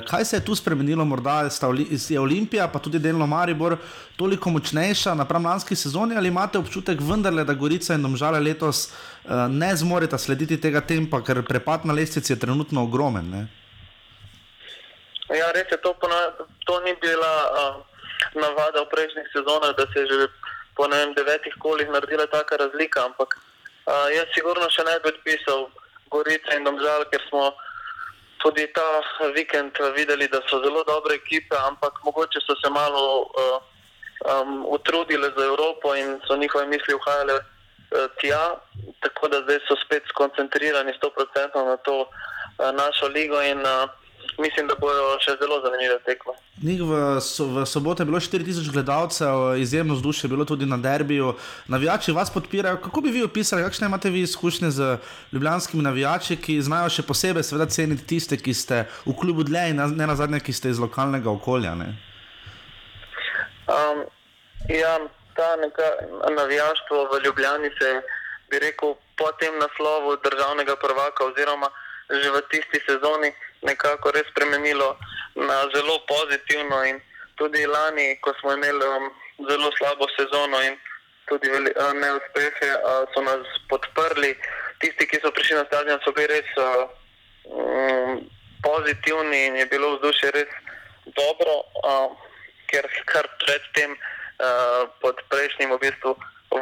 Kaj 0.07 0.25
se 0.25 0.37
je 0.37 0.45
tu 0.45 0.55
spremenilo, 0.55 1.05
morda 1.05 1.49
je 2.09 2.19
Olimpija, 2.19 2.67
pa 2.67 2.79
tudi 2.79 2.99
delno 2.99 3.27
Maribor, 3.27 3.77
toliko 4.15 4.49
močnejša 4.49 5.13
na 5.13 5.25
pramlanski 5.25 5.75
sezoni 5.75 6.15
ali 6.15 6.27
imate 6.27 6.57
občutek 6.57 6.99
vendarle, 7.01 7.43
da 7.43 7.53
Gorica 7.53 7.93
in 7.93 8.01
domžale 8.01 8.39
letos 8.39 8.91
ne 9.49 9.75
zmoreta 9.75 10.17
slediti 10.17 10.61
tega 10.61 10.81
tempa, 10.81 11.21
ker 11.21 11.43
prepad 11.43 11.85
na 11.85 11.93
lestvici 11.93 12.33
je 12.33 12.39
trenutno 12.39 12.83
ogromen? 12.83 13.29
Ne? 13.29 13.47
Ja, 15.33 15.51
res 15.51 15.71
je, 15.71 15.77
to, 15.81 15.95
to 16.65 16.79
ni 16.85 16.95
bila. 17.01 17.33
Uh 17.51 17.92
navada 18.35 18.83
v 18.83 18.91
prejšnjih 18.93 19.27
sezonah, 19.33 19.75
da 19.77 19.85
se 19.93 19.99
je 19.99 20.07
že 20.07 20.27
po 20.75 20.87
vem, 20.87 21.13
devetih 21.13 21.53
kolih 21.59 21.89
naredila 21.89 22.27
taka 22.27 22.57
razlika. 22.57 23.05
Ampak 23.05 23.37
uh, 23.37 24.09
jaz 24.15 24.27
sigurno 24.33 24.69
še 24.69 24.83
ne 24.83 24.99
bi 25.03 25.13
odpisal 25.13 25.69
Gorice 26.09 26.57
in 26.57 26.65
Domžal, 26.65 27.05
ker 27.11 27.21
smo 27.29 27.53
tudi 28.43 28.67
ta 28.75 29.01
vikend 29.35 29.77
videli, 29.95 30.27
da 30.27 30.41
so 30.49 30.59
zelo 30.63 30.83
dobre 30.83 31.15
ekipe, 31.15 31.55
ampak 31.55 32.03
mogoče 32.03 32.41
so 32.43 32.55
se 32.59 32.69
malo 32.69 33.03
uh, 33.23 33.59
um, 34.27 34.65
utrudile 34.67 35.31
za 35.37 35.45
Evropo 35.45 35.95
in 35.95 36.19
so 36.27 36.35
njihove 36.35 36.67
misli 36.67 36.93
uhajale 36.93 37.33
uh, 37.39 37.43
tja, 38.19 38.59
tako 38.99 39.27
da 39.27 39.41
zdaj 39.41 39.59
so 39.67 39.75
spet 39.85 40.03
skoncentrirani 40.09 40.93
100% 40.99 41.65
na 41.65 41.77
to 41.77 42.01
uh, 42.01 42.71
našo 42.71 43.07
ligo 43.07 43.41
in 43.41 43.61
uh, 43.61 43.89
mislim, 44.39 44.67
da 44.67 44.75
bodo 44.79 45.17
še 45.23 45.35
zelo 45.41 45.59
zanimive 45.63 45.97
tekme. 46.05 46.33
V, 46.63 46.99
so, 47.21 47.47
v 47.53 47.65
soboto 47.69 48.03
je 48.03 48.09
bilo 48.09 48.19
4000 48.19 48.71
gledalcev, 48.73 49.57
izjemno 49.61 49.97
vzdušje 49.97 50.27
je 50.27 50.33
bilo 50.33 50.45
tudi 50.45 50.65
na 50.65 50.77
derbiju. 50.77 51.33
Navijači 51.67 52.11
vas 52.11 52.33
podpirajo. 52.33 52.77
Kako 52.83 53.01
bi 53.01 53.11
vi 53.11 53.23
opisali, 53.23 53.63
kakšne 53.63 53.87
imate 53.87 54.09
vi 54.09 54.21
izkušnje 54.21 54.71
z 54.71 54.97
ljubljanskimi 55.31 55.83
navijači, 55.83 56.37
ki 56.37 56.61
znajo 56.61 56.89
še 56.89 57.05
posebej 57.07 57.43
seveda 57.43 57.69
ceniti 57.69 58.07
tiste, 58.07 58.37
ki 58.37 58.53
ste 58.53 58.85
v 59.05 59.15
klubu 59.19 59.43
dlje 59.43 59.69
in 59.73 59.83
ne 59.97 60.07
na 60.07 60.15
zadnje, 60.15 60.39
ki 60.39 60.53
ste 60.53 60.73
iz 60.73 60.79
lokalnega 60.79 61.31
okolja? 61.31 61.75
Ne? 61.75 61.93
Um, 63.67 64.03
ja, 64.69 64.97
ta 65.35 65.55
neka 65.61 65.87
navijaštvo 66.35 67.07
v 67.11 67.23
Ljubljani 67.25 67.69
se 67.79 68.01
bi 68.49 68.59
rekel 68.59 68.95
po 69.17 69.31
tem 69.39 69.55
naslovu 69.59 70.17
državnega 70.23 70.75
prvaka 70.75 71.25
oziroma 71.25 71.69
že 72.09 72.29
v 72.29 72.41
tisti 72.51 72.79
sezoni 72.85 73.31
nekako 73.63 74.11
res 74.11 74.27
spremenilo 74.31 74.97
na 75.35 75.57
zelo 75.75 75.99
pozitivno. 76.07 76.83
In 76.85 77.01
tudi 77.35 77.65
lani, 77.65 78.17
ko 78.21 78.33
smo 78.39 78.53
imeli 78.53 78.85
um, 78.85 79.09
zelo 79.49 79.71
slabo 79.77 80.07
sezono 80.17 80.61
in 80.61 80.77
tudi 81.27 81.49
veli, 81.49 81.71
uh, 81.75 81.93
neuspehe, 81.93 82.69
uh, 82.77 83.07
so 83.13 83.21
nas 83.21 83.47
podprli. 83.69 84.35
Tisti, 84.79 85.07
ki 85.07 85.19
so 85.23 85.31
prišli 85.31 85.57
na 85.57 85.65
stadion, 85.65 85.99
so 86.03 86.11
bili 86.11 86.27
res 86.27 86.49
uh, 86.59 86.85
um, 87.47 88.21
pozitivni 88.63 89.47
in 89.47 89.55
je 89.55 89.65
bilo 89.71 89.95
vzdušje 89.95 90.31
res 90.35 90.51
dobro, 91.15 91.55
uh, 91.83 92.11
ker 92.71 92.87
kar 93.05 93.27
predtem 93.43 93.95
uh, 93.95 94.89
pod 95.01 95.19
prejšnjim 95.31 95.71
v 95.75 95.81
bistvu 95.83 96.15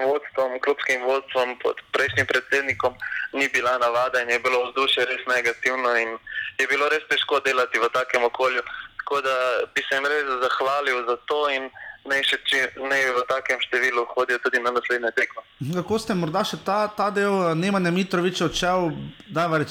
vodstvom, 0.05 0.59
klubskim 0.59 1.03
vodstvom, 1.03 1.59
pod 1.63 1.81
prejšnjim 1.91 2.27
predsednikom 2.27 2.95
ni 3.33 3.47
bila 3.47 3.77
navada 3.77 4.21
in 4.21 4.29
je 4.29 4.39
bilo 4.39 4.65
vzdušje 4.65 5.05
res 5.05 5.23
negativno 5.27 5.95
in 5.95 6.17
je 6.59 6.67
bilo 6.67 6.89
res 6.89 7.03
težko 7.09 7.39
delati 7.39 7.79
v 7.79 7.89
takem 7.93 8.23
okolju. 8.23 8.61
Tako 8.97 9.21
da 9.21 9.35
bi 9.75 9.81
se 9.81 9.95
jim 9.95 10.05
res 10.05 10.25
zahvalil 10.43 11.05
za 11.07 11.17
to 11.25 11.49
in 11.49 11.69
naj 12.01 12.23
še 12.25 12.37
či, 12.49 12.59
naj 12.81 13.01
v 13.13 13.23
takem 13.29 13.59
številu 13.61 14.03
hodijo 14.15 14.39
tudi 14.41 14.59
na 14.61 14.73
naslednje 14.73 15.11
tekmo. 15.13 15.43
Kako 15.61 15.99
ste 16.01 16.15
morda 16.17 16.41
še 16.47 16.57
ta, 16.65 16.87
ta 16.89 17.11
del 17.13 17.29
eh, 17.29 17.53
Nemanja 17.57 17.91
Mitroviča 17.93 18.47
odšel, 18.49 18.89
da 19.29 19.45
je 19.45 19.65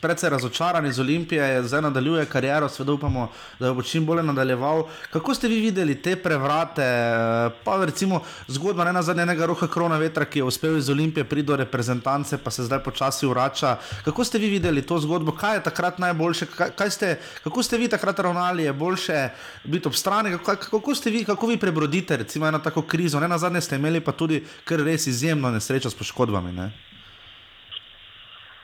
predvsej 0.00 0.32
razočaran 0.32 0.86
iz 0.88 0.98
Olimpije, 0.98 1.62
zdaj 1.68 1.84
nadaljuje 1.84 2.24
kariero, 2.32 2.70
seveda 2.72 2.96
upamo, 2.96 3.28
da 3.60 3.74
bo 3.76 3.84
čim 3.84 4.06
bolje 4.08 4.24
nadaljeval. 4.24 4.86
Kako 5.12 5.36
ste 5.36 5.50
vi 5.52 5.60
videli 5.60 5.98
te 6.02 6.16
prevrate, 6.16 6.86
eh, 6.86 7.60
pa 7.64 7.76
recimo 7.84 8.22
zgodba 8.48 8.88
ne 8.88 8.96
na 8.96 9.04
zadnje 9.04 9.28
enega 9.28 9.46
roha 9.46 9.68
krona 9.68 10.00
vetra, 10.00 10.24
ki 10.24 10.40
je 10.40 10.48
uspel 10.48 10.80
iz 10.80 10.88
Olimpije 10.88 11.28
priti 11.28 11.46
do 11.52 11.56
reprezentance, 11.60 12.40
pa 12.40 12.50
se 12.50 12.64
zdaj 12.64 12.80
počasi 12.84 13.28
vrača. 13.28 13.76
Kako 14.08 14.24
ste 14.24 14.40
vi 14.40 14.48
videli 14.56 14.82
to 14.82 14.98
zgodbo, 15.04 15.36
kaj 15.36 15.60
je 15.60 15.66
takrat 15.68 16.00
najboljše, 16.00 16.48
kaj, 16.56 16.72
kaj 16.80 16.90
ste, 16.90 17.14
kako 17.44 17.62
ste 17.62 17.76
vi 17.76 17.92
takrat 17.92 18.24
ravnali, 18.24 18.64
je 18.64 18.72
boljše 18.72 19.28
biti 19.64 19.88
ob 19.88 19.94
strani, 19.94 20.32
kako, 20.38 20.56
kako 20.56 20.94
ste 20.94 21.10
vi, 21.12 21.24
kako 21.28 21.46
vi 21.46 21.57
prebrodite 21.58 22.16
recimo 22.16 22.46
eno 22.46 22.58
tako 22.58 22.82
krizo, 22.82 23.20
ne 23.20 23.28
na 23.28 23.38
zadnje 23.38 23.60
ste 23.60 23.76
imeli 23.76 24.00
pa 24.00 24.12
tudi 24.12 24.44
kar 24.64 24.80
res 24.80 25.06
izjemno 25.06 25.50
nesrečo 25.50 25.90
s 25.90 25.94
poškodbami. 25.94 26.52
Ne? 26.52 26.70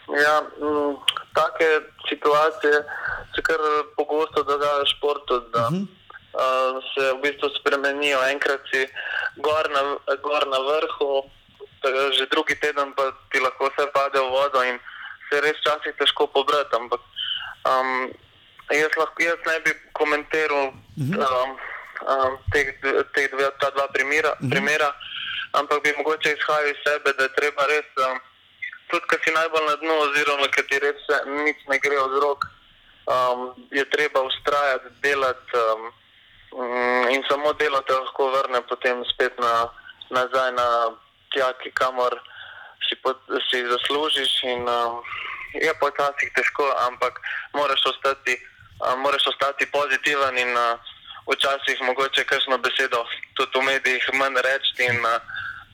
Ja, 0.09 0.40
m, 0.61 0.97
take 1.34 1.68
situacije 2.09 2.72
se 3.34 3.42
kar 3.42 3.61
pogosto 3.97 4.42
dogajajo 4.42 4.84
v 4.84 4.90
športu, 4.97 5.40
da 5.53 5.66
uh 5.66 5.72
-huh. 5.72 5.82
uh, 5.82 6.82
se 6.95 7.12
v 7.12 7.20
bistvu 7.22 7.49
spremenijo. 7.61 8.18
Enkrat 8.30 8.61
si 8.70 8.86
gor 9.36 9.70
na, 9.70 9.82
gor 10.22 10.47
na 10.47 10.59
vrhu, 10.68 11.30
že 12.16 12.26
drugi 12.30 12.55
teden 12.61 12.92
pa 12.97 13.12
ti 13.30 13.40
lahko 13.40 13.68
vse 13.68 13.86
pade 13.92 14.18
v 14.20 14.30
vodo 14.30 14.62
in 14.64 14.78
se 15.30 15.40
res 15.40 15.57
včasih 15.61 15.95
težko 15.99 16.26
pobrati. 16.26 16.76
Ampak 16.76 17.01
um, 17.70 18.11
jaz, 18.70 18.92
lahko, 18.97 19.22
jaz 19.22 19.40
ne 19.47 19.61
bi 19.64 19.72
komentiral 19.92 20.66
uh 20.66 20.74
-huh. 20.97 21.45
um, 21.45 21.59
um, 22.12 22.38
teh, 22.52 22.72
teh 23.14 23.26
dve, 23.32 23.50
ta 23.61 23.70
dva 23.70 23.88
primera, 23.88 24.32
uh 24.32 24.38
-huh. 24.38 24.50
primera, 24.50 24.92
ampak 25.52 25.82
bi 25.82 25.94
mogoče 25.96 26.32
izhajal 26.32 26.70
iz 26.70 26.80
sebe, 26.86 27.12
da 27.12 27.22
je 27.22 27.36
treba 27.38 27.66
res. 27.66 27.88
Um, 28.07 28.20
tudi, 28.90 29.07
ki 29.09 29.16
si 29.24 29.30
najbolj 29.34 29.66
na 29.66 29.76
dnu, 29.76 29.94
oziroma 30.07 30.46
ki 30.55 30.62
ti 30.68 30.78
res 30.78 31.00
nič 31.26 31.59
ne 31.68 31.78
gre 31.78 31.98
od 31.98 32.14
rok, 32.22 32.40
um, 33.14 33.40
je 33.70 33.84
treba 33.90 34.20
ustrajati, 34.20 34.88
delati 35.02 35.57
um, 35.57 35.92
in 37.11 37.22
samo 37.28 37.52
delo 37.52 37.80
te 37.80 37.94
lahko 37.94 38.30
vrne 38.30 38.61
potem 38.68 39.05
spet 39.05 39.38
na, 39.38 39.68
nazaj 40.11 40.52
na 40.52 40.68
tja, 41.32 41.52
kamor 41.74 42.14
si, 42.88 42.94
pot, 43.02 43.18
si 43.50 43.64
zaslužiš. 43.66 44.42
In, 44.44 44.68
um, 44.68 45.02
je 45.55 45.72
pa 45.80 45.86
včasih 45.90 46.30
težko, 46.34 46.66
ampak 46.90 47.20
moraš 47.55 47.86
ostati, 47.86 48.34
um, 48.82 49.00
moraš 49.00 49.26
ostati 49.26 49.66
pozitiven 49.66 50.38
in 50.38 50.50
uh, 50.50 50.78
včasih 51.31 51.83
mogoče 51.89 52.25
kakšno 52.25 52.59
besedo 52.59 53.05
tudi 53.35 53.59
v 53.59 53.62
medijih 53.70 54.11
manj 54.14 54.43
reči 54.45 54.91
in 54.91 55.01
uh, 55.01 55.16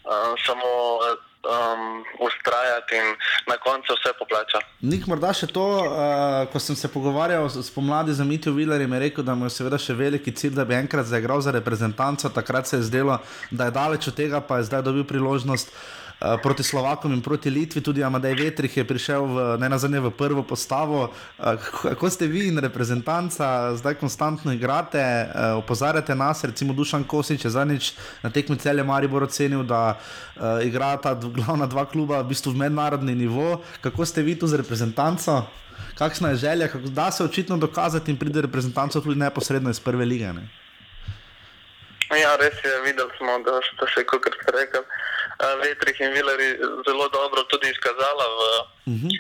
uh, 0.05 0.35
samo. 0.47 0.71
Uh, 1.01 1.31
um, 1.45 2.05
ustrajati 2.27 2.95
in 2.97 3.09
na 3.47 3.57
koncu 3.57 3.93
vse 3.97 4.13
poplača. 4.19 4.59
Nik, 4.81 5.07
morda 5.11 5.33
še 5.37 5.49
to, 5.51 5.65
uh, 5.85 6.45
ko 6.53 6.61
sem 6.63 6.77
se 6.77 6.91
pogovarjal 6.93 7.49
s 7.49 7.71
pomladi 7.73 8.15
z 8.15 8.27
Mitijo 8.27 8.55
Vilerjem, 8.57 8.93
je 8.93 9.01
rekel, 9.07 9.25
da 9.25 9.35
mu 9.35 9.49
je 9.49 9.55
seveda 9.57 9.79
še 9.81 9.97
veliki 9.97 10.35
cilj, 10.37 10.55
da 10.59 10.67
bi 10.69 10.77
enkrat 10.77 11.09
zaigral 11.09 11.41
za 11.41 11.55
reprezentanco. 11.57 12.33
Takrat 12.35 12.69
se 12.69 12.81
je 12.81 12.89
zdelo, 12.91 13.19
da 13.51 13.69
je 13.69 13.77
daleč 13.77 14.11
od 14.13 14.17
tega, 14.17 14.41
pa 14.41 14.61
je 14.61 14.69
zdaj 14.69 14.85
dobil 14.87 15.09
priložnost. 15.09 15.73
Uh, 16.21 16.37
proti 16.43 16.63
Slovakom 16.63 17.13
in 17.13 17.23
proti 17.23 17.51
Litvi, 17.51 17.81
tudi 17.81 18.05
Amadej 18.05 18.35
Vetrih 18.37 18.77
je 18.77 18.85
prišel 18.85 19.25
v, 19.25 19.37
ne 19.57 19.69
nazadnje 19.73 20.01
v 20.05 20.11
prvo 20.13 20.43
postavo. 20.45 21.09
Uh, 21.41 21.57
kako 21.81 22.11
ste 22.11 22.29
vi 22.29 22.45
in 22.53 22.61
reprezentanca, 22.61 23.73
zdaj 23.81 23.97
konstantno 23.97 24.53
igrate, 24.53 25.01
uh, 25.01 25.57
opozarjate 25.65 26.13
nas, 26.15 26.45
recimo 26.45 26.77
Dušan 26.77 27.09
Kosič 27.09 27.49
je 27.49 27.51
zadnjič 27.51 27.97
na 28.21 28.29
tekmi 28.29 28.61
celje 28.61 28.85
Maribor 28.85 29.25
ocenil, 29.25 29.65
da 29.65 29.97
igra 30.61 30.97
ta 31.01 31.15
glavna 31.17 31.67
dva 31.67 31.85
kluba 31.89 32.21
v 32.21 32.37
bistvu 32.37 32.53
v 32.53 32.69
mednarodni 32.69 33.15
nivo. 33.17 33.65
Kako 33.81 34.05
ste 34.05 34.21
vi 34.21 34.37
tu 34.37 34.45
z 34.47 34.61
reprezentanco? 34.61 35.49
Kakšna 35.97 36.37
je 36.37 36.37
želja, 36.37 36.69
kako 36.69 36.93
da 36.93 37.11
se 37.11 37.25
očitno 37.25 37.57
dokazati 37.57 38.11
in 38.11 38.17
pride 38.21 38.41
reprezentanco 38.41 39.01
tudi 39.01 39.21
neposredno 39.21 39.71
iz 39.71 39.81
prve 39.81 40.05
lige? 40.05 40.33
Ne? 40.33 40.49
Ja, 42.11 42.37
res 42.37 42.57
je, 42.65 42.71
videli 42.85 43.11
smo, 43.19 43.39
da 43.47 43.61
ste 43.63 43.87
se, 43.95 44.03
kot 44.07 44.25
ste 44.35 44.51
rekli, 44.51 44.81
Vetrih 45.63 46.01
in 46.01 46.13
Vileri 46.13 46.49
zelo 46.87 47.09
dobro 47.09 47.43
tudi 47.43 47.71
izkazala 47.71 48.27
v, 48.39 48.41
uh 48.41 48.95
-huh. 48.95 49.13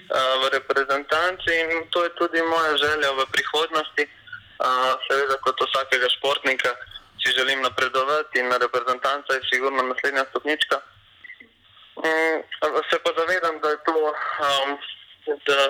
v 0.42 0.42
reprezentanci 0.52 1.50
in 1.62 1.68
to 1.90 2.04
je 2.04 2.10
tudi 2.20 2.42
moja 2.42 2.76
želja 2.76 3.10
v 3.10 3.26
prihodnosti. 3.32 4.04
Seveda, 5.08 5.36
kot 5.40 5.56
vsakega 5.60 6.08
športnika, 6.08 6.70
si 7.20 7.32
želim 7.38 7.62
napredovati 7.62 8.38
in 8.38 8.52
reprezentanca 8.52 9.32
je 9.32 9.48
sigurno 9.52 9.82
naslednja 9.82 10.24
stopnička. 10.30 10.76
Mm, 12.04 12.38
se 12.90 12.96
pa 13.04 13.10
zavedam, 13.18 13.60
da 13.62 13.68
je 13.68 13.78
to, 13.84 13.98
um, 14.46 14.78
da 15.46 15.60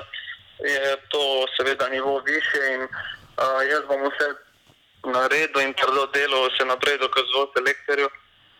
je 0.74 0.96
to 1.08 1.46
seveda 1.56 1.88
nivo 1.88 2.18
više 2.18 2.60
in 2.74 2.82
uh, 2.82 3.60
jaz 3.70 3.82
bom 3.88 4.00
vse 4.08 4.28
naredil 5.04 5.60
in 5.60 5.74
trdo 5.74 6.06
delo 6.06 6.50
še 6.56 6.64
naprej 6.64 6.98
dokazoval 6.98 7.48
selektorju 7.56 8.08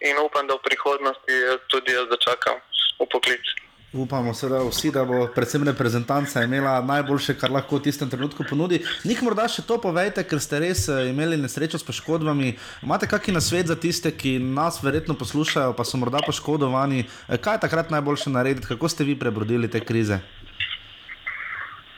in 0.00 0.18
upam, 0.24 0.46
da 0.46 0.56
v 0.56 0.64
prihodnosti 0.64 1.34
tudi 1.68 1.92
jaz 1.92 2.08
začakam 2.10 2.56
v 3.00 3.06
poklic. 3.10 3.44
Upamo, 3.92 4.30
seveda, 4.34 4.62
vsi, 4.70 4.92
da 4.94 5.02
bo 5.04 5.24
predvsem 5.34 5.64
reprezentanca 5.66 6.44
imela 6.46 6.76
najboljše, 6.80 7.34
kar 7.34 7.50
lahko 7.50 7.80
v 7.80 7.88
tistem 7.88 8.10
trenutku 8.10 8.44
ponudi. 8.46 8.78
Nik 9.02 9.18
morda 9.26 9.48
še 9.50 9.64
to 9.66 9.80
povejte, 9.82 10.22
ker 10.22 10.38
ste 10.38 10.60
res 10.62 10.84
imeli 10.86 11.34
nesrečo 11.34 11.74
s 11.74 11.86
poškodbami. 11.88 12.52
Imate 12.86 13.08
kakšen 13.10 13.34
nasvet 13.34 13.66
za 13.66 13.74
tiste, 13.74 14.12
ki 14.14 14.38
nas 14.38 14.78
verjetno 14.78 15.18
poslušajo, 15.18 15.74
pa 15.74 15.82
so 15.82 15.98
morda 15.98 16.22
poškodovani? 16.22 17.08
Kaj 17.26 17.58
je 17.58 17.64
takrat 17.66 17.90
najboljše 17.90 18.30
narediti, 18.30 18.70
kako 18.70 18.86
ste 18.86 19.08
vi 19.08 19.18
prebrodili 19.18 19.66
te 19.66 19.82
krize? 19.82 20.20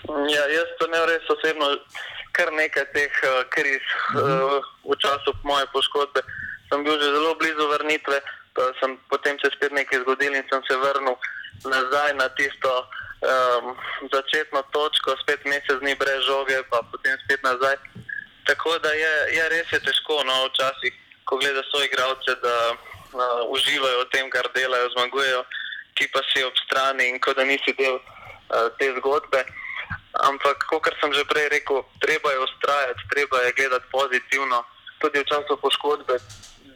Ja, 0.09 0.45
jaz 0.49 0.73
to 0.81 0.89
ne 0.89 1.05
res 1.13 1.29
osebno, 1.29 1.75
kar 2.33 2.57
nekaj 2.57 2.89
teh 2.97 3.21
uh, 3.29 3.45
kriz 3.53 3.85
uh, 4.17 4.65
v 4.89 4.97
času 4.97 5.37
moje 5.45 5.69
poškodbe. 5.77 6.25
Sem 6.73 6.81
bil 6.81 6.97
že 6.97 7.05
zelo 7.05 7.37
blizu 7.37 7.69
vrnitve, 7.69 8.17
pa 8.57 8.73
sem 8.81 8.97
potem 9.13 9.37
se 9.45 9.53
spet 9.53 9.77
nekaj 9.77 10.01
zgodil 10.09 10.33
in 10.33 10.45
sem 10.49 10.63
se 10.65 10.73
vrnil 10.73 11.13
nazaj 11.69 12.17
na 12.17 12.33
tisto 12.33 12.73
um, 13.29 13.77
začetno 14.09 14.65
točko, 14.73 15.13
spet 15.21 15.45
mesec 15.45 15.85
dni 15.85 15.93
brez 16.01 16.25
žoge, 16.25 16.65
pa 16.73 16.81
potem 16.89 17.13
spet 17.25 17.45
nazaj. 17.45 17.77
Tako 18.49 18.79
da 18.81 18.89
je, 18.89 19.13
je 19.37 19.45
res 19.53 19.69
je 19.69 19.81
težko, 19.85 20.25
no, 20.25 20.49
včasih, 20.49 20.97
ko 21.29 21.37
gledaš 21.37 21.69
svoje 21.69 21.93
igralce, 21.93 22.33
da 22.41 22.57
uh, 22.73 23.53
uživajo 23.53 24.03
v 24.03 24.09
tem, 24.09 24.31
kar 24.33 24.49
delajo, 24.57 24.89
zmagujejo, 24.97 25.45
ki 26.01 26.09
pa 26.09 26.25
si 26.33 26.41
ob 26.41 26.57
strani 26.65 27.13
in 27.13 27.21
kot 27.21 27.37
da 27.37 27.45
nisi 27.45 27.77
del 27.77 28.01
uh, 28.01 28.73
te 28.81 28.89
zgodbe. 28.97 29.45
Ampak, 30.25 30.65
kot 30.73 30.89
sem 31.05 31.13
že 31.13 31.29
prej 31.29 31.53
rekel, 31.53 31.85
treba 32.01 32.33
je 32.33 32.49
ustrajati, 32.49 33.09
treba 33.13 33.45
je 33.45 33.53
gledati 33.61 33.93
pozitivno, 33.93 34.65
tudi 35.05 35.21
v 35.21 35.29
času 35.29 35.57
poškodbe, 35.61 36.17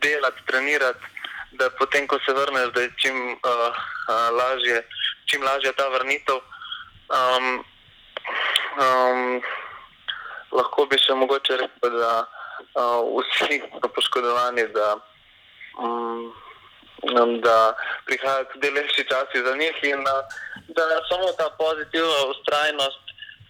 delati, 0.03 0.47
trenirati, 0.47 1.05
da 1.53 1.71
potem, 1.79 2.07
ko 2.07 2.19
se 2.27 2.33
vrneš, 2.33 2.73
da 2.75 2.81
je 2.81 2.91
čim, 3.03 3.17
uh, 3.33 3.77
uh, 4.09 4.29
lažje, 4.39 4.83
čim 5.31 5.43
lažje 5.43 5.73
ta 5.73 5.89
vrnitev. 5.89 6.41
Um, 7.17 7.65
um, 8.83 9.43
lahko 10.53 10.87
bi 10.91 10.99
še 10.99 11.15
mogoče 11.15 11.61
rekel, 11.63 12.01
da 12.01 12.27
uh, 12.75 13.01
vsi 13.21 13.61
so 13.81 13.89
poškodovani, 13.95 14.67
da, 14.75 14.89
um, 15.79 16.33
da 17.45 17.57
prihajajo 18.07 18.51
tudi 18.53 18.71
lepši 18.71 19.07
časi 19.09 19.45
za 19.47 19.57
njih 19.57 19.83
in 19.93 20.01
uh, 20.01 20.39
da 20.69 20.89
samo 21.09 21.33
ta 21.39 21.51
pozitivna 21.59 22.21
ustrajnost 22.35 23.06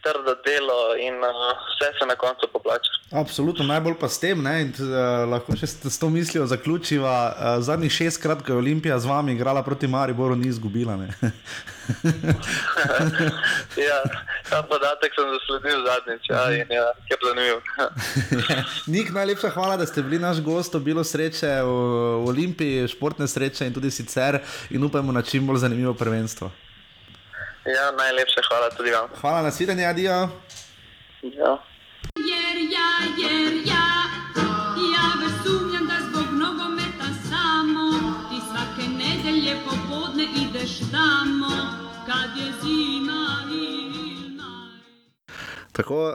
trdo 0.07 0.33
delo 0.47 0.81
in 1.07 1.17
uh, 1.19 1.31
vse 1.69 1.89
se 1.99 2.05
na 2.07 2.17
koncu 2.17 2.49
poplača. 2.53 2.91
Absolutno, 3.23 3.65
najbolj 3.65 3.95
pa 4.01 4.09
s 4.09 4.19
tem, 4.23 4.43
ne, 4.43 4.55
in 4.63 4.71
uh, 4.79 4.87
lahko 5.31 5.57
še 5.59 5.67
s, 5.67 5.99
to 5.99 6.11
mislijo 6.11 6.47
zaključiva. 6.47 7.15
Uh, 7.27 7.63
zadnjih 7.67 7.93
šestkrat, 7.93 8.43
ko 8.47 8.53
je 8.53 8.59
Olimpija 8.63 8.99
z 8.99 9.07
vami 9.11 9.35
igrala 9.35 9.63
proti 9.67 9.87
Mariboru, 9.91 10.37
ni 10.39 10.49
izgubila. 10.51 10.95
ja, 13.89 13.99
ta 14.51 14.63
podatek 14.67 15.15
sem 15.15 15.27
zasledil 15.35 15.79
zadnjič 15.87 16.31
ja, 16.31 16.45
in 16.55 16.69
ja, 16.79 16.87
je 17.11 17.17
zanimiv. 17.29 17.59
Nik, 18.95 19.11
najlepša 19.15 19.51
hvala, 19.55 19.77
da 19.77 19.87
ste 19.87 20.03
bili 20.03 20.19
naš 20.23 20.43
gost, 20.43 20.77
bilo 20.77 21.05
sreče 21.05 21.51
v, 21.63 21.73
v 22.23 22.29
Olimpiji, 22.35 22.89
športne 22.95 23.27
sreče 23.31 23.67
in 23.67 23.75
tudi 23.75 23.91
sicer, 23.91 24.41
in 24.71 24.85
upajmo 24.87 25.13
na 25.15 25.23
čim 25.23 25.47
bolj 25.47 25.63
zanimivo 25.67 25.95
prvenstvo. 25.95 26.51
Ja, 27.67 27.91
najlepša 27.91 28.41
hvala 28.49 28.71
tudi 28.71 28.91
vam. 28.91 29.09
Hvala 29.21 29.43
na 29.43 29.51
svidenje, 29.51 29.87
adijo. 29.87 30.29
Ja. 31.23 31.53
Jer 32.17 32.57
ja, 32.77 32.91
jer 33.19 33.53
ja, 33.55 33.75
ja 33.75 33.96
Tako, 45.77 46.09
uh, 46.09 46.15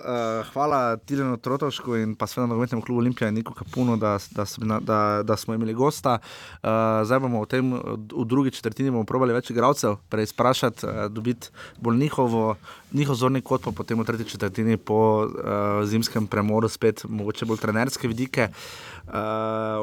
hvala 0.53 0.97
Tirenu 0.97 1.38
Trotošku 1.38 1.93
in 1.95 2.15
pa 2.17 2.25
seveda 2.27 2.47
nogometnemu 2.49 2.81
klubu 2.81 2.99
Olimpija 2.99 3.27
in 3.29 3.35
Niku 3.38 3.53
Kapuno, 3.53 3.93
da, 3.97 4.17
da, 4.31 4.45
da, 4.79 4.99
da 5.23 5.38
smo 5.38 5.53
imeli 5.53 5.73
gosta. 5.73 6.17
Uh, 6.17 6.69
zdaj 7.05 7.19
bomo 7.21 7.43
v, 7.43 7.49
tem, 7.51 7.69
v 8.09 8.25
drugi 8.25 8.51
četrtini 8.57 8.89
bomo 8.89 9.05
probali 9.05 9.35
več 9.38 9.51
igralcev 9.53 9.99
preizprašati, 10.09 10.85
uh, 10.85 11.05
dobiti 11.13 11.53
bolj 11.77 12.01
njihovo, 12.01 12.55
njihov 12.93 13.21
zorni 13.21 13.43
kot, 13.45 13.61
pa 13.61 13.71
potem 13.71 14.01
v 14.01 14.07
tretji 14.09 14.31
četrtini 14.33 14.81
po 14.81 14.97
uh, 15.29 15.85
zimskem 15.85 16.25
premoru 16.27 16.69
spet 16.69 17.05
mogoče 17.05 17.45
bolj 17.45 17.61
trenerske 17.61 18.09
vidike. 18.09 18.49
Uh, 18.49 19.13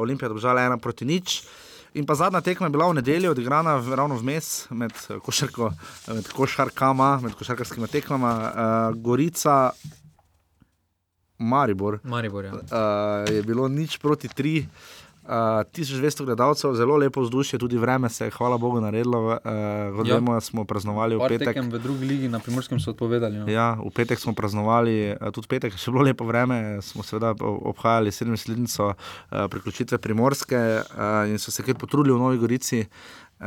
Olimpija 0.03 0.27
je 0.27 0.35
dobžala 0.35 0.67
ena 0.67 0.77
proti 0.77 1.07
nič. 1.07 1.39
In 1.93 2.05
pa 2.05 2.15
zadnja 2.15 2.41
tekma 2.41 2.67
je 2.67 2.73
bila 2.75 2.89
v 2.89 2.99
nedeljo 2.99 3.31
odigrana 3.31 3.77
ravno 3.95 4.17
vmes 4.19 4.67
med, 4.69 4.93
košarko, 5.25 5.71
med 6.07 6.27
košarkama, 6.33 7.19
med 7.23 7.33
košarkarskimi 7.33 7.87
tekmama, 7.87 8.33
uh, 8.35 9.01
Gorica, 9.01 9.71
Maribor. 11.39 11.99
Maribor 12.03 12.45
ja. 12.45 12.53
uh, 12.53 13.35
je 13.35 13.43
bilo 13.43 13.67
nič 13.67 13.97
proti 13.97 14.27
tri. 14.27 14.67
Uh, 15.29 15.35
1200 15.35 16.25
gledalcev, 16.25 16.73
zelo 16.73 16.95
lepo 16.97 17.21
vzdušje, 17.21 17.59
tudi 17.59 17.77
vreme 17.77 18.09
se 18.09 18.25
je, 18.25 18.31
hvala 18.31 18.57
Bogu, 18.57 18.81
naredilo. 18.81 19.19
Uh, 19.27 19.37
ja. 20.07 20.15
Vemo, 20.15 20.41
smo 20.41 20.63
praznovali 20.65 21.15
v 21.15 21.27
petek. 21.29 21.57
V 21.69 21.79
drugi 21.79 22.05
ligi 22.05 22.29
na 22.29 22.39
primorskem 22.39 22.79
so 22.79 22.89
odpovedali. 22.89 23.37
No. 23.37 23.45
Ja, 23.45 23.77
v 23.77 23.91
petek 23.93 24.17
smo 24.19 24.33
praznovali, 24.33 25.13
uh, 25.13 25.29
tudi 25.29 25.45
petek 25.47 25.77
je 25.77 25.77
še 25.77 25.93
bilo 25.93 26.07
lepo 26.09 26.25
vreme, 26.25 26.81
smo 26.81 27.05
seveda 27.05 27.35
obhajali 27.45 28.09
70-letnico 28.09 28.89
uh, 28.89 29.45
priključitve 29.53 30.01
primorske 30.01 30.57
uh, 30.57 31.29
in 31.29 31.37
so 31.37 31.53
se 31.53 31.61
kar 31.61 31.77
potrudili 31.77 32.17
v 32.17 32.25
Novi 32.25 32.41
Gorici. 32.41 32.81
Uh, 33.39 33.45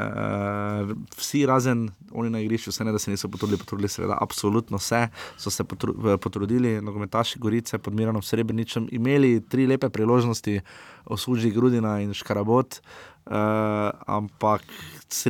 vsi 1.16 1.46
razen 1.46 1.90
oni 2.12 2.30
na 2.30 2.40
igrišču, 2.40 2.70
vse 2.72 2.84
ne 2.84 2.92
da 2.92 2.98
se 2.98 3.10
niso 3.10 3.28
potrudili, 3.28 3.58
potrudili 3.58 3.88
seveda 3.92 4.16
absolutno 4.20 4.80
vse, 4.80 5.08
so 5.36 5.50
se 5.50 5.64
potru, 5.64 5.92
potrudili, 6.16 6.78
nogometaši 6.80 7.38
Gorice 7.38 7.78
pod 7.78 7.94
Miranom 7.94 8.22
Srebreničem, 8.22 8.88
imeli 8.92 9.42
tri 9.48 9.66
lepe 9.66 9.90
priložnosti, 9.92 10.60
osuži 11.04 11.50
Grudina 11.50 11.98
in 12.00 12.14
Škarabot, 12.14 12.80
uh, 13.26 13.90
ampak 14.06 14.62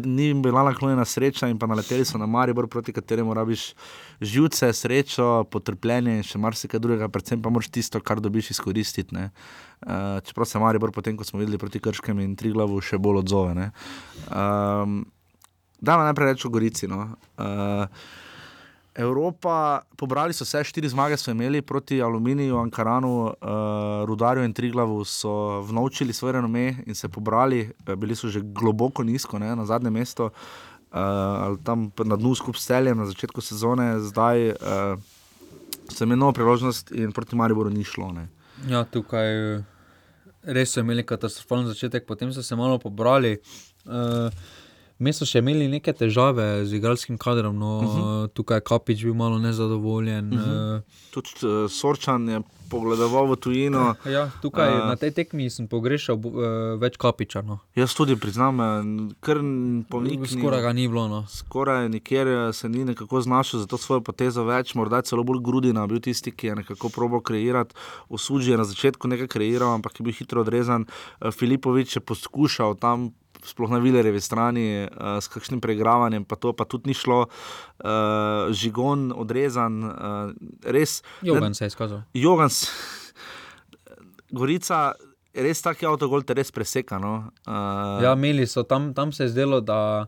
ni 0.05 0.29
jim 0.29 0.43
bila 0.43 0.63
naklonjena 0.63 1.05
sreča 1.05 1.49
in 1.51 1.59
pa 1.59 1.67
naleteli 1.67 2.05
so 2.05 2.19
na 2.19 2.27
Maribor, 2.27 2.69
proti 2.71 2.93
kateremu 2.93 3.35
rabiš 3.35 3.73
živce, 4.21 4.73
srečo, 4.73 5.45
potrpljenje 5.51 6.17
in 6.17 6.27
še 6.27 6.39
marsikaj 6.39 6.81
drugega, 6.81 7.11
predvsem 7.13 7.43
pa 7.43 7.51
moraš 7.51 7.73
tisto, 7.75 8.01
kar 8.01 8.21
dobiš 8.23 8.53
izkoristiti. 8.55 9.17
Uh, 9.17 10.21
čeprav 10.25 10.47
se 10.47 10.63
Maribor, 10.63 10.93
potem 10.95 11.17
ko 11.17 11.27
smo 11.27 11.43
videli 11.43 11.59
proti 11.59 11.83
Krškem 11.83 12.23
in 12.23 12.37
Triglavu, 12.39 12.81
še 12.81 12.99
bolj 13.03 13.25
odzove. 13.25 13.71
Um, 14.31 15.03
da, 15.81 15.99
najprej 15.99 16.33
rečem 16.33 16.51
o 16.51 16.55
Gorici. 16.55 16.91
No. 16.91 17.09
Uh, 17.37 17.89
Evropa, 18.95 19.81
pobrali 19.97 20.35
so 20.37 20.45
vse 20.45 20.65
štiri 20.65 20.89
zmage, 20.89 21.17
so 21.17 21.31
imeli 21.31 21.63
proti 21.63 22.03
Aluminiju, 22.03 22.59
Ankaranu, 22.61 23.15
uh, 23.25 23.33
Rudarju 24.05 24.45
in 24.45 24.53
Triglavu, 24.53 25.05
so 25.05 25.61
vnovčili 25.61 26.13
svoje 26.13 26.33
renome 26.33 26.77
in 26.87 26.95
se 26.95 27.09
pobrali, 27.09 27.71
bili 27.97 28.17
so 28.17 28.29
že 28.29 28.41
globoko 28.41 29.03
nizko, 29.03 29.39
ne, 29.39 29.57
na 29.57 29.65
zadnje 29.65 29.91
mesto, 29.91 30.31
uh, 30.93 31.59
tam 31.65 31.91
na 32.05 32.17
dnu 32.17 32.35
skupaj 32.35 32.61
s 32.61 32.67
celjem 32.67 32.99
na 32.99 33.07
začetku 33.07 33.41
sezone, 33.41 34.01
zdaj 34.01 34.51
uh, 34.51 34.57
so 35.89 36.05
imeli 36.05 36.21
novo 36.21 36.33
priložnost 36.33 36.93
in 36.93 37.13
proti 37.13 37.37
Mariboru 37.37 37.71
ni 37.71 37.85
šlo. 37.85 38.13
Ne. 38.13 38.29
Ja, 38.69 38.85
tukaj 38.85 39.63
res 40.43 40.75
so 40.75 40.81
imeli 40.81 41.07
katastrofalen 41.07 41.67
začetek, 41.67 42.07
potem 42.07 42.33
so 42.33 42.43
se 42.43 42.57
malo 42.57 42.79
pobrali. 42.79 43.39
Uh, 43.85 44.29
Mi 45.03 45.11
smo 45.11 45.27
še 45.27 45.41
imeli 45.41 45.67
neke 45.69 45.91
težave 45.93 46.45
z 46.63 46.75
igralskim 46.75 47.19
kadrom, 47.19 47.59
no, 47.59 47.71
uh 47.73 47.83
Mhm. 47.83 48.01
-huh. 48.01 48.29
tukaj 48.31 48.57
je 48.57 48.61
Kapič 48.63 49.03
bil 49.03 49.15
malo 49.17 49.39
nezadovoljen. 49.41 50.25
Uh 50.29 50.35
Mhm. 50.35 50.51
-huh. 50.51 50.81
Tudi 51.11 51.31
uh, 51.43 51.71
Sorčan 51.71 52.29
je 52.29 52.41
pogledoval 52.71 53.27
v 53.27 53.37
tujino. 53.37 53.95
Ja, 54.07 54.31
tukaj 54.43 54.69
Eh. 54.69 54.75
uh, 54.75 54.87
na 54.87 54.97
tej 54.97 55.11
tekmi 55.13 55.51
sem 55.51 55.67
pogrešal 55.67 56.17
uh, 56.17 56.33
več 56.79 56.97
Kapiča. 56.97 57.43
No. 57.43 57.59
Jaz 57.75 57.95
tudi 57.95 58.17
priznam, 58.17 58.55
eh, 58.57 58.65
kar 59.21 59.37
pomnik. 59.89 60.21
Skoraj 60.29 60.63
ga 60.63 60.73
ni 60.73 60.89
bilo. 60.89 61.09
No. 61.09 61.25
Skoraj 61.29 61.89
nikjer 61.89 62.29
eh, 62.29 62.53
se 62.53 62.69
ni 62.69 62.85
nekako 62.85 63.21
znašel 63.21 63.61
za 63.61 63.67
to 63.67 63.77
svojo 63.77 64.01
potezo 64.01 64.45
več, 64.45 64.75
morda 64.75 65.03
celo 65.03 65.23
bolj 65.23 65.41
Grudina, 65.41 65.87
bil 65.87 66.01
tisti, 66.01 66.31
ki 66.31 66.47
je 66.47 66.55
nekako 66.55 66.89
probo 66.89 67.21
kreirati. 67.21 67.75
Osuđi 68.09 68.51
je 68.51 68.57
na 68.57 68.65
začetku 68.65 69.09
nekaj 69.09 69.27
kreiral, 69.29 69.75
ampak 69.75 70.01
je 70.01 70.05
bil 70.05 70.15
hitro 70.15 70.41
odrezan. 70.41 70.87
Eh, 71.21 71.31
Filipovič 71.31 71.97
je 71.97 72.01
poskušal 72.01 72.75
tam. 72.77 73.11
Sploh 73.43 73.71
na 73.71 73.79
Vilerjevi 73.79 74.21
strani, 74.21 74.65
uh, 74.87 75.19
s 75.19 75.27
kakšnim 75.27 75.59
preigravanjem, 75.61 76.23
pa 76.25 76.37
to 76.37 76.53
pa 76.53 76.65
tudi 76.65 76.89
ni 76.89 76.95
šlo, 76.95 77.27
uh, 77.27 77.89
žigon, 78.51 79.11
odrezan, 79.11 79.81
uh, 79.83 80.31
res. 80.63 81.03
Jogan 81.23 81.55
se 81.55 81.65
je 81.65 81.73
izkazal. 81.75 82.03
Jogan, 82.15 82.51
Gorica, 84.31 84.93
res 85.35 85.61
taki 85.63 85.87
avtogol 85.87 86.23
te 86.25 86.35
res 86.35 86.51
preseka. 86.51 86.99
No? 86.99 87.33
Uh, 87.43 87.99
Ja, 88.01 88.15
imeli 88.15 88.47
so 88.47 88.63
tam, 88.63 88.93
tam 88.95 89.13
se 89.13 89.25
je 89.25 89.35
zdelo, 89.35 89.61
da 89.61 90.07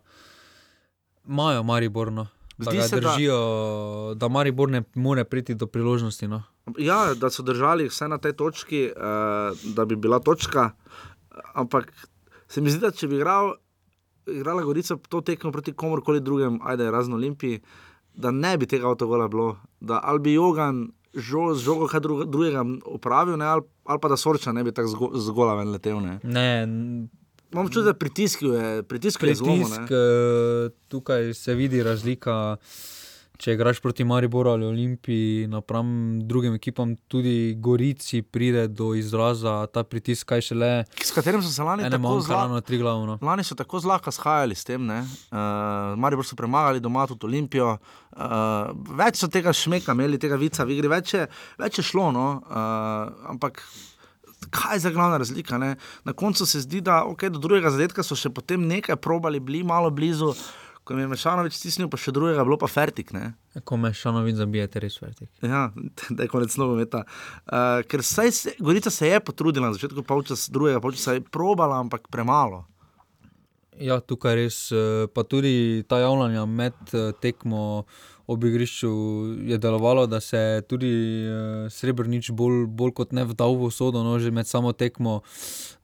imajo 1.26 1.62
Mariborno. 1.62 2.28
Da 2.56 2.70
Zdi 2.70 2.76
ga 2.78 2.86
se, 2.86 3.00
da- 3.00 3.08
držijo, 3.08 3.38
da, 4.14 4.14
da 4.14 4.28
Maribor 4.28 4.70
ne 4.70 4.84
more 4.94 5.24
priti 5.24 5.54
do 5.54 5.66
priložnosti. 5.66 6.28
No. 6.28 6.42
Ja, 6.78 7.14
da 7.14 7.30
so 7.30 7.42
držali 7.42 7.88
vse 7.88 8.06
na 8.08 8.18
tej 8.18 8.32
točki, 8.32 8.86
uh, 8.88 9.02
da 9.74 9.84
bi 9.84 9.96
bila 9.96 10.20
točka. 10.20 10.70
Ampak 11.54 11.90
se 12.48 12.60
mi 12.60 12.70
zdi, 12.70 12.80
da 12.80 12.90
če 12.90 13.08
bi 13.08 13.16
igral, 13.20 13.54
igrala 14.26 14.62
Gorica 14.62 14.96
to 15.08 15.20
tekmo 15.20 15.52
proti 15.52 15.72
komorkoli 15.72 16.20
drugem, 16.20 16.58
ajde, 16.62 16.90
razen 16.90 17.14
Olimpiji, 17.14 17.60
da 18.14 18.30
ne 18.30 18.56
bi 18.58 18.66
tega 18.66 18.88
avtogola 18.88 19.28
bilo. 19.28 19.56
Da 19.80 20.00
ali 20.02 20.20
bi 20.20 20.36
Jogan 20.36 20.86
žo, 21.14 21.54
z 21.54 21.64
žogo 21.64 21.88
kaj 21.90 22.00
druga, 22.00 22.24
drugega 22.24 22.64
opravil, 22.86 23.36
ne, 23.38 23.46
ali, 23.46 23.62
ali 23.84 24.00
pa 24.00 24.08
da 24.08 24.16
Sorča 24.16 24.52
ne 24.52 24.64
bi 24.64 24.72
tako 24.72 24.88
zgo, 24.88 25.10
zgola 25.14 25.54
ven 25.54 25.70
letel. 25.74 26.00
Ne. 26.02 26.18
Ne, 26.22 26.48
Imam 27.54 27.68
čutim, 27.68 27.84
da 27.84 27.94
pritisk 27.94 28.42
je, 28.42 28.82
pritisk 28.82 29.20
zelo 29.20 29.46
pritisk, 29.46 29.80
eh, 29.80 30.70
tukaj 30.88 31.34
se 31.34 31.54
vidi 31.54 31.82
razlika. 31.82 32.56
Če 33.34 33.56
igraš 33.56 33.80
proti 33.82 34.04
Mariboru 34.06 34.52
ali 34.52 34.66
Olimpiji, 34.66 35.48
napram 35.50 35.88
drugim 36.22 36.54
ekipam, 36.54 36.92
tudi 37.10 37.56
Gorici 37.58 38.20
pride 38.22 38.68
do 38.70 38.92
izraza 38.94 39.66
ta 39.66 39.82
pritisk, 39.82 40.28
kaj 40.30 40.44
šele. 40.48 40.68
S 41.02 41.10
katerim 41.10 41.42
so 41.42 41.50
se 41.50 41.66
lani 41.66 41.82
tako 41.82 41.98
manjka 42.04 42.28
zla- 42.28 42.38
ravno 42.44 42.60
tri 42.60 42.78
glavno. 42.78 43.18
Lani 43.22 43.44
so 43.44 43.58
tako 43.58 43.80
zlahka 43.82 44.14
shajali 44.14 44.54
s 44.54 44.64
tem, 44.64 44.86
uh, 44.86 45.02
Maribor 45.98 46.24
so 46.24 46.38
premagali 46.38 46.80
doma 46.80 47.08
tudi 47.10 47.26
Olimpijo. 47.26 47.74
Uh, 48.14 48.70
več 48.94 49.18
so 49.18 49.26
tega 49.26 49.52
šmeka 49.52 49.98
imeli, 49.98 50.18
tega 50.22 50.38
vica 50.38 50.62
v 50.64 50.78
igri, 50.78 50.88
več 50.94 51.16
je, 51.18 51.26
več 51.58 51.82
je 51.82 51.88
šlo. 51.90 52.12
No? 52.14 52.28
Uh, 52.46 53.30
ampak 53.34 53.64
kaj 54.54 54.76
je 54.76 54.86
za 54.86 54.90
glavna 54.94 55.18
razlika? 55.18 55.58
Ne? 55.58 55.74
Na 56.04 56.12
koncu 56.12 56.46
se 56.46 56.60
zdi, 56.60 56.80
da 56.80 57.02
okay, 57.02 57.34
do 57.34 57.42
drugega 57.42 57.74
zadetka 57.74 58.06
so 58.06 58.14
še 58.14 58.30
potem 58.30 58.62
nekaj 58.62 58.96
probali, 58.96 59.42
bili 59.42 59.66
malo 59.66 59.90
blizu. 59.90 60.36
Ko 60.84 60.92
jim 60.92 61.00
je 61.00 61.08
Mešanovič 61.14 61.56
stisnil, 61.56 61.88
pa 61.88 61.96
še 61.96 62.12
drugega, 62.12 62.44
bilo 62.44 62.58
pa 62.60 62.68
fertik. 62.68 63.14
Ne? 63.16 63.32
Ko 63.64 63.78
me 63.80 63.88
šanovic 63.96 64.36
zabijete, 64.36 64.82
res 64.84 64.98
vertik. 65.00 65.30
Ja, 65.40 65.70
da 66.14 66.26
je 66.26 66.30
konec 66.32 66.52
nogometa. 66.60 67.06
Uh, 67.48 67.80
ker 67.88 68.04
saj 68.04 68.32
se, 68.36 68.54
Gorica 68.60 68.92
se 68.92 69.08
je 69.08 69.22
potrudila 69.24 69.70
na 69.70 69.78
začetku 69.78 70.04
polčasa, 70.04 70.52
drugega 70.52 70.84
polčasa 70.84 71.16
je 71.16 71.24
probala, 71.24 71.80
ampak 71.80 72.10
premalo. 72.12 72.66
Ja, 73.80 73.98
tukaj 73.98 74.36
res, 74.38 74.56
eh, 74.70 75.06
pa 75.10 75.24
tudi 75.26 75.82
ta 75.88 75.98
javljanja 75.98 76.44
med 76.46 76.76
eh, 76.92 77.10
tekmo 77.20 77.84
ob 78.26 78.44
igrišču 78.44 78.90
je 79.44 79.58
delovalo, 79.58 80.06
da 80.06 80.20
se 80.20 80.38
je 80.38 80.60
tudi 80.62 80.90
eh, 81.26 81.70
Srebrenic 81.70 82.30
bolj, 82.30 82.66
bolj 82.66 82.94
kot 83.00 83.12
ne 83.12 83.24
vdal 83.26 83.58
v 83.58 83.70
sodo, 83.74 84.04
no, 84.06 84.18
že 84.18 84.30
med 84.30 84.46
samo 84.46 84.72
tekmo, 84.72 85.20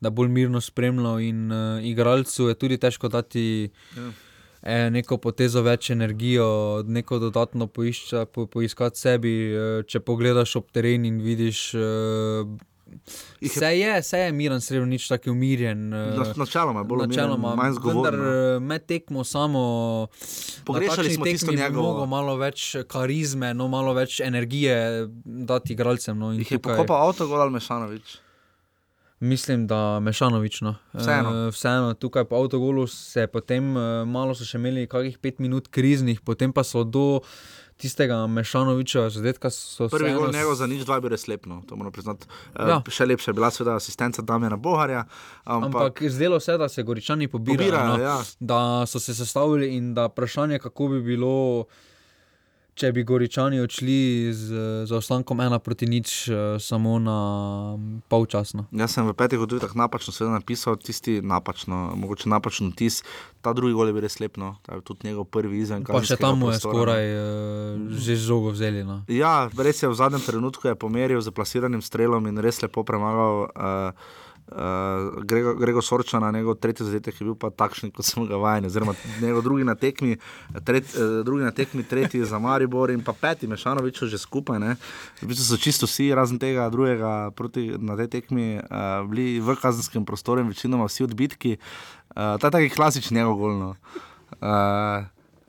da 0.01 0.11
bolj 0.11 0.31
mirno 0.31 0.61
spremljal 0.61 1.21
in 1.21 1.53
uh, 1.53 1.85
igralcu 1.85 2.49
je 2.49 2.55
tudi 2.55 2.79
težko 2.79 3.09
dati. 3.09 3.71
Ja. 3.97 4.11
E, 4.63 4.91
neko 4.91 5.17
potezo 5.19 5.63
več 5.63 5.91
energijo, 5.91 6.49
neko 6.85 7.19
dodatno 7.21 7.67
poišča, 7.69 8.25
po, 8.27 8.47
poiskati 8.47 8.99
sebi. 8.99 9.35
E, 9.47 9.61
če 9.85 10.01
pogledaš 10.01 10.57
ob 10.57 10.71
teren 10.71 11.05
in 11.05 11.21
vidiš. 11.21 11.75
E, 11.75 11.87
Vse 13.41 13.69
je, 13.71 14.01
vse 14.01 14.19
je 14.19 14.33
miren, 14.33 14.59
sredo, 14.59 14.83
nič 14.85 15.09
tako 15.09 15.31
umirjen. 15.31 15.89
Na- 15.89 16.33
Načeloma 16.37 16.81
je 16.81 16.85
bolj 16.85 17.05
načeloma, 17.05 17.53
manj 17.55 17.73
zgovoren, 17.73 18.17
Vendar 18.17 18.57
eh, 18.57 18.61
med 18.61 18.83
tekmo 18.85 19.23
samo. 19.25 20.09
Pogrešali 20.65 21.11
smo 21.11 21.25
tisto 21.25 21.53
njegovo- 21.53 21.83
mogel 21.85 22.07
malo 22.07 22.37
več 22.37 22.65
karizme, 22.89 23.55
no, 23.55 23.69
malo 23.69 23.95
več 23.95 24.19
energije 24.21 25.07
dati 25.25 25.73
igralcem. 25.73 26.19
No, 26.19 26.33
Jih 26.33 26.51
je 26.51 26.59
tukaj- 26.59 26.77
pokopal 26.77 27.07
avtogol 27.07 27.41
ali 27.41 27.53
Mešanovič? 27.53 28.19
Mislim, 29.21 29.67
da 29.67 30.01
mešanovično. 30.01 30.75
Vseeno. 30.95 31.31
E, 31.39 31.51
vseeno, 31.51 31.95
tukaj 31.95 32.25
po 32.25 32.37
avtogolu 32.37 32.87
se 32.87 33.21
je 33.21 33.27
potem, 33.29 33.77
e, 33.77 33.81
malo 34.07 34.35
so 34.35 34.45
še 34.45 34.57
imeli 34.57 34.87
kakih 34.87 35.19
pet 35.19 35.39
minut 35.39 35.69
kriznih, 35.69 36.21
potem 36.21 36.53
pa 36.53 36.65
so 36.65 36.85
do 36.85 37.21
tistega 37.77 38.27
mešanoviča 38.29 39.11
zadetka. 39.11 39.51
so 39.51 39.89
Prvi 39.89 40.05
vseeno 40.07 40.19
gol 40.19 40.29
s- 40.29 40.35
njegov 40.35 40.55
za 40.55 40.67
nič, 40.67 40.85
dva 40.85 40.95
je 40.95 41.01
bil 41.01 41.11
res 41.11 41.27
lep. 41.27 41.47
No, 41.47 41.63
to 41.63 41.77
moram 41.77 41.93
priznati. 41.93 42.25
Ja. 42.55 42.69
Ja. 42.71 42.83
Še 42.89 43.07
lepša 43.07 43.29
je 43.29 43.35
bila 43.35 43.51
seveda 43.51 43.77
asistenca 43.77 44.23
Damjana 44.23 44.57
Boharja. 44.59 45.05
Ampak, 45.45 45.65
Ampak 45.67 46.03
zdelo 46.07 46.41
se, 46.41 46.57
da 46.57 46.69
se 46.69 46.83
goričani 46.83 47.29
pobirajo, 47.29 47.71
Pobirajo, 47.71 47.89
no, 47.91 48.03
ja. 48.03 48.17
da 48.41 48.61
so 48.87 48.99
se 48.99 49.15
sestavili 49.15 49.77
in 49.77 49.93
da 49.95 50.07
vprašanje, 50.07 50.59
kako 50.61 50.89
bi 50.89 51.01
bilo. 51.03 51.65
Če 52.81 52.95
bi 52.97 53.03
Goričani 53.05 53.59
odšli 53.61 54.33
z 54.33 54.61
zaostankom 54.89 55.43
ena 55.45 55.59
proti 55.61 55.85
nič, 55.85 56.33
eh, 56.33 56.57
samo 56.57 56.97
na 56.97 57.17
mm, 57.77 58.09
polčasno. 58.09 58.65
Jaz 58.73 58.97
sem 58.97 59.05
v 59.05 59.13
petih 59.13 59.43
odvitah 59.45 59.75
napačno 59.77 60.15
napisal, 60.33 60.79
tisti 60.81 61.19
napačno, 61.21 61.93
mogoče 62.01 62.33
napačen 62.33 62.73
tis. 62.73 63.03
Ta 63.45 63.53
drugi 63.53 63.77
gol 63.77 63.93
je 63.93 63.97
bil 63.99 64.05
res 64.09 64.17
lep, 64.17 64.41
no. 64.41 64.57
Ta 64.65 64.81
je 64.81 64.81
tudi 64.81 65.11
njegov 65.11 65.29
prvi 65.29 65.61
izven. 65.61 65.85
Pa 65.85 66.01
še 66.01 66.17
tam 66.17 66.41
je 66.49 66.57
skoraj 66.57 67.05
uh, 67.05 68.01
že 68.01 68.17
žogo 68.17 68.57
vzeli. 68.57 68.81
No. 68.81 69.03
Ja, 69.13 69.53
res 69.53 69.85
je 69.85 69.93
v 69.93 70.01
zadnjem 70.01 70.25
trenutku 70.25 70.73
je 70.73 70.73
pomeril 70.73 71.21
z 71.21 71.37
plasiranim 71.37 71.85
strelom 71.85 72.33
in 72.33 72.41
res 72.41 72.65
lepo 72.65 72.81
premagal. 72.81 73.53
Uh, 73.53 73.93
Uh, 74.51 75.23
Grego, 75.23 75.55
Grego 75.55 75.83
Sorčana, 75.83 76.31
njegov 76.31 76.55
tretji 76.55 76.87
zadetek 76.87 77.21
je 77.21 77.25
bil 77.25 77.35
pa 77.39 77.51
takšen, 77.51 77.93
kot 77.95 78.05
smo 78.07 78.25
ga 78.27 78.37
vajeni. 78.37 78.67
Oziroma, 78.67 78.95
njegov 79.23 79.43
drugi 79.47 79.65
na 79.65 79.75
tekmi, 79.75 80.17
tret, 80.65 80.91
uh, 80.99 81.21
drugi 81.25 81.45
na 81.45 81.51
tekmi, 81.51 81.85
tretji 81.87 82.25
za 82.25 82.39
Maribor 82.39 82.91
in 82.91 83.05
pa 83.05 83.13
peti 83.13 83.47
Mešanovič 83.47 84.03
že 84.11 84.19
skupaj. 84.19 84.59
Ne. 84.59 84.75
V 85.23 85.31
bistvu 85.31 85.45
so 85.45 85.61
čisto 85.61 85.87
vsi, 85.87 86.11
razen 86.15 86.39
tega 86.43 86.67
drugega, 86.71 87.31
proti, 87.31 87.71
na 87.79 87.95
tej 87.95 88.11
tekmi, 88.11 88.59
uh, 88.59 89.07
bili 89.07 89.39
v 89.39 89.55
kazenskem 89.55 90.05
prostoru 90.05 90.43
in 90.43 90.51
večinoma 90.51 90.91
vsi 90.91 91.07
odbitki. 91.07 91.57
Uh, 92.17 92.35
ta 92.43 92.51
je 92.59 92.75
klasični 92.75 93.23
njegov 93.23 93.39
golno. 93.39 93.75
Uh, 94.43 95.07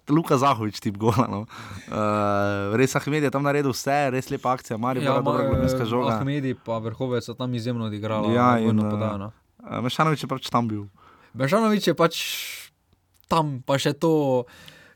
Luka 0.10 0.38
Zahovič, 0.38 0.80
tip 0.82 0.98
gola. 0.98 1.28
No. 1.30 1.46
Uh, 1.88 2.74
res 2.80 2.96
Ahmed 2.98 3.24
je 3.24 3.32
tam 3.32 3.46
naredil 3.46 3.72
vse, 3.72 4.10
res 4.12 4.32
lepa 4.34 4.56
akcija, 4.58 4.80
Marijo, 4.82 5.06
ja, 5.06 5.20
dobra 5.22 5.46
gledalska 5.52 5.86
žoga. 5.86 6.18
Ahmedi 6.18 6.56
pa 6.58 6.82
vrhove 6.82 7.22
so 7.22 7.38
tam 7.38 7.54
izjemno 7.54 7.86
odigrali. 7.86 8.34
Ja, 8.34 8.58
in 8.60 8.80
uh, 8.80 8.90
podajano. 8.90 9.32
uh, 9.62 9.80
Mešanovič 9.86 10.26
je 10.26 10.30
pač 10.32 10.50
tam 10.50 10.68
bil. 10.68 10.88
Mešanovič 11.38 11.92
je 11.92 11.96
pač 11.96 12.16
tam, 13.32 13.62
pa 13.64 13.78
še 13.80 13.94
to. 13.96 14.46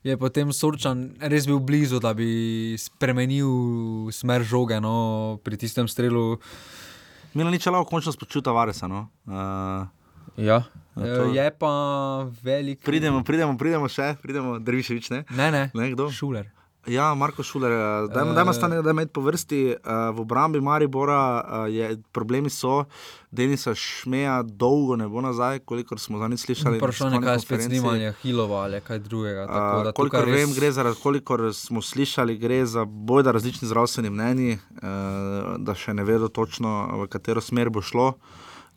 Je 0.06 0.14
potem 0.14 0.46
Sorčan 0.54 1.16
res 1.18 1.48
bil 1.50 1.58
blizu, 1.58 1.98
da 1.98 2.12
bi 2.14 2.78
spremenil 2.78 4.06
smer 4.14 4.44
žoge 4.46 4.78
no, 4.78 5.40
pri 5.42 5.58
tistem 5.58 5.90
strelu. 5.90 6.38
Mila 7.34 7.50
ni 7.50 7.58
čela, 7.58 7.82
končno 7.82 8.14
spočuta 8.14 8.54
Varesa. 8.54 8.86
No. 8.86 9.10
Uh, 9.26 9.82
ja, 10.38 10.62
to- 11.04 11.32
je 11.34 11.50
pa 11.58 11.72
velik. 12.42 12.80
Pridemo, 12.84 13.24
pridemo, 13.24 13.58
pridemo 13.58 13.88
še, 13.88 14.14
pridemo, 14.22 14.58
Drviševič, 14.58 15.10
ne? 15.10 15.24
Ne, 15.30 15.50
ne, 15.50 15.70
ne 15.74 15.90
kdo? 15.92 16.10
Šuler. 16.10 16.50
Ja, 16.86 17.14
Marko 17.14 17.42
Šuler, 17.42 17.72
eh, 17.72 18.08
dajmo, 18.14 18.32
dajmo 18.32 18.52
stane, 18.52 18.82
da 18.82 18.92
med 18.92 19.10
po 19.10 19.20
vrsti 19.20 19.74
uh, 19.74 20.14
v 20.14 20.20
obrambi 20.22 20.60
Maribora, 20.60 21.42
uh, 21.66 21.66
je, 21.66 21.96
problemi 22.12 22.50
so, 22.50 22.84
Denisa 23.30 23.74
Šmeja 23.74 24.42
dolgo 24.42 24.96
ne 24.96 25.08
bo 25.08 25.20
nazaj, 25.20 25.58
kolikor 25.66 25.98
smo 25.98 26.18
zadnjič 26.18 26.40
slišali. 26.40 26.78
Vprašanje, 26.78 27.18
kaj 27.22 27.34
je 27.34 27.38
spet 27.38 27.48
konferenci. 27.58 27.78
snimanje 27.78 28.12
Hilova 28.22 28.62
ali 28.62 28.80
kaj 28.80 28.98
drugega. 28.98 29.46
tako 29.46 29.82
da 29.82 29.88
Uh, 29.88 29.94
kolikor 29.94 30.20
tukaj 30.20 30.32
res... 30.32 30.46
vem, 30.46 30.54
gre 30.54 30.72
za, 30.72 30.94
kolikor 31.02 31.54
smo 31.54 31.82
slišali, 31.82 32.38
gre 32.38 32.66
za 32.66 32.84
bojda 32.84 33.34
različni 33.34 33.68
zdravstveni 33.68 34.10
mnenji, 34.10 34.52
uh, 34.78 35.56
da 35.58 35.74
še 35.74 35.94
ne 35.94 36.04
vedo 36.04 36.28
točno, 36.28 37.02
v 37.02 37.08
katero 37.08 37.40
smer 37.40 37.70
bo 37.70 37.82
šlo. 37.82 38.14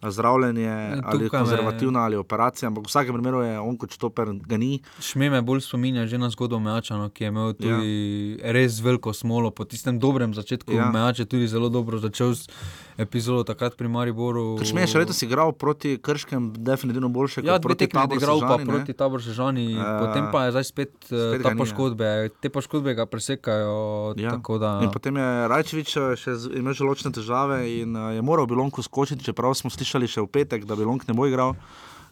Zdravljenje 0.02 0.72
ali 1.04 1.20
tukaj 1.20 1.20
me- 1.22 1.30
konzervativna 1.42 2.00
ali 2.02 2.16
operacija, 2.16 2.68
ampak 2.68 2.84
v 2.84 2.88
vsakem 2.88 3.14
primeru 3.14 3.42
je 3.42 3.60
on 3.60 3.76
kot 3.76 3.92
štoper, 3.92 4.32
ga 4.42 4.58
ni. 4.58 4.80
Šme 5.00 5.30
me 5.30 5.42
bolj 5.42 5.62
spominja 5.62 6.06
že 6.06 6.16
na 6.16 6.30
zgodbo 6.30 6.56
Mejačana, 6.58 7.10
ki 7.10 7.24
je 7.24 7.28
imel 7.28 7.54
tudi 7.54 7.90
ja. 8.38 8.52
res 8.52 8.80
veliko 8.80 9.12
smolo 9.12 9.52
po 9.52 9.66
tistem 9.66 9.96
dobrem 9.96 10.32
začetku. 10.32 10.72
Ja. 10.72 10.78
Ja. 10.80 10.90
Mejač 10.90 11.20
je 11.20 11.26
tudi 11.28 11.44
zelo 11.46 11.68
dobro 11.68 11.98
začel 11.98 12.32
s 12.32 12.48
epizodo 12.96 13.44
takrat 13.46 13.76
pri 13.76 13.88
Mariboru. 13.88 14.56
Šmej 14.60 14.82
je 14.82 14.88
še 14.90 15.00
letos 15.00 15.20
igral 15.22 15.52
proti 15.54 15.98
Krškem, 15.98 16.54
definitivno 16.54 17.10
boljše 17.10 17.42
Ja, 17.42 17.54
kot 17.54 17.64
proti 17.64 17.88
Taboru 17.88 18.16
igral 18.16 18.40
pa 18.40 18.56
ne. 18.58 18.66
proti 18.66 18.94
Tabor 18.94 19.20
Sežani, 19.20 19.68
Eh, 19.70 20.00
potem 20.00 20.28
pa 20.30 20.46
je 20.46 20.52
zdaj 20.54 20.66
spet, 20.66 20.92
spet 20.98 21.08
spet 21.10 21.42
ta 21.42 21.50
ja. 21.50 21.56
poškodbe. 21.58 22.08
Te 22.38 22.50
poškodbe 22.50 22.94
ga 22.94 23.06
presekajo. 23.06 23.76
Ja. 24.16 24.40
Da, 24.40 24.80
In 24.80 24.90
potem 24.90 25.12
je 25.14 25.28
Rajčevič 25.46 25.90
eh, 25.94 26.16
še 26.16 26.32
imel 26.54 26.72
želočne 26.74 27.10
težave 27.10 27.60
in 27.66 27.92
je 28.10 28.22
moral 28.22 28.46
Bilonku 28.46 28.80
skočiti, 28.80 29.20
čeprav 29.22 29.52
smo 29.54 29.68
slišali 29.68 29.89
še 29.90 30.22
v 30.22 30.28
petek, 30.28 30.68
da 30.70 30.78
Bilonk 30.78 31.08
ne 31.08 31.16
bo 31.18 31.26
igral. 31.26 31.56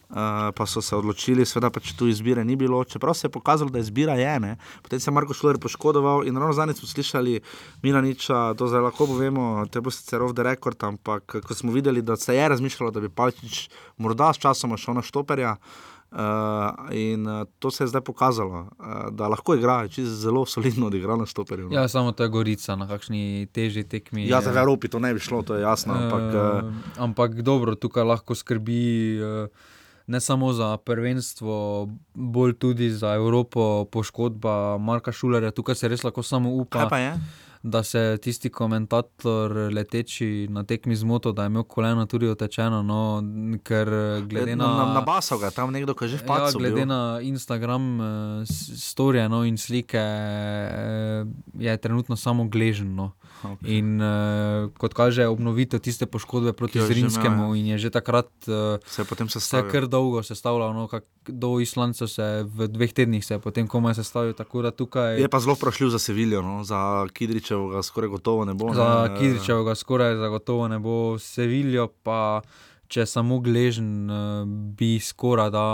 Uh, 0.08 0.48
pa 0.56 0.64
so 0.64 0.80
se 0.80 0.96
odločili, 0.96 1.44
seveda 1.44 1.68
pač 1.68 1.90
tu 1.92 2.06
izbire 2.08 2.40
ni 2.40 2.54
bilo, 2.56 2.80
čeprav 2.88 3.12
se 3.12 3.26
je 3.26 3.30
pokazalo, 3.30 3.68
da 3.68 3.78
izbira 3.78 4.14
je. 4.16 4.40
Ne. 4.40 4.54
Potem 4.80 5.00
se 5.00 5.10
je 5.10 5.12
Marko 5.12 5.36
Šuler 5.36 5.58
poškodoval 5.60 6.24
in 6.24 6.32
ravno 6.40 6.56
zadnjič 6.56 6.80
smo 6.80 6.88
slišali 6.88 7.34
Milaniča, 7.84 8.54
to 8.56 8.70
zdaj 8.72 8.86
lahko 8.88 9.04
povemo, 9.04 9.66
je 9.68 9.82
bil 9.84 9.92
sicer 9.92 10.24
off 10.24 10.32
the 10.32 10.48
record, 10.48 10.80
ampak 10.80 11.36
ko 11.44 11.54
smo 11.54 11.76
videli, 11.76 12.00
da 12.00 12.16
se 12.16 12.32
je 12.32 12.48
razmišljalo, 12.48 12.90
da 12.90 13.04
bi 13.04 13.12
Palčič 13.12 13.68
morda 14.00 14.32
s 14.32 14.40
časoma 14.40 14.80
šel 14.80 14.96
na 14.96 15.04
štoperja. 15.04 15.52
Uh, 15.60 15.97
in 16.92 17.26
uh, 17.26 17.44
to 17.58 17.70
se 17.70 17.84
je 17.84 17.88
zdaj 17.88 18.00
pokazalo, 18.00 18.60
uh, 18.78 19.10
da 19.10 19.28
lahko 19.28 19.54
igra, 19.54 19.82
če 19.88 20.04
zelo 20.04 20.46
solidno 20.46 20.86
odigral 20.86 21.18
na 21.18 21.26
štoperju. 21.26 21.68
no. 21.68 21.74
ja, 21.74 21.88
samo 21.88 22.12
to 22.12 22.22
je 22.22 22.28
Gorica 22.28 22.76
na 22.76 22.88
kakšni 22.88 23.48
težji 23.52 23.84
tekmi. 23.84 24.28
Ja, 24.28 24.40
za 24.40 24.54
Evropi 24.60 24.88
to 24.88 24.98
ne 24.98 25.12
bi 25.14 25.20
šlo, 25.20 25.42
to 25.42 25.54
je 25.54 25.62
jasno. 25.62 25.94
Ampak, 25.94 26.34
uh, 26.34 26.72
ampak 26.96 27.42
dobro, 27.42 27.74
tukaj 27.74 28.04
lahko 28.04 28.34
skrbi 28.34 28.80
eh, 29.20 29.48
ne 30.06 30.20
samo 30.20 30.52
za 30.52 30.76
prvenstvo, 30.76 31.88
bolj 32.14 32.56
tudi 32.58 32.90
za 32.90 33.14
Evropo, 33.14 33.84
poškodba 33.84 34.78
Marka 34.78 35.12
Šulerja. 35.12 35.50
Tukaj 35.50 35.74
se 35.74 35.88
res 35.88 36.04
lahko 36.04 36.22
samo 36.22 36.50
upa. 36.50 36.78
Kaj 36.78 36.88
pa 36.88 36.98
je? 36.98 37.12
Da 37.62 37.82
se 37.82 38.18
tisti 38.22 38.50
komentator 38.50 39.52
leteči 39.72 40.46
na 40.50 40.64
tekmi 40.64 40.96
zmotil, 40.96 41.32
da 41.32 41.42
je 41.42 41.46
imel 41.46 41.62
koleno 41.62 42.06
tudi 42.06 42.28
otečeno. 42.28 42.82
No, 42.82 43.22
ker 43.64 43.88
glede 44.28 44.56
na. 44.56 44.66
na, 44.66 44.92
na 44.94 45.00
baso 45.00 45.38
ga, 45.38 45.50
tam 45.50 45.72
nekdo, 45.72 45.94
ki 45.94 46.08
že 46.08 46.20
v 46.22 46.28
Ja, 46.28 46.50
glede 46.52 46.84
bil. 46.84 46.86
na 46.86 47.18
Instagram 47.22 48.00
uh, 48.00 48.06
storije 48.78 49.28
no, 49.28 49.44
in 49.44 49.58
slike 49.58 49.98
uh, 49.98 51.26
je 51.58 51.76
trenutno 51.76 52.16
samo 52.16 52.48
gležen. 52.48 52.94
No. 52.94 53.12
Okay. 53.42 53.78
In 53.78 54.00
uh, 54.02 54.70
kot 54.78 54.94
kaže, 54.94 55.26
obnovitev 55.26 55.80
tiste 55.80 56.06
poškodbe 56.06 56.52
proti 56.52 56.80
Zrinskemu 56.82 57.54
ja. 57.54 57.58
in 57.58 57.66
je 57.74 57.78
že 57.78 57.90
takrat 57.90 58.30
uh, 58.50 58.82
se 58.86 59.02
je 59.02 59.06
potem 59.06 59.28
se 59.28 59.40
sestavil. 59.40 59.70
kar 59.70 59.86
dolgo 59.86 60.22
sestavljal. 60.22 60.74
No, 60.74 60.88
kak, 60.88 61.04
do 61.28 61.60
Islanca 61.60 62.08
se 62.08 62.42
v 62.46 62.68
dveh 62.68 62.92
tednih 62.92 63.24
se 63.24 63.34
je 63.34 63.38
potem 63.38 63.66
komaj 63.66 63.94
tukaj. 64.76 65.20
Je 65.20 65.28
pa 65.28 65.40
zelo 65.40 65.54
vprašljiv 65.54 65.88
za 65.88 65.98
Sevilijo, 65.98 66.42
no? 66.42 66.64
za 66.64 67.06
Kidričevega 67.48 67.82
skoraj 67.82 68.08
gotovo 68.08 68.44
ne 68.44 68.54
bo. 68.54 68.74
Za 68.74 69.08
ne. 69.08 69.16
Kidričevega 69.18 69.74
skoraj 69.74 70.16
zagotovo 70.16 70.68
ne 70.68 70.78
bo, 70.78 71.18
Sevilijo 71.18 71.88
pa, 72.02 72.42
če 72.88 73.06
samo 73.06 73.40
gležen, 73.40 74.10
eh, 74.10 74.44
bi 74.46 74.98
skoraj 75.00 75.50
da 75.50 75.64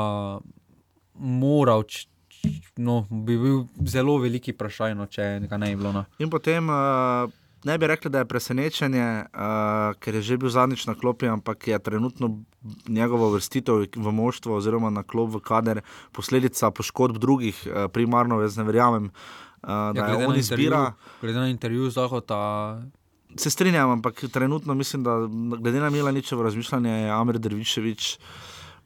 moral, 1.15 1.83
č- 1.83 2.07
č- 2.29 2.51
no, 2.77 3.07
bi 3.11 3.39
bil 3.39 3.65
zelo 3.87 4.19
veliki 4.19 4.53
vprašaj, 4.53 4.95
no, 4.95 5.07
če 5.07 5.47
ga 5.49 5.57
ne 5.57 5.67
bi 5.67 5.77
bilo. 5.77 5.93
No. 5.93 6.05
In 6.19 6.31
potem 6.31 6.69
uh, 6.69 7.31
ne 7.65 7.79
bi 7.79 7.87
rekli, 7.87 8.11
da 8.11 8.19
je 8.19 8.25
presenečenje, 8.25 9.07
uh, 9.25 9.95
ker 9.99 10.15
je 10.15 10.23
že 10.23 10.37
bil 10.37 10.51
zadnjič 10.51 10.87
na 10.87 10.95
klopi, 10.95 11.27
ampak 11.27 11.69
je 11.69 11.79
trenutno 11.79 12.43
njegova 12.89 13.31
vrstitev 13.31 13.87
v 13.95 14.13
moštvo 14.13 14.59
oziroma 14.59 14.91
na 14.91 15.03
klop 15.03 15.31
v 15.31 15.41
kader 15.41 15.83
posledica 16.13 16.71
poškodb 16.71 17.19
drugih, 17.19 17.55
uh, 17.67 17.87
primarno 17.91 18.43
jaz 18.43 18.59
ne 18.59 18.65
verjamem. 18.65 19.05
Uh, 19.05 19.44
da 19.67 19.93
Ja, 19.95 20.07
je 20.07 20.11
glede, 20.11 20.27
on 20.27 20.33
na 20.33 20.39
izbira. 20.39 20.93
glede 21.21 21.39
na 21.39 21.49
intervju 21.49 21.91
Zahota, 21.91 22.83
Se 23.37 23.51
strinjam, 23.51 23.91
ampak 23.91 24.25
trenutno 24.33 24.75
mislim, 24.75 25.03
da 25.03 25.19
glede 25.59 25.81
na 25.81 25.91
Milaničevo 25.91 26.43
razmišljanje 26.43 26.91
je 26.91 27.11
Amir 27.11 27.39
Drviševič 27.39 28.19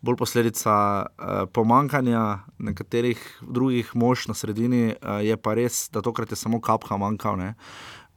bolj 0.00 0.16
posledica 0.16 0.72
uh, 1.08 1.24
pomankanja 1.52 2.38
nekaterih 2.58 3.18
drugih 3.42 3.90
mož 3.96 4.26
na 4.26 4.34
sredini, 4.34 4.94
uh, 4.94 5.18
je 5.20 5.36
pa 5.36 5.54
res, 5.54 5.90
da 5.92 6.00
tokrat 6.02 6.30
je 6.30 6.36
samo 6.36 6.60
kapha 6.60 6.96
manjkal. 6.96 7.36
Ne? 7.36 7.54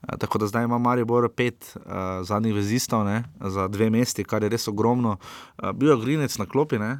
Uh, 0.02 0.18
tako 0.18 0.38
da 0.38 0.46
zdaj 0.46 0.64
ima 0.64 0.78
Maribor 0.78 1.28
pet 1.28 1.76
uh, 1.76 1.82
zadnjih 2.26 2.54
vezistov 2.54 3.04
ne, 3.04 3.24
za 3.40 3.68
dve 3.68 3.90
mesti, 3.90 4.24
kar 4.24 4.42
je 4.42 4.48
res 4.48 4.68
ogromno. 4.68 5.16
Uh, 5.62 5.70
bil 5.72 5.90
je 5.90 5.96
Grinec 6.04 6.38
na 6.38 6.46
klopi, 6.46 6.76
uh, 6.76 6.96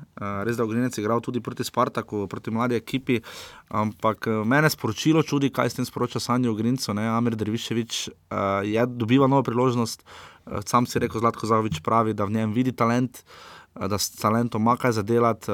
res 0.46 0.56
da 0.56 0.62
je 0.62 0.68
Grinec 0.68 0.98
igral 0.98 1.20
tudi 1.20 1.40
proti 1.40 1.64
Spartaku, 1.64 2.26
proti 2.30 2.50
mladi 2.50 2.78
ekipi. 2.78 3.20
Ampak 3.68 4.26
uh, 4.26 4.42
mene 4.46 4.70
sporočilo 4.70 5.22
čudi, 5.22 5.50
kaj 5.50 5.70
s 5.70 5.80
tem 5.80 5.88
sporoča 5.88 6.20
Sanjo 6.20 6.54
Grinco. 6.54 6.92
Amir 6.92 7.34
Derviševič 7.36 8.08
uh, 8.08 8.62
je 8.62 8.86
dobiva 8.86 9.26
novo 9.26 9.42
priložnost. 9.42 10.04
Uh, 10.46 10.60
sam 10.66 10.86
si 10.86 10.98
rekel, 10.98 11.20
Zlatko 11.20 11.46
Zahovič 11.46 11.82
pravi, 11.82 12.14
da 12.14 12.24
v 12.24 12.38
njem 12.38 12.52
vidi 12.52 12.72
talent. 12.72 13.24
Da 13.72 13.96
s 13.98 14.10
talentom 14.10 14.62
ima 14.62 14.76
kaj 14.76 14.92
za 14.92 15.02
delati. 15.02 15.48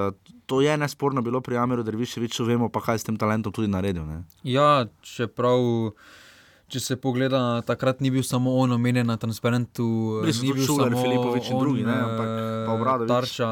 To 0.46 0.60
je 0.60 0.76
nesporno 0.76 1.22
bilo 1.22 1.40
pri 1.40 1.56
Amiru 1.56 1.82
Derviševiču, 1.86 2.44
vemo 2.44 2.68
pa, 2.68 2.80
kaj 2.80 2.98
s 2.98 3.06
tem 3.06 3.16
talentom 3.16 3.52
tudi 3.52 3.68
naredil. 3.70 4.02
Ne? 4.04 4.24
Ja, 4.42 4.88
čeprav. 5.00 5.92
Če 6.68 6.80
se 6.84 6.96
pogleda, 7.00 7.62
takrat 7.64 8.02
ni 8.04 8.10
bil 8.12 8.20
samo 8.26 8.52
on 8.60 8.74
omenjen 8.76 9.06
na 9.08 9.16
transparentu, 9.16 9.84
ni 10.26 10.52
bil 10.52 10.66
Šuler, 10.66 10.92
samo 10.92 11.00
Filipovič 11.00 11.46
in 11.48 11.62
drugi, 11.62 11.84
ne, 11.86 11.94
ampak 11.96 12.32
pa 12.66 12.74
Obradovič. 12.74 13.08
Tarča 13.08 13.48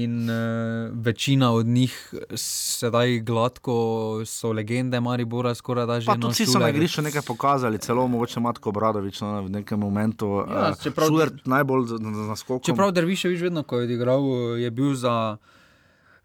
in 0.00 0.30
uh, 0.32 0.88
večina 1.04 1.50
od 1.52 1.66
njih 1.66 1.92
sedaj 2.40 3.18
gladko 3.28 3.76
so 4.24 4.54
legende 4.56 5.00
Maribora, 5.00 5.52
skoraj 5.54 5.86
da 5.86 6.00
že. 6.00 6.08
Pa 6.08 6.16
tudi 6.16 6.38
vsi 6.38 6.46
so 6.48 6.62
na 6.62 6.72
igrišču 6.72 7.04
nekaj 7.04 7.26
pokazali, 7.28 7.82
celo 7.84 8.06
mogoče 8.08 8.40
Matko 8.40 8.72
Obradovič 8.72 9.20
no, 9.20 9.34
v 9.44 9.52
nekem 9.60 9.84
momentu. 9.84 10.40
Ja, 10.48 10.72
čeprav, 10.82 11.12
Šuler 11.12 11.34
najbolj 11.44 12.00
naskokal. 12.00 12.64
Čeprav 12.64 12.96
Derviševič 12.96 13.44
vedno, 13.44 13.62
ko 13.68 13.82
je 13.82 13.90
odigral, 13.90 14.24
je 14.56 14.70
bil 14.72 14.96
za 14.96 15.36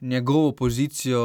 njegovo 0.03 0.51
pozicijo 0.51 1.21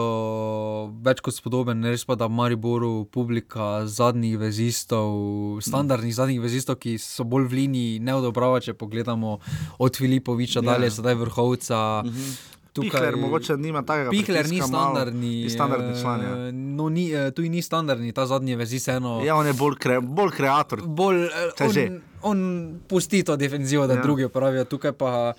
več 1.04 1.22
kot 1.24 1.34
spodoben, 1.34 1.82
res 1.90 2.04
pa 2.06 2.14
da 2.18 2.28
v 2.30 2.36
Mariboru 2.38 2.92
publika 3.12 3.86
zadnjih 3.90 4.38
vezistov, 4.38 5.58
standardnih 5.64 6.14
zadnjih 6.14 6.42
vezistov, 6.42 6.78
ki 6.82 6.96
so 7.02 7.26
bolj 7.26 7.48
v 7.50 7.58
liniji, 7.62 7.98
ne 8.04 8.14
odobrava, 8.18 8.60
če 8.62 8.76
pogledamo 8.78 9.38
od 9.82 9.98
Filipoviča 9.98 10.62
ja. 10.62 10.68
dalje, 10.72 10.92
sedaj 10.94 11.18
vrhovca. 11.24 11.80
Uh 12.04 12.12
-huh. 12.12 12.38
Tukaj, 12.78 13.00
Pihler, 13.00 13.16
mogoče 13.16 13.56
nima 13.56 13.82
takega 13.82 14.10
Pihler 14.10 14.48
ni 14.48 14.60
standardni, 14.62 15.36
malo, 15.38 15.50
standardni 15.50 16.00
član. 16.00 16.20
Ja. 16.22 16.52
No, 16.52 16.88
ni, 16.88 17.10
tu 17.34 17.42
ni 17.42 17.62
standardni, 17.62 18.12
ta 18.12 18.26
zadnji 18.26 18.56
vezi 18.56 18.78
se 18.78 18.92
eno. 18.92 19.20
Ja, 19.24 19.34
on 19.36 19.46
je 19.46 19.52
bolj, 19.52 19.74
kre, 19.82 20.00
bolj 20.00 20.30
kreator. 20.36 20.82
Bolj, 20.86 21.26
on, 21.60 22.00
on 22.22 22.78
pusti 22.88 23.22
to 23.22 23.36
defenzivo, 23.36 23.86
da 23.86 23.94
ja. 23.94 24.02
drugi 24.02 24.28
pravijo. 24.28 24.64
Tukaj 24.64 24.92
pa. 24.92 25.32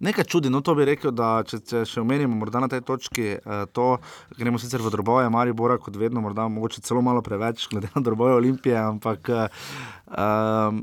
Nekaj 0.00 0.24
čudi, 0.24 0.50
no 0.50 0.60
to 0.60 0.74
bi 0.76 0.84
rekel, 0.84 1.12
da 1.16 1.40
če, 1.46 1.60
če 1.64 1.84
še 1.88 2.02
omenimo 2.02 2.36
morda 2.36 2.60
na 2.60 2.68
tej 2.68 2.82
točki, 2.84 3.38
eh, 3.38 3.64
to 3.72 3.96
gremo 4.36 4.60
sicer 4.60 4.82
v 4.84 4.92
droboje, 4.92 5.30
Maribora, 5.32 5.78
kot 5.80 5.96
vedno, 5.96 6.20
morda 6.20 6.48
mogoče 6.52 6.84
celo 6.84 7.00
malo 7.02 7.24
preveč, 7.24 7.68
glede 7.72 7.88
na 7.94 8.04
droboje 8.04 8.36
Olimpije, 8.36 8.76
ampak 8.76 9.30
um, 9.32 10.82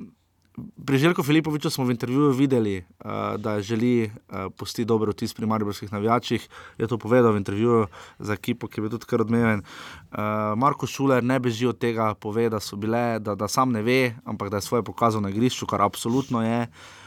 pri 0.86 0.98
Željku 1.02 1.24
Filipoviču 1.24 1.70
smo 1.70 1.86
v 1.86 1.94
intervjuju 1.94 2.32
videli, 2.38 2.76
uh, 2.82 3.36
da 3.42 3.62
želi 3.62 4.06
uh, 4.06 4.50
postiti 4.58 4.86
dober 4.86 5.10
vtis 5.14 5.34
pri 5.34 5.46
mariborskih 5.50 5.94
navijačih, 5.94 6.50
je 6.78 6.90
to 6.90 6.98
povedal 6.98 7.34
v 7.34 7.42
intervjuju 7.42 7.88
za 8.20 8.34
ekipo, 8.34 8.68
ki 8.68 8.80
je 8.80 8.86
bil 8.86 8.94
tudi 8.98 9.10
kar 9.10 9.22
odmeven. 9.22 9.62
Uh, 9.62 10.58
Marko 10.58 10.90
Šuler 10.90 11.24
ne 11.24 11.40
beži 11.40 11.70
od 11.70 11.78
tega, 11.78 12.14
pove, 12.14 12.50
da, 12.50 12.62
bile, 12.78 13.20
da, 13.20 13.36
da 13.36 13.48
sam 13.48 13.72
ne 13.72 13.82
ve, 13.82 14.16
ampak 14.26 14.50
da 14.50 14.58
je 14.58 14.70
svoje 14.70 14.84
pokazal 14.84 15.22
na 15.22 15.30
igrišču, 15.30 15.70
kar 15.70 15.82
absolutno 15.82 16.46
je. 16.46 16.62
Uh, 16.62 17.03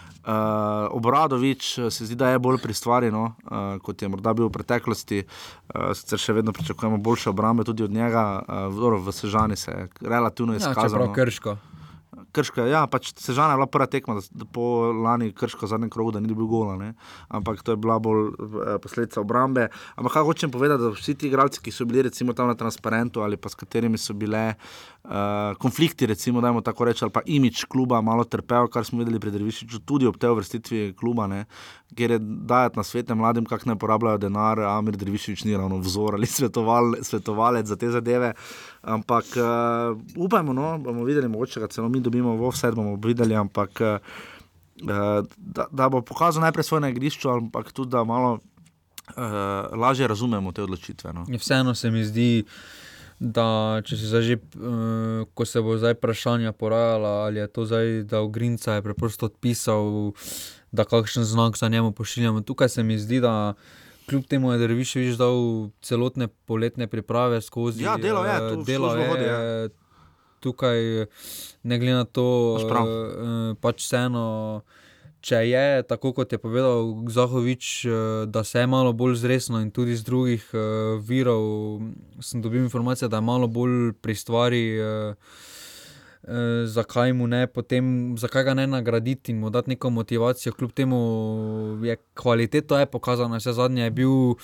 Obradovič 0.90 1.78
se 1.90 2.06
zdi, 2.06 2.14
da 2.14 2.28
je 2.28 2.38
bolj 2.38 2.58
pri 2.58 2.74
stvari, 2.74 3.10
no, 3.10 3.34
uh, 3.44 3.78
kot 3.82 4.02
je 4.02 4.08
morda 4.08 4.34
bil 4.34 4.48
v 4.48 4.54
preteklosti. 4.58 5.22
Uh, 5.22 5.92
sicer 5.94 6.18
še 6.18 6.34
vedno 6.34 6.52
pričakujemo 6.52 6.98
boljše 6.98 7.30
obrambe 7.30 7.64
tudi 7.64 7.86
od 7.86 7.94
njega, 7.94 8.42
uh, 8.42 8.98
v 9.06 9.12
Sežani 9.12 9.56
se 9.56 9.70
je 9.70 9.88
relativno 10.02 10.56
izkazalo. 10.56 11.04
Ja, 11.04 11.12
krško. 11.12 11.56
Krška, 12.32 12.64
ja, 12.70 12.86
pač 12.88 13.10
Sežana 13.20 13.54
je 13.54 13.60
bila 13.60 13.66
prva 13.68 13.86
tekma, 13.90 14.16
da, 14.16 14.22
da 14.32 14.46
po 14.48 14.88
lani 14.92 15.32
krško 15.36 15.68
zadnjem 15.68 15.90
krogu, 15.92 16.14
da 16.16 16.20
ni 16.20 16.32
bil 16.34 16.48
gola, 16.48 16.76
ne? 16.80 16.94
ampak 17.28 17.62
to 17.62 17.74
je 17.74 17.80
bila 17.80 17.98
bolj 18.00 18.30
eh, 18.32 18.78
posledica 18.82 19.20
obrambe. 19.20 19.68
Ampak 19.96 20.16
kaj 20.16 20.26
hočem 20.28 20.50
povedati, 20.50 20.82
da 20.82 20.92
vsi 20.94 21.14
ti 21.14 21.28
igralci, 21.28 21.60
ki 21.60 21.74
so 21.74 21.84
bili 21.84 22.06
recimo 22.08 22.32
tam 22.32 22.48
na 22.48 22.56
transparentu 22.56 23.20
ali 23.20 23.36
pa 23.36 23.52
s 23.52 23.58
katerimi 23.58 23.98
so 23.98 24.14
bile 24.14 24.54
uh, 25.04 25.56
konflikti, 25.58 26.06
recimo, 26.06 26.40
dajmo 26.40 26.60
tako 26.60 26.88
reči, 26.88 27.04
ali 27.04 27.12
pa 27.12 27.20
imič 27.26 27.64
kluba 27.64 28.00
malo 28.00 28.24
trpel, 28.24 28.68
kar 28.72 28.84
smo 28.84 28.98
videli 29.02 29.20
pri 29.20 29.34
Drvišiču, 29.36 29.82
tudi 29.84 30.06
ob 30.06 30.16
tej 30.20 30.34
vrstitvi 30.36 30.94
kluba, 30.98 31.26
ne? 31.26 31.44
kjer 31.94 32.16
je 32.16 32.18
dajati 32.20 32.76
na 32.76 32.82
svete 32.82 33.14
mladim, 33.14 33.44
kako 33.46 33.70
ne 33.70 33.78
porabljajo 33.78 34.18
denar, 34.18 34.60
Amir 34.60 34.96
Drvišič 34.96 35.44
ni 35.44 35.56
ravno 35.56 35.78
vzor 35.78 36.16
ali 36.18 36.26
svetoval, 36.36 36.96
svetovalec 37.02 37.66
za 37.66 37.76
te 37.76 37.90
zadeve. 37.90 38.32
Ampak 38.82 39.24
uh, 39.36 39.98
upajmo, 40.16 40.52
no, 40.52 40.78
bomo 40.78 41.04
videli, 41.04 41.28
mogoče 41.28 41.60
ga 41.60 41.66
celo 41.66 41.88
mi 41.88 42.00
dobimo 42.06 42.36
v 42.38 42.50
vse, 42.54 42.72
bomo 42.72 42.96
videli, 43.02 43.36
ampak 43.36 43.82
uh, 43.82 44.16
da, 45.36 45.66
da 45.70 45.88
bo 45.92 46.02
pokazal 46.06 46.46
najprej 46.46 46.64
svoje 46.64 46.86
na 46.86 46.94
igrišču, 46.94 47.30
ampak 47.30 47.72
tudi 47.72 47.94
da 47.94 48.04
malo 48.04 48.38
uh, 48.38 49.22
lažje 49.74 50.08
razumemo 50.08 50.52
te 50.52 50.62
odločitve. 50.62 51.12
No. 51.12 51.26
Vseeno 51.38 51.74
se 51.74 51.90
mi 51.90 52.04
zdi 52.04 52.44
da 53.18 53.80
če 53.84 53.96
se 53.96 54.10
zdaj, 54.10 54.36
uh, 54.36 55.24
ko 55.34 55.46
se 55.48 55.62
bo 55.64 55.76
zdaj 55.80 55.96
vprašanja 55.96 56.52
porajala, 56.52 57.12
ali 57.26 57.40
je 57.40 57.46
to 57.48 57.64
zdaj, 57.64 58.02
da 58.10 58.20
v 58.20 58.30
Grinca 58.30 58.76
je 58.76 58.84
preprosto 58.84 59.30
odpisal, 59.30 60.12
da 60.72 60.84
kakšen 60.84 61.24
znak 61.24 61.56
za 61.56 61.68
njemu 61.68 61.92
pošiljamo. 61.96 62.44
Tukaj 62.44 62.68
se 62.68 62.82
mi 62.82 62.98
zdi, 62.98 63.20
da 63.24 63.54
kljub 64.06 64.26
temu 64.28 64.52
je 64.52 64.58
Derviševič 64.58 65.16
dal 65.16 65.70
celotne 65.82 66.28
poletne 66.28 66.86
priprave 66.86 67.40
skozi. 67.40 67.84
Ja, 67.84 67.96
delo 67.96 68.24
je, 68.24 68.36
uh, 68.36 68.64
delo 68.66 68.94
je. 68.94 69.68
Tukaj, 70.40 71.06
ne 71.62 71.78
glede 71.78 71.94
na 71.94 72.04
to, 72.04 72.26
uh, 72.60 73.54
pač 73.60 73.86
vseeno 73.86 74.26
če 75.26 75.40
je 75.48 75.82
tako, 75.90 76.12
kot 76.14 76.32
je 76.32 76.38
povedal 76.38 76.92
Zahovič, 77.10 77.64
eh, 77.84 77.90
da 78.30 78.44
se 78.44 78.62
je 78.62 78.70
malo 78.70 78.92
bolj 78.92 79.18
zresno 79.24 79.60
in 79.60 79.70
tudi 79.70 79.96
iz 79.96 80.04
drugih 80.04 80.44
uh, 80.54 81.00
virov, 81.02 81.80
sem 82.20 82.42
dobil 82.42 82.62
informacije, 82.62 83.08
da 83.08 83.18
je 83.18 83.26
malo 83.26 83.46
bolj 83.46 83.92
pri 84.02 84.14
stvari. 84.14 84.64
Uh, 84.78 85.14
Zakaj, 86.66 87.12
ne, 87.14 87.46
potem, 87.46 88.16
zakaj 88.18 88.42
ga 88.48 88.54
ne 88.58 88.64
nagraditi 88.66 89.30
in 89.30 89.38
mu 89.38 89.50
dati 89.50 89.70
neko 89.70 89.92
motivacijo, 89.94 90.52
kljub 90.58 90.72
temu 90.74 90.98
je 91.86 91.94
kvaliteta 92.18 92.80
pokazana, 92.90 93.38
vse 93.38 93.54
zadnje 93.54 93.84
je 93.84 93.92
bil 93.94 94.34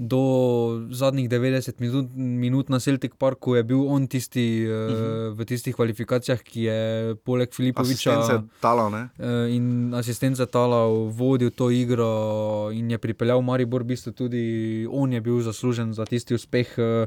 do 0.00 0.88
zadnjih 0.90 1.28
90 1.28 1.76
minut, 1.78 2.06
minut 2.16 2.68
na 2.72 2.80
Celtic 2.80 3.12
Parku 3.20 3.54
je 3.54 3.62
bil 3.62 3.84
on 3.84 4.06
tisti 4.08 4.64
uh 4.64 4.72
-huh. 4.72 5.30
uh, 5.30 5.38
v 5.38 5.44
tistih 5.44 5.76
kvalifikacijah, 5.76 6.40
ki 6.42 6.62
je 6.62 7.14
poleg 7.24 7.52
Filipoviča 7.52 8.18
uh, 8.18 9.54
in 9.54 9.94
asistence 9.94 10.46
talal, 10.46 11.12
vodil 11.12 11.50
to 11.50 11.70
igro 11.70 12.70
in 12.72 12.90
je 12.90 12.98
pripeljal 12.98 13.42
Maribor, 13.42 13.82
v 13.82 13.86
bistvu 13.86 14.12
tudi 14.12 14.86
on 14.90 15.12
je 15.12 15.20
bil 15.20 15.40
zaslužen 15.40 15.92
za 15.92 16.04
tisti 16.04 16.34
uspeh. 16.34 16.68
Uh, 16.78 17.06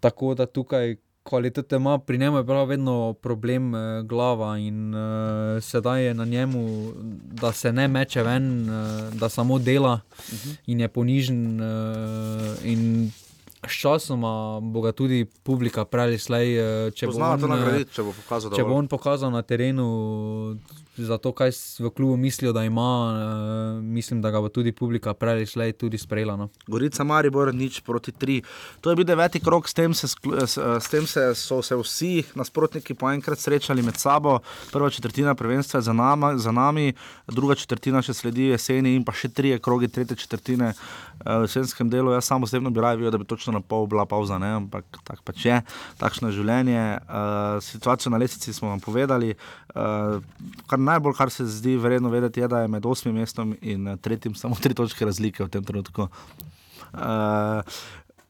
tako 0.00 0.34
da 0.34 0.46
tukaj 0.46 0.96
kvalitete 1.22 1.76
ima, 1.76 1.98
pri 1.98 2.18
njemu 2.18 2.36
je 2.36 2.46
prav 2.46 2.66
vedno 2.68 3.12
problem 3.12 3.74
eh, 3.74 4.02
glava 4.02 4.58
in 4.58 4.94
uh, 4.94 5.62
sedaj 5.62 6.04
je 6.04 6.14
na 6.14 6.24
njemu, 6.24 6.92
da 7.32 7.52
se 7.52 7.72
ne 7.72 7.88
meče 7.88 8.22
ven, 8.22 8.70
uh, 8.70 9.14
da 9.14 9.28
samo 9.28 9.58
dela 9.58 10.00
uh 10.18 10.34
-huh. 10.34 10.56
in 10.66 10.80
je 10.80 10.88
ponižen. 10.88 11.60
Uh, 11.60 12.64
in 12.64 13.10
Sčasoma 13.68 14.60
bo 14.62 14.80
ga 14.80 14.92
tudi 14.92 15.24
publika 15.42 15.84
prej, 15.84 16.16
če, 16.18 16.92
če 17.92 18.02
bo 18.02 18.12
pokazal, 18.12 18.54
če 18.56 18.64
bo 18.64 18.74
on 18.74 18.88
pokazal 18.88 19.30
na 19.30 19.42
terenu, 19.42 20.56
za 20.96 21.18
to, 21.18 21.32
kaj 21.32 21.50
v 21.78 21.90
klubu 21.90 22.16
mislijo, 22.16 22.52
da 22.52 22.64
ima, 22.64 22.90
uh, 23.78 23.84
mislim, 23.84 24.22
da 24.22 24.30
ga 24.30 24.40
bo 24.40 24.48
tudi 24.48 24.72
publika 24.72 25.14
prej 25.14 25.46
šlej 25.46 25.72
tudi 25.72 25.98
sprejela. 25.98 26.36
No. 26.36 26.48
Gorica 26.66 27.04
Maribor, 27.04 27.54
nič 27.54 27.80
proti 27.80 28.12
tri. 28.12 28.42
To 28.80 28.90
je 28.90 28.96
bil 28.96 29.04
deveti 29.04 29.40
krok, 29.40 29.68
s 29.68 29.74
tem, 29.74 29.94
se, 29.94 30.08
s, 30.08 30.16
s 30.56 30.88
tem 30.90 31.06
se, 31.06 31.34
so 31.34 31.62
se 31.62 31.76
vsi 31.76 32.24
nasprotniki 32.34 32.94
po 32.94 33.10
enkrat 33.10 33.38
srečali 33.38 33.82
med 33.82 33.96
sabo. 33.96 34.38
Prva 34.72 34.90
četrtina 34.90 35.34
prvenstva 35.34 35.78
je 35.78 35.82
za, 35.82 35.92
nama, 35.92 36.36
za 36.38 36.52
nami, 36.52 36.92
druga 37.26 37.54
četrtina 37.54 38.02
še 38.02 38.14
sledi 38.14 38.50
jeseni 38.50 38.94
in 38.96 39.04
pa 39.04 39.12
še 39.12 39.28
tri 39.28 39.58
kroge, 39.62 39.88
tretje 39.88 40.16
četrtine 40.16 40.74
uh, 40.74 41.09
v 41.24 41.44
jesenskem 41.44 41.90
delu. 41.90 42.12
Jaz 42.12 42.24
samo 42.24 42.44
osebno 42.44 42.70
bi 42.70 42.80
raje 42.80 42.96
videl, 42.96 43.10
da 43.10 43.18
bi 43.18 43.24
točno 43.24 43.52
na 43.52 43.60
pol 43.60 43.86
bila 43.86 44.06
pauza, 44.06 44.38
ne? 44.38 44.52
ampak 44.56 44.84
tak 45.04 45.22
pač 45.24 45.44
je, 45.44 45.60
takšno 46.00 46.30
je 46.30 46.38
življenje. 46.40 46.84
Uh, 47.04 47.60
situacijo 47.64 48.12
na 48.12 48.20
lesici 48.20 48.52
smo 48.52 48.72
vam 48.72 48.80
povedali. 48.80 49.34
Uh, 49.74 50.22
najbolj, 50.76 51.16
kar 51.18 51.30
se 51.30 51.46
zdi 51.46 51.76
vredno 51.76 52.08
vedeti, 52.10 52.40
je, 52.40 52.48
da 52.48 52.64
je 52.64 52.72
med 52.72 52.86
osmim 52.86 53.14
mestom 53.14 53.54
in 53.60 53.88
eh, 53.88 53.96
tretjim 53.96 54.34
samo 54.34 54.56
tri 54.60 54.74
točke 54.74 55.04
razlike 55.04 55.44
v 55.44 55.50
tem 55.52 55.64
trenutku. 55.64 56.08
Uh, 56.92 57.60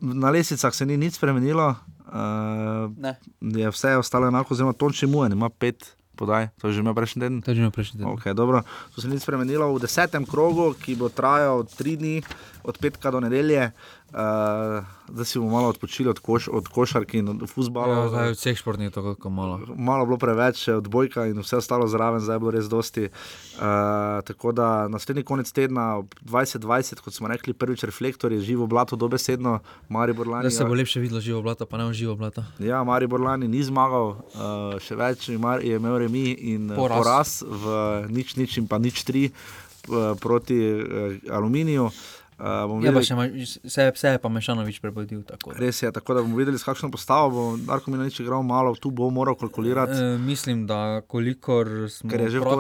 na 0.01 0.31
lesicah 0.31 0.75
se 0.75 0.87
ni 0.87 0.97
nič 0.97 1.15
spremenilo, 1.15 1.75
uh, 2.11 3.15
je 3.41 3.71
vse 3.71 3.97
ostalo 3.97 4.29
enako, 4.29 4.55
zelo 4.55 4.73
točni 4.73 5.09
mujen, 5.09 5.33
ima 5.33 5.49
pet. 5.49 5.97
Podaj. 6.21 6.53
To 6.61 6.69
je 6.69 6.77
že 6.77 6.85
imel 6.85 6.93
prejšnji 6.93 7.19
teden. 7.25 7.37
To 7.41 7.49
je 7.49 7.57
že 7.57 7.61
imel 7.65 7.73
prejšnji 7.73 7.97
teden. 8.05 8.13
Okay, 8.13 8.37
to 8.37 9.01
se 9.01 9.09
ni 9.09 9.17
spremenilo 9.17 9.73
v 9.73 9.81
desetem 9.81 10.29
krogu, 10.29 10.77
ki 10.77 11.01
bo 11.01 11.09
trajal 11.09 11.65
tri 11.65 11.97
dni, 11.97 12.21
od 12.61 12.77
petka 12.77 13.09
do 13.09 13.25
nedelje. 13.25 13.73
Uh, 14.11 14.85
zdaj 15.09 15.25
si 15.25 15.39
bomo 15.39 15.51
malo 15.51 15.69
odpočili 15.69 16.11
od, 16.11 16.19
koš, 16.19 16.49
od 16.49 16.69
košarke 16.69 17.19
in 17.19 17.29
od 17.29 17.51
futbola. 17.51 18.11
Ja, 18.11 18.31
vseh 18.35 18.59
športnih 18.59 18.87
je 18.87 18.91
tako 18.91 19.31
malo. 19.31 19.61
Malo 19.77 20.07
bilo 20.07 20.19
preveč, 20.19 20.65
še 20.67 20.75
od 20.81 20.89
bojka 20.91 21.29
in 21.31 21.39
vse 21.39 21.61
ostalo 21.63 21.87
zraven, 21.87 22.19
zdaj 22.19 22.35
je 22.35 22.43
bilo 22.43 22.51
res 22.51 22.67
dosti. 22.67 23.07
Uh, 23.07 24.19
tako 24.27 24.51
da 24.53 24.89
naslednji 24.91 25.23
konec 25.23 25.53
tedna, 25.55 26.03
2020, 26.27 27.05
kot 27.07 27.15
smo 27.15 27.31
rekli, 27.31 27.55
prvič 27.55 27.87
reflektor 27.87 28.35
je 28.35 28.41
živo 28.51 28.67
blato, 28.67 28.99
dobesedno, 28.99 29.61
Mari 29.89 30.13
Borlani. 30.13 30.51
Da 30.51 30.55
se 30.59 30.67
bo 30.67 30.75
lepše 30.75 31.01
videlo 31.01 31.23
živo 31.23 31.43
blato, 31.47 31.67
pa 31.71 31.79
ne 31.79 31.87
v 31.87 31.95
živo 31.95 32.19
blato. 32.19 32.43
Ja, 32.59 32.83
Mari 32.85 33.07
Borlani 33.07 33.47
ni 33.47 33.63
zmagal, 33.63 34.17
uh, 34.19 34.79
še 34.83 34.99
več 34.99 35.31
je 35.31 35.39
imel 35.39 35.99
remi 36.03 36.35
in 36.35 36.73
poraz, 36.75 36.99
poraz 36.99 37.41
v 37.47 38.11
nič, 38.11 38.35
nič 38.35 38.59
in 38.59 38.67
pa 38.67 38.83
nič 38.83 39.07
tri 39.07 39.29
uh, 39.31 40.19
proti 40.19 40.59
uh, 40.59 41.21
aluminiju. 41.31 41.93
Uh, 41.95 42.20
ja, 42.41 42.93
še 43.05 43.17
vse, 43.65 43.85
vse 43.95 44.13
je 44.15 44.21
pa 44.21 44.29
Mešanovič 44.33 44.81
prebudil. 44.81 45.21
Tako. 45.29 45.53
Res 45.59 45.83
je, 45.83 45.91
tako 45.93 46.17
da 46.17 46.23
bomo 46.25 46.39
videli, 46.41 46.59
s 46.59 46.65
kakšno 46.65 46.89
postavo 46.93 47.29
bo 47.31 47.45
Darko 47.61 47.93
Milanič 47.93 48.21
igral 48.25 48.43
malo, 48.47 48.73
tu 48.81 48.91
bo 48.91 49.11
moral 49.13 49.37
kalkulirati. 49.37 49.97
E, 49.97 50.19
mislim, 50.19 50.65
da 50.67 51.03
kolikor 51.05 51.91
smo 51.93 52.09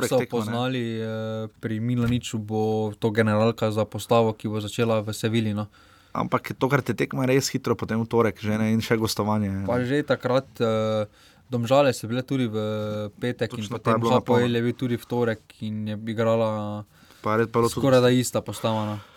vse 0.02 0.27
poznali, 0.31 0.85
e, 1.01 1.48
pri 1.61 1.81
Milaniču 1.81 2.39
bo 2.39 2.93
to 2.98 3.11
generalka 3.11 3.70
za 3.73 3.89
postavo, 3.89 4.36
ki 4.36 4.52
bo 4.52 4.61
začela 4.61 5.01
v 5.01 5.16
Sevilji. 5.16 5.57
No. 5.57 5.66
Ampak 6.12 6.52
tokrat 6.59 6.93
je 6.93 6.98
tekma 6.98 7.24
res 7.31 7.48
hitro, 7.55 7.78
potem 7.78 8.01
v 8.02 8.09
torek, 8.11 8.40
že 8.43 8.59
ne 8.59 8.73
in 8.74 8.85
še 8.85 9.01
gostovanje. 9.01 9.65
Pa 9.65 9.81
že 9.85 10.05
takrat. 10.05 10.48
E, 10.61 11.28
Domžale 11.51 11.90
so 11.90 12.07
bile 12.07 12.23
tudi 12.23 12.47
v 12.47 12.55
petek, 13.19 13.51
Točno, 13.51 13.66
in 13.66 13.70
potem 13.74 13.98
Hapoel 14.07 14.55
je 14.55 14.62
bil 14.62 14.74
tudi 14.78 14.94
v 14.94 15.02
torek 15.02 15.43
in 15.66 15.82
je 15.90 15.97
igrala 16.07 16.86
skoraj 17.66 18.01
da 18.01 18.11
ista 18.11 18.40
postava. 18.40 18.86
No. 18.86 19.10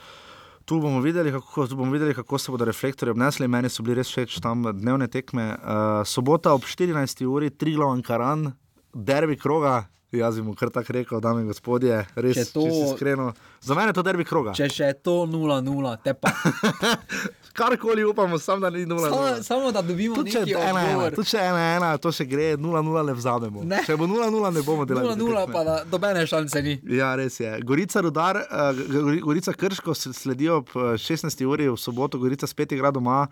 Tu 0.66 0.80
bomo, 0.80 1.02
videli, 1.02 1.32
kako, 1.32 1.68
tu 1.68 1.76
bomo 1.76 1.92
videli, 1.92 2.14
kako 2.14 2.38
se 2.38 2.52
bodo 2.52 2.66
reflektorji 2.66 3.12
obnesli. 3.12 3.48
Meni 3.48 3.70
so 3.70 3.84
bili 3.84 4.00
res 4.00 4.08
všeč 4.08 4.40
tam 4.44 4.64
dnevne 4.64 5.10
tekme. 5.12 5.50
Uh, 5.60 6.04
sobota 6.08 6.54
ob 6.56 6.64
14. 6.64 7.26
uri, 7.28 7.50
tri 7.52 7.76
glavni 7.76 8.04
karan, 8.04 8.52
derbi 8.94 9.36
kroga. 9.38 9.84
Jaz 10.14 10.38
bi 10.38 10.46
mu 10.46 10.54
kar 10.56 10.70
tako 10.70 10.94
rekel, 10.94 11.20
dame 11.20 11.42
in 11.42 11.48
gospodje, 11.50 12.04
res 12.16 12.52
to... 12.54 12.68
iskreno. 12.70 13.32
Za 13.62 13.76
mene 13.76 13.90
je 13.90 13.98
to 13.98 14.04
derbi 14.06 14.26
kroga. 14.30 14.54
Če 14.54 14.70
še 14.70 14.92
je 14.92 14.98
to 15.02 15.24
0-0, 15.26 15.96
te 16.06 16.14
pa. 16.14 16.32
karkoli 17.54 18.04
upamo, 18.04 18.40
sam 18.40 18.62
da 18.62 18.70
ni 18.70 18.86
0-0. 18.86 19.10
Samo, 19.10 19.44
samo 19.44 19.72
da 19.72 19.82
dobimo 19.82 20.24
nekaj 20.24 20.46
časa. 20.46 21.12
Tu 21.16 21.24
če 21.24 21.38
je 21.38 21.44
1-1, 21.44 21.98
to 21.98 22.12
še 22.12 22.26
gre, 22.26 22.48
0-0 22.58 23.06
ne 23.06 23.14
vzamemo. 23.14 23.64
Ne. 23.64 23.82
Če 23.86 23.98
bo 23.98 24.08
0-0, 24.10 24.54
ne 24.54 24.64
bomo 24.66 24.86
delali. 24.90 25.16
0-0 25.22 25.46
pa 25.54 25.64
da 25.64 25.76
dobene 25.90 26.26
šanse 26.28 26.62
ni. 26.66 26.80
Ja, 26.98 27.14
res 27.20 27.40
je. 27.40 27.52
Gorica, 27.62 28.02
rudar, 28.02 28.42
uh, 28.44 29.20
Gorica 29.22 29.54
Krško 29.54 29.94
sledijo 29.96 30.64
ob 30.64 30.74
16. 30.74 31.42
Eh, 31.42 31.48
uri 31.48 31.70
v 31.70 31.78
soboto, 31.78 32.18
Gorica 32.18 32.50
spet 32.50 32.74
igra 32.74 32.92
doma. 32.92 33.28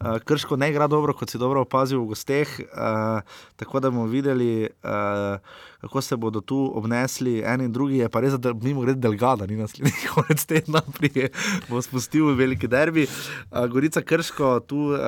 Uh, 0.00 0.18
Krško 0.18 0.56
ne 0.56 0.70
igra 0.70 0.86
dobro, 0.86 1.12
kot 1.14 1.30
si 1.30 1.38
dobro 1.38 1.62
opazil 1.62 2.00
v 2.02 2.10
gosteh. 2.10 2.48
Uh, 2.60 3.22
tako 3.56 3.80
da 3.80 3.90
bomo 3.90 4.06
videli, 4.10 4.66
uh, 4.82 5.38
kako 5.80 6.00
se 6.00 6.16
bodo 6.16 6.40
tu 6.40 6.58
obnesli 6.74 7.42
en 7.46 7.60
in 7.60 7.72
drugi. 7.72 8.00
Je 8.02 8.08
pa 8.08 8.20
res, 8.20 8.34
da 8.34 8.52
mimo 8.52 8.82
grede 8.82 9.00
delgada, 9.00 9.46
ni 9.46 9.56
naslednji 9.56 9.92
konec 10.14 10.44
tedna, 10.44 10.82
prije 10.98 11.30
bo 11.68 11.82
spustil 11.82 12.34
veliki 12.34 12.68
derbi. 12.68 13.06
Uh, 13.06 13.66
Gorica 13.70 14.02
Krško, 14.02 14.60
tu, 14.66 14.90
uh, 14.92 14.98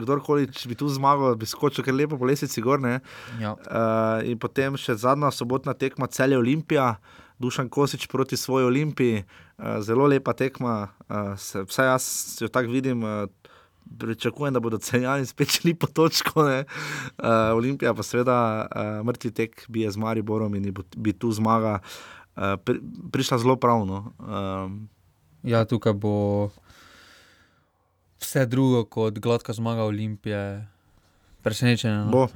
kdorkoli 0.00 0.48
bi 0.68 0.74
tu 0.74 0.88
zmagal, 0.88 1.34
bi 1.40 1.46
skočil 1.46 1.84
kar 1.84 1.94
lepo 1.94 2.18
po 2.20 2.28
lesici 2.28 2.60
gorne. 2.60 3.00
Ja. 3.40 3.56
Uh, 3.56 4.28
in 4.28 4.38
potem 4.38 4.76
še 4.76 4.98
zadnja 5.00 5.32
sobotna 5.32 5.74
tekma, 5.74 6.06
celje 6.06 6.38
Olimpija. 6.38 6.96
Dušan 7.38 7.68
Kosič 7.68 8.06
proti 8.06 8.36
svoji 8.36 8.64
olimpiji, 8.64 9.24
zelo 9.82 10.06
lepa 10.06 10.32
tekma, 10.32 10.88
vsaj 11.66 11.86
jaz 11.86 12.04
jo 12.40 12.48
tako 12.48 12.70
vidim, 12.70 13.02
pričakujem, 13.98 14.54
da 14.54 14.60
bodo 14.60 14.78
celjani 14.78 15.26
spet 15.26 15.48
šli 15.48 15.74
po 15.74 15.86
točko. 15.86 16.42
Uh, 16.42 16.64
Olimpija 17.54 17.94
pa 17.94 18.02
seveda 18.02 18.66
uh, 18.66 19.06
mrtvi 19.06 19.30
tek 19.30 19.64
bi 19.68 19.80
je 19.80 19.90
z 19.90 19.96
Mariborom 19.96 20.54
in 20.54 20.74
bi 20.96 21.12
tu 21.12 21.32
zmaga 21.32 21.78
uh, 21.78 22.42
pri, 22.64 22.80
prišla 23.12 23.38
zelo 23.38 23.56
pravno. 23.56 24.12
Um, 24.18 24.88
ja, 25.42 25.64
tukaj 25.64 25.92
bo 25.92 26.50
vse 28.20 28.46
drugo 28.46 28.84
kot 28.84 29.18
gladka 29.18 29.52
zmaga 29.52 29.84
Olimpije 29.84 30.73
presenečenje. 31.44 32.08
No. 32.08 32.28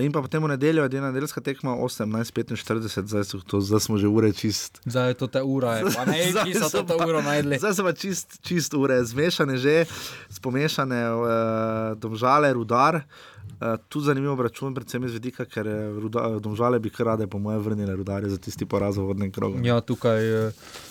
In 0.00 0.12
pa 0.12 0.20
potem 0.20 0.44
v 0.44 0.52
nedeljo, 0.52 0.84
edina 0.84 1.08
nedeljska 1.08 1.40
tekma 1.40 1.74
18:45, 1.80 3.08
zdaj, 3.08 3.24
zdaj 3.60 3.80
smo 3.80 3.98
že 3.98 4.08
ure 4.08 4.32
čist. 4.36 4.80
Zdaj 4.84 5.08
je 5.08 5.14
to 5.14 5.26
ta 5.26 5.42
ura, 5.44 5.80
pa 5.96 6.04
ne 6.04 6.20
kje 6.44 6.60
so 6.60 6.84
to 6.84 7.00
uro 7.00 7.24
najdli. 7.24 7.58
Zdaj 7.58 7.74
so 7.74 7.86
pa 7.88 7.96
čist, 7.96 8.38
čist 8.44 8.76
ure, 8.76 9.00
zmešane 9.04 9.56
že, 9.56 9.88
spomešane 10.28 11.00
uh, 11.10 11.26
domžale, 11.96 12.52
rudar. 12.52 13.02
Uh, 13.60 13.76
tu 13.88 14.00
zanimivo 14.00 14.36
račun, 14.42 14.76
predvsem 14.76 15.04
iz 15.04 15.16
vidika, 15.16 15.44
ker 15.44 15.66
ruda, 15.96 16.38
domžale 16.40 16.78
bi 16.78 16.92
kar 16.92 17.16
rade, 17.16 17.26
po 17.26 17.40
mojem, 17.40 17.60
vrnile 17.64 17.96
rudarje 17.96 18.30
za 18.30 18.38
tisti 18.38 18.68
poraz 18.68 18.96
v 18.96 19.08
vodnem 19.08 19.32
krogu. 19.32 19.60
Ja, 19.64 19.80
tukaj. 19.80 20.20
Uh... 20.46 20.89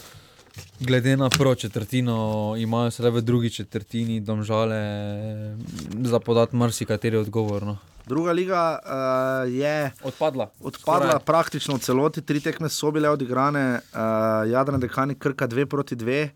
Glede 0.80 1.18
na 1.18 1.30
prvo 1.30 1.56
četrtino, 1.56 2.56
imajo 2.58 2.92
sedaj 2.92 3.12
v 3.12 3.22
drugi 3.22 3.50
četrtini 3.50 4.20
domžale 4.20 4.82
za 6.02 6.20
podati 6.20 6.56
marsikateri 6.56 7.18
odgovor. 7.18 7.64
No. 7.64 7.78
Druga 8.06 8.32
liga 8.32 8.80
uh, 8.80 9.54
je 9.54 9.92
odpadla. 10.04 10.50
Odpadla 10.60 11.20
praktično 11.20 11.76
v 11.76 11.80
celoti, 11.80 12.22
tri 12.22 12.42
tekme 12.42 12.70
so 12.70 12.92
bile 12.92 13.10
odigrane, 13.10 13.82
uh, 13.94 14.50
Jadran 14.50 14.80
Dekani 14.82 15.16
Krka 15.16 15.48
2 15.48 15.66
proti 15.66 15.96
2. 15.96 16.30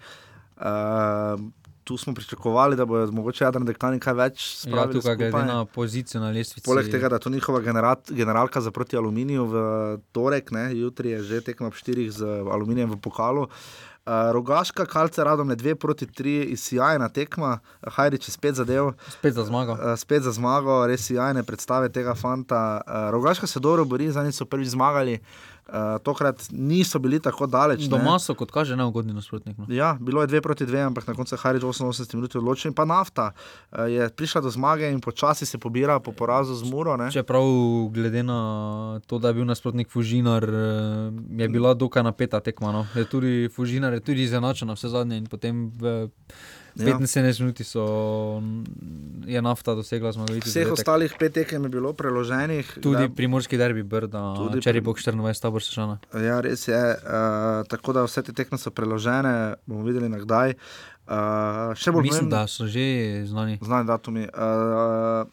Uh, 0.58 1.42
tu 1.84 1.98
smo 1.98 2.14
pričakovali, 2.14 2.76
da 2.76 2.86
bodo 2.86 3.12
mogoče 3.12 3.44
Jadran 3.44 3.66
Dekani 3.66 4.00
kaj 4.00 4.14
več 4.14 4.44
spravili. 4.60 5.00
Ja, 5.00 5.02
tukaj 5.02 5.16
glede 5.16 5.46
na 5.48 5.66
pozicijo 5.66 6.22
na 6.22 6.30
lestvici. 6.30 6.66
Poleg 6.66 6.92
tega, 6.92 7.10
da 7.10 7.16
je 7.16 7.26
to 7.26 7.30
njihova 7.34 7.60
generat, 7.62 8.12
generalka 8.12 8.62
za 8.62 8.72
proti 8.72 8.98
aluminiju 8.98 9.46
v 9.46 9.64
torek, 10.12 10.52
ne, 10.52 10.70
jutri 10.78 11.16
je 11.18 11.24
že 11.24 11.42
tekma 11.42 11.68
ob 11.68 11.80
štirih 11.80 12.12
z 12.12 12.22
aluminijem 12.54 12.92
v 12.92 13.02
pokalu. 13.02 13.50
Uh, 13.50 13.93
Uh, 14.04 14.32
Rogaška, 14.36 14.84
kalce 14.86 15.24
radom, 15.24 15.48
ne 15.48 15.56
dve 15.56 15.76
proti 15.76 16.08
tri, 16.08 16.42
izjajna 16.52 17.08
tekma, 17.10 17.60
Hajrič 17.88 18.28
je 18.28 18.34
spet 18.34 18.56
zadev. 18.56 18.92
Spet 19.10 19.34
za 19.34 19.46
zmago. 19.48 19.78
Uh, 19.80 19.94
spet 19.98 20.24
za 20.24 20.32
zmago, 20.36 20.82
res 20.88 21.08
izjajne 21.10 21.44
predstave 21.44 21.88
tega 21.90 22.16
fanta. 22.16 22.82
Uh, 22.84 23.10
Rogaška 23.16 23.48
se 23.48 23.60
dobro 23.64 23.86
bori, 23.86 24.12
zdaj 24.12 24.32
so 24.36 24.46
prvič 24.46 24.76
zmagali. 24.76 25.14
Uh, 25.14 25.53
Uh, 25.64 25.96
tokrat 26.04 26.44
niso 26.52 27.00
bili 27.00 27.20
tako 27.24 27.48
daleč. 27.48 27.86
Doma 27.88 28.18
so, 28.20 28.36
kot 28.36 28.52
kaže, 28.52 28.76
neugodni 28.76 29.14
nasprotnik. 29.14 29.58
No. 29.58 29.66
Ja, 29.72 29.94
bilo 30.02 30.22
je 30.22 30.28
2 30.28 30.42
proti 30.42 30.66
2, 30.66 30.88
ampak 30.88 31.08
na 31.08 31.14
koncu 31.14 31.36
je 31.36 31.40
Harič 31.40 31.64
88 31.64 32.16
minut 32.16 32.36
odločil. 32.36 32.74
Pa 32.76 32.86
nafta 32.86 33.32
uh, 33.32 33.88
je 33.88 34.10
prišla 34.10 34.42
do 34.42 34.52
zmage 34.52 34.92
in 34.92 35.00
počasi 35.00 35.46
se 35.46 35.58
pobira 35.58 36.00
po 36.00 36.12
porazu 36.12 36.56
z 36.56 36.68
Muro. 36.68 36.98
Ne? 36.98 37.12
Čeprav, 37.12 37.44
glede 37.96 38.24
na 38.24 39.00
to, 39.08 39.20
da 39.20 39.32
je 39.32 39.40
bil 39.40 39.46
nasprotnik 39.46 39.88
Fužinar, 39.92 40.44
uh, 40.44 41.14
je 41.40 41.48
bila 41.50 41.74
dokaj 41.74 42.04
napeta 42.04 42.44
tekma. 42.44 42.72
No. 42.72 42.84
Je 42.96 43.06
tudi 43.06 43.50
Fužinar 43.56 43.94
je 43.94 44.00
tudi 44.00 44.24
izenačen, 44.24 44.72
vse 44.76 44.92
zadnje 44.92 45.24
in 45.24 45.32
potem. 45.32 45.72
Uh, 45.80 46.12
75 46.76 47.18
ja. 47.18 47.46
minut 47.46 47.60
je 49.26 49.42
nafta 49.42 49.76
dosegla 49.76 50.12
zmago. 50.12 50.34
Vseh 50.46 50.72
ostalih 50.72 51.14
pet 51.20 51.34
tekem 51.34 51.64
je 51.64 51.70
bilo 51.70 51.94
preloženih. 51.94 52.78
Tudi 52.82 53.08
da, 53.08 53.10
primorski 53.16 53.58
derbi, 53.58 53.84
Brda, 53.84 54.34
tudi 54.38 54.62
če 54.62 54.74
je 54.74 54.82
bo 54.82 54.96
24, 54.98 55.42
tabor 55.42 55.64
sešana. 55.64 56.00
Ja, 56.14 56.40
res 56.42 56.68
je. 56.68 56.82
Uh, 56.98 57.62
tako 57.70 57.94
da 57.94 58.08
vse 58.08 58.26
te 58.26 58.34
tekme 58.34 58.58
so 58.58 58.74
preložene, 58.74 59.56
bomo 59.66 59.86
videli 59.86 60.10
na 60.10 60.22
kdaj. 60.24 60.58
Uh, 61.04 62.02
Mislim, 62.02 62.30
da 62.30 62.48
so 62.48 62.68
že 62.68 63.26
znani. 63.28 63.60
Znani 63.62 63.88
datumi. 63.88 64.28
Uh, 64.34 65.28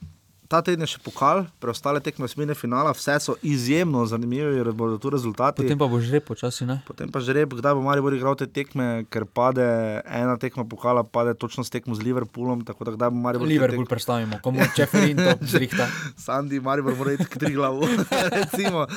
ta 0.50 0.58
teden 0.66 0.82
je 0.82 0.96
še 0.96 1.00
pokal, 1.04 1.44
preostale 1.62 2.00
tekme 2.02 2.26
smine 2.26 2.56
finala, 2.58 2.90
vse 2.96 3.14
so 3.22 3.36
izjemno 3.46 4.02
zanimive, 4.10 4.50
ker 4.56 4.72
bodo 4.74 4.96
tu 4.98 5.12
rezultati. 5.14 5.62
Potem 5.62 5.78
pa 5.78 5.86
bo 5.86 6.00
že 6.02 6.18
počasi. 6.18 6.66
Ne? 6.66 6.80
Potem 6.88 7.06
pa 7.06 7.22
že 7.22 7.36
rep, 7.38 7.54
kdaj 7.54 7.76
bo 7.78 7.84
Marijo 7.86 8.10
igral 8.16 8.34
te 8.34 8.48
tekme, 8.50 9.06
ker 9.14 9.28
pade 9.30 9.62
ena 10.02 10.34
tekma 10.42 10.66
pokala, 10.66 11.06
pade 11.06 11.36
točno 11.38 11.62
s 11.62 11.70
tekmo 11.70 11.94
z 11.94 12.02
Liverpoolom. 12.02 12.66
Tako 12.66 12.90
da 12.90 12.96
kdaj 12.98 13.14
bo 13.14 13.22
Marijo 13.22 13.46
igral. 13.46 13.52
Liverpool 13.54 13.86
tek... 13.86 13.92
predstavimo, 13.94 14.40
komu 14.42 14.66
če 14.74 14.90
fin 14.90 15.22
to 15.22 15.36
zrihta. 15.54 15.86
Sandi, 16.18 16.58
Marijo 16.58 16.96
mora 16.98 17.14
iti 17.14 17.30
tri 17.30 17.54
glavu. 17.54 17.86
Recimo, 18.40 18.88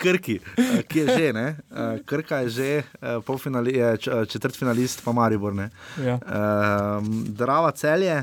Krki, 0.00 0.40
ki 0.88 1.04
je 1.04 1.18
že, 1.18 1.32
ne? 1.36 1.46
Krka 2.08 2.46
je 2.46 2.54
že 2.56 2.70
polfinali, 3.28 3.76
četrt 4.00 4.56
finalist, 4.56 5.04
pa 5.04 5.12
Marijo. 5.12 5.52
Ja. 6.00 6.16
Um, 6.16 7.26
Drava 7.36 7.76
celje. 7.76 8.22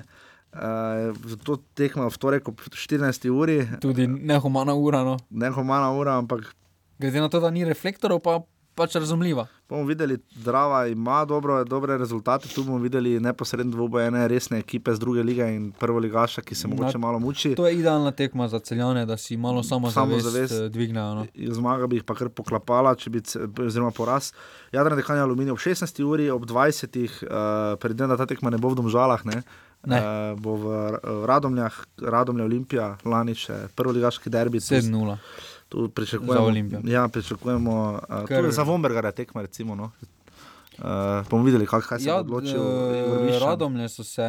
Uh, 0.49 1.13
to 1.45 1.59
tekmo 1.77 2.09
v 2.09 2.17
torek 2.17 2.47
ob 2.49 2.61
14. 2.73 3.29
uri. 3.29 3.67
Tudi 3.81 4.07
nehumana 4.07 4.73
ura. 4.73 5.03
No. 5.05 5.17
Nehumana 5.29 5.93
ura, 5.93 6.17
ampak. 6.17 6.55
Glede 6.99 7.21
na 7.21 7.29
to, 7.29 7.39
da 7.39 7.51
ni 7.53 7.61
reflektorov, 7.65 8.19
pa 8.19 8.41
pač 8.79 8.95
razumljiva. 8.95 9.45
Bomo 9.69 9.85
videli, 9.85 10.17
Drava 10.43 10.87
ima 10.87 11.25
dobro, 11.25 11.63
dobre 11.63 11.97
rezultate. 11.97 12.47
Tu 12.49 12.63
bomo 12.63 12.79
videli 12.81 13.19
neposredno 13.19 13.71
dvoboj 13.71 14.07
ene 14.07 14.27
resne 14.27 14.59
ekipe 14.59 14.93
z 14.95 14.99
druge 14.99 15.23
lige 15.23 15.45
in 15.55 15.69
prvo 15.71 15.99
ligaša, 15.99 16.41
ki 16.41 16.55
se 16.55 16.67
mogoče 16.67 16.97
malo 16.97 17.19
muči. 17.19 17.53
To 17.55 17.67
je 17.67 17.75
idealna 17.75 18.11
tekma 18.11 18.47
za 18.47 18.59
celjane, 18.59 19.05
da 19.05 19.17
si 19.17 19.37
malo 19.37 19.63
samo 19.63 19.91
zavest 19.91 20.53
eh, 20.53 20.69
dvignejo. 20.69 21.13
No. 21.15 21.25
Zmaga 21.59 21.87
bi 21.87 21.99
jih 21.99 22.03
pa 22.07 22.15
kar 22.15 22.29
poklapala, 22.29 22.95
če 22.95 23.13
bi, 23.13 23.21
oziroma 23.65 23.91
poraz. 23.91 24.31
Jadran 24.71 24.97
dekanja 24.97 25.27
aluminij 25.27 25.53
ob 25.53 25.61
16. 25.61 26.03
uri, 26.03 26.29
ob 26.33 26.45
20. 26.49 26.99
Uh, 26.99 27.77
predtem, 27.79 28.09
da 28.09 28.17
ta 28.17 28.25
tekma 28.25 28.49
ne 28.49 28.57
bo 28.57 28.71
v 28.73 28.79
domžalah. 28.79 29.25
Ne? 29.29 29.43
Uh, 29.79 30.35
bo 30.35 30.55
v, 30.59 30.65
v 30.99 31.25
Radomljah, 31.25 31.75
Radomlja 32.03 32.45
Olimpija, 32.45 32.87
lani 33.07 33.35
še 33.35 33.69
prvi 33.75 33.95
ligaški 33.99 34.31
derbi. 34.31 34.59
7-0. 34.59 35.15
Tu 35.69 35.89
pričakujemo 35.95 36.45
Olimpijo. 36.45 36.81
Ja, 36.83 37.07
pričakujemo 37.07 37.75
uh, 38.09 38.25
tudi 38.27 38.51
za 38.51 38.63
Vomberga, 38.67 39.11
tekmo. 39.11 39.41
Recimo, 39.41 39.75
no. 39.75 39.91
Uh, 40.79 41.27
bomo 41.29 41.43
videli, 41.43 41.67
kak, 41.67 41.83
kaj 41.87 41.99
se 41.99 42.09
ja, 42.09 42.23
bo 42.23 42.39
odločil. 42.39 42.59
Radomlje 43.39 43.89
so 43.89 44.03
se 44.03 44.27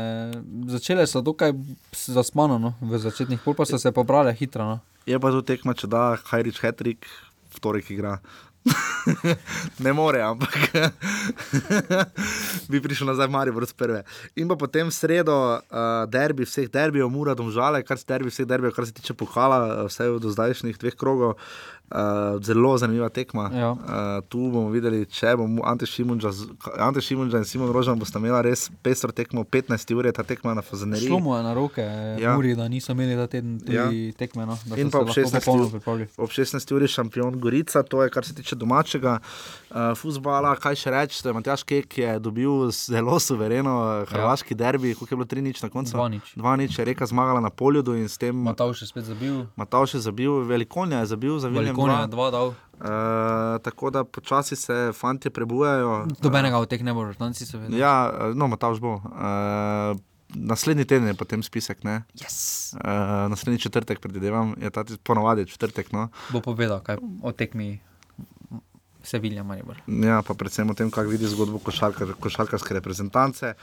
začele, 0.66 1.06
so 1.06 1.22
tukaj 1.22 1.54
zasmano, 1.94 2.58
no, 2.58 2.74
v 2.82 2.98
začetnih 2.98 3.38
pol 3.44 3.54
pa 3.54 3.66
so 3.66 3.78
se 3.78 3.92
pobrale 3.94 4.34
hitro. 4.34 4.66
No. 4.66 4.78
Je 5.06 5.18
pa 5.18 5.30
tu 5.30 5.42
tekma, 5.46 5.74
če 5.74 5.90
da 5.90 6.18
Hajrič 6.30 6.58
Hetrik, 6.62 7.06
v 7.54 7.62
torek 7.62 7.90
igra. 7.94 8.18
ne 9.84 9.92
more, 9.92 10.20
ampak 10.22 10.56
bi 12.70 12.80
prišel 12.82 13.08
nazaj 13.08 13.28
v 13.28 13.32
Marijo, 13.32 13.56
brez 13.56 13.72
prve. 13.72 14.02
In 14.36 14.50
pa 14.50 14.56
potem 14.60 14.90
sredo, 14.92 15.36
uh, 15.56 16.04
derbi 16.10 16.44
vseh 16.44 16.68
derbijev, 16.68 17.08
mora 17.12 17.34
domžale, 17.34 17.82
kar 17.86 17.98
se 17.98 18.08
derbi 18.08 18.32
vseh 18.32 18.48
derbijev, 18.48 18.74
kar 18.76 18.86
se 18.86 18.96
tiče 18.96 19.16
pokala, 19.16 19.86
vse 19.88 20.10
do 20.20 20.32
zdajšnjih 20.32 20.78
dveh 20.78 20.96
krogov. 21.00 21.38
Uh, 21.90 22.38
zelo 22.42 22.78
zanimiva 22.78 23.08
tekma. 23.08 23.50
Ja. 23.54 23.70
Uh, 23.72 24.28
tu 24.28 24.38
bomo 24.38 24.70
videli, 24.70 25.02
če 25.10 25.32
bo 25.34 25.48
Ante 25.66 25.86
Šimunča 25.86 26.30
in 27.38 27.44
Simon 27.44 27.72
Rožan 27.74 27.98
bosta 27.98 28.20
imela 28.22 28.38
res 28.46 28.68
pestro 28.84 29.10
tekmo, 29.10 29.42
15 29.42 29.94
ur 29.96 30.06
je 30.06 30.12
ta 30.14 30.22
tekma 30.22 30.54
na 30.54 30.62
Fazaneriji. 30.62 31.10
Šlo 31.10 31.18
mu 31.18 31.34
je 31.34 31.42
na 31.42 31.54
roke, 31.54 31.82
ja. 32.22 32.36
Muri, 32.36 32.54
da 32.54 32.68
niso 32.70 32.94
imeli 32.94 33.16
ta 33.18 33.26
teden 33.26 33.58
ja. 33.66 33.88
tekme. 34.14 34.46
No, 34.46 34.54
in 34.78 34.92
pa 34.94 35.02
ob 35.02 35.10
16, 35.10 35.50
ur, 35.50 36.06
ob 36.14 36.30
16 36.30 36.74
uri 36.76 36.88
šampion 36.88 37.40
Gorica, 37.42 37.82
to 37.82 38.04
je 38.04 38.14
kar 38.14 38.26
se 38.26 38.34
tiče 38.38 38.54
domačega 38.60 39.18
uh, 39.18 39.90
futbola. 39.98 40.54
Kaj 40.62 40.78
še 40.84 40.94
reči, 40.94 41.24
Matjaš 41.34 41.66
Kek 41.66 41.98
je 41.98 42.14
dobil 42.22 42.70
zelo 42.70 43.18
suvereno 43.18 44.04
hrvaški 44.10 44.54
ja. 44.54 44.62
derbi, 44.62 44.94
koliko 44.94 45.14
je 45.14 45.20
bilo 45.24 45.28
3 45.34 45.46
nič 45.48 45.62
na 45.66 45.72
koncu. 45.74 45.96
2 45.98 46.08
nič. 46.14 46.32
2 46.38 46.56
nič 46.62 46.78
je 46.78 46.86
reka 46.86 47.10
zmagala 47.10 47.42
na 47.42 47.50
poljudu 47.50 47.98
in 47.98 48.08
s 48.08 48.14
tem. 48.14 48.36
Matavš 48.46 48.86
je 48.86 48.90
spet 48.94 49.10
zabil. 49.10 49.42
Matavš 49.58 49.98
je 49.98 50.04
zabil, 50.06 50.40
velikonja 50.46 51.02
je 51.02 51.12
zabil 51.16 51.38
za 51.42 51.50
Viljem 51.80 51.96
konja, 51.96 52.10
dva 52.12 52.28
dal. 52.30 52.52
Uh, 52.80 53.58
tako 53.64 53.90
da 53.90 54.04
počasi 54.04 54.56
se 54.56 54.92
fanti 54.96 55.30
prebujajo. 55.30 56.06
Dobenega 56.20 56.58
od 56.58 56.68
teh 56.68 56.84
ne 56.84 56.94
bo, 56.96 57.04
znanci 57.12 57.46
so 57.46 57.58
vedeli. 57.58 57.80
Ja, 57.80 58.12
no, 58.34 58.48
ta 58.56 58.70
už 58.72 58.80
bo. 58.80 58.94
Uh, 59.04 59.98
naslednji 60.34 60.84
teden 60.84 61.10
je 61.10 61.14
potem 61.14 61.42
spisek. 61.42 61.84
Yes. 62.16 62.72
Uh, 62.76 63.28
naslednji 63.30 63.58
četrtek, 63.58 64.00
predvidevam, 64.00 64.54
je 64.60 64.70
ta 64.70 64.84
ponovadi 65.02 65.46
četrtek. 65.46 65.92
No. 65.92 66.08
Bo 66.32 66.40
povedal, 66.40 66.80
kaj 66.80 67.00
o 67.22 67.32
tekmi. 67.32 67.80
Se 69.02 69.18
vilja, 69.18 69.42
manj. 69.42 69.64
Ja, 69.88 70.20
pa 70.20 70.34
predvsem 70.36 70.70
o 70.70 70.74
tem, 70.76 70.90
kako 70.92 71.08
vidi 71.08 71.24
zgodbo 71.24 71.58
košarka, 71.58 72.12
košarkarske 72.20 72.74
reprezentance. 72.76 73.54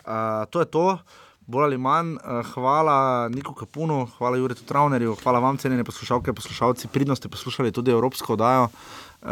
Uh, 0.00 0.48
to 0.50 0.60
je 0.60 0.66
to 0.66 0.98
bolj 1.48 1.64
ali 1.64 1.78
manj. 1.80 2.14
Uh, 2.20 2.44
hvala 2.52 3.28
Niku 3.32 3.54
Kapunu, 3.56 4.04
hvala 4.18 4.36
Juriju 4.36 4.66
Travnerju, 4.68 5.16
hvala 5.22 5.40
vam, 5.40 5.56
cenjeni 5.56 5.84
poslušalke, 5.84 6.32
poslušalci. 6.32 6.92
Pridno 6.92 7.16
ste 7.16 7.28
poslušali 7.28 7.72
tudi 7.72 7.90
Evropsko 7.90 8.36
oddajo. 8.36 8.68
Uh, 9.22 9.28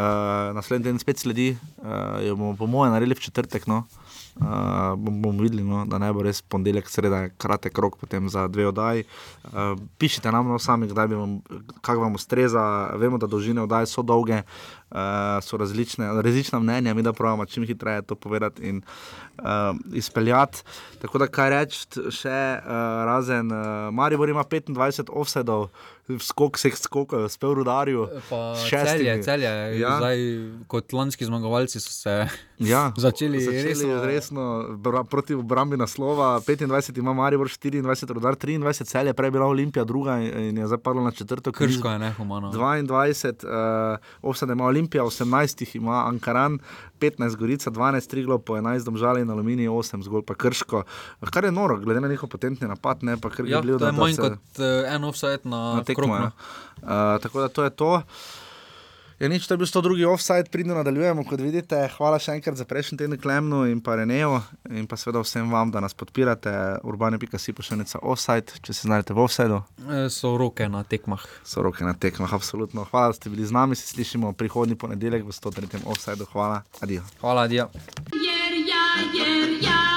naslednji 0.56 0.84
teden 0.84 0.98
spet 0.98 1.18
sledi, 1.18 1.52
uh, 1.78 2.18
jo 2.26 2.36
bomo 2.36 2.56
po 2.56 2.66
mojem 2.66 2.92
naredili 2.92 3.14
v 3.14 3.28
četrtek. 3.28 3.66
No. 3.66 3.84
Uh, 3.84 4.05
bomo 4.36 5.20
bom 5.22 5.38
videli, 5.40 5.64
no, 5.64 5.84
da 5.88 5.98
ne 5.98 6.10
bo 6.12 6.22
res 6.22 6.42
ponedeljek, 6.42 6.90
sreda, 6.92 7.22
kratek 7.40 7.78
rok 7.78 7.96
potem 8.00 8.28
za 8.28 8.46
dve 8.52 8.68
oddaji. 8.68 9.06
Uh, 9.44 9.74
pišite 9.98 10.32
nam, 10.32 10.48
no, 10.52 10.58
sami, 10.60 10.88
kdaj 10.90 11.08
vam, 11.14 11.38
kako 11.80 12.04
vam 12.04 12.14
ustreza. 12.14 12.62
Vemo, 13.00 13.18
da 13.18 13.26
dolžine 13.26 13.64
oddaje 13.64 13.88
so 13.88 14.04
dolge, 14.04 14.42
uh, 14.42 15.40
so 15.42 15.56
različne, 15.56 16.10
različna 16.22 16.60
mnenja, 16.60 16.94
mi 16.94 17.02
da 17.02 17.12
pravimo, 17.16 17.46
čim 17.46 17.64
hitreje 17.66 18.02
to 18.02 18.14
povedati 18.14 18.68
in 18.68 18.82
uh, 19.38 19.44
izpeljati. 19.92 20.62
Tako 21.02 21.24
da, 21.24 21.32
kaj 21.32 21.50
reči, 21.50 21.86
še 22.12 22.40
uh, 22.60 22.70
razen, 23.08 23.52
uh, 23.52 23.88
Maribor 23.94 24.28
ima 24.28 24.44
25 24.44 25.08
offsetov 25.12 25.70
skok 26.18 26.56
vseh 26.56 26.76
skokov, 26.78 27.28
spel 27.28 27.54
rudarju. 27.54 28.06
Celje, 28.70 29.22
celje. 29.22 29.50
Ja. 29.80 29.96
Zdaj, 29.98 30.18
kot 30.70 30.92
lanski 30.92 31.24
zmagovalci 31.24 31.80
so 31.80 31.90
se 31.90 32.28
ja. 32.72 32.92
začeli, 32.96 33.40
začeli 33.40 33.66
resno, 33.66 34.04
resno 34.04 34.44
bra, 34.78 35.04
proti 35.04 35.34
obrambi 35.34 35.76
naslova. 35.76 36.40
25 36.40 36.98
ima 36.98 37.12
Maribor, 37.12 37.48
24 37.48 38.12
rudar, 38.12 38.36
23 38.36 38.84
celje, 38.84 39.14
prej 39.14 39.30
bila 39.30 39.46
Olimpija, 39.46 39.84
druga 39.84 40.18
in 40.20 40.58
je 40.58 40.66
zapadla 40.66 41.02
na 41.02 41.10
četrto. 41.10 41.52
Krško 41.52 41.88
je 41.88 41.98
nehumano. 41.98 42.52
22, 42.52 43.32
uh, 43.44 43.98
ovsede 44.22 44.52
ima 44.52 44.64
Olimpija, 44.64 45.04
18 45.04 45.76
ima 45.76 46.04
Ankaran. 46.06 46.58
15 47.00 47.36
Gorica, 47.36 47.70
12 47.70 48.10
Triglo, 48.10 48.38
po 48.38 48.56
11 48.56 48.84
Domžali 48.84 49.20
in 49.20 49.30
Aluminij, 49.30 49.68
8 49.68 50.02
zgolj 50.02 50.24
pa 50.26 50.34
Krško. 50.34 50.82
Kar 51.30 51.44
je 51.44 51.52
noro, 51.52 51.78
glede 51.80 52.00
na 52.00 52.08
njihov 52.08 52.28
potentni 52.28 52.68
napad, 52.68 53.02
ne 53.02 53.16
pa 53.20 53.30
kar 53.30 53.46
je 53.46 53.52
ja, 53.52 53.60
bilo. 53.60 53.78
To 53.78 53.86
je 53.86 53.92
manj 53.92 54.16
kot 54.16 54.32
uh, 54.58 54.94
en 54.94 55.04
offset 55.04 55.44
na, 55.44 55.62
na 55.76 55.84
tekmo. 55.84 56.14
Uh, 56.16 57.16
tako 57.22 57.40
da 57.40 57.48
to 57.48 57.64
je 57.64 57.70
to. 57.70 58.02
Je 59.16 59.28
nič, 59.28 59.48
to 59.48 59.54
je 59.54 59.58
bil 59.58 59.66
102. 59.66 60.04
offside, 60.12 60.44
pridno 60.52 60.74
nadaljujemo, 60.74 61.24
kot 61.24 61.40
vidite. 61.40 61.78
Hvala 61.96 62.18
še 62.20 62.34
enkrat 62.36 62.58
za 62.60 62.66
prejšnji 62.68 62.98
teden 63.00 63.16
Klemnu 63.16 63.62
in 63.64 63.80
pa 63.80 63.96
Renejo 63.96 64.42
in 64.68 64.84
pa 64.84 64.98
seveda 65.00 65.22
vsem 65.24 65.48
vam, 65.48 65.72
da 65.72 65.80
nas 65.80 65.96
podpirate. 65.96 66.52
Urbane.si 66.84 67.56
pošiljnica 67.56 68.04
offside, 68.04 68.60
če 68.60 68.76
se 68.76 68.84
znajdete 68.84 69.16
v 69.16 69.24
offsideu. 69.24 69.62
E, 69.88 70.04
so 70.12 70.36
roke 70.36 70.68
na 70.68 70.84
tekmah. 70.84 71.24
So 71.48 71.64
roke 71.64 71.80
na 71.80 71.96
tekmah, 71.96 72.28
absolutno. 72.36 72.84
Hvala, 72.92 73.16
da 73.16 73.16
ste 73.16 73.32
bili 73.32 73.48
z 73.48 73.56
nami, 73.56 73.80
se 73.80 73.88
slišimo 73.88 74.36
prihodnji 74.36 74.76
ponedeljek 74.76 75.24
v 75.24 75.32
103. 75.32 75.80
offsideu. 75.88 76.28
Hvala, 76.36 76.60
adijo. 76.84 77.08
Hvala, 77.24 77.48
adijo. 77.48 77.70
Jer 78.12 78.60
ja, 78.68 78.84
jer 79.16 79.62
ja. 79.64 79.95